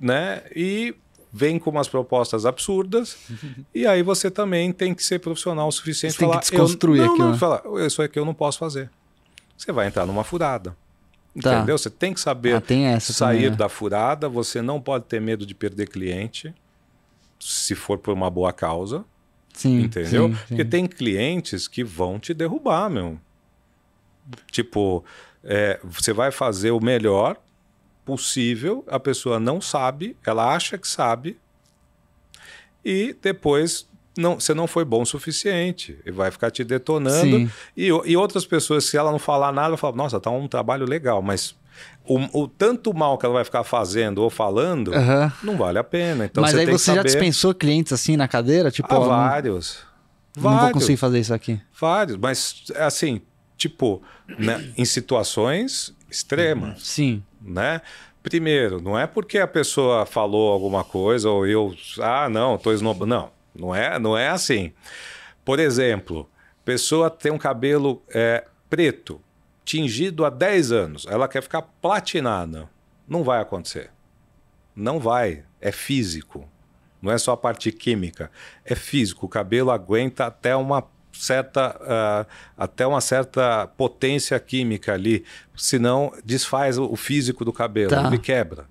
né? 0.01 0.43
E 0.53 0.93
vem 1.31 1.59
com 1.59 1.69
umas 1.69 1.87
propostas 1.87 2.45
absurdas 2.45 3.17
e 3.73 3.85
aí 3.85 4.01
você 4.01 4.31
também 4.31 4.71
tem 4.71 4.93
que 4.93 5.03
ser 5.03 5.19
profissional 5.19 5.67
o 5.67 5.71
suficiente 5.71 6.17
para 6.17 6.27
falar, 6.27 6.39
desconstruir 6.39 7.01
eu, 7.01 7.05
não, 7.05 7.13
aquilo. 7.13 7.27
Não, 7.27 7.33
né? 7.33 7.39
falar, 7.39 7.63
isso 7.85 8.01
aqui 8.01 8.17
eu 8.17 8.25
não 8.25 8.33
posso 8.33 8.57
fazer. 8.57 8.89
Você 9.57 9.71
vai 9.71 9.87
entrar 9.87 10.05
numa 10.05 10.23
furada. 10.23 10.75
Tá. 11.41 11.57
Entendeu? 11.57 11.77
Você 11.77 11.89
tem 11.89 12.13
que 12.13 12.19
saber 12.19 12.55
ah, 12.55 12.99
sair 12.99 13.37
também, 13.37 13.45
é. 13.45 13.49
da 13.55 13.69
furada, 13.69 14.27
você 14.27 14.61
não 14.61 14.81
pode 14.81 15.05
ter 15.05 15.21
medo 15.21 15.45
de 15.45 15.53
perder 15.53 15.87
cliente 15.87 16.53
se 17.39 17.75
for 17.75 17.97
por 17.97 18.13
uma 18.13 18.29
boa 18.29 18.51
causa. 18.51 19.05
Sim, 19.53 19.81
entendeu? 19.81 20.29
Sim, 20.29 20.35
sim. 20.35 20.41
Porque 20.47 20.65
tem 20.65 20.87
clientes 20.87 21.67
que 21.67 21.83
vão 21.83 22.19
te 22.19 22.33
derrubar, 22.33 22.89
meu. 22.89 23.19
Tipo, 24.51 25.03
é, 25.43 25.79
você 25.83 26.13
vai 26.13 26.31
fazer 26.31 26.71
o 26.71 26.79
melhor 26.79 27.37
possível, 28.17 28.83
a 28.87 28.99
pessoa 28.99 29.39
não 29.39 29.61
sabe, 29.61 30.17
ela 30.25 30.53
acha 30.53 30.77
que 30.77 30.87
sabe, 30.87 31.37
e 32.83 33.15
depois 33.21 33.87
não, 34.17 34.39
você 34.39 34.53
não 34.53 34.67
foi 34.67 34.83
bom 34.83 35.01
o 35.01 35.05
suficiente 35.05 35.97
e 36.05 36.11
vai 36.11 36.31
ficar 36.31 36.51
te 36.51 36.63
detonando. 36.63 37.49
E, 37.75 37.87
e, 37.87 38.17
outras 38.17 38.45
pessoas, 38.45 38.85
se 38.85 38.97
ela 38.97 39.11
não 39.11 39.19
falar 39.19 39.51
nada, 39.51 39.77
falam, 39.77 39.95
nossa, 39.95 40.19
tá 40.19 40.29
um 40.29 40.47
trabalho 40.47 40.85
legal, 40.85 41.21
mas 41.21 41.55
o, 42.05 42.41
o, 42.41 42.47
tanto 42.47 42.93
mal 42.93 43.17
que 43.17 43.25
ela 43.25 43.35
vai 43.35 43.45
ficar 43.45 43.63
fazendo 43.63 44.19
ou 44.19 44.29
falando, 44.29 44.89
uhum. 44.91 45.31
não 45.43 45.57
vale 45.57 45.79
a 45.79 45.83
pena. 45.83 46.25
Então, 46.25 46.41
mas 46.41 46.51
você 46.51 46.59
aí 46.59 46.65
você 46.65 46.85
saber... 46.85 46.97
já 46.97 47.03
dispensou 47.03 47.53
clientes 47.53 47.93
assim 47.93 48.17
na 48.17 48.27
cadeira? 48.27 48.69
Tipo, 48.71 48.93
ah, 48.93 48.99
vários. 48.99 49.77
Não, 50.35 50.43
vários. 50.43 50.61
Não 50.61 50.65
vou 50.65 50.73
conseguir 50.73 50.97
fazer 50.97 51.19
isso 51.19 51.33
aqui. 51.33 51.61
Vários, 51.79 52.17
mas 52.17 52.63
assim, 52.75 53.21
tipo, 53.55 54.01
né, 54.37 54.73
em 54.75 54.83
situações 54.83 55.95
extremas. 56.09 56.81
Sim 56.81 57.23
né? 57.41 57.81
Primeiro, 58.21 58.81
não 58.81 58.97
é 58.97 59.07
porque 59.07 59.39
a 59.39 59.47
pessoa 59.47 60.05
falou 60.05 60.51
alguma 60.51 60.83
coisa 60.83 61.29
ou 61.29 61.47
eu, 61.47 61.73
ah, 62.01 62.27
não, 62.29 62.55
estou 62.55 62.73
esnobando. 62.73 63.05
Não, 63.05 63.31
não 63.55 63.75
é, 63.75 63.97
não 63.97 64.17
é 64.17 64.29
assim. 64.29 64.73
Por 65.45 65.59
exemplo, 65.59 66.29
pessoa 66.65 67.09
tem 67.09 67.31
um 67.31 67.37
cabelo 67.37 68.03
é, 68.13 68.45
preto, 68.69 69.19
tingido 69.65 70.25
há 70.25 70.29
10 70.29 70.71
anos, 70.71 71.07
ela 71.09 71.27
quer 71.27 71.41
ficar 71.41 71.61
platinada. 71.61 72.69
Não 73.07 73.23
vai 73.23 73.41
acontecer. 73.41 73.89
Não 74.75 74.99
vai. 74.99 75.43
É 75.59 75.71
físico. 75.71 76.47
Não 77.01 77.11
é 77.11 77.17
só 77.17 77.31
a 77.31 77.37
parte 77.37 77.71
química. 77.71 78.29
É 78.63 78.75
físico. 78.75 79.25
O 79.25 79.29
cabelo 79.29 79.71
aguenta 79.71 80.27
até 80.27 80.55
uma 80.55 80.83
certa 81.19 81.75
uh, 81.81 82.31
até 82.57 82.87
uma 82.87 83.01
certa 83.01 83.67
potência 83.67 84.39
química 84.39 84.93
ali, 84.93 85.25
senão 85.55 86.13
desfaz 86.23 86.77
o 86.77 86.95
físico 86.95 87.43
do 87.43 87.51
cabelo, 87.51 87.89
tá. 87.89 88.07
ele 88.07 88.17
quebra. 88.17 88.65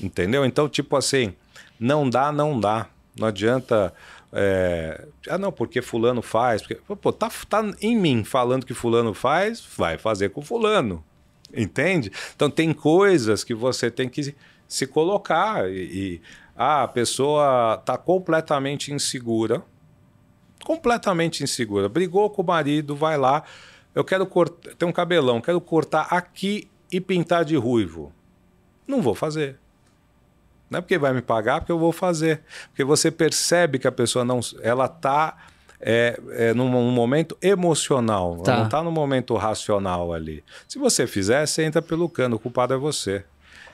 Entendeu? 0.00 0.44
Então, 0.44 0.68
tipo 0.68 0.96
assim, 0.96 1.34
não 1.80 2.08
dá, 2.08 2.30
não 2.30 2.58
dá. 2.58 2.86
Não 3.18 3.26
adianta. 3.26 3.92
É... 4.32 5.04
Ah, 5.28 5.36
não, 5.36 5.50
porque 5.50 5.82
fulano 5.82 6.22
faz. 6.22 6.62
Porque, 6.62 6.76
pô, 6.76 7.12
tá, 7.12 7.28
tá 7.48 7.64
em 7.82 7.96
mim 7.96 8.22
falando 8.22 8.64
que 8.64 8.72
fulano 8.72 9.12
faz, 9.12 9.66
vai 9.76 9.98
fazer 9.98 10.28
com 10.28 10.40
fulano. 10.40 11.04
Entende? 11.52 12.12
Então 12.36 12.48
tem 12.48 12.72
coisas 12.72 13.42
que 13.42 13.54
você 13.54 13.90
tem 13.90 14.08
que 14.08 14.32
se 14.68 14.86
colocar 14.86 15.68
e, 15.68 15.80
e 15.80 16.22
ah, 16.54 16.84
a 16.84 16.88
pessoa 16.88 17.76
está 17.80 17.96
completamente 17.96 18.92
insegura 18.92 19.64
completamente 20.68 21.42
insegura. 21.42 21.88
Brigou 21.88 22.28
com 22.28 22.42
o 22.42 22.44
marido, 22.44 22.94
vai 22.94 23.16
lá. 23.16 23.42
Eu 23.94 24.04
quero 24.04 24.26
cortar. 24.26 24.74
Tem 24.74 24.86
um 24.86 24.92
cabelão, 24.92 25.40
quero 25.40 25.58
cortar 25.62 26.08
aqui 26.10 26.68
e 26.92 27.00
pintar 27.00 27.42
de 27.42 27.56
ruivo. 27.56 28.12
Não 28.86 29.00
vou 29.00 29.14
fazer. 29.14 29.58
Não 30.68 30.78
é 30.78 30.82
porque 30.82 30.98
vai 30.98 31.14
me 31.14 31.22
pagar, 31.22 31.60
porque 31.60 31.72
eu 31.72 31.78
vou 31.78 31.90
fazer. 31.90 32.42
Porque 32.68 32.84
você 32.84 33.10
percebe 33.10 33.78
que 33.78 33.88
a 33.88 33.92
pessoa 33.92 34.26
não. 34.26 34.40
Ela 34.60 34.84
está 34.84 35.38
é, 35.80 36.20
é 36.32 36.52
num, 36.52 36.70
num, 36.70 36.90
momento 36.90 37.34
emocional, 37.40 38.36
tá. 38.42 38.58
não 38.58 38.64
está 38.66 38.82
no 38.82 38.92
momento 38.92 39.34
racional 39.36 40.12
ali. 40.12 40.44
Se 40.68 40.78
você 40.78 41.06
fizer, 41.06 41.46
você 41.46 41.62
entra 41.62 41.80
pelo 41.80 42.10
cano, 42.10 42.36
o 42.36 42.38
culpado 42.38 42.74
é 42.74 42.76
você. 42.76 43.24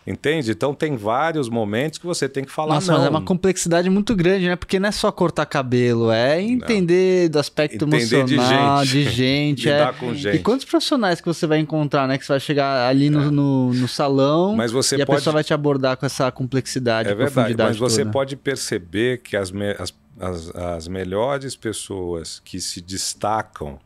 Entende? 0.06 0.50
Então 0.50 0.74
tem 0.74 0.96
vários 0.96 1.48
momentos 1.48 1.98
que 1.98 2.04
você 2.04 2.28
tem 2.28 2.44
que 2.44 2.50
falar 2.50 2.74
Nossa, 2.74 2.92
não. 2.92 2.98
Mas 2.98 3.06
é 3.06 3.10
uma 3.10 3.22
complexidade 3.22 3.88
muito 3.88 4.14
grande, 4.14 4.46
né? 4.46 4.54
Porque 4.54 4.78
não 4.78 4.88
é 4.90 4.92
só 4.92 5.10
cortar 5.10 5.46
cabelo, 5.46 6.10
é 6.10 6.42
entender 6.42 7.24
não. 7.24 7.30
do 7.30 7.38
aspecto 7.38 7.86
entender 7.86 8.18
emocional, 8.18 8.82
de 8.84 9.02
gente. 9.02 9.04
De 9.04 9.10
gente 9.10 9.68
é... 9.70 9.92
com 9.92 10.14
gente. 10.14 10.36
E 10.36 10.38
quantos 10.40 10.66
profissionais 10.66 11.22
que 11.22 11.26
você 11.26 11.46
vai 11.46 11.58
encontrar, 11.58 12.06
né? 12.06 12.18
Que 12.18 12.26
você 12.26 12.32
vai 12.34 12.40
chegar 12.40 12.86
ali 12.86 13.08
no, 13.08 13.22
é. 13.22 13.30
no, 13.30 13.72
no, 13.72 13.88
salão 13.88 14.54
mas 14.54 14.72
você 14.72 14.96
e 14.96 15.02
a 15.02 15.06
pode... 15.06 15.18
pessoa 15.18 15.32
vai 15.32 15.44
te 15.44 15.54
abordar 15.54 15.96
com 15.96 16.04
essa 16.04 16.30
complexidade, 16.30 17.08
é 17.08 17.14
verdade, 17.14 17.54
Mas 17.56 17.76
você 17.78 18.00
toda. 18.00 18.10
pode 18.10 18.36
perceber 18.36 19.18
que 19.22 19.36
as, 19.36 19.50
me... 19.50 19.70
as 19.78 19.92
as, 20.16 20.54
as, 20.54 20.86
melhores 20.86 21.56
pessoas 21.56 22.40
que 22.44 22.60
se 22.60 22.80
destacam 22.80 23.80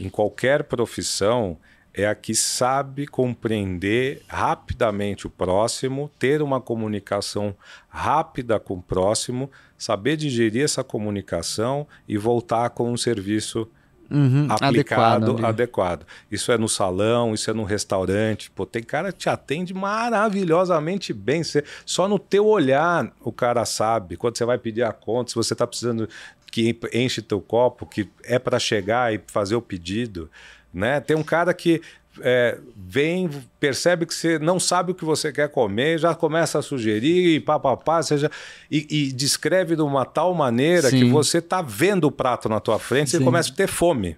em 0.00 0.08
qualquer 0.08 0.64
profissão, 0.64 1.58
é 1.98 2.06
a 2.06 2.14
que 2.14 2.32
sabe 2.32 3.08
compreender 3.08 4.22
rapidamente 4.28 5.26
o 5.26 5.30
próximo, 5.30 6.08
ter 6.16 6.40
uma 6.40 6.60
comunicação 6.60 7.56
rápida 7.88 8.60
com 8.60 8.74
o 8.74 8.82
próximo, 8.82 9.50
saber 9.76 10.16
digerir 10.16 10.62
essa 10.62 10.84
comunicação 10.84 11.88
e 12.06 12.16
voltar 12.16 12.70
com 12.70 12.92
um 12.92 12.96
serviço 12.96 13.68
Uhum, 14.10 14.46
aplicado, 14.48 15.32
adequado, 15.32 15.44
adequado, 15.44 16.06
Isso 16.32 16.50
é 16.50 16.56
no 16.56 16.66
salão, 16.66 17.34
isso 17.34 17.50
é 17.50 17.52
no 17.52 17.62
restaurante. 17.62 18.50
Pô, 18.50 18.64
tem 18.64 18.82
cara 18.82 19.12
que 19.12 19.18
te 19.18 19.28
atende 19.28 19.74
maravilhosamente 19.74 21.12
bem. 21.12 21.44
Você, 21.44 21.62
só 21.84 22.08
no 22.08 22.18
teu 22.18 22.46
olhar 22.46 23.12
o 23.20 23.30
cara 23.30 23.66
sabe. 23.66 24.16
Quando 24.16 24.38
você 24.38 24.46
vai 24.46 24.56
pedir 24.56 24.82
a 24.82 24.94
conta, 24.94 25.28
se 25.28 25.34
você 25.34 25.52
está 25.52 25.66
precisando 25.66 26.08
que 26.50 26.74
enche 26.94 27.20
teu 27.20 27.38
copo, 27.38 27.84
que 27.84 28.08
é 28.24 28.38
para 28.38 28.58
chegar 28.58 29.12
e 29.12 29.20
fazer 29.26 29.56
o 29.56 29.60
pedido 29.60 30.30
Né? 30.72 31.00
Tem 31.00 31.16
um 31.16 31.22
cara 31.22 31.52
que 31.54 31.80
é, 32.20 32.58
vem, 32.76 33.30
percebe 33.60 34.06
que 34.06 34.14
você 34.14 34.38
não 34.38 34.58
sabe 34.58 34.92
o 34.92 34.94
que 34.94 35.04
você 35.04 35.32
quer 35.32 35.48
comer, 35.48 35.98
já 35.98 36.14
começa 36.14 36.58
a 36.58 36.62
sugerir 36.62 37.36
e 37.36 37.40
papapá, 37.40 38.02
seja, 38.02 38.30
e, 38.70 38.86
e 38.90 39.12
descreve 39.12 39.76
de 39.76 39.82
uma 39.82 40.04
tal 40.04 40.34
maneira 40.34 40.90
Sim. 40.90 40.98
que 40.98 41.04
você 41.10 41.38
está 41.38 41.62
vendo 41.62 42.04
o 42.04 42.12
prato 42.12 42.48
na 42.48 42.60
tua 42.60 42.78
frente, 42.78 43.10
Sim. 43.10 43.18
você 43.18 43.24
começa 43.24 43.52
a 43.52 43.54
ter 43.54 43.68
fome. 43.68 44.16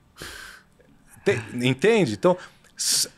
Entende? 1.55 2.15
Então, 2.15 2.37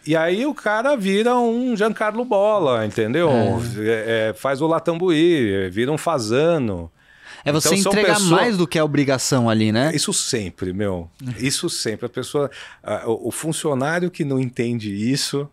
e 0.06 0.16
aí 0.16 0.44
o 0.44 0.54
cara 0.54 0.96
vira 0.96 1.36
um 1.36 1.76
Giancarlo 1.76 2.24
Bola, 2.24 2.84
entendeu? 2.84 3.30
É. 3.30 3.60
É, 3.78 4.28
é 4.28 4.34
faz 4.34 4.60
o 4.60 4.66
Latambuí, 4.66 5.70
vira 5.70 5.90
um 5.90 5.98
fazano. 5.98 6.90
É 7.44 7.52
você 7.52 7.74
então, 7.74 7.92
entregar 7.92 8.14
pessoa... 8.14 8.30
mais 8.30 8.56
do 8.56 8.66
que 8.66 8.78
a 8.78 8.84
obrigação 8.84 9.48
ali, 9.48 9.72
né? 9.72 9.92
Isso 9.94 10.12
sempre, 10.12 10.72
meu. 10.72 11.10
Isso 11.38 11.68
sempre. 11.68 12.06
A 12.06 12.08
pessoa. 12.08 12.50
o 13.06 13.30
funcionário 13.30 14.10
que 14.10 14.24
não 14.24 14.38
entende 14.38 14.92
isso 14.94 15.48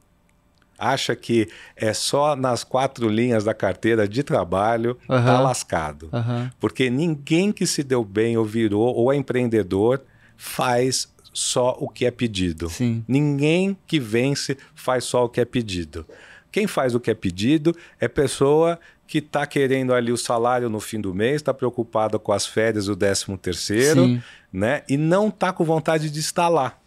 acha 0.79 1.13
que 1.15 1.49
é 1.75 1.93
só 1.93 2.35
nas 2.35 2.63
quatro 2.63 3.09
linhas 3.09 3.43
da 3.43 3.53
carteira 3.53 4.07
de 4.07 4.23
trabalho, 4.23 4.97
uhum. 5.09 5.23
tá 5.23 5.39
lascado. 5.41 6.09
Uhum. 6.13 6.49
Porque 6.59 6.89
ninguém 6.89 7.51
que 7.51 7.67
se 7.67 7.83
deu 7.83 8.03
bem 8.03 8.37
ou 8.37 8.45
virou 8.45 8.95
ou 8.95 9.11
é 9.11 9.17
empreendedor 9.17 10.01
faz 10.37 11.09
só 11.33 11.77
o 11.79 11.89
que 11.89 12.05
é 12.05 12.11
pedido. 12.11 12.69
Sim. 12.69 13.03
Ninguém 13.07 13.77
que 13.85 13.99
vence 13.99 14.57
faz 14.73 15.03
só 15.03 15.25
o 15.25 15.29
que 15.29 15.41
é 15.41 15.45
pedido. 15.45 16.05
Quem 16.51 16.65
faz 16.65 16.95
o 16.95 16.99
que 16.99 17.11
é 17.11 17.13
pedido 17.13 17.75
é 17.99 18.07
pessoa 18.07 18.79
que 19.09 19.17
está 19.17 19.43
querendo 19.47 19.91
ali 19.91 20.11
o 20.11 20.17
salário 20.17 20.69
no 20.69 20.79
fim 20.79 21.01
do 21.01 21.15
mês, 21.15 21.37
está 21.37 21.51
preocupada 21.51 22.19
com 22.19 22.31
as 22.31 22.45
férias 22.45 22.85
do 22.85 22.95
13 22.95 23.35
terceiro, 23.39 24.21
né? 24.53 24.83
E 24.87 24.97
não 24.97 25.29
está 25.29 25.51
com 25.51 25.63
vontade 25.63 26.11
de 26.11 26.19
estar 26.19 26.47
lá. 26.47 26.77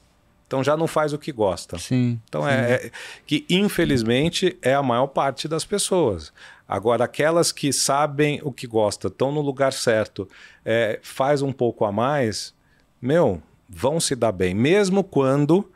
Então 0.47 0.63
já 0.63 0.77
não 0.77 0.87
faz 0.87 1.13
o 1.13 1.19
que 1.19 1.33
gosta. 1.33 1.79
Sim. 1.79 2.21
Então 2.29 2.43
sim. 2.43 2.49
É, 2.49 2.75
é, 2.75 2.91
que 3.27 3.45
infelizmente 3.51 4.57
é 4.63 4.73
a 4.73 4.85
maior 4.85 5.09
parte 5.09 5.49
das 5.49 5.65
pessoas. 5.65 6.33
Agora 6.69 7.03
aquelas 7.03 7.51
que 7.51 7.73
sabem 7.73 8.41
o 8.45 8.53
que 8.53 8.69
gosta, 8.69 9.09
estão 9.09 9.33
no 9.33 9.41
lugar 9.41 9.73
certo, 9.73 10.29
é, 10.65 11.01
faz 11.03 11.43
um 11.43 11.51
pouco 11.51 11.85
a 11.85 11.91
mais, 11.91 12.55
meu, 13.01 13.43
vão 13.69 13.99
se 13.99 14.15
dar 14.15 14.31
bem, 14.31 14.55
mesmo 14.55 15.03
quando 15.03 15.69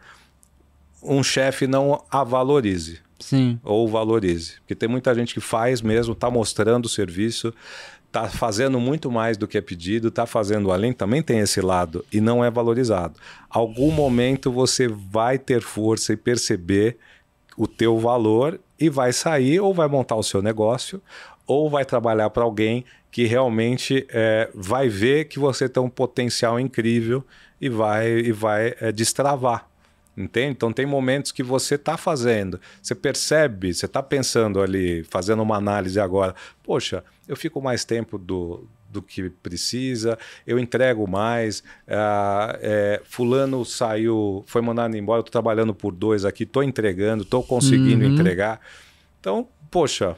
um 1.03 1.25
chefe 1.25 1.67
não 1.67 2.05
a 2.09 2.23
valorize. 2.23 3.05
Sim. 3.19 3.59
Ou 3.65 3.89
valorize. 3.89 4.57
Porque 4.61 4.75
tem 4.75 4.89
muita 4.89 5.15
gente 5.15 5.33
que 5.33 5.41
faz 5.41 5.81
mesmo, 5.81 6.13
está 6.13 6.31
mostrando 6.31 6.87
o 6.87 6.89
serviço, 6.89 7.53
está 8.07 8.29
fazendo 8.29 8.81
muito 8.81 9.11
mais 9.11 9.37
do 9.37 9.47
que 9.47 9.59
é 9.59 9.61
pedido, 9.61 10.09
está 10.09 10.27
fazendo 10.27 10.71
além, 10.71 10.93
também 10.93 11.23
tem 11.23 11.39
esse 11.39 11.61
lado 11.61 12.05
e 12.13 12.21
não 12.21 12.45
é 12.45 12.51
valorizado. 12.51 13.15
Algum 13.51 13.91
momento 13.91 14.51
você 14.51 14.89
vai 14.89 15.39
ter 15.39 15.61
força 15.61 16.13
e 16.13 16.17
perceber 16.17 16.97
o 17.57 17.67
teu 17.67 17.99
valor 17.99 18.61
e 18.79 18.89
vai 18.89 19.13
sair 19.13 19.61
ou 19.61 19.73
vai 19.73 19.89
montar 19.89 20.17
o 20.17 20.23
seu 20.23 20.43
negócio 20.43 21.01
ou 21.47 21.71
vai 21.71 21.85
trabalhar 21.85 22.31
para 22.31 22.45
alguém 22.45 22.85
que 23.11 23.25
realmente 23.25 24.07
é, 24.11 24.51
vai 24.55 24.89
ver 24.89 25.27
que 25.27 25.39
você 25.39 25.69
tem 25.69 25.83
um 25.83 25.89
potencial 25.89 26.61
incrível 26.61 27.25
e 27.61 27.69
vai 27.69 28.09
e 28.09 28.33
vai 28.33 28.75
é, 28.81 28.93
destravar 28.93 29.67
Entende? 30.17 30.53
Então 30.53 30.73
tem 30.73 30.87
momentos 30.87 31.31
que 31.31 31.43
você 31.43 31.75
está 31.75 31.99
fazendo, 31.99 32.59
você 32.81 32.95
percebe, 32.95 33.75
você 33.75 33.85
está 33.85 34.03
pensando 34.03 34.63
ali, 34.63 35.05
fazendo 35.05 35.43
uma 35.43 35.57
análise 35.57 36.01
agora, 36.01 36.35
poxa, 36.63 37.05
eu 37.29 37.37
fico 37.37 37.61
mais 37.61 37.85
tempo 37.85 38.17
do, 38.17 38.67
do 38.89 39.03
que 39.03 39.29
precisa, 39.29 40.19
eu 40.47 40.59
entrego 40.59 41.07
mais, 41.07 41.63
é, 41.87 41.97
é, 42.63 43.03
fulano 43.05 43.63
saiu, 43.63 44.43
foi 44.47 44.63
mandado 44.63 44.97
embora, 44.97 45.21
estou 45.21 45.33
trabalhando 45.33 45.75
por 45.75 45.93
dois 45.93 46.25
aqui, 46.25 46.45
estou 46.45 46.63
entregando, 46.63 47.23
estou 47.23 47.43
conseguindo 47.43 48.07
uhum. 48.07 48.15
entregar. 48.15 48.59
Então, 49.21 49.47
poxa, 49.71 50.17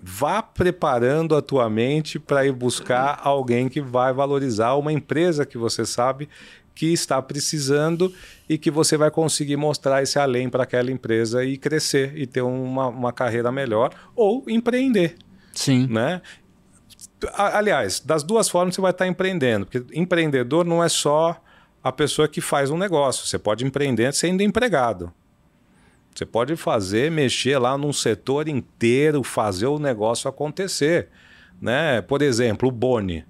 vá 0.00 0.42
preparando 0.42 1.36
a 1.36 1.42
tua 1.42 1.68
mente 1.68 2.18
para 2.18 2.46
ir 2.46 2.52
buscar 2.52 3.20
alguém 3.22 3.68
que 3.68 3.80
vai 3.82 4.14
valorizar 4.14 4.74
uma 4.74 4.92
empresa 4.92 5.44
que 5.44 5.58
você 5.58 5.84
sabe 5.84 6.28
que 6.74 6.92
está 6.92 7.22
precisando 7.22 8.12
e 8.48 8.58
que 8.58 8.70
você 8.70 8.96
vai 8.96 9.10
conseguir 9.10 9.56
mostrar 9.56 10.02
esse 10.02 10.18
além 10.18 10.48
para 10.48 10.64
aquela 10.64 10.90
empresa 10.90 11.44
e 11.44 11.56
crescer 11.56 12.12
e 12.16 12.26
ter 12.26 12.42
uma, 12.42 12.88
uma 12.88 13.12
carreira 13.12 13.52
melhor 13.52 13.94
ou 14.14 14.44
empreender. 14.48 15.16
Sim. 15.52 15.86
Né? 15.86 16.20
Aliás, 17.34 18.00
das 18.00 18.22
duas 18.22 18.48
formas 18.48 18.74
você 18.74 18.80
vai 18.80 18.90
estar 18.90 19.06
empreendendo, 19.06 19.66
porque 19.66 19.98
empreendedor 19.98 20.64
não 20.64 20.82
é 20.82 20.88
só 20.88 21.40
a 21.82 21.92
pessoa 21.92 22.26
que 22.26 22.40
faz 22.40 22.70
um 22.70 22.76
negócio, 22.76 23.26
você 23.26 23.38
pode 23.38 23.64
empreender 23.64 24.12
sendo 24.12 24.42
empregado. 24.42 25.12
Você 26.14 26.24
pode 26.24 26.54
fazer, 26.54 27.10
mexer 27.10 27.58
lá 27.58 27.76
num 27.76 27.92
setor 27.92 28.48
inteiro, 28.48 29.22
fazer 29.24 29.66
o 29.66 29.80
negócio 29.80 30.30
acontecer. 30.30 31.08
Né? 31.60 32.00
Por 32.02 32.22
exemplo, 32.22 32.68
o 32.68 32.72
Boni, 32.72 33.24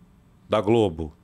da 0.49 0.61
Globo 0.61 1.17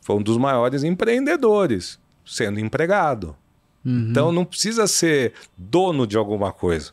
foi 0.00 0.16
um 0.16 0.22
dos 0.22 0.36
maiores 0.36 0.82
empreendedores, 0.82 1.98
sendo 2.24 2.58
empregado. 2.58 3.36
Uhum. 3.84 4.08
Então 4.10 4.32
não 4.32 4.44
precisa 4.44 4.86
ser 4.86 5.32
dono 5.56 6.06
de 6.06 6.16
alguma 6.16 6.52
coisa. 6.52 6.92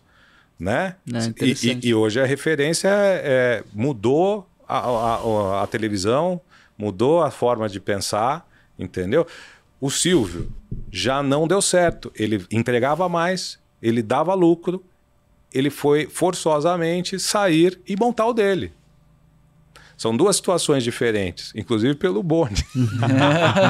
Né? 0.60 0.96
É 1.14 1.46
e, 1.46 1.52
e, 1.52 1.88
e, 1.90 1.94
hoje 1.94 2.20
a 2.20 2.26
referência 2.26 2.88
é, 2.88 3.22
é, 3.24 3.64
mudou 3.74 4.50
a, 4.68 4.80
a, 4.80 5.64
a, 5.64 5.68
televisão, 5.68 6.42
mudou 6.76 7.22
a 7.22 7.30
forma 7.30 7.70
de 7.70 7.80
pensar, 7.80 8.48
entendeu? 8.78 9.28
O 9.80 9.92
Silvio 9.92 10.52
já 10.92 11.22
não 11.22 11.48
deu 11.48 11.62
certo. 11.62 12.12
Ele 12.16 12.44
entregava 12.52 13.08
mais, 13.08 13.60
ele 13.82 14.02
dava 14.02 14.34
lucro, 14.34 14.84
ele 15.54 15.70
foi 15.70 16.08
forçosamente 16.08 17.20
sair 17.20 17.80
e 17.88 17.96
montar 17.96 18.26
o 18.26 18.34
dele. 18.34 18.74
São 19.98 20.16
duas 20.16 20.36
situações 20.36 20.84
diferentes, 20.84 21.52
inclusive 21.56 21.96
pelo 21.96 22.22
bonde. 22.22 22.64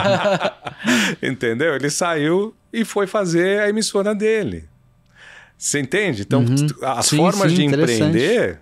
Entendeu? 1.24 1.74
Ele 1.74 1.90
saiu 1.90 2.54
e 2.72 2.84
foi 2.84 3.08
fazer 3.08 3.62
a 3.62 3.70
emissora 3.70 4.14
dele. 4.14 4.68
Você 5.58 5.80
entende? 5.80 6.22
Então, 6.22 6.42
uhum. 6.42 6.68
as 6.84 7.08
sim, 7.08 7.18
formas 7.18 7.50
sim, 7.52 7.56
de 7.56 7.64
empreender 7.64 8.60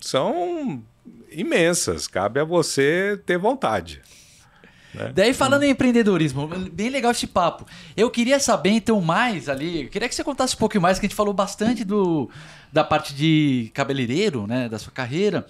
são 0.00 0.82
imensas. 1.30 2.06
Cabe 2.06 2.40
a 2.40 2.44
você 2.44 3.20
ter 3.26 3.36
vontade. 3.36 4.00
Né? 4.94 5.12
Daí, 5.14 5.34
falando 5.34 5.64
em 5.64 5.70
empreendedorismo, 5.70 6.48
bem 6.72 6.88
legal 6.88 7.10
esse 7.10 7.26
papo. 7.26 7.66
Eu 7.96 8.10
queria 8.10 8.40
saber, 8.40 8.70
então, 8.70 9.00
mais 9.00 9.48
ali. 9.48 9.88
Queria 9.88 10.08
que 10.08 10.14
você 10.14 10.24
contasse 10.24 10.54
um 10.54 10.58
pouquinho 10.58 10.82
mais, 10.82 10.98
que 10.98 11.06
a 11.06 11.08
gente 11.08 11.16
falou 11.16 11.34
bastante 11.34 11.84
do, 11.84 12.30
da 12.72 12.82
parte 12.82 13.14
de 13.14 13.70
cabeleireiro, 13.74 14.46
né? 14.46 14.68
Da 14.68 14.78
sua 14.78 14.92
carreira. 14.92 15.46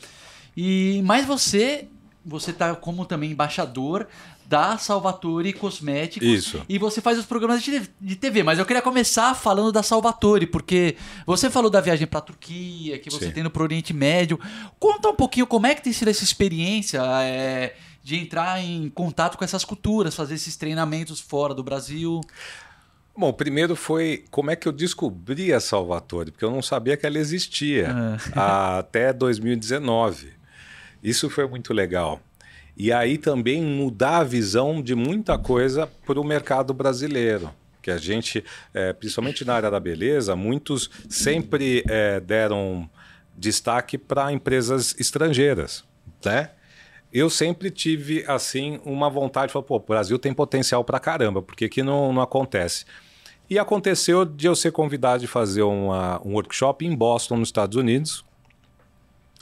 E 0.57 1.01
mas 1.05 1.27
você, 1.27 1.89
você 2.25 2.53
tá 2.53 2.75
como 2.75 3.05
também 3.05 3.31
embaixador 3.31 4.07
da 4.51 4.77
Salvatore 4.77 5.53
Cosméticos. 5.53 6.29
Isso. 6.29 6.61
E 6.69 6.77
você 6.77 7.01
faz 7.01 7.17
os 7.17 7.25
programas 7.25 7.63
de 7.63 8.17
TV. 8.17 8.43
Mas 8.43 8.59
eu 8.59 8.67
queria 8.67 8.83
começar 8.83 9.33
falando 9.37 9.71
da 9.71 9.81
Salvatore, 9.81 10.45
porque 10.45 10.97
você 11.25 11.49
falou 11.49 11.71
da 11.71 11.81
viagem 11.81 12.05
para 12.05 12.19
a 12.19 12.23
Turquia, 12.23 12.99
que 12.99 13.09
você 13.09 13.27
Sim. 13.27 13.31
tem 13.31 13.43
no 13.45 13.51
pro 13.51 13.63
Oriente 13.63 13.95
Médio. 13.95 14.41
Conta 14.77 15.09
um 15.09 15.15
pouquinho 15.15 15.47
como 15.47 15.69
é 15.69 15.75
que 15.77 15.81
tem 15.81 15.93
sido 15.93 16.09
essa 16.09 16.25
experiência 16.25 17.01
é, 17.23 17.77
de 18.03 18.17
entrar 18.17 18.61
em 18.61 18.89
contato 18.91 19.39
com 19.39 19.45
essas 19.45 19.65
culturas, 19.65 20.17
fazer 20.17 20.35
esses 20.35 20.57
treinamentos 20.57 21.21
fora 21.21 21.55
do 21.55 21.63
Brasil. 21.63 22.21
Bom, 23.17 23.33
primeiro 23.33 23.77
foi 23.77 24.25
como 24.33 24.51
é 24.51 24.57
que 24.57 24.67
eu 24.67 24.73
descobri 24.73 25.53
a 25.53 25.61
Salvatore, 25.61 26.33
porque 26.33 26.45
eu 26.45 26.51
não 26.51 26.61
sabia 26.61 26.97
que 26.97 27.07
ela 27.07 27.19
existia 27.19 28.19
ah. 28.35 28.79
até 28.81 29.13
2019. 29.13 30.40
Isso 31.03 31.31
foi 31.31 31.47
muito 31.47 31.73
legal. 31.73 32.21
E 32.77 32.93
aí 32.93 33.19
também 33.19 33.63
mudar 33.63 34.19
a 34.19 34.25
visão 34.25 34.83
de 34.83 34.95
muita 34.95 35.39
coisa 35.39 35.87
para 36.07 36.21
o 36.21 36.25
mercado 36.25 36.73
brasileiro. 36.73 37.51
Que 37.83 37.91
a 37.91 37.97
gente, 37.97 38.45
é, 38.75 38.93
principalmente 38.93 39.45
na 39.45 39.55
área 39.55 39.71
da 39.71 39.81
beleza, 39.81 40.37
muitos 40.37 40.91
sempre 41.09 41.83
é, 41.89 42.21
deram 42.21 42.89
destaque 43.37 43.97
para 43.97 44.33
empresas 44.33 44.95
estrangeiras, 44.99 45.85
né? 46.25 46.51
Eu 47.13 47.29
sempre 47.29 47.71
tive 47.71 48.25
assim 48.29 48.81
uma 48.85 49.11
vontade 49.11 49.49
de 49.49 49.53
falar, 49.55 49.65
pô, 49.65 49.77
o 49.77 49.81
Brasil 49.81 50.19
tem 50.19 50.33
potencial 50.33 50.85
para 50.85 51.01
caramba, 51.01 51.43
porque 51.43 51.65
aqui 51.65 51.83
não, 51.83 52.13
não 52.13 52.23
acontece. 52.23 52.85
E 53.49 53.59
aconteceu 53.59 54.25
de 54.25 54.47
eu 54.47 54.55
ser 54.55 54.71
convidado 54.71 55.21
de 55.21 55.27
fazer 55.27 55.63
uma, 55.63 56.21
um 56.25 56.35
workshop 56.35 56.87
em 56.87 56.95
Boston, 56.95 57.39
nos 57.39 57.49
Estados 57.49 57.77
Unidos, 57.77 58.25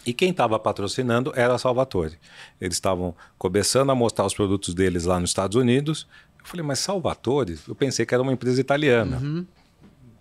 e 0.08 0.14
quem 0.14 0.30
estava 0.30 0.58
patrocinando 0.58 1.34
era 1.36 1.54
a 1.54 1.58
Salvatore. 1.58 2.18
Eles 2.58 2.76
estavam 2.76 3.14
começando 3.36 3.90
a 3.90 3.94
mostrar 3.94 4.24
os 4.24 4.32
produtos 4.32 4.72
deles 4.72 5.04
lá 5.04 5.20
nos 5.20 5.28
Estados 5.28 5.54
Unidos. 5.54 6.08
Eu 6.40 6.46
falei, 6.46 6.64
mas 6.64 6.78
Salvatore? 6.78 7.58
Eu 7.68 7.74
pensei 7.74 8.06
que 8.06 8.14
era 8.14 8.22
uma 8.22 8.32
empresa 8.32 8.58
italiana. 8.58 9.18
Uhum. 9.18 9.46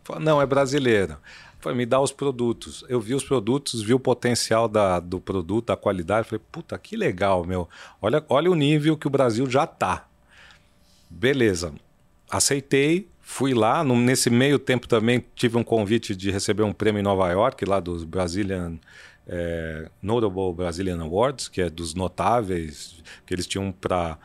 Falei, 0.04 0.26
não, 0.26 0.42
é 0.42 0.46
brasileira. 0.46 1.18
Falei, 1.62 1.78
me 1.78 1.86
dá 1.86 2.02
os 2.02 2.12
produtos. 2.12 2.84
Eu 2.90 3.00
vi 3.00 3.16
os 3.16 3.24
produtos, 3.24 3.82
vi 3.82 3.94
o 3.94 4.00
potencial 4.00 4.68
da, 4.68 5.00
do 5.00 5.22
produto, 5.22 5.68
da 5.68 5.78
qualidade. 5.78 6.28
Falei, 6.28 6.44
puta, 6.52 6.78
que 6.78 6.98
legal, 6.98 7.46
meu. 7.46 7.70
Olha, 8.02 8.22
olha 8.28 8.52
o 8.52 8.56
nível 8.56 8.98
que 8.98 9.08
o 9.08 9.10
Brasil 9.10 9.50
já 9.50 9.64
está. 9.64 10.06
Beleza. 11.10 11.74
Aceitei, 12.30 13.08
Fui 13.30 13.54
lá, 13.54 13.84
no, 13.84 13.94
nesse 13.98 14.30
meio 14.30 14.58
tempo 14.58 14.88
também 14.88 15.24
tive 15.36 15.58
um 15.58 15.64
convite 15.64 16.16
de 16.16 16.32
receber 16.32 16.64
um 16.64 16.72
prêmio 16.72 17.02
em 17.02 17.04
Nova 17.04 17.30
York, 17.30 17.66
lá 17.66 17.82
dos 17.82 18.06
Brazilian 18.06 18.80
é, 19.28 19.90
Notable 20.02 20.54
Brazilian 20.54 21.02
Awards, 21.02 21.48
que 21.48 21.62
é 21.62 21.70
dos 21.70 21.94
notáveis, 21.94 23.04
que 23.26 23.34
eles 23.34 23.46
tinham 23.46 23.72
para 23.72 24.18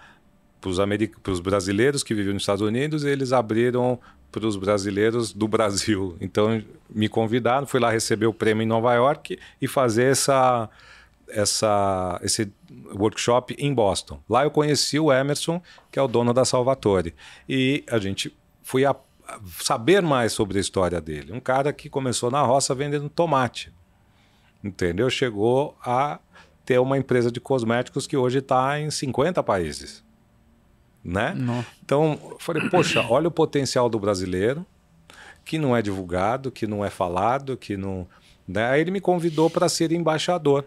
os 1.26 1.40
brasileiros 1.40 2.02
que 2.02 2.14
viviam 2.14 2.34
nos 2.34 2.42
Estados 2.42 2.62
Unidos, 2.62 3.04
eles 3.04 3.32
abriram 3.32 3.98
para 4.30 4.46
os 4.46 4.56
brasileiros 4.56 5.32
do 5.32 5.46
Brasil. 5.46 6.16
Então 6.20 6.62
me 6.88 7.08
convidaram, 7.08 7.66
fui 7.66 7.80
lá 7.80 7.90
receber 7.90 8.26
o 8.26 8.32
prêmio 8.32 8.62
em 8.62 8.66
Nova 8.66 8.94
York 8.94 9.38
e 9.60 9.68
fazer 9.68 10.04
essa, 10.04 10.70
essa, 11.28 12.18
esse 12.22 12.50
workshop 12.94 13.54
em 13.58 13.74
Boston. 13.74 14.22
Lá 14.28 14.44
eu 14.44 14.50
conheci 14.50 14.98
o 14.98 15.12
Emerson, 15.12 15.60
que 15.90 15.98
é 15.98 16.02
o 16.02 16.08
dono 16.08 16.32
da 16.32 16.44
Salvatore, 16.44 17.14
e 17.46 17.84
a 17.90 17.98
gente 17.98 18.34
foi 18.62 18.84
a 18.84 18.96
saber 19.60 20.00
mais 20.02 20.32
sobre 20.32 20.58
a 20.58 20.60
história 20.60 21.00
dele. 21.00 21.32
Um 21.32 21.40
cara 21.40 21.72
que 21.72 21.90
começou 21.90 22.30
na 22.30 22.42
roça 22.42 22.74
vendendo 22.74 23.08
tomate, 23.08 23.72
entendeu? 24.62 25.08
Chegou 25.10 25.76
a 25.84 26.18
ter 26.64 26.78
uma 26.78 26.96
empresa 26.96 27.30
de 27.30 27.40
cosméticos 27.40 28.06
que 28.06 28.16
hoje 28.16 28.38
está 28.38 28.78
em 28.78 28.90
50 28.90 29.42
países 29.42 30.04
né? 31.04 31.34
Não. 31.36 31.64
Então, 31.84 32.18
eu 32.22 32.36
falei, 32.38 32.68
poxa, 32.68 33.04
olha 33.08 33.28
o 33.28 33.30
potencial 33.30 33.88
do 33.88 33.98
brasileiro, 33.98 34.64
que 35.44 35.58
não 35.58 35.76
é 35.76 35.82
divulgado, 35.82 36.50
que 36.50 36.66
não 36.66 36.84
é 36.84 36.90
falado, 36.90 37.56
que 37.56 37.76
não. 37.76 38.06
Né? 38.46 38.64
Aí 38.70 38.80
ele 38.80 38.90
me 38.90 39.00
convidou 39.00 39.50
para 39.50 39.68
ser 39.68 39.90
embaixador, 39.92 40.64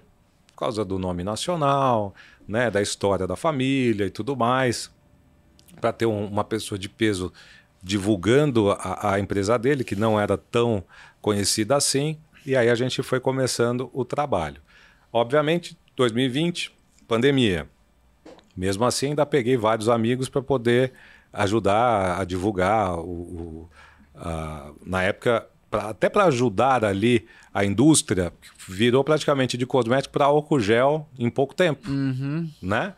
por 0.48 0.56
causa 0.58 0.84
do 0.84 1.00
nome 1.00 1.24
nacional, 1.24 2.14
né? 2.48 2.70
da 2.70 2.82
história 2.82 3.26
da 3.26 3.36
família 3.36 4.06
e 4.06 4.10
tudo 4.10 4.36
mais, 4.36 4.92
para 5.80 5.94
ter 5.94 6.06
um, 6.06 6.26
uma 6.26 6.44
pessoa 6.44 6.78
de 6.78 6.90
peso 6.90 7.32
divulgando 7.82 8.72
a, 8.72 9.14
a 9.14 9.20
empresa 9.20 9.58
dele, 9.58 9.84
que 9.84 9.96
não 9.96 10.20
era 10.20 10.38
tão 10.38 10.84
conhecida 11.22 11.76
assim, 11.76 12.18
e 12.46 12.56
aí 12.56 12.70
a 12.70 12.76
gente 12.76 13.02
foi 13.02 13.20
começando 13.20 13.90
o 13.94 14.06
trabalho. 14.06 14.62
Obviamente, 15.12 15.78
2020, 15.96 16.72
pandemia. 17.08 17.68
Mesmo 18.56 18.86
assim, 18.86 19.08
ainda 19.08 19.26
peguei 19.26 19.58
vários 19.58 19.90
amigos 19.90 20.30
para 20.30 20.42
poder 20.42 20.94
ajudar 21.34 22.20
a 22.20 22.24
divulgar 22.24 22.98
o, 22.98 23.10
o 23.10 23.70
a, 24.16 24.72
na 24.86 25.04
época 25.04 25.46
pra, 25.70 25.90
até 25.90 26.10
para 26.10 26.26
ajudar 26.26 26.86
ali 26.86 27.28
a 27.54 27.66
indústria 27.66 28.32
virou 28.68 29.04
praticamente 29.04 29.58
de 29.58 29.66
cosmético 29.66 30.14
para 30.14 30.26
álcool 30.26 30.60
gel 30.60 31.08
em 31.18 31.30
pouco 31.30 31.54
tempo, 31.54 31.90
uhum. 31.90 32.50
né? 32.62 32.94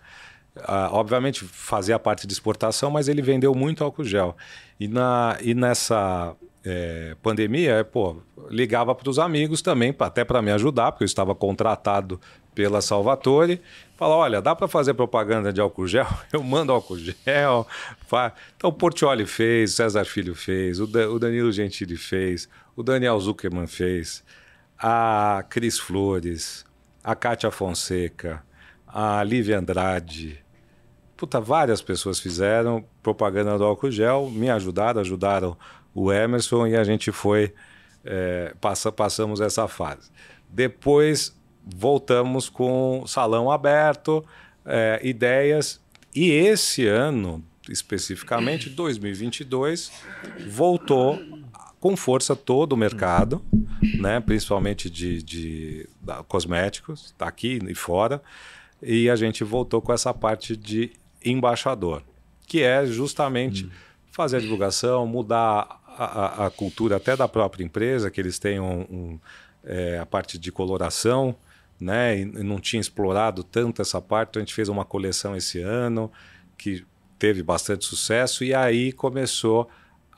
Uh, 0.56 0.90
obviamente 0.92 1.44
fazia 1.44 1.96
a 1.96 2.00
parte 2.00 2.26
de 2.26 2.34
exportação, 2.34 2.90
mas 2.90 3.08
ele 3.08 3.22
vendeu 3.22 3.54
muito 3.54 3.84
álcool 3.84 4.04
gel. 4.04 4.36
E, 4.80 4.88
na, 4.88 5.38
e 5.42 5.54
nessa 5.54 6.36
é, 6.64 7.16
pandemia, 7.22 7.76
é, 7.76 7.84
pô, 7.84 8.18
ligava 8.50 8.94
para 8.94 9.10
os 9.10 9.20
amigos 9.20 9.62
também, 9.62 9.96
até 10.00 10.26
para 10.26 10.42
me 10.42 10.52
ajudar, 10.52 10.92
porque 10.92 11.04
eu 11.04 11.08
estava 11.08 11.34
contratado 11.34 12.20
pela 12.54 12.82
Salvatore. 12.82 13.62
Fala, 13.96 14.16
olha, 14.16 14.42
dá 14.42 14.56
para 14.56 14.68
fazer 14.68 14.94
propaganda 14.94 15.54
de 15.54 15.62
álcool 15.62 15.88
gel? 15.88 16.08
Eu 16.34 16.44
mando 16.44 16.72
álcool 16.72 16.98
gel. 16.98 17.68
Fa... 18.08 18.34
Então, 18.56 18.70
o 18.70 18.74
Portioli 18.74 19.26
fez, 19.26 19.74
o 19.74 19.76
César 19.76 20.06
Filho 20.06 20.36
fez, 20.36 20.80
o, 20.80 20.88
da, 20.88 21.10
o 21.10 21.20
Danilo 21.20 21.52
Gentili 21.52 21.96
fez, 21.96 22.50
o 22.76 22.84
Daniel 22.84 23.20
Zuckerman 23.20 23.68
fez, 23.68 24.24
a 24.78 25.44
Cris 25.50 25.80
Flores, 25.80 26.66
a 27.04 27.16
Kátia 27.16 27.52
Fonseca, 27.52 28.44
a 28.88 29.24
Lívia 29.24 29.60
Andrade. 29.60 30.44
Puta, 31.16 31.40
várias 31.40 31.82
pessoas 31.82 32.20
fizeram 32.20 32.84
propaganda 33.02 33.58
do 33.58 33.64
álcool 33.64 33.92
gel, 33.92 34.30
me 34.30 34.50
ajudaram, 34.50 35.02
ajudaram 35.02 35.58
o 35.98 36.14
Emerson 36.14 36.68
e 36.68 36.76
a 36.76 36.84
gente 36.84 37.12
foi, 37.12 37.52
é, 38.06 38.54
passa, 38.62 38.92
passamos 38.92 39.42
essa 39.42 39.68
fase. 39.68 40.12
Depois 40.48 41.36
voltamos 41.66 42.50
com 42.50 43.04
salão 43.08 43.50
aberto, 43.50 44.24
é, 44.64 45.02
ideias, 45.04 45.82
e 46.14 46.30
esse 46.30 46.86
ano, 46.86 47.44
especificamente 47.68 48.70
2022, 48.70 49.92
voltou 50.48 51.20
com 51.80 51.98
força 51.98 52.36
todo 52.36 52.74
o 52.74 52.78
mercado, 52.78 53.44
né, 54.00 54.20
principalmente 54.20 54.92
de, 54.92 55.24
de, 55.24 55.90
de 56.02 56.14
cosméticos, 56.28 57.06
está 57.06 57.28
aqui 57.28 57.60
e 57.68 57.74
fora, 57.74 58.22
e 58.84 59.10
a 59.10 59.16
gente 59.16 59.44
voltou 59.44 59.82
com 59.82 59.92
essa 59.92 60.14
parte 60.14 60.56
de 60.56 60.92
embaixador, 61.26 62.04
que 62.46 62.62
é 62.62 62.86
justamente 62.86 63.66
hum. 63.66 63.70
fazer 64.12 64.38
a 64.38 64.40
divulgação, 64.40 65.08
mudar 65.08 65.87
a, 65.98 66.46
a, 66.46 66.50
cultura 66.50 66.98
até 66.98 67.16
da 67.16 67.28
própria 67.28 67.64
empresa, 67.64 68.12
que 68.12 68.22
eles 68.22 68.38
tenham 68.38 68.86
um, 68.90 69.20
é, 69.64 69.98
a 70.00 70.06
parte 70.06 70.38
de 70.38 70.52
coloração, 70.52 71.36
né? 71.80 72.20
E 72.20 72.26
não 72.26 72.60
tinha 72.60 72.80
explorado 72.80 73.44
tanto 73.44 73.82
essa 73.82 74.02
parte, 74.02 74.30
então 74.30 74.42
a 74.42 74.46
gente 74.46 74.54
fez 74.54 74.70
uma 74.70 74.86
coleção 74.86 75.36
esse 75.36 75.60
ano 75.60 76.12
que 76.58 76.86
teve 77.20 77.42
bastante 77.44 77.86
sucesso 77.86 78.44
e 78.44 78.54
aí 78.54 78.92
começou 78.92 79.70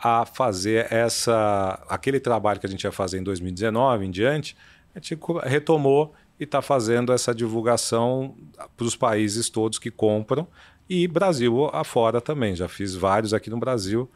a 0.01 0.25
fazer 0.25 0.91
essa 0.91 1.81
aquele 1.89 2.19
trabalho 2.19 2.59
que 2.59 2.65
a 2.65 2.69
gente 2.69 2.83
ia 2.83 2.91
fazer 2.91 3.19
em 3.19 3.23
2019 3.23 4.05
em 4.05 4.11
diante, 4.11 4.55
a 4.95 4.99
gente 4.99 5.17
retomou 5.43 6.13
e 6.39 6.45
está 6.45 6.61
fazendo 6.61 7.11
essa 7.11 7.35
divulgação 7.35 8.35
para 8.77 8.85
os 8.85 8.95
países 8.95 9.49
todos 9.49 9.77
que 9.77 9.91
compram 9.91 10.47
e 10.89 11.07
Brasil 11.07 11.65
afora 11.71 12.21
também. 12.21 12.55
Já 12.55 12.67
fiz 12.67 12.95
vários 12.95 13.33
aqui 13.33 13.49
no 13.49 13.59
Brasil 13.59 14.09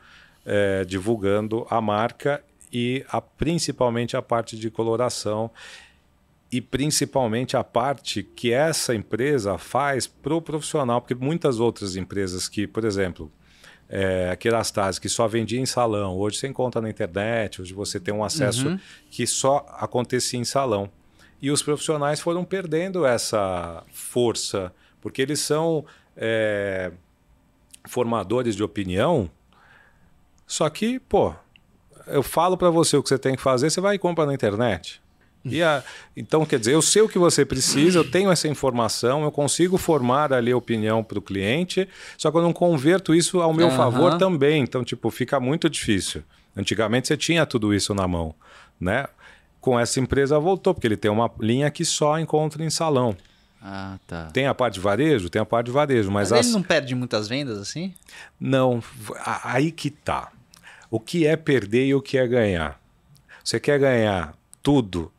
é, 0.45 0.83
divulgando 0.85 1.65
a 1.69 1.79
marca 1.79 2.43
e 2.71 3.05
a, 3.09 3.21
principalmente 3.21 4.17
a 4.17 4.21
parte 4.21 4.57
de 4.57 4.69
coloração 4.69 5.51
e 6.51 6.61
principalmente 6.61 7.57
a 7.57 7.63
parte 7.63 8.21
que 8.21 8.51
essa 8.51 8.93
empresa 8.93 9.57
faz 9.57 10.05
para 10.05 10.35
o 10.35 10.41
profissional, 10.41 11.01
porque 11.01 11.15
muitas 11.15 11.59
outras 11.59 11.95
empresas 11.95 12.47
que, 12.47 12.67
por 12.67 12.85
exemplo, 12.85 13.31
é, 13.89 14.29
a 14.31 14.35
Kerastase, 14.35 15.01
que 15.01 15.09
só 15.09 15.27
vendia 15.27 15.59
em 15.59 15.65
salão, 15.65 16.15
hoje 16.15 16.37
você 16.37 16.47
encontra 16.47 16.81
na 16.81 16.89
internet, 16.89 17.61
hoje 17.61 17.73
você 17.73 17.99
tem 17.99 18.13
um 18.13 18.23
acesso 18.23 18.67
uhum. 18.67 18.79
que 19.09 19.25
só 19.25 19.65
acontecia 19.79 20.39
em 20.39 20.43
salão. 20.43 20.89
E 21.41 21.51
os 21.51 21.61
profissionais 21.61 22.19
foram 22.19 22.45
perdendo 22.45 23.05
essa 23.05 23.83
força, 23.91 24.73
porque 25.01 25.21
eles 25.21 25.39
são 25.39 25.85
é, 26.15 26.91
formadores 27.85 28.55
de 28.55 28.63
opinião 28.63 29.29
só 30.53 30.69
que, 30.69 30.99
pô, 30.99 31.33
eu 32.05 32.21
falo 32.21 32.55
para 32.55 32.69
você 32.69 32.95
o 32.95 33.01
que 33.01 33.09
você 33.09 33.17
tem 33.17 33.35
que 33.35 33.41
fazer, 33.41 33.71
você 33.71 33.81
vai 33.81 33.95
e 33.95 33.97
compra 33.97 34.23
na 34.23 34.35
internet. 34.35 35.01
E 35.43 35.63
a, 35.63 35.83
então, 36.15 36.45
quer 36.45 36.59
dizer, 36.59 36.75
eu 36.75 36.81
sei 36.83 37.01
o 37.01 37.09
que 37.09 37.17
você 37.17 37.43
precisa, 37.43 37.97
eu 37.97 38.09
tenho 38.09 38.29
essa 38.29 38.47
informação, 38.47 39.23
eu 39.23 39.31
consigo 39.31 39.79
formar 39.79 40.31
ali 40.31 40.51
a 40.51 40.55
opinião 40.55 41.03
para 41.03 41.17
o 41.17 41.23
cliente, 41.23 41.89
só 42.19 42.29
que 42.29 42.37
eu 42.37 42.43
não 42.43 42.53
converto 42.53 43.15
isso 43.15 43.41
ao 43.41 43.51
meu 43.51 43.65
uhum. 43.65 43.75
favor 43.75 44.15
também. 44.19 44.61
Então, 44.61 44.83
tipo, 44.83 45.09
fica 45.09 45.39
muito 45.39 45.67
difícil. 45.67 46.21
Antigamente 46.55 47.07
você 47.07 47.17
tinha 47.17 47.47
tudo 47.47 47.73
isso 47.73 47.95
na 47.95 48.07
mão, 48.07 48.35
né? 48.79 49.07
Com 49.59 49.79
essa 49.79 49.99
empresa 49.99 50.37
voltou, 50.37 50.75
porque 50.75 50.85
ele 50.85 50.97
tem 50.97 51.09
uma 51.09 51.31
linha 51.39 51.71
que 51.71 51.83
só 51.83 52.19
encontra 52.19 52.63
em 52.63 52.69
salão. 52.69 53.17
Ah, 53.59 53.97
tá. 54.05 54.25
Tem 54.31 54.45
a 54.45 54.53
parte 54.53 54.75
de 54.75 54.81
varejo? 54.81 55.31
Tem 55.31 55.41
a 55.41 55.45
parte 55.45 55.65
de 55.65 55.71
varejo, 55.71 56.11
mas... 56.11 56.29
mas 56.29 56.39
as... 56.41 56.45
ele 56.45 56.53
não 56.53 56.61
perde 56.61 56.93
muitas 56.93 57.27
vendas 57.27 57.57
assim? 57.57 57.91
Não, 58.39 58.83
aí 59.43 59.71
que 59.71 59.89
tá 59.89 60.31
o 60.93 60.99
que 60.99 61.25
é 61.25 61.35
perder 61.35 61.87
e 61.87 61.95
o 61.95 62.01
que 62.03 62.19
é 62.19 62.27
ganhar. 62.27 62.79
Você 63.43 63.59
quer 63.59 63.79
ganhar 63.79 64.37
tudo 64.61 65.11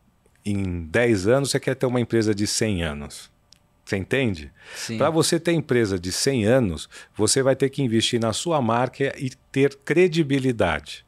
em 0.45 0.85
10 0.85 1.27
anos, 1.27 1.51
você 1.51 1.59
quer 1.59 1.75
ter 1.75 1.85
uma 1.85 1.99
empresa 1.99 2.33
de 2.33 2.47
100 2.47 2.83
anos. 2.83 3.29
Você 3.83 3.97
entende? 3.97 4.53
Para 4.97 5.09
você 5.09 5.37
ter 5.37 5.51
empresa 5.51 5.99
de 5.99 6.13
100 6.13 6.45
anos, 6.45 6.89
você 7.13 7.43
vai 7.43 7.57
ter 7.57 7.69
que 7.69 7.83
investir 7.83 8.21
na 8.21 8.31
sua 8.31 8.61
marca 8.61 9.13
e 9.19 9.31
ter 9.51 9.75
credibilidade. 9.83 11.05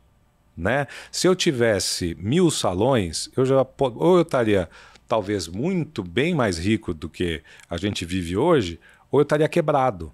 Né? 0.56 0.86
Se 1.14 1.30
eu 1.30 1.34
tivesse 1.34 2.18
mil 2.20 2.52
salões, 2.52 3.30
eu 3.38 3.46
já 3.46 3.66
ou 3.80 4.18
eu 4.18 4.22
estaria 4.22 4.70
talvez 5.08 5.48
muito 5.48 6.04
bem 6.04 6.36
mais 6.36 6.58
rico 6.58 6.94
do 6.94 7.08
que 7.08 7.42
a 7.70 7.78
gente 7.78 8.04
vive 8.04 8.36
hoje, 8.36 8.82
ou 9.10 9.22
eu 9.22 9.24
estaria 9.24 9.48
quebrado. 9.48 10.12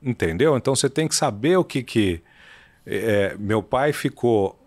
Entendeu? 0.00 0.56
Então 0.56 0.76
você 0.76 0.88
tem 0.88 1.08
que 1.08 1.16
saber 1.16 1.56
o 1.56 1.64
que, 1.64 1.82
que 1.82 2.22
é, 2.90 3.36
meu 3.38 3.62
pai 3.62 3.92
ficou 3.92 4.58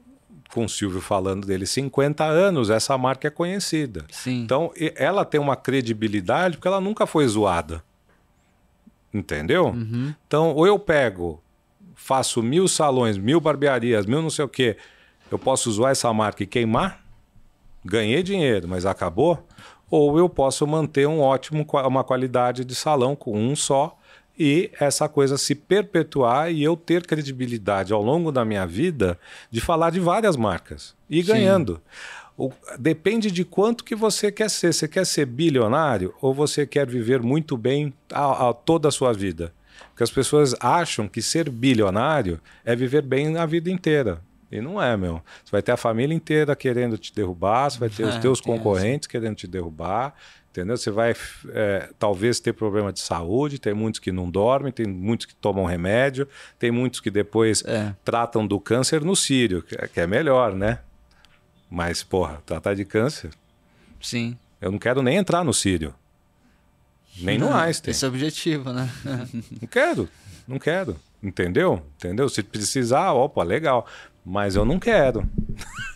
com 0.54 0.66
o 0.66 0.70
Silvio 0.70 1.02
falando 1.02 1.48
dele 1.48 1.66
50 1.66 2.24
anos, 2.24 2.70
essa 2.70 2.98
marca 2.98 3.28
é 3.28 3.32
conhecida. 3.32 4.06
Sim. 4.12 4.44
Então, 4.44 4.72
ela 4.96 5.26
tem 5.26 5.42
uma 5.42 5.56
credibilidade 5.56 6.58
porque 6.58 6.68
ela 6.68 6.80
nunca 6.80 7.08
foi 7.08 7.28
zoada. 7.28 7.84
Entendeu? 9.12 9.68
Uhum. 9.68 10.14
Então, 10.28 10.54
ou 10.54 10.66
eu 10.68 10.78
pego, 10.78 11.42
faço 11.96 12.42
mil 12.42 12.68
salões, 12.68 13.18
mil 13.18 13.42
barbearias, 13.42 14.06
mil 14.06 14.22
não 14.22 14.30
sei 14.30 14.46
o 14.46 14.50
quê, 14.50 14.78
eu 15.32 15.40
posso 15.40 15.72
zoar 15.72 15.92
essa 15.92 16.12
marca 16.14 16.44
e 16.44 16.48
queimar? 16.48 17.04
Ganhei 17.84 18.22
dinheiro, 18.22 18.68
mas 18.68 18.86
acabou? 18.86 19.46
Ou 19.90 20.18
eu 20.18 20.30
posso 20.30 20.66
manter 20.66 21.08
um 21.08 21.20
ótimo, 21.20 21.66
uma 21.86 22.04
qualidade 22.04 22.64
de 22.64 22.76
salão 22.76 23.16
com 23.16 23.38
um 23.38 23.56
só 23.56 23.98
e 24.38 24.72
essa 24.80 25.08
coisa 25.08 25.38
se 25.38 25.54
perpetuar 25.54 26.52
e 26.52 26.64
eu 26.64 26.76
ter 26.76 27.06
credibilidade 27.06 27.94
ao 27.94 28.02
longo 28.02 28.32
da 28.32 28.44
minha 28.44 28.66
vida 28.66 29.20
de 29.52 29.62
falar 29.62 29.92
de 29.92 30.00
várias 30.00 30.36
marcas 30.36 30.96
e 31.10 31.22
ganhando. 31.22 31.80
O, 32.36 32.52
depende 32.80 33.30
de 33.30 33.46
quanto 33.46 33.84
que 33.84 33.94
você 33.94 34.32
quer 34.32 34.50
ser. 34.50 34.74
Você 34.74 34.88
quer 34.88 35.06
ser 35.06 35.26
bilionário 35.26 36.14
ou 36.20 36.34
você 36.34 36.66
quer 36.66 36.88
viver 36.88 37.22
muito 37.22 37.56
bem 37.56 37.94
a, 38.12 38.50
a 38.50 38.54
toda 38.54 38.88
a 38.88 38.92
sua 38.92 39.14
vida? 39.14 39.54
Porque 39.90 40.04
as 40.04 40.10
pessoas 40.10 40.56
acham 40.60 41.08
que 41.08 41.22
ser 41.22 41.50
bilionário 41.50 42.40
é 42.66 42.76
viver 42.76 43.04
bem 43.04 43.38
a 43.38 43.46
vida 43.46 43.70
inteira. 43.70 44.20
E 44.52 44.62
não 44.62 44.82
é, 44.82 44.96
meu. 44.96 45.22
Você 45.44 45.52
vai 45.52 45.62
ter 45.62 45.72
a 45.72 45.78
família 45.78 46.14
inteira 46.16 46.56
querendo 46.56 46.98
te 46.98 47.14
derrubar, 47.14 47.70
você 47.70 47.80
vai 47.80 47.90
ter 47.90 48.04
é, 48.06 48.08
os 48.08 48.18
teus 48.18 48.42
concorrentes 48.42 49.08
querendo 49.08 49.36
te 49.36 49.48
derrubar, 49.48 50.16
entendeu? 50.54 50.78
Você 50.78 50.92
vai 50.92 51.16
é, 51.50 51.90
talvez 51.98 52.40
ter 52.40 52.54
problema 52.54 52.94
de 52.94 53.00
saúde, 53.00 53.58
tem 53.58 53.74
muitos 53.74 54.00
que 54.00 54.12
não 54.12 54.30
dormem, 54.30 54.72
tem 54.72 54.86
muitos 54.86 55.26
que 55.26 55.34
tomam 55.36 55.66
remédio, 55.66 56.28
tem 56.60 56.70
muitos 56.70 57.00
que 57.00 57.10
depois 57.10 57.64
é. 57.66 57.94
tratam 58.06 58.46
do 58.46 58.60
câncer 58.60 59.04
no 59.04 59.16
sírio, 59.16 59.64
que 59.64 59.76
é, 59.76 60.04
é 60.04 60.08
melhor, 60.08 60.54
né? 60.54 60.80
Mas, 61.70 62.04
porra, 62.04 62.40
tratar 62.46 62.76
de 62.76 62.86
câncer. 62.86 63.32
Sim. 64.00 64.38
Eu 64.62 64.72
não 64.72 64.78
quero 64.78 65.02
nem 65.02 65.18
entrar 65.18 65.44
no 65.44 65.54
sírio. 65.54 65.94
Nem 67.18 67.38
no 67.38 67.52
Einstein. 67.52 67.92
Esse 67.92 68.06
é 68.06 68.08
o 68.08 68.12
objetivo, 68.12 68.72
né? 68.72 68.90
não 69.60 69.68
quero, 69.68 70.10
não 70.48 70.60
quero. 70.60 70.96
Entendeu? 71.22 71.82
Entendeu? 71.98 72.28
Se 72.30 72.44
precisar, 72.44 73.14
opa, 73.14 73.44
legal 73.44 73.88
mas 74.26 74.56
eu 74.56 74.64
não 74.64 74.80
quero. 74.80 75.28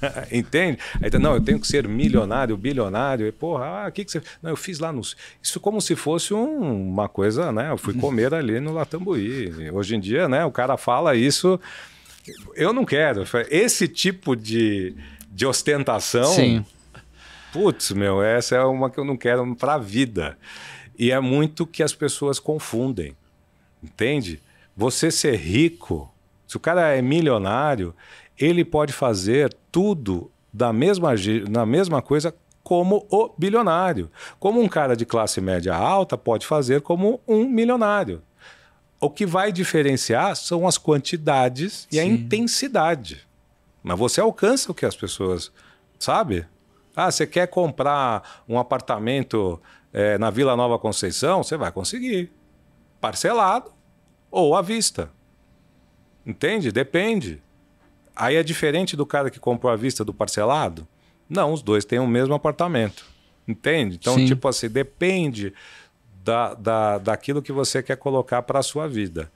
Entende? 0.32 0.78
Aí, 1.02 1.10
não, 1.20 1.36
eu 1.36 1.42
tenho 1.42 1.60
que 1.60 1.68
ser 1.68 1.88
milionário, 1.88 2.58
bilionário. 2.58 3.26
E, 3.26 3.32
porra, 3.32 3.66
ah, 3.66 3.88
o 3.88 3.92
que, 3.92 4.04
que 4.04 4.12
você. 4.12 4.22
Não, 4.42 4.52
eu 4.52 4.58
fiz 4.58 4.80
lá 4.80 4.92
no. 4.92 5.02
Isso 5.42 5.60
como 5.60 5.82
se 5.82 5.96
fosse 5.96 6.34
um, 6.34 6.90
uma 6.90 7.08
coisa, 7.08 7.52
né? 7.52 7.72
Eu 7.72 7.78
fui 7.78 7.94
comer 7.94 8.34
ali 8.34 8.60
no 8.60 8.74
Latambuí. 8.74 9.72
Hoje 9.72 9.96
em 9.96 10.00
dia, 10.00 10.28
né? 10.28 10.44
O 10.46 10.52
cara 10.52 10.78
fala 10.78 11.16
isso. 11.16 11.60
Eu 12.56 12.74
não 12.74 12.84
quero. 12.84 13.24
Esse 13.50 13.88
tipo 13.88 14.36
de, 14.36 14.94
de 15.32 15.46
ostentação. 15.46 16.26
Sim. 16.26 16.66
Putz, 17.54 17.92
meu, 17.92 18.22
essa 18.22 18.56
é 18.56 18.64
uma 18.64 18.90
que 18.90 19.00
eu 19.00 19.06
não 19.06 19.16
quero 19.16 19.56
para 19.56 19.76
a 19.76 19.80
vida. 19.80 20.38
E 21.00 21.12
é 21.12 21.20
muito 21.20 21.66
que 21.66 21.82
as 21.82 21.94
pessoas 21.94 22.40
confundem. 22.40 23.16
Entende? 23.82 24.42
Você 24.76 25.10
ser 25.10 25.36
rico 25.36 26.12
se 26.48 26.56
o 26.56 26.60
cara 26.60 26.96
é 26.96 27.02
milionário, 27.02 27.94
ele 28.38 28.64
pode 28.64 28.94
fazer 28.94 29.54
tudo 29.72 30.32
da 30.54 30.72
mesma, 30.72 31.14
na 31.50 31.66
mesma 31.66 32.02
coisa 32.02 32.34
como 32.64 33.06
o 33.10 33.30
bilionário. 33.38 34.10
Como 34.40 34.62
um 34.62 34.68
cara 34.68 34.96
de 34.96 35.06
classe 35.06 35.42
média 35.42 35.76
alta 35.76 36.18
pode 36.18 36.46
fazer 36.46 36.82
como 36.82 37.20
um 37.28 37.48
milionário. 37.48 38.22
O 39.00 39.10
que 39.10 39.26
vai 39.26 39.52
diferenciar 39.52 40.36
são 40.36 40.68
as 40.68 40.78
quantidades 40.78 41.88
e 41.92 41.96
Sim. 41.96 42.02
a 42.02 42.06
intensidade. 42.06 43.28
Mas 43.84 43.98
você 43.98 44.20
alcança 44.20 44.72
o 44.72 44.76
que 44.76 44.86
as 44.86 44.96
pessoas. 44.96 45.52
Sabe? 46.00 46.46
Ah, 46.96 47.12
você 47.12 47.28
quer 47.28 47.48
comprar 47.48 48.44
um 48.50 48.58
apartamento 48.58 49.62
é, 49.94 50.18
na 50.18 50.30
Vila 50.30 50.56
Nova 50.56 50.80
Conceição? 50.80 51.44
Você 51.44 51.56
vai 51.56 51.72
conseguir. 51.72 52.32
Parcelado 53.00 53.72
ou 54.32 54.56
à 54.56 54.62
vista. 54.62 55.12
Entende? 56.28 56.74
Depende. 56.74 57.42
Aí 58.14 58.36
é 58.36 58.44
diferente 58.44 58.98
do 58.98 59.06
cara 59.06 59.30
que 59.30 59.40
comprou 59.40 59.72
à 59.72 59.78
vista 59.78 60.04
do 60.04 60.14
parcelado? 60.14 60.86
Não, 61.30 61.54
os 61.54 61.62
dois 61.62 61.86
têm 61.86 62.00
o 62.00 62.08
mesmo 62.08 62.34
apartamento. 62.34 63.06
Entende? 63.48 63.96
Então, 63.96 64.16
Sim. 64.16 64.26
tipo 64.26 64.46
assim, 64.48 64.68
depende 64.68 65.54
da, 66.24 66.54
da, 66.54 66.98
daquilo 66.98 67.42
que 67.42 67.54
você 67.54 67.82
quer 67.82 67.96
colocar 67.96 68.42
para 68.42 68.60
a 68.60 68.64
sua 68.64 68.88
vida. 68.88 69.32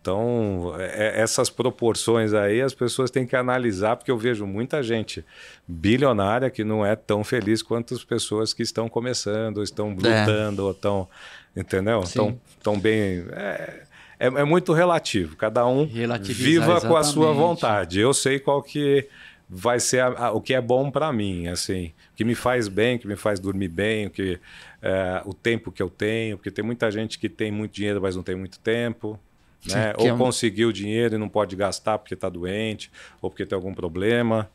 Então, 0.00 0.72
é, 0.78 1.18
é, 1.18 1.20
essas 1.20 1.50
proporções 1.50 2.32
aí 2.32 2.62
as 2.62 2.72
pessoas 2.72 3.10
têm 3.10 3.26
que 3.26 3.36
analisar, 3.36 3.96
porque 3.96 4.10
eu 4.10 4.16
vejo 4.16 4.46
muita 4.46 4.82
gente 4.82 5.24
bilionária 5.68 6.48
que 6.48 6.64
não 6.64 6.86
é 6.86 6.96
tão 6.96 7.22
feliz 7.22 7.60
quanto 7.60 7.92
as 7.92 8.02
pessoas 8.02 8.54
que 8.54 8.62
estão 8.62 8.88
começando, 8.88 9.62
estão 9.62 9.88
é. 9.88 9.90
lutando, 9.90 10.62
é. 10.62 10.64
ou 10.64 10.70
estão. 10.70 11.08
Entendeu? 11.54 12.00
Estão, 12.00 12.40
estão 12.56 12.78
bem. 12.78 13.26
É, 13.32 13.82
é, 14.20 14.26
é 14.26 14.44
muito 14.44 14.74
relativo. 14.74 15.34
Cada 15.34 15.66
um 15.66 15.86
viva 15.86 16.64
exatamente. 16.64 16.86
com 16.86 16.96
a 16.96 17.02
sua 17.02 17.32
vontade. 17.32 17.98
Eu 17.98 18.12
sei 18.12 18.38
qual 18.38 18.62
que 18.62 19.08
vai 19.48 19.80
ser 19.80 20.00
a, 20.00 20.26
a, 20.26 20.32
o 20.32 20.40
que 20.40 20.52
é 20.52 20.60
bom 20.60 20.90
para 20.90 21.12
mim, 21.12 21.48
assim, 21.48 21.86
o 22.12 22.16
que 22.16 22.24
me 22.24 22.36
faz 22.36 22.68
bem, 22.68 22.96
o 22.96 22.98
que 23.00 23.08
me 23.08 23.16
faz 23.16 23.40
dormir 23.40 23.68
bem, 23.68 24.06
o 24.06 24.10
que 24.10 24.38
é, 24.80 25.22
o 25.24 25.34
tempo 25.34 25.72
que 25.72 25.82
eu 25.82 25.90
tenho, 25.90 26.36
porque 26.36 26.52
tem 26.52 26.64
muita 26.64 26.88
gente 26.90 27.18
que 27.18 27.28
tem 27.28 27.50
muito 27.50 27.72
dinheiro, 27.72 28.00
mas 28.00 28.14
não 28.14 28.22
tem 28.22 28.36
muito 28.36 28.60
tempo. 28.60 29.18
Né? 29.66 29.94
Ou 29.98 30.06
é 30.06 30.12
um... 30.12 30.18
conseguiu 30.18 30.70
dinheiro 30.70 31.16
e 31.16 31.18
não 31.18 31.28
pode 31.28 31.56
gastar 31.56 31.98
porque 31.98 32.14
está 32.14 32.28
doente 32.28 32.92
ou 33.20 33.28
porque 33.28 33.44
tem 33.44 33.56
algum 33.56 33.74
problema. 33.74 34.48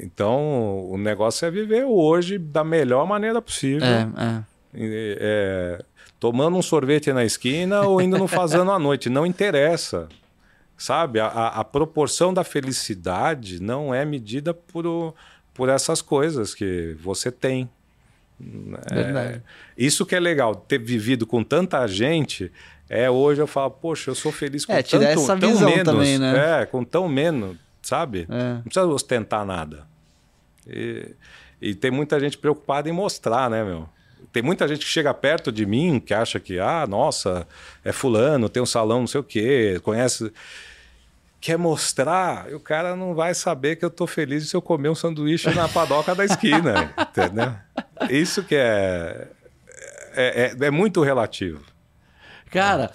Então, 0.00 0.88
o 0.88 0.96
negócio 0.96 1.44
é 1.44 1.50
viver 1.50 1.84
hoje 1.84 2.38
da 2.38 2.62
melhor 2.62 3.04
maneira 3.04 3.42
possível. 3.42 3.84
É, 3.84 4.08
é. 4.16 4.44
É, 4.74 5.84
tomando 6.20 6.56
um 6.56 6.62
sorvete 6.62 7.12
na 7.12 7.24
esquina 7.24 7.82
ou 7.82 8.00
indo 8.00 8.18
no 8.18 8.26
fazendo 8.26 8.70
à 8.70 8.78
noite. 8.78 9.08
Não 9.08 9.24
interessa. 9.24 10.08
Sabe? 10.76 11.18
A, 11.18 11.26
a, 11.26 11.64
proporção 11.64 12.32
da 12.32 12.44
felicidade 12.44 13.60
não 13.60 13.92
é 13.92 14.04
medida 14.04 14.54
por, 14.54 15.14
por 15.52 15.68
essas 15.68 16.00
coisas 16.00 16.54
que 16.54 16.96
você 17.00 17.32
tem. 17.32 17.68
É, 18.92 19.40
isso 19.76 20.06
que 20.06 20.14
é 20.14 20.20
legal, 20.20 20.54
ter 20.54 20.78
vivido 20.78 21.26
com 21.26 21.42
tanta 21.42 21.84
gente. 21.88 22.52
É, 22.88 23.10
hoje 23.10 23.42
eu 23.42 23.46
falo, 23.48 23.72
poxa, 23.72 24.12
eu 24.12 24.14
sou 24.14 24.30
feliz 24.30 24.64
com 24.64 24.72
é, 24.72 24.82
tanto, 24.82 25.04
essa 25.04 25.36
tão 25.36 25.60
menos. 25.60 25.82
Também, 25.82 26.16
né? 26.16 26.62
É, 26.62 26.66
com 26.66 26.84
tão 26.84 27.08
menos, 27.08 27.56
sabe? 27.82 28.28
É. 28.30 28.54
Não 28.54 28.62
precisa 28.62 28.86
ostentar 28.86 29.44
nada. 29.44 29.84
E, 30.64 31.10
e 31.60 31.74
tem 31.74 31.90
muita 31.90 32.20
gente 32.20 32.38
preocupada 32.38 32.88
em 32.88 32.92
mostrar, 32.92 33.50
né, 33.50 33.64
meu? 33.64 33.88
Tem 34.32 34.42
muita 34.42 34.68
gente 34.68 34.80
que 34.80 34.90
chega 34.90 35.12
perto 35.14 35.50
de 35.50 35.64
mim 35.64 36.00
que 36.00 36.12
acha 36.12 36.38
que, 36.38 36.58
ah, 36.58 36.86
nossa, 36.86 37.46
é 37.84 37.92
fulano, 37.92 38.48
tem 38.48 38.62
um 38.62 38.66
salão, 38.66 39.00
não 39.00 39.06
sei 39.06 39.20
o 39.20 39.24
quê, 39.24 39.80
conhece. 39.82 40.32
Quer 41.40 41.56
mostrar, 41.56 42.50
e 42.50 42.54
o 42.54 42.60
cara 42.60 42.96
não 42.96 43.14
vai 43.14 43.32
saber 43.32 43.76
que 43.76 43.84
eu 43.84 43.90
tô 43.90 44.06
feliz 44.06 44.48
se 44.48 44.56
eu 44.56 44.60
comer 44.60 44.88
um 44.88 44.94
sanduíche 44.94 45.50
na 45.50 45.68
padoca 45.68 46.14
da 46.14 46.24
esquina. 46.24 46.92
entendeu? 46.98 47.54
Isso 48.10 48.42
que 48.42 48.56
é, 48.56 49.28
é, 50.14 50.54
é, 50.60 50.66
é 50.66 50.70
muito 50.70 51.00
relativo. 51.02 51.64
Cara, 52.50 52.90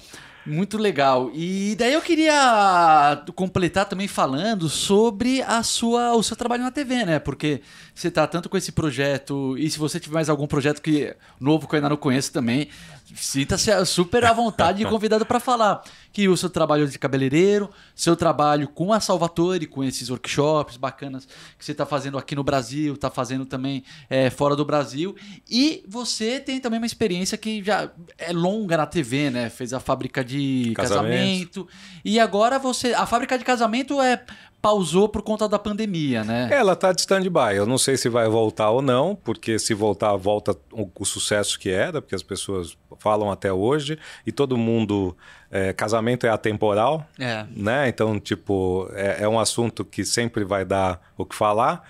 muito 0.46 0.78
legal. 0.78 1.32
E 1.34 1.76
daí 1.78 1.94
eu 1.94 2.02
queria 2.02 3.24
completar 3.36 3.86
também 3.86 4.08
falando 4.08 4.70
sobre 4.70 5.42
a 5.42 5.64
sua, 5.64 6.14
o 6.14 6.24
seu 6.24 6.36
trabalho 6.36 6.64
na 6.64 6.72
TV, 6.72 7.06
né? 7.06 7.20
Porque 7.20 7.62
você 7.94 8.12
tá 8.12 8.28
tanto 8.28 8.50
com 8.50 8.58
esse 8.58 8.72
projeto, 8.72 9.58
e 9.58 9.70
se 9.70 9.80
você 9.80 10.00
tiver 10.00 10.16
mais 10.16 10.30
algum 10.30 10.48
projeto 10.48 10.82
que 10.82 11.16
novo 11.40 11.68
que 11.68 11.76
eu 11.76 11.78
ainda 11.78 11.90
não 11.90 11.98
conheço 11.98 12.32
também, 12.32 12.68
sinta-se 13.14 13.86
super 13.86 14.26
à 14.26 14.34
vontade 14.34 14.82
e 14.82 14.86
convidado 14.86 15.26
para 15.26 15.40
falar 15.40 15.84
que 16.12 16.28
o 16.28 16.38
seu 16.38 16.50
trabalho 16.50 16.88
de 16.88 16.98
cabeleireiro, 17.00 17.70
seu 17.96 18.16
trabalho 18.16 18.68
com 18.68 18.94
a 18.94 19.00
Salvatore, 19.00 19.66
com 19.66 19.84
esses 19.84 20.10
workshops 20.10 20.78
bacanas 20.78 21.26
que 21.58 21.64
você 21.66 21.72
está 21.72 21.86
fazendo 21.86 22.18
aqui 22.18 22.36
no 22.36 22.44
Brasil, 22.44 22.94
está 22.94 23.10
fazendo 23.10 23.46
também 23.46 23.84
é, 24.10 24.30
fora 24.30 24.56
do 24.56 24.64
Brasil, 24.64 25.16
e 25.50 25.84
você 25.88 26.40
tem 26.40 26.60
também 26.60 26.80
uma 26.80 26.86
experiência 26.86 27.38
que 27.38 27.64
já 27.64 27.90
é 28.18 28.32
longa 28.32 28.78
na 28.78 28.86
TV, 28.86 29.30
né? 29.30 29.50
Fez 29.50 29.74
a 29.74 29.80
fábrica 29.80 30.24
de 30.24 30.74
casamento, 30.76 31.66
casamento. 31.66 31.68
E 32.06 32.20
agora 32.20 32.60
você, 32.60 32.94
a 32.94 33.06
fábrica 33.06 33.38
de 33.38 33.44
casamento 33.44 34.02
é 34.02 34.24
pausou 34.64 35.10
por 35.10 35.22
conta 35.22 35.50
da 35.50 35.60
pandemia, 35.60 36.24
né? 36.24 36.48
Ela 36.50 36.72
está 36.72 36.94
de 36.94 37.02
stand-by. 37.02 37.58
Eu 37.58 37.66
não 37.66 37.78
sei 37.78 37.98
se 37.98 38.08
vai 38.08 38.30
voltar 38.30 38.70
ou 38.70 38.82
não, 38.82 39.14
porque 39.14 39.60
se 39.60 39.74
voltar, 39.74 40.16
volta 40.16 40.56
o, 40.72 40.90
o, 40.98 41.06
sucesso 41.06 41.60
que 41.60 41.70
era, 41.70 42.02
porque 42.02 42.16
as 42.16 42.24
pessoas 42.24 42.78
falam 42.98 43.30
até 43.30 43.52
hoje, 43.52 44.00
e 44.26 44.32
todo 44.32 44.56
mundo. 44.58 45.18
É, 45.56 45.72
casamento 45.72 46.26
é 46.26 46.30
atemporal, 46.30 47.06
é. 47.20 47.46
né? 47.56 47.88
Então, 47.88 48.20
tipo, 48.20 48.90
é, 48.94 49.24
é 49.24 49.30
um 49.30 49.40
assunto 49.40 49.86
que 49.86 50.04
sempre 50.04 50.44
vai 50.44 50.66
dar 50.66 51.00
o 51.16 51.24
que 51.24 51.36
falar. 51.36 51.88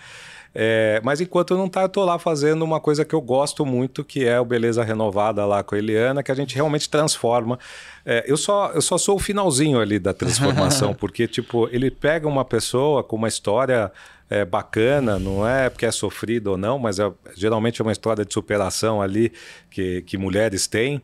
É, 0.55 1.01
mas 1.03 1.19
enquanto 1.19 1.51
eu 1.51 1.57
não 1.57 1.67
tá, 1.67 1.81
eu 1.81 1.89
tô 1.89 2.05
lá 2.05 2.19
fazendo 2.19 2.63
uma 2.63 2.79
coisa 2.79 3.03
que 3.03 3.15
eu 3.15 3.21
gosto 3.21 3.65
muito, 3.65 4.03
que 4.03 4.25
é 4.25 4.39
o 4.39 4.45
Beleza 4.45 4.83
Renovada 4.83 5.45
lá 5.45 5.63
com 5.63 5.73
a 5.73 5.77
Eliana, 5.77 6.21
que 6.21 6.31
a 6.31 6.35
gente 6.35 6.53
realmente 6.53 6.87
transforma. 6.89 7.57
É, 8.05 8.23
eu, 8.27 8.37
só, 8.37 8.71
eu 8.73 8.81
só 8.81 8.97
sou 8.97 9.15
o 9.15 9.19
finalzinho 9.19 9.79
ali 9.79 9.97
da 9.97 10.13
transformação, 10.13 10.93
porque, 10.95 11.27
tipo, 11.27 11.67
ele 11.71 11.89
pega 11.89 12.27
uma 12.27 12.45
pessoa 12.45 13.03
com 13.03 13.15
uma 13.15 13.27
história 13.27 13.91
é, 14.29 14.45
bacana, 14.45 15.17
não 15.17 15.47
é 15.47 15.69
porque 15.69 15.85
é 15.85 15.91
sofrido 15.91 16.51
ou 16.51 16.57
não, 16.57 16.77
mas 16.77 16.99
é, 16.99 17.11
geralmente 17.35 17.81
é 17.81 17.83
uma 17.83 17.91
história 17.91 18.23
de 18.23 18.33
superação 18.33 19.01
ali 19.01 19.31
que, 19.71 20.03
que 20.03 20.17
mulheres 20.17 20.67
têm 20.67 21.01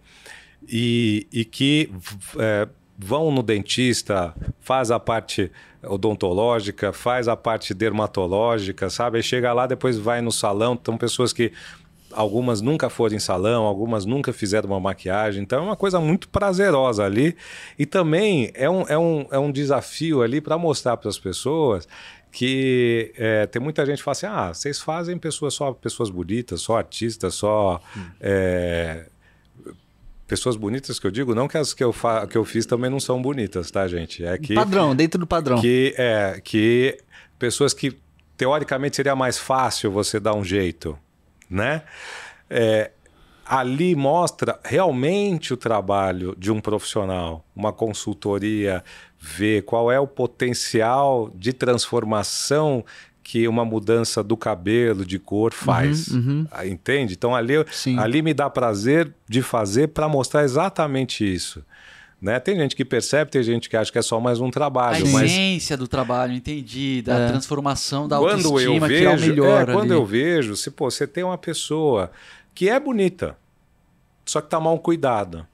e, 0.67 1.27
e 1.31 1.45
que 1.45 1.91
é, 2.37 2.67
vão 3.01 3.31
no 3.31 3.41
dentista, 3.41 4.35
faz 4.59 4.91
a 4.91 4.99
parte 4.99 5.49
odontológica, 5.81 6.91
faz 6.91 7.29
a 7.29 7.37
parte 7.37 7.73
dermatológica, 7.73 8.89
sabe? 8.89 9.17
Aí 9.17 9.23
chega 9.23 9.53
lá, 9.53 9.65
depois 9.65 9.97
vai 9.97 10.19
no 10.19 10.33
salão, 10.33 10.77
são 10.83 10.97
pessoas 10.97 11.31
que 11.31 11.53
algumas 12.11 12.59
nunca 12.59 12.89
foram 12.89 13.15
em 13.15 13.19
salão, 13.19 13.63
algumas 13.63 14.03
nunca 14.03 14.33
fizeram 14.33 14.69
uma 14.69 14.79
maquiagem, 14.81 15.41
então 15.41 15.59
é 15.59 15.61
uma 15.61 15.77
coisa 15.77 16.01
muito 16.01 16.27
prazerosa 16.27 17.05
ali. 17.05 17.37
E 17.77 17.85
também 17.85 18.51
é 18.53 18.69
um, 18.69 18.81
é 18.81 18.97
um, 18.97 19.25
é 19.31 19.39
um 19.39 19.49
desafio 19.49 20.21
ali 20.21 20.41
para 20.41 20.57
mostrar 20.57 20.97
para 20.97 21.09
as 21.09 21.17
pessoas 21.17 21.87
que 22.31 23.13
é, 23.17 23.47
tem 23.47 23.61
muita 23.61 23.85
gente 23.85 23.99
que 23.99 24.03
fala 24.03 24.11
assim: 24.11 24.25
ah, 24.25 24.53
vocês 24.53 24.79
fazem 24.79 25.17
pessoas 25.17 25.53
só 25.53 25.71
pessoas 25.71 26.09
bonitas, 26.09 26.59
só 26.61 26.77
artistas, 26.77 27.33
só. 27.33 27.81
Hum. 27.95 28.05
É, 28.19 29.05
pessoas 30.29 30.55
bonitas 30.55 30.99
que 30.99 31.07
eu 31.07 31.11
digo, 31.11 31.33
não 31.33 31.47
que 31.47 31.57
as 31.57 31.73
que 31.73 31.83
eu, 31.83 31.91
fa 31.91 32.27
que 32.27 32.37
eu 32.37 32.45
fiz 32.45 32.65
também 32.67 32.89
não 32.89 32.99
são 32.99 33.19
bonitas, 33.19 33.71
tá, 33.71 33.87
gente? 33.87 34.23
É 34.23 34.37
que. 34.37 34.53
Padrão, 34.53 34.95
dentro 34.95 35.19
do 35.19 35.25
padrão. 35.25 35.59
Que, 35.59 35.95
é, 35.97 36.39
que 36.41 36.99
pessoas 37.39 37.73
que 37.73 37.97
teoricamente 38.37 38.95
seria 38.95 39.15
mais 39.15 39.39
fácil 39.39 39.91
você 39.91 40.19
dar 40.19 40.35
um 40.35 40.43
jeito, 40.43 40.97
né? 41.49 41.81
É, 42.47 42.91
ali 43.43 43.95
mostra 43.95 44.59
realmente 44.63 45.51
o 45.51 45.57
trabalho 45.57 46.35
de 46.37 46.51
um 46.51 46.61
profissional, 46.61 47.43
uma 47.55 47.73
consultoria, 47.73 48.83
ver 49.19 49.63
qual 49.63 49.91
é 49.91 49.99
o 49.99 50.07
potencial 50.07 51.31
de 51.33 51.51
transformação 51.51 52.85
que 53.29 53.47
uma 53.47 53.63
mudança 53.63 54.23
do 54.23 54.35
cabelo, 54.35 55.05
de 55.05 55.19
cor 55.19 55.53
faz. 55.53 56.07
Uhum, 56.07 56.47
uhum. 56.51 56.65
Entende? 56.65 57.13
Então 57.13 57.35
ali, 57.35 57.53
ali 57.99 58.23
me 58.23 58.33
dá 58.33 58.49
prazer 58.49 59.13
de 59.27 59.43
fazer 59.43 59.89
para 59.89 60.09
mostrar 60.09 60.43
exatamente 60.43 61.31
isso. 61.31 61.63
Né? 62.19 62.39
Tem 62.39 62.55
gente 62.55 62.75
que 62.75 62.83
percebe, 62.83 63.29
tem 63.29 63.43
gente 63.43 63.69
que 63.69 63.77
acha 63.77 63.91
que 63.91 63.99
é 63.99 64.01
só 64.01 64.19
mais 64.19 64.41
um 64.41 64.49
trabalho. 64.49 65.05
A 65.05 65.09
mas... 65.11 65.31
essência 65.31 65.77
do 65.77 65.87
trabalho, 65.87 66.33
entendi, 66.33 67.03
da 67.03 67.19
é. 67.19 67.27
transformação 67.27 68.07
da 68.07 68.17
quando 68.17 68.47
autoestima, 68.47 68.87
eu 68.87 68.89
vejo, 68.89 68.99
que 68.99 69.05
é 69.05 69.09
o 69.11 69.19
melhor. 69.19 69.69
É, 69.69 69.73
quando 69.73 69.91
eu 69.91 70.03
vejo, 70.03 70.55
se 70.55 70.71
pô, 70.71 70.89
você 70.89 71.05
tem 71.05 71.23
uma 71.23 71.37
pessoa 71.37 72.09
que 72.55 72.67
é 72.67 72.79
bonita, 72.79 73.37
só 74.25 74.41
que 74.41 74.47
está 74.47 74.59
mal 74.59 74.79
cuidada. 74.79 75.47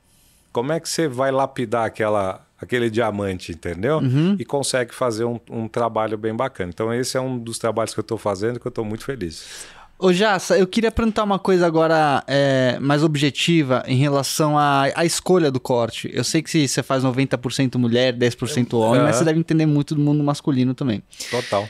Como 0.54 0.72
é 0.72 0.80
que 0.80 0.88
você 0.88 1.10
vai 1.10 1.30
lapidar 1.30 1.86
aquela, 1.86 2.45
aquele 2.60 2.90
diamante, 2.90 3.52
entendeu? 3.52 3.98
Uhum. 3.98 4.36
E 4.40 4.46
consegue 4.46 4.94
fazer 4.94 5.26
um, 5.26 5.40
um, 5.50 5.68
trabalho 5.68 6.18
bem 6.18 6.36
bacana. 6.36 6.72
Então, 6.74 6.94
esse 6.94 7.18
é 7.18 7.22
um 7.22 7.38
dos 7.38 7.58
trabalhos 7.58 7.94
que 7.94 8.00
eu 8.00 8.04
estou 8.04 8.18
fazendo 8.18 8.60
que 8.60 8.68
eu 8.68 8.70
estou 8.70 8.86
muito 8.86 9.04
feliz. 9.04 9.68
Ô 9.98 10.12
Jassa, 10.12 10.58
eu 10.58 10.68
queria 10.68 10.92
perguntar 10.92 11.24
uma 11.24 11.40
coisa 11.40 11.66
agora 11.66 12.22
é, 12.28 12.78
mais 12.82 13.02
objetiva 13.02 13.82
em 13.88 13.96
relação 13.96 14.58
à, 14.58 14.90
à 14.94 15.06
escolha 15.06 15.50
do 15.50 15.60
corte. 15.60 16.10
Eu 16.14 16.24
sei 16.24 16.42
que 16.42 16.50
se 16.50 16.68
você 16.68 16.84
faz 16.84 17.04
90% 17.04 17.78
mulher, 17.78 18.14
10% 18.14 18.74
homem, 18.78 19.02
mas 19.02 19.16
você 19.16 19.24
deve 19.24 19.40
entender 19.40 19.66
muito 19.66 19.96
do 19.96 20.02
mundo 20.02 20.22
masculino 20.22 20.74
também. 20.74 21.02
Total. 21.32 21.68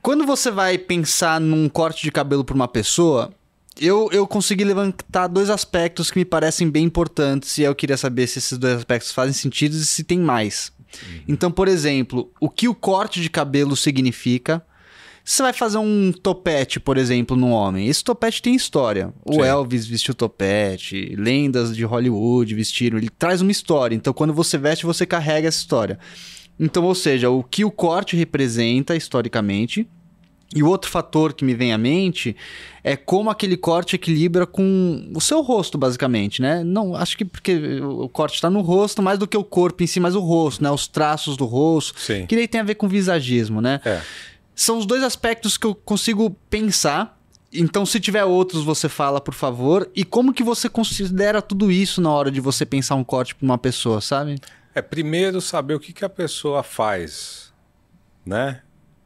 Quando 0.00 0.24
você 0.24 0.52
vai 0.52 0.78
pensar 0.78 1.40
num 1.40 1.68
corte 1.68 2.02
de 2.02 2.12
cabelo 2.12 2.44
para 2.44 2.54
uma 2.54 2.68
pessoa, 2.68 3.32
eu, 3.80 4.08
eu 4.12 4.26
consegui 4.26 4.64
levantar 4.64 5.26
dois 5.28 5.50
aspectos 5.50 6.10
que 6.10 6.18
me 6.18 6.24
parecem 6.24 6.68
bem 6.68 6.84
importantes 6.84 7.56
e 7.58 7.62
eu 7.62 7.74
queria 7.74 7.96
saber 7.96 8.26
se 8.26 8.38
esses 8.38 8.58
dois 8.58 8.76
aspectos 8.76 9.12
fazem 9.12 9.32
sentido 9.32 9.74
e 9.74 9.84
se 9.84 10.04
tem 10.04 10.18
mais. 10.18 10.72
Uhum. 11.02 11.20
Então, 11.28 11.50
por 11.50 11.68
exemplo, 11.68 12.30
o 12.40 12.50
que 12.50 12.68
o 12.68 12.74
corte 12.74 13.20
de 13.20 13.30
cabelo 13.30 13.76
significa. 13.76 14.64
Você 15.24 15.40
vai 15.40 15.52
fazer 15.52 15.78
um 15.78 16.10
topete, 16.10 16.80
por 16.80 16.98
exemplo, 16.98 17.36
no 17.36 17.50
homem. 17.50 17.86
Esse 17.86 18.02
topete 18.02 18.42
tem 18.42 18.56
história. 18.56 19.14
O 19.24 19.34
Sim. 19.34 19.42
Elvis 19.42 19.86
vestiu 19.86 20.14
topete, 20.14 21.14
lendas 21.16 21.76
de 21.76 21.84
Hollywood 21.84 22.52
vestiram. 22.56 22.98
Ele 22.98 23.08
traz 23.08 23.40
uma 23.40 23.52
história. 23.52 23.94
Então, 23.94 24.12
quando 24.12 24.34
você 24.34 24.58
veste, 24.58 24.84
você 24.84 25.06
carrega 25.06 25.46
essa 25.46 25.58
história. 25.58 25.96
Então, 26.58 26.84
ou 26.84 26.94
seja, 26.94 27.30
o 27.30 27.42
que 27.42 27.64
o 27.64 27.70
corte 27.70 28.16
representa 28.16 28.96
historicamente 28.96 29.88
e 30.54 30.62
o 30.62 30.68
outro 30.68 30.90
fator 30.90 31.32
que 31.32 31.44
me 31.44 31.54
vem 31.54 31.72
à 31.72 31.78
mente 31.78 32.36
é 32.84 32.96
como 32.96 33.30
aquele 33.30 33.56
corte 33.56 33.96
equilibra 33.96 34.46
com 34.46 35.10
o 35.14 35.20
seu 35.20 35.40
rosto, 35.40 35.78
basicamente, 35.78 36.42
né? 36.42 36.62
Não, 36.62 36.94
acho 36.94 37.16
que 37.16 37.24
porque 37.24 37.80
o 37.80 38.08
corte 38.08 38.34
está 38.34 38.50
no 38.50 38.60
rosto 38.60 39.02
mais 39.02 39.18
do 39.18 39.26
que 39.26 39.36
o 39.36 39.44
corpo 39.44 39.82
em 39.82 39.86
si, 39.86 39.98
mas 39.98 40.14
o 40.14 40.20
rosto, 40.20 40.62
né? 40.62 40.70
Os 40.70 40.86
traços 40.86 41.36
do 41.36 41.46
rosto. 41.46 41.98
Sim. 41.98 42.26
Que 42.26 42.36
daí 42.36 42.46
tem 42.46 42.60
a 42.60 42.64
ver 42.64 42.74
com 42.74 42.86
visagismo, 42.86 43.60
né? 43.60 43.80
É. 43.84 44.02
São 44.54 44.78
os 44.78 44.84
dois 44.84 45.02
aspectos 45.02 45.56
que 45.56 45.66
eu 45.66 45.74
consigo 45.74 46.30
pensar. 46.50 47.18
Então, 47.52 47.86
se 47.86 48.00
tiver 48.00 48.24
outros, 48.24 48.64
você 48.64 48.88
fala, 48.88 49.20
por 49.20 49.34
favor. 49.34 49.90
E 49.94 50.04
como 50.04 50.32
que 50.32 50.42
você 50.42 50.68
considera 50.68 51.40
tudo 51.40 51.70
isso 51.70 52.00
na 52.00 52.10
hora 52.10 52.30
de 52.30 52.40
você 52.40 52.66
pensar 52.66 52.94
um 52.94 53.04
corte 53.04 53.34
para 53.34 53.44
uma 53.44 53.58
pessoa, 53.58 54.00
sabe? 54.00 54.38
É 54.74 54.82
primeiro 54.82 55.40
saber 55.40 55.74
o 55.74 55.80
que, 55.80 55.92
que 55.92 56.04
a 56.04 56.08
pessoa 56.08 56.62
faz, 56.62 57.52
né? 58.24 58.60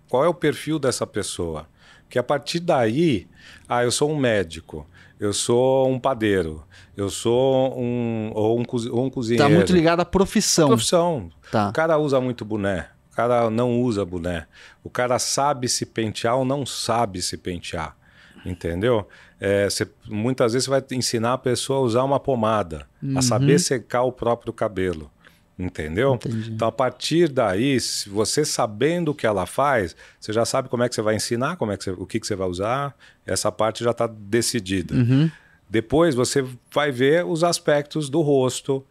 Qual 0.08 0.24
é 0.24 0.28
o 0.28 0.34
perfil 0.34 0.78
dessa 0.78 1.06
pessoa? 1.06 1.66
Que 2.08 2.18
a 2.18 2.22
partir 2.22 2.60
daí, 2.60 3.26
ah, 3.68 3.82
eu 3.82 3.90
sou 3.90 4.10
um 4.10 4.16
médico, 4.16 4.86
eu 5.18 5.32
sou 5.32 5.88
um 5.88 5.98
padeiro, 5.98 6.62
eu 6.96 7.10
sou 7.10 7.78
um 7.78 8.30
ou 8.34 8.60
um, 8.60 8.64
ou 8.90 9.04
um 9.04 9.10
cozinheiro. 9.10 9.44
Tá 9.44 9.50
muito 9.50 9.72
ligado 9.72 10.00
à 10.00 10.04
profissão. 10.04 10.68
Profissão. 10.68 11.30
Tá. 11.50 11.70
O 11.70 11.72
cara 11.72 11.98
usa 11.98 12.20
muito 12.20 12.44
boné, 12.44 12.88
o 13.12 13.16
cara 13.16 13.50
não 13.50 13.80
usa 13.80 14.04
boné, 14.04 14.46
o 14.84 14.90
cara 14.90 15.18
sabe 15.18 15.68
se 15.68 15.84
pentear 15.84 16.36
ou 16.36 16.44
não 16.44 16.64
sabe 16.64 17.20
se 17.22 17.36
pentear, 17.36 17.96
entendeu? 18.44 19.08
É, 19.40 19.68
você, 19.68 19.86
muitas 20.06 20.52
vezes 20.52 20.66
você 20.66 20.70
vai 20.70 20.84
ensinar 20.92 21.34
a 21.34 21.38
pessoa 21.38 21.80
a 21.80 21.82
usar 21.82 22.04
uma 22.04 22.20
pomada, 22.20 22.86
uhum. 23.02 23.18
a 23.18 23.22
saber 23.22 23.58
secar 23.58 24.02
o 24.02 24.12
próprio 24.12 24.52
cabelo. 24.52 25.10
Entendeu? 25.58 26.14
Entendi. 26.16 26.52
Então, 26.52 26.68
a 26.68 26.72
partir 26.72 27.28
daí, 27.28 27.80
se 27.80 28.10
você 28.10 28.44
sabendo 28.44 29.10
o 29.10 29.14
que 29.14 29.26
ela 29.26 29.46
faz, 29.46 29.96
você 30.20 30.32
já 30.32 30.44
sabe 30.44 30.68
como 30.68 30.82
é 30.82 30.88
que 30.88 30.94
você 30.94 31.00
vai 31.00 31.16
ensinar, 31.16 31.56
como 31.56 31.72
é 31.72 31.76
que 31.76 31.84
você, 31.84 31.90
o 31.90 32.04
que, 32.04 32.20
que 32.20 32.26
você 32.26 32.36
vai 32.36 32.46
usar. 32.46 32.94
Essa 33.24 33.50
parte 33.50 33.82
já 33.82 33.92
está 33.92 34.06
decidida. 34.06 34.94
Uhum. 34.94 35.30
Depois 35.68 36.14
você 36.14 36.44
vai 36.70 36.92
ver 36.92 37.24
os 37.24 37.42
aspectos 37.42 38.10
do 38.10 38.20
rosto, 38.20 38.84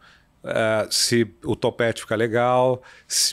Uh, 0.46 0.86
se 0.94 1.28
o 1.44 1.56
topete 1.56 2.02
fica 2.02 2.16
legal, 2.16 2.84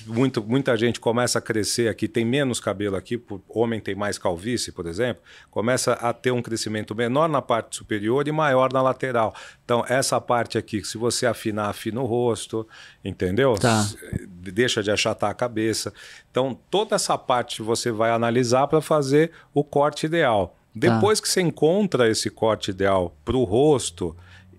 muito, 0.07 0.43
muita 0.43 0.75
gente 0.79 0.99
começa 0.99 1.39
a 1.39 1.43
crescer 1.43 1.91
aqui, 1.91 2.09
tem 2.09 2.25
menos 2.25 2.59
cabelo 2.59 2.97
aqui, 2.97 3.19
por, 3.19 3.43
homem 3.51 3.81
tem 3.81 3.95
mais 3.95 4.17
calvície, 4.17 4.73
por 4.73 4.87
exemplo, 4.87 5.23
começa 5.51 5.93
a 5.93 6.15
ter 6.15 6.31
um 6.31 6.41
crescimento 6.41 6.95
menor 6.95 7.29
na 7.29 7.43
parte 7.43 7.77
superior 7.77 8.27
e 8.27 8.33
maior 8.33 8.73
na 8.73 8.81
lateral. 8.81 9.35
Então, 9.63 9.85
essa 9.87 10.19
parte 10.23 10.57
aqui, 10.57 10.83
se 10.83 10.97
você 10.97 11.27
afinar, 11.27 11.69
afina 11.69 12.01
o 12.01 12.07
rosto, 12.07 12.67
entendeu? 13.05 13.59
Tá. 13.59 13.87
Deixa 14.27 14.83
de 14.83 14.91
achatar 14.91 15.31
a 15.31 15.35
cabeça. 15.35 15.93
Então, 16.31 16.59
toda 16.71 16.97
essa 16.97 17.19
parte 17.19 17.61
você 17.61 17.91
vai 17.91 18.11
analisar 18.11 18.67
para 18.69 18.81
fazer 18.81 19.33
o 19.53 19.63
corte 19.63 20.07
ideal. 20.07 20.57
Tá. 20.73 20.89
Depois 20.89 21.21
tá. 21.21 21.25
que 21.25 21.29
você 21.29 21.43
encontra 21.43 22.09
esse 22.09 22.31
corte 22.31 22.71
ideal 22.71 23.15
para 23.23 23.37
o 23.37 23.45
rosto 23.45 24.17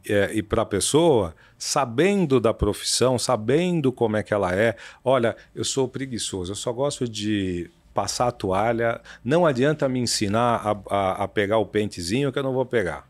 é, 0.08 0.30
e 0.34 0.44
para 0.44 0.62
a 0.62 0.66
pessoa, 0.66 1.34
sabendo 1.64 2.42
da 2.42 2.54
profissão, 2.54 3.18
sabendo 3.18 3.90
como 3.90 4.18
é 4.18 4.22
que 4.22 4.34
ela 4.34 4.54
é. 4.54 4.76
Olha, 5.04 5.34
eu 5.56 5.64
sou 5.64 5.88
preguiçoso, 5.88 6.52
eu 6.52 6.56
só 6.58 6.74
gosto 6.74 7.08
de 7.08 7.72
passar 7.94 8.28
a 8.28 8.32
toalha. 8.32 9.00
Não 9.24 9.46
adianta 9.46 9.88
me 9.88 10.00
ensinar 10.00 10.62
a, 10.62 10.96
a, 10.96 11.24
a 11.24 11.28
pegar 11.28 11.60
o 11.60 11.66
pentezinho 11.66 12.34
que 12.34 12.38
eu 12.38 12.44
não 12.44 12.52
vou 12.52 12.66
pegar. 12.66 13.08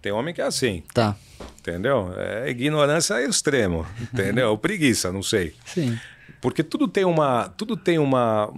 Tem 0.00 0.12
homem 0.12 0.32
que 0.32 0.40
é 0.40 0.44
assim. 0.44 0.84
Tá. 0.94 1.16
Entendeu? 1.58 2.14
É 2.16 2.48
ignorância 2.48 3.20
extremo, 3.24 3.84
entendeu? 4.00 4.56
preguiça, 4.58 5.10
não 5.10 5.22
sei. 5.22 5.56
Sim. 5.66 5.98
Porque 6.40 6.62
tudo 6.62 6.86
tem 6.86 7.04
uma, 7.04 7.48
tudo 7.56 7.76
tem 7.76 7.98
uma, 7.98 8.48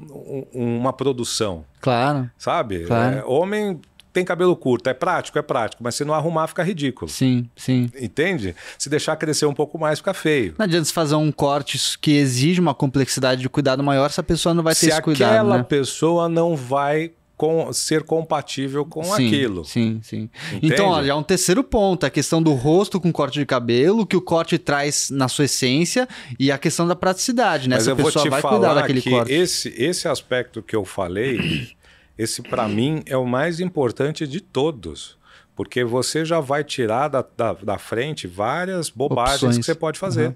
uma 0.53 0.93
produção. 0.93 1.65
Claro. 1.81 2.31
Sabe? 2.37 2.85
Claro. 2.85 3.17
É, 3.17 3.25
homem 3.25 3.81
tem 4.13 4.25
cabelo 4.25 4.55
curto. 4.55 4.89
É 4.89 4.95
prático, 4.95 5.39
é 5.39 5.43
prático, 5.43 5.83
mas 5.83 5.95
se 5.95 6.05
não 6.05 6.15
arrumar, 6.15 6.47
fica 6.47 6.63
ridículo. 6.63 7.11
Sim, 7.11 7.49
sim. 7.57 7.91
Entende? 8.01 8.55
Se 8.79 8.89
deixar 8.89 9.17
crescer 9.17 9.47
um 9.47 9.55
pouco 9.55 9.79
mais, 9.79 9.99
fica 9.99 10.13
feio. 10.13 10.55
Não 10.59 10.65
adianta 10.65 10.93
fazer 10.93 11.15
um 11.15 11.33
corte 11.33 11.79
que 12.01 12.13
exige 12.13 12.61
uma 12.61 12.75
complexidade 12.75 13.41
de 13.41 13.49
cuidado 13.49 13.83
maior 13.83 14.11
se 14.11 14.21
a 14.21 14.23
pessoa 14.23 14.55
não 14.55 14.63
vai 14.63 14.75
ter 14.75 14.81
se 14.81 14.89
esse 14.91 15.03
cuidado. 15.03 15.31
Se 15.31 15.37
aquela 15.37 15.59
né? 15.59 15.63
pessoa 15.63 16.29
não 16.29 16.57
vai 16.57 17.13
com, 17.37 17.73
ser 17.73 18.05
compatível 18.05 18.85
com 18.85 19.03
sim, 19.03 19.27
aquilo. 19.27 19.65
Sim, 19.65 20.01
sim. 20.03 20.31
Entende? 20.53 20.75
Então, 20.75 20.91
olha, 20.91 21.11
é 21.11 21.15
um 21.15 21.25
terceiro 21.25 21.65
ponto, 21.65 22.07
a 22.07 22.11
questão 22.11 22.43
do 22.43 22.53
rosto 22.53 23.01
com 23.01 23.11
corte 23.11 23.39
de 23.41 23.47
cabelo, 23.47 24.07
que 24.07 24.17
o 24.17 24.21
corte 24.21 24.59
traz 24.59 25.11
na 25.11 25.27
sua 25.27 25.47
essência, 25.47 26.07
e 26.39 26.53
a 26.53 26.59
questão 26.59 26.87
da 26.87 26.95
praticidade, 26.95 27.69
né? 27.69 27.77
Mas 27.77 27.89
Essa 27.89 27.97
pessoa 27.97 28.31
vai 28.31 28.43
cuidar 28.43 28.75
daquele 28.75 29.03
corte. 29.03 29.33
Esse, 29.33 29.75
esse 29.77 30.07
aspecto 30.07 30.63
que 30.63 30.77
eu 30.77 30.85
falei 30.85 31.73
esse, 32.19 32.43
para 32.43 32.69
mim, 32.69 33.03
é 33.07 33.17
o 33.17 33.27
mais 33.27 33.61
importante 33.61 34.27
de 34.27 34.41
todos. 34.41 35.19
Porque 35.55 35.85
você 35.85 36.25
já 36.25 36.41
vai 36.41 36.65
tirar 36.65 37.09
da, 37.09 37.25
da, 37.37 37.53
da 37.53 37.79
frente 37.79 38.27
várias 38.27 38.89
bobagens 38.89 39.43
Opções. 39.43 39.59
que 39.59 39.65
você 39.65 39.75
pode 39.75 39.99
fazer. 39.99 40.29
Uhum. 40.29 40.35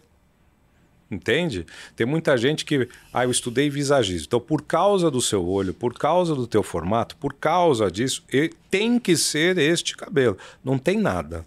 Entende? 1.10 1.64
Tem 1.94 2.06
muita 2.06 2.36
gente 2.36 2.64
que. 2.64 2.88
Ah, 3.12 3.24
eu 3.24 3.30
estudei 3.30 3.70
visagismo. 3.70 4.26
Então, 4.26 4.40
por 4.40 4.62
causa 4.62 5.10
do 5.10 5.20
seu 5.20 5.46
olho, 5.46 5.72
por 5.72 5.94
causa 5.94 6.34
do 6.34 6.46
teu 6.46 6.62
formato, 6.62 7.16
por 7.16 7.32
causa 7.34 7.90
disso, 7.90 8.24
tem 8.68 8.98
que 8.98 9.16
ser 9.16 9.56
este 9.56 9.96
cabelo. 9.96 10.36
Não 10.64 10.78
tem 10.78 10.98
nada. 10.98 11.46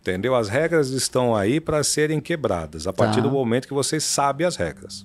Entendeu? 0.00 0.34
As 0.34 0.48
regras 0.48 0.88
estão 0.88 1.36
aí 1.36 1.60
para 1.60 1.84
serem 1.84 2.20
quebradas 2.20 2.86
a 2.86 2.92
partir 2.92 3.16
tá. 3.16 3.22
do 3.22 3.30
momento 3.30 3.68
que 3.68 3.74
você 3.74 4.00
sabe 4.00 4.44
as 4.44 4.56
regras. 4.56 5.04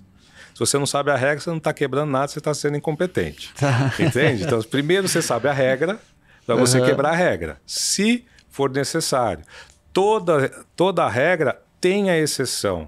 Se 0.53 0.59
você 0.59 0.77
não 0.77 0.85
sabe 0.85 1.09
a 1.11 1.15
regra, 1.15 1.39
você 1.39 1.49
não 1.49 1.57
está 1.57 1.73
quebrando 1.73 2.11
nada, 2.11 2.27
você 2.27 2.39
está 2.39 2.53
sendo 2.53 2.77
incompetente. 2.77 3.53
Tá. 3.55 3.93
Entende? 3.99 4.43
Então, 4.43 4.61
primeiro 4.61 5.07
você 5.07 5.21
sabe 5.21 5.47
a 5.47 5.53
regra, 5.53 5.99
para 6.45 6.55
você 6.55 6.77
Aham. 6.77 6.87
quebrar 6.87 7.09
a 7.11 7.15
regra, 7.15 7.59
se 7.65 8.25
for 8.49 8.69
necessário. 8.69 9.43
Toda, 9.91 10.49
toda 10.75 11.07
regra 11.09 11.59
tem 11.81 12.09
a 12.09 12.17
exceção. 12.17 12.87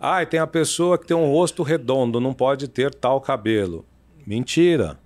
Ah, 0.00 0.22
e 0.22 0.26
tem 0.26 0.38
a 0.40 0.46
pessoa 0.46 0.96
que 0.96 1.06
tem 1.06 1.16
um 1.16 1.30
rosto 1.30 1.62
redondo, 1.62 2.20
não 2.20 2.32
pode 2.32 2.68
ter 2.68 2.94
tal 2.94 3.20
cabelo. 3.20 3.84
Mentira. 4.26 4.98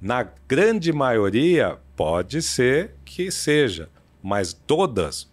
Na 0.00 0.26
grande 0.48 0.92
maioria, 0.92 1.78
pode 1.96 2.40
ser 2.40 2.94
que 3.04 3.30
seja, 3.30 3.88
mas 4.22 4.52
todas, 4.52 5.28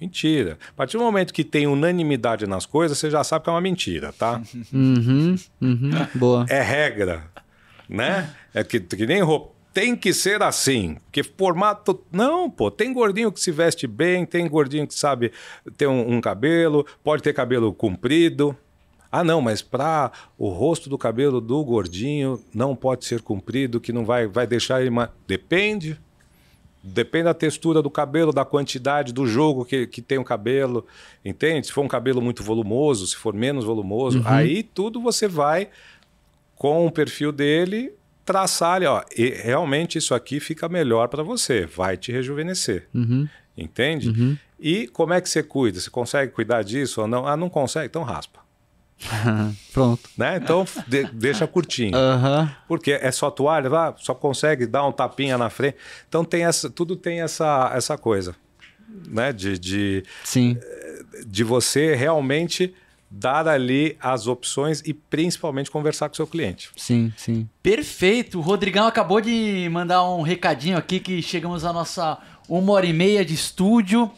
mentira. 0.00 0.58
A 0.70 0.72
partir 0.72 0.96
do 0.96 1.02
momento 1.04 1.32
que 1.32 1.44
tem 1.44 1.66
unanimidade 1.66 2.46
nas 2.46 2.66
coisas, 2.66 2.98
você 2.98 3.10
já 3.10 3.22
sabe 3.24 3.44
que 3.44 3.50
é 3.50 3.52
uma 3.52 3.60
mentira, 3.60 4.12
tá? 4.12 4.40
Uhum, 4.72 5.36
uhum, 5.60 5.90
boa. 6.14 6.46
É 6.48 6.60
regra, 6.60 7.24
né? 7.88 8.34
É 8.52 8.62
que, 8.62 8.80
que 8.80 9.06
nem 9.06 9.22
roupa. 9.22 9.56
Tem 9.72 9.94
que 9.94 10.12
ser 10.12 10.42
assim, 10.42 10.96
porque 11.04 11.22
formato. 11.22 12.02
Não, 12.10 12.50
pô, 12.50 12.70
tem 12.70 12.92
gordinho 12.92 13.30
que 13.30 13.40
se 13.40 13.52
veste 13.52 13.86
bem, 13.86 14.26
tem 14.26 14.48
gordinho 14.48 14.86
que 14.86 14.94
sabe 14.94 15.32
ter 15.76 15.86
um, 15.86 16.14
um 16.14 16.20
cabelo, 16.20 16.86
pode 17.04 17.22
ter 17.22 17.32
cabelo 17.32 17.72
comprido. 17.72 18.56
Ah, 19.10 19.24
não, 19.24 19.40
mas 19.40 19.62
para 19.62 20.12
o 20.36 20.48
rosto 20.48 20.90
do 20.90 20.98
cabelo 20.98 21.40
do 21.40 21.64
gordinho 21.64 22.42
não 22.54 22.76
pode 22.76 23.04
ser 23.04 23.22
comprido, 23.22 23.80
que 23.80 23.92
não 23.92 24.04
vai, 24.04 24.26
vai 24.26 24.46
deixar 24.46 24.82
ele. 24.82 24.90
Depende. 25.26 25.98
Depende 26.92 27.24
da 27.24 27.34
textura 27.34 27.82
do 27.82 27.90
cabelo, 27.90 28.32
da 28.32 28.44
quantidade 28.44 29.12
do 29.12 29.26
jogo 29.26 29.64
que, 29.64 29.86
que 29.86 30.02
tem 30.02 30.18
o 30.18 30.24
cabelo, 30.24 30.86
entende? 31.24 31.66
Se 31.66 31.72
for 31.72 31.84
um 31.84 31.88
cabelo 31.88 32.20
muito 32.20 32.42
volumoso, 32.42 33.06
se 33.06 33.16
for 33.16 33.34
menos 33.34 33.64
volumoso, 33.64 34.22
aí 34.24 34.62
tudo 34.62 35.00
você 35.00 35.28
vai 35.28 35.68
com 36.56 36.86
o 36.86 36.90
perfil 36.90 37.30
dele 37.30 37.92
traçar 38.24 38.74
ali, 38.74 38.84
ó, 38.84 39.02
e 39.16 39.30
realmente 39.30 39.96
isso 39.96 40.14
aqui 40.14 40.38
fica 40.38 40.68
melhor 40.68 41.08
para 41.08 41.22
você, 41.22 41.64
vai 41.64 41.96
te 41.96 42.12
rejuvenescer. 42.12 42.86
Uhum. 42.92 43.26
Entende? 43.56 44.38
E 44.60 44.86
como 44.88 45.14
é 45.14 45.20
que 45.20 45.28
você 45.28 45.42
cuida? 45.42 45.80
Você 45.80 45.88
consegue 45.88 46.32
cuidar 46.32 46.62
disso 46.62 47.00
ou 47.00 47.08
não? 47.08 47.26
Ah, 47.26 47.36
não 47.36 47.48
consegue, 47.48 47.86
então 47.86 48.02
raspa. 48.02 48.37
Pronto. 49.72 50.08
Né? 50.16 50.38
Então 50.42 50.66
de- 50.86 51.04
deixa 51.12 51.46
curtinho. 51.46 51.96
Aham. 51.96 52.50
Porque 52.66 52.92
é 52.92 53.10
só 53.10 53.30
toalha, 53.30 53.68
lá, 53.68 53.94
só 53.98 54.14
consegue 54.14 54.66
dar 54.66 54.86
um 54.86 54.92
tapinha 54.92 55.38
na 55.38 55.48
frente. 55.50 55.76
Então 56.08 56.24
tem 56.24 56.44
essa, 56.44 56.68
tudo 56.68 56.96
tem 56.96 57.20
essa, 57.20 57.70
essa 57.74 57.96
coisa, 57.96 58.34
né? 59.08 59.32
De, 59.32 59.58
de, 59.58 60.04
Sim. 60.24 60.58
de 61.26 61.44
você 61.44 61.94
realmente 61.94 62.74
dar 63.10 63.48
ali 63.48 63.96
as 64.00 64.26
opções 64.26 64.82
e 64.84 64.92
principalmente 64.92 65.70
conversar 65.70 66.08
com 66.08 66.12
o 66.12 66.16
seu 66.16 66.26
cliente. 66.26 66.70
Sim, 66.76 67.10
sim. 67.16 67.48
Perfeito. 67.62 68.38
O 68.38 68.42
Rodrigão 68.42 68.86
acabou 68.86 69.20
de 69.20 69.66
mandar 69.72 70.04
um 70.10 70.20
recadinho 70.22 70.76
aqui 70.76 71.00
que 71.00 71.22
chegamos 71.22 71.64
à 71.64 71.72
nossa 71.72 72.18
uma 72.48 72.72
hora 72.72 72.84
e 72.84 72.92
meia 72.92 73.24
de 73.24 73.32
estúdio. 73.32 74.10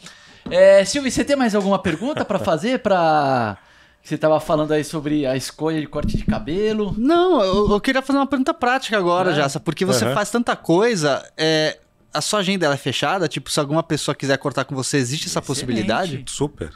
É, 0.49 0.83
Silvio, 0.83 1.09
você 1.11 1.23
tem 1.23 1.35
mais 1.35 1.55
alguma 1.55 1.79
pergunta 1.79 2.25
para 2.25 2.39
fazer? 2.39 2.79
Para 2.79 3.57
você 4.03 4.15
estava 4.15 4.39
falando 4.39 4.71
aí 4.71 4.83
sobre 4.83 5.25
a 5.25 5.35
escolha 5.35 5.79
de 5.79 5.87
corte 5.87 6.17
de 6.17 6.25
cabelo. 6.25 6.93
Não, 6.97 7.41
eu, 7.43 7.71
eu 7.71 7.79
queria 7.81 8.01
fazer 8.01 8.17
uma 8.19 8.27
pergunta 8.27 8.53
prática 8.53 8.97
agora, 8.97 9.31
É. 9.31 9.35
Jassa, 9.35 9.59
porque 9.59 9.85
você 9.85 10.05
Aham. 10.05 10.13
faz 10.13 10.29
tanta 10.31 10.55
coisa. 10.55 11.23
é, 11.37 11.77
a 12.13 12.19
sua 12.19 12.39
agenda 12.39 12.65
ela 12.65 12.75
é 12.75 12.77
fechada? 12.77 13.27
Tipo, 13.27 13.49
se 13.49 13.59
alguma 13.59 13.81
pessoa 13.83 14.13
quiser 14.13 14.37
cortar 14.37 14.65
com 14.65 14.75
você, 14.75 14.97
existe 14.97 15.27
essa 15.27 15.41
possibilidade? 15.41 16.23
Super, 16.27 16.69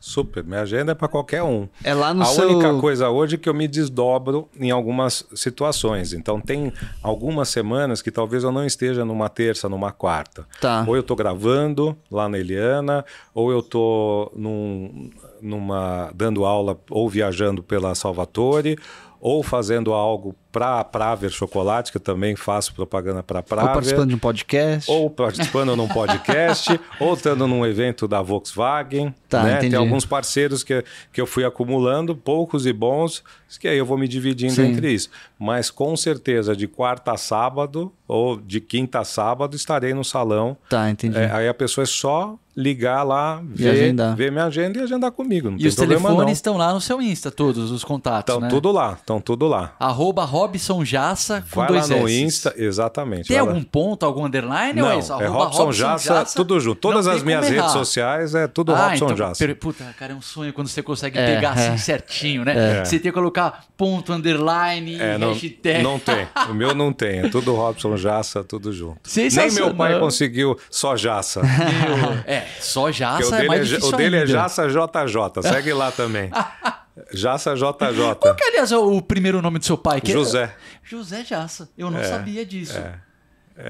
super. 0.00 0.42
Minha 0.42 0.62
agenda 0.62 0.90
é 0.90 0.94
para 0.96 1.06
qualquer 1.06 1.44
um. 1.44 1.68
É 1.84 1.94
lá 1.94 2.12
no 2.12 2.22
a 2.22 2.26
seu. 2.26 2.48
única 2.48 2.74
coisa 2.80 3.08
hoje 3.08 3.36
é 3.36 3.38
que 3.38 3.48
eu 3.48 3.54
me 3.54 3.68
desdobro 3.68 4.48
em 4.58 4.72
algumas 4.72 5.24
situações. 5.34 6.12
Então, 6.12 6.40
tem 6.40 6.72
algumas 7.02 7.48
semanas 7.50 8.02
que 8.02 8.10
talvez 8.10 8.42
eu 8.42 8.50
não 8.50 8.64
esteja 8.66 9.04
numa 9.04 9.28
terça, 9.28 9.68
numa 9.68 9.92
quarta. 9.92 10.44
Tá. 10.60 10.84
Ou 10.88 10.96
eu 10.96 11.04
tô 11.04 11.14
gravando 11.14 11.96
lá 12.10 12.28
na 12.28 12.38
Eliana, 12.38 13.04
ou 13.32 13.52
eu 13.52 13.62
tô 13.62 14.32
num, 14.34 15.10
numa, 15.42 16.10
dando 16.14 16.44
aula 16.44 16.78
ou 16.90 17.08
viajando 17.08 17.62
pela 17.62 17.94
Salvatore, 17.94 18.76
ou 19.20 19.42
fazendo 19.42 19.92
algo 19.92 20.34
para 20.50 20.82
Praver 20.82 21.30
Chocolate, 21.30 21.92
que 21.92 21.98
eu 21.98 22.00
também 22.00 22.34
faço 22.34 22.74
propaganda 22.74 23.22
para 23.22 23.38
Ou 23.38 23.44
Praver. 23.44 23.72
participando 23.74 24.08
de 24.08 24.14
um 24.14 24.18
podcast. 24.18 24.90
Ou 24.90 25.10
participando 25.10 25.76
num 25.76 25.86
podcast, 25.86 26.80
ou 26.98 27.14
estando 27.14 27.46
num 27.46 27.64
evento 27.64 28.08
da 28.08 28.22
Volkswagen. 28.22 29.14
Tá, 29.28 29.44
né? 29.44 29.58
Tem 29.58 29.74
alguns 29.74 30.06
parceiros 30.06 30.64
que, 30.64 30.82
que 31.12 31.20
eu 31.20 31.26
fui 31.26 31.44
acumulando, 31.44 32.16
poucos 32.16 32.66
e 32.66 32.72
bons, 32.72 33.22
que 33.60 33.68
aí 33.68 33.76
eu 33.76 33.84
vou 33.84 33.98
me 33.98 34.08
dividindo 34.08 34.54
Sim. 34.54 34.68
entre 34.68 34.90
isso. 34.90 35.10
Mas 35.38 35.70
com 35.70 35.94
certeza, 35.96 36.56
de 36.56 36.66
quarta 36.66 37.12
a 37.12 37.16
sábado, 37.16 37.92
ou 38.08 38.40
de 38.40 38.60
quinta 38.60 39.00
a 39.00 39.04
sábado, 39.04 39.54
estarei 39.54 39.92
no 39.92 40.02
salão. 40.02 40.56
Tá, 40.68 40.90
entendi. 40.90 41.16
É, 41.16 41.30
aí 41.30 41.46
a 41.46 41.54
pessoa 41.54 41.84
é 41.84 41.86
só 41.86 42.36
ligar 42.60 43.02
lá, 43.02 43.40
ver, 43.44 43.94
ver 44.16 44.30
minha 44.30 44.44
agenda 44.44 44.78
e 44.78 44.82
agendar 44.82 45.10
comigo. 45.12 45.50
Não 45.50 45.58
E 45.58 45.66
os 45.66 45.74
problema 45.74 46.00
telefones 46.02 46.26
não. 46.26 46.32
estão 46.32 46.56
lá 46.56 46.72
no 46.74 46.80
seu 46.80 47.00
Insta, 47.00 47.30
todos 47.30 47.70
os 47.70 47.82
contatos, 47.82 48.32
Estão 48.34 48.40
né? 48.40 48.48
tudo 48.48 48.70
lá, 48.70 48.92
estão 49.00 49.20
tudo 49.20 49.46
lá. 49.46 49.74
Arroba 49.80 50.24
Robson 50.24 50.84
Jassa 50.84 51.42
com 51.50 51.60
Vai 51.60 51.68
dois 51.68 51.88
lá 51.88 51.96
no 51.96 52.06
S's. 52.08 52.18
Insta, 52.18 52.54
exatamente. 52.56 53.28
Tem 53.28 53.36
vai 53.38 53.46
lá. 53.46 53.52
algum 53.52 53.64
ponto, 53.64 54.04
algum 54.04 54.24
underline? 54.26 54.80
ou 54.80 54.88
Não, 54.88 54.94
é 54.94 54.98
isso? 54.98 55.12
é 55.12 55.24
Arroba 55.26 55.44
Robson 55.44 55.72
Jassa, 55.72 56.24
tudo 56.34 56.60
junto. 56.60 56.80
Todas 56.80 57.06
as 57.06 57.22
minhas 57.22 57.40
como 57.46 57.54
redes 57.56 57.70
errar. 57.72 57.78
sociais 57.84 58.34
é 58.34 58.46
tudo 58.46 58.72
ah, 58.74 58.88
Robson 58.88 59.04
então, 59.06 59.16
Jassa. 59.16 59.46
per- 59.46 59.56
Puta, 59.56 59.84
cara, 59.98 60.12
é 60.12 60.16
um 60.16 60.22
sonho 60.22 60.52
quando 60.52 60.68
você 60.68 60.82
consegue 60.82 61.18
É, 61.18 61.34
pegar 61.34 61.50
assim 61.52 61.72
é. 61.72 61.76
certinho, 61.76 62.44
né? 62.44 62.80
É. 62.80 62.84
Você 62.84 62.98
tem 62.98 63.10
que 63.10 63.12
colocar 63.12 63.64
ponto, 63.76 64.12
underline, 64.12 64.96
É, 65.00 65.16
não, 65.18 65.32
hashtag. 65.32 65.82
não 65.82 65.98
tem. 65.98 66.26
O 66.50 66.54
meu 66.54 66.74
não 66.74 66.92
tem. 66.92 67.20
É 67.20 67.28
tudo 67.28 67.54
Robson 67.54 67.96
Jassa, 67.96 68.42
tudo 68.42 68.72
junto. 68.72 69.00
Nem 69.16 69.50
meu 69.52 69.74
pai 69.74 69.98
conseguiu 69.98 70.56
só 70.70 70.96
Jassa. 70.96 71.40
É, 72.26 72.44
só 72.60 72.84
o 72.84 72.92
é 73.34 73.46
mais 73.46 73.60
é, 73.60 73.64
difícil 73.64 73.94
o 73.94 73.96
dele 73.96 74.16
é. 74.16 74.26
Jassa 74.26 74.68
JJ. 74.68 75.42
Segue 75.42 75.72
lá 75.72 75.90
também. 75.92 76.30
Jassa 77.12 77.54
JJ. 77.54 78.14
Qual 78.18 78.34
que, 78.34 78.44
aliás, 78.44 78.72
é 78.72 78.76
o 78.76 79.00
primeiro 79.00 79.40
nome 79.40 79.58
do 79.58 79.64
seu 79.64 79.78
pai? 79.78 80.00
Que 80.00 80.10
é- 80.10 80.14
José. 80.14 80.54
José 80.82 81.24
Jassa. 81.24 81.68
Eu 81.76 81.90
não 81.90 82.00
É, 82.00 82.04
sabia 82.04 82.44
disso. 82.44 82.78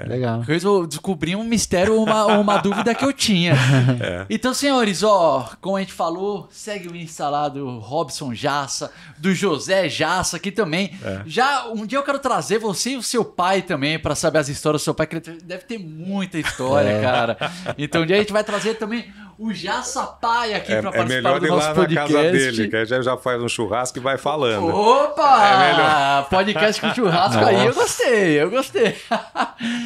Legal. 0.07 0.45
Eu 0.47 0.87
descobri 0.87 1.35
um 1.35 1.43
mistério, 1.43 2.01
uma, 2.01 2.27
uma 2.27 2.59
dúvida 2.63 2.95
que 2.95 3.05
eu 3.05 3.13
tinha. 3.13 3.55
É. 4.01 4.27
Então, 4.31 4.55
senhores, 4.55 5.03
ó, 5.03 5.51
como 5.61 5.77
a 5.77 5.81
gente 5.81 5.93
falou, 5.93 6.49
segue 6.53 6.89
o 6.89 6.95
Insta 6.95 7.29
lá 7.29 7.49
do 7.49 7.79
Robson 7.79 8.33
Jassa, 8.33 8.93
do 9.19 9.35
José 9.35 9.89
Jassa, 9.89 10.37
aqui 10.37 10.53
também. 10.53 10.93
É. 11.03 11.23
Já 11.27 11.67
um 11.69 11.85
dia 11.85 11.99
eu 11.99 12.05
quero 12.05 12.21
trazer 12.21 12.59
você 12.59 12.91
e 12.91 12.97
o 12.97 13.03
seu 13.03 13.25
pai 13.25 13.63
também 13.63 13.99
para 13.99 14.15
saber 14.15 14.39
as 14.39 14.49
histórias 14.49 14.83
do 14.83 14.85
seu 14.85 14.95
pai, 14.95 15.07
que 15.09 15.17
ele 15.17 15.39
deve 15.43 15.65
ter 15.65 15.79
muita 15.79 16.39
história, 16.39 16.89
É. 16.91 17.01
cara. 17.03 17.37
Então, 17.77 18.03
um 18.03 18.07
dia 18.07 18.17
a 18.17 18.21
gente 18.21 18.33
vai 18.33 18.45
trazer 18.45 18.75
também 18.75 19.13
o 19.43 19.55
Jassa 19.55 20.03
Pai 20.05 20.53
aqui 20.53 20.71
É, 20.71 20.81
para 20.83 20.91
é 20.91 20.93
participar 20.93 21.23
melhor 21.23 21.41
do 21.41 21.47
ir 21.47 21.49
nosso 21.49 21.63
lá 21.63 21.69
na 21.69 21.75
podcast. 21.75 22.13
casa 22.13 22.31
dele, 22.31 22.69
que 22.69 22.77
aí 22.77 22.85
já, 22.87 23.01
já 23.01 23.17
faz 23.17 23.43
um 23.43 23.49
churrasco 23.49 23.97
e 23.99 24.01
vai 24.01 24.19
falando. 24.19 24.67
Opa! 24.69 25.49
É 25.49 25.73
melhor. 25.73 26.29
Podcast 26.29 26.81
com 26.81 26.95
churrasco 26.95 27.43
aí, 27.45 27.67
eu 27.67 27.73
gostei, 27.75 28.43
eu 28.43 28.51
gostei. 28.51 28.95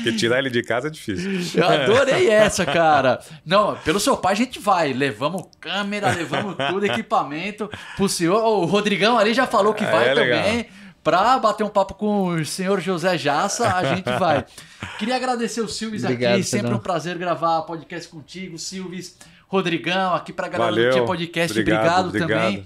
Porque 0.03 0.13
tirar 0.17 0.41
ele 0.41 0.51
de 0.51 0.63
casa 0.63 0.89
é 0.89 0.91
difícil. 0.91 1.63
Eu 1.63 1.69
adorei 1.69 2.29
essa, 2.29 2.67
cara. 2.67 3.21
Não, 3.47 3.77
pelo 3.77 4.01
seu 4.01 4.17
pai 4.17 4.33
a 4.33 4.37
gente 4.37 4.59
vai. 4.59 4.93
Levamos 4.93 5.45
câmera, 5.61 6.11
levamos 6.11 6.57
tudo, 6.71 6.85
equipamento 6.87 7.71
pro 7.97 8.09
senhor. 8.09 8.43
O 8.43 8.65
Rodrigão 8.65 9.17
ali 9.17 9.33
já 9.33 9.47
falou 9.47 9.73
que 9.73 9.85
É, 9.85 9.91
vai 9.91 10.09
é 10.09 10.15
legal. 10.15 10.43
também. 10.43 10.67
Pra 11.03 11.39
bater 11.39 11.63
um 11.63 11.69
papo 11.69 11.93
com 11.95 12.29
o 12.29 12.45
senhor 12.47 12.81
José 12.81 13.19
Jassa, 13.19 13.69
a 13.77 13.95
gente 13.95 14.11
vai. 14.19 14.43
Queria 14.99 15.17
agradecer 15.17 15.61
o 15.61 15.69
Silvis 15.69 16.03
Obrigado, 16.03 16.33
aqui. 16.35 16.43
Sempre 16.45 16.63
Pedrão. 16.63 16.79
um 16.79 16.83
prazer 16.83 17.19
gravar 17.19 17.61
podcast 17.63 18.09
contigo, 18.09 18.59
Silvis. 18.59 19.15
Rodrigão, 19.55 20.15
aqui 20.15 20.33
pra 20.33 20.49
galera 20.49 20.71
Valeu. 20.71 20.91
do 20.91 20.95
Tia 20.95 21.05
Podcast. 21.05 21.59
Obrigado, 21.59 22.07
Obrigado, 22.09 22.09
obrigado. 22.09 22.43
também. 22.45 22.65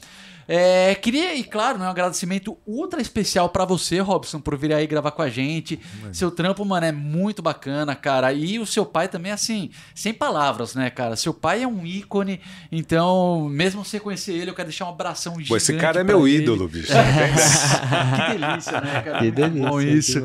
É, 0.50 0.94
queria, 0.94 1.34
e 1.34 1.44
claro, 1.44 1.76
né, 1.76 1.84
um 1.86 1.90
agradecimento 1.90 2.56
ultra 2.66 3.02
especial 3.02 3.50
pra 3.50 3.66
você, 3.66 3.98
Robson, 4.00 4.40
por 4.40 4.56
vir 4.56 4.72
aí 4.72 4.86
gravar 4.86 5.10
com 5.10 5.20
a 5.20 5.28
gente. 5.28 5.78
Seu 6.10 6.30
trampo, 6.30 6.64
mano, 6.64 6.86
é 6.86 6.92
muito 6.92 7.42
bacana, 7.42 7.94
cara. 7.94 8.32
E 8.32 8.58
o 8.58 8.64
seu 8.64 8.86
pai 8.86 9.08
também, 9.08 9.30
assim, 9.30 9.68
sem 9.94 10.14
palavras, 10.14 10.74
né, 10.74 10.88
cara? 10.88 11.16
Seu 11.16 11.34
pai 11.34 11.62
é 11.64 11.68
um 11.68 11.84
ícone, 11.84 12.40
então, 12.72 13.46
mesmo 13.50 13.84
sem 13.84 14.00
conhecer 14.00 14.32
ele, 14.32 14.50
eu 14.50 14.54
quero 14.54 14.68
deixar 14.68 14.86
um 14.86 14.88
abração 14.88 15.32
gigante. 15.34 15.48
Pô, 15.50 15.56
esse 15.58 15.74
cara 15.76 16.00
é 16.00 16.04
meu 16.04 16.26
ele. 16.26 16.42
ídolo, 16.44 16.66
bicho. 16.66 16.88
que 18.32 18.38
delícia, 18.38 18.80
né, 18.80 19.02
cara? 19.02 19.18
Que 19.18 19.24
Muito 19.24 19.34
delícia, 19.34 19.68
Bom 19.70 19.78
que 19.78 19.84
isso. 19.86 20.18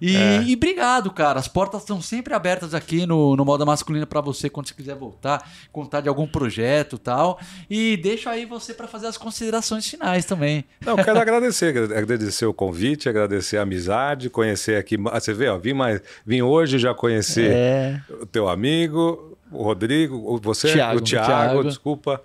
E, 0.00 0.14
É. 0.16 0.42
e 0.42 0.54
obrigado, 0.54 1.10
cara. 1.10 1.38
As 1.40 1.48
portas 1.48 1.80
estão 1.80 2.02
sempre 2.02 2.34
abertas 2.34 2.74
aqui 2.74 3.06
no, 3.06 3.34
no 3.34 3.44
Moda 3.46 3.64
Masculina 3.64 4.04
pra 4.06 4.20
você 4.20 4.50
quando 4.50 4.68
você 4.68 4.74
quiser 4.74 4.94
voltar, 4.94 5.48
contar 5.72 6.02
de 6.02 6.08
algum 6.10 6.26
projeto 6.26 6.96
e 6.96 6.98
tal. 6.98 7.40
E 7.70 7.96
deixo 7.96 8.28
aí 8.28 8.44
você 8.44 8.74
pra 8.74 8.86
fazer 8.86 9.06
as 9.06 9.16
considerações 9.16 9.69
finais 9.88 10.24
também. 10.24 10.64
Não, 10.84 10.96
eu 10.98 11.04
quero 11.04 11.18
agradecer, 11.18 11.76
agradecer 11.96 12.46
o 12.46 12.52
convite, 12.54 13.08
agradecer 13.08 13.58
a 13.58 13.62
amizade, 13.62 14.28
conhecer 14.30 14.76
aqui. 14.76 14.96
ah, 15.10 15.20
Você 15.20 15.32
vê, 15.32 15.48
ó, 15.48 15.58
vim, 15.58 15.72
mais, 15.72 16.00
vim 16.26 16.42
hoje 16.42 16.78
já 16.78 16.92
conhecer 16.94 17.50
É. 17.52 18.00
o 18.20 18.26
teu 18.26 18.48
amigo, 18.48 19.38
o 19.52 19.62
Rodrigo, 19.62 20.38
você, 20.42 20.72
Thiago, 20.72 20.98
o 20.98 21.00
Thiago. 21.02 21.64
desculpa. 21.64 22.20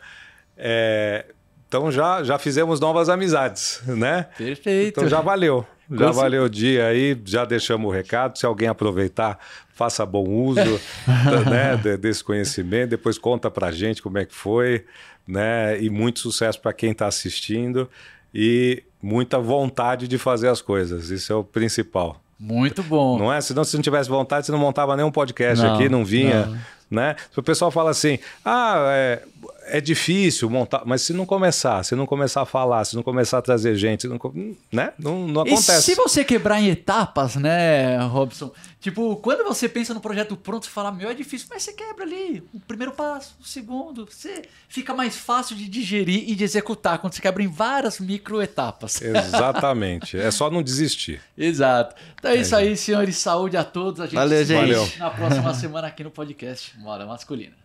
É, 0.58 1.26
então 1.68 1.92
já, 1.92 2.24
já 2.24 2.38
fizemos 2.38 2.80
novas 2.80 3.10
amizades, 3.10 3.82
né? 3.86 4.28
Perfeito. 4.38 5.00
Então 5.00 5.10
já 5.10 5.22
valeu. 5.22 5.66
Já 5.92 6.10
valeu 6.10 6.46
o 6.46 6.50
dia 6.50 6.88
aí, 6.88 7.16
já 7.26 7.46
deixamos 7.46 7.88
o 7.88 7.92
recado. 7.94 8.40
Se 8.40 8.46
alguém 8.46 8.68
aproveitar, 8.68 9.38
faça 9.76 10.04
bom 10.04 10.24
uso 10.28 10.60
né, 11.48 11.78
desse 11.98 12.24
conhecimento. 12.24 12.90
Depois 12.90 13.20
conta 13.20 13.52
pra 13.52 13.72
gente 13.72 14.02
como 14.02 14.18
é 14.18 14.26
que 14.26 14.34
foi, 14.34 14.84
né? 15.28 15.82
E 15.82 15.90
muito 15.90 16.20
sucesso 16.20 16.60
para 16.60 16.74
quem 16.74 16.92
está 16.92 17.08
assistindo 17.08 17.90
e 18.34 18.84
muita 19.02 19.40
vontade 19.40 20.08
de 20.08 20.18
fazer 20.18 20.50
as 20.50 20.62
coisas. 20.62 21.10
Isso 21.10 21.32
é 21.32 21.36
o 21.36 21.44
principal. 21.44 22.22
Muito 22.38 22.84
bom. 22.84 23.18
Não 23.18 23.32
é? 23.32 23.40
Senão, 23.40 23.64
se 23.64 23.76
não 23.76 23.82
tivesse 23.82 24.10
vontade, 24.10 24.46
você 24.46 24.52
não 24.52 24.60
montava 24.60 24.96
nenhum 24.96 25.12
podcast 25.12 25.64
não, 25.64 25.74
aqui, 25.74 25.88
não 25.88 26.04
vinha. 26.04 26.46
Não. 26.46 26.60
Né? 26.92 27.16
O 27.36 27.42
pessoal 27.42 27.72
fala 27.72 27.92
assim: 27.92 28.20
ah, 28.44 28.76
é, 28.90 29.24
é 29.68 29.82
difícil 29.82 30.50
montar, 30.50 30.84
mas 30.86 31.02
se 31.02 31.14
não 31.14 31.26
começar, 31.26 31.84
se 31.84 31.96
não 31.96 32.06
começar 32.06 32.42
a 32.42 32.46
falar, 32.46 32.86
se 32.86 32.96
não 32.96 33.04
começar 33.04 33.38
a 33.38 33.42
trazer 33.42 33.76
gente, 33.76 34.08
não, 34.08 34.20
né? 34.72 34.94
não, 34.98 35.28
não 35.28 35.42
acontece. 35.42 35.92
E 35.92 35.96
se 35.96 35.96
você 35.96 36.24
quebrar 36.24 36.62
em 36.62 36.70
etapas, 36.70 37.36
né, 37.36 37.98
Robson? 38.06 38.52
Tipo, 38.80 39.16
quando 39.18 39.44
você 39.44 39.68
pensa 39.68 39.94
no 39.94 40.00
projeto 40.00 40.38
pronto, 40.38 40.66
você 40.66 40.72
fala, 40.72 40.92
meu, 40.92 41.10
é 41.10 41.14
difícil, 41.14 41.48
mas 41.50 41.64
você 41.64 41.74
quebra 41.74 42.04
ali 42.04 42.44
o 42.54 42.60
primeiro 42.60 42.92
passo, 42.92 43.36
o 43.42 43.44
segundo, 43.44 44.06
você 44.06 44.44
fica 44.70 44.94
mais 44.94 45.18
fácil 45.18 45.56
de 45.56 45.68
digerir 45.68 46.30
e 46.30 46.36
de 46.36 46.44
executar 46.44 47.00
quando 47.00 47.14
você 47.14 47.22
quebra 47.22 47.42
em 47.42 47.48
várias 47.48 48.00
micro 48.00 48.42
etapas. 48.42 49.02
Exatamente. 49.02 50.18
é 50.18 50.30
só 50.30 50.52
não 50.52 50.62
desistir. 50.62 51.20
Exato. 51.36 51.96
Então 52.20 52.30
é, 52.30 52.38
é 52.38 52.42
isso 52.42 52.56
aí, 52.56 52.78
senhores. 52.78 53.18
Saúde 53.18 53.58
a 53.58 53.64
todos. 53.64 54.00
A 54.00 54.06
gente 54.06 54.16
Valeu, 54.16 54.46
se 54.46 54.46
gente. 54.46 55.00
na 55.00 55.10
próxima 55.10 55.54
semana 55.56 55.88
aqui 55.88 56.04
no 56.04 56.12
podcast 56.12 56.78
Moda 56.80 57.06
Masculina. 57.06 57.65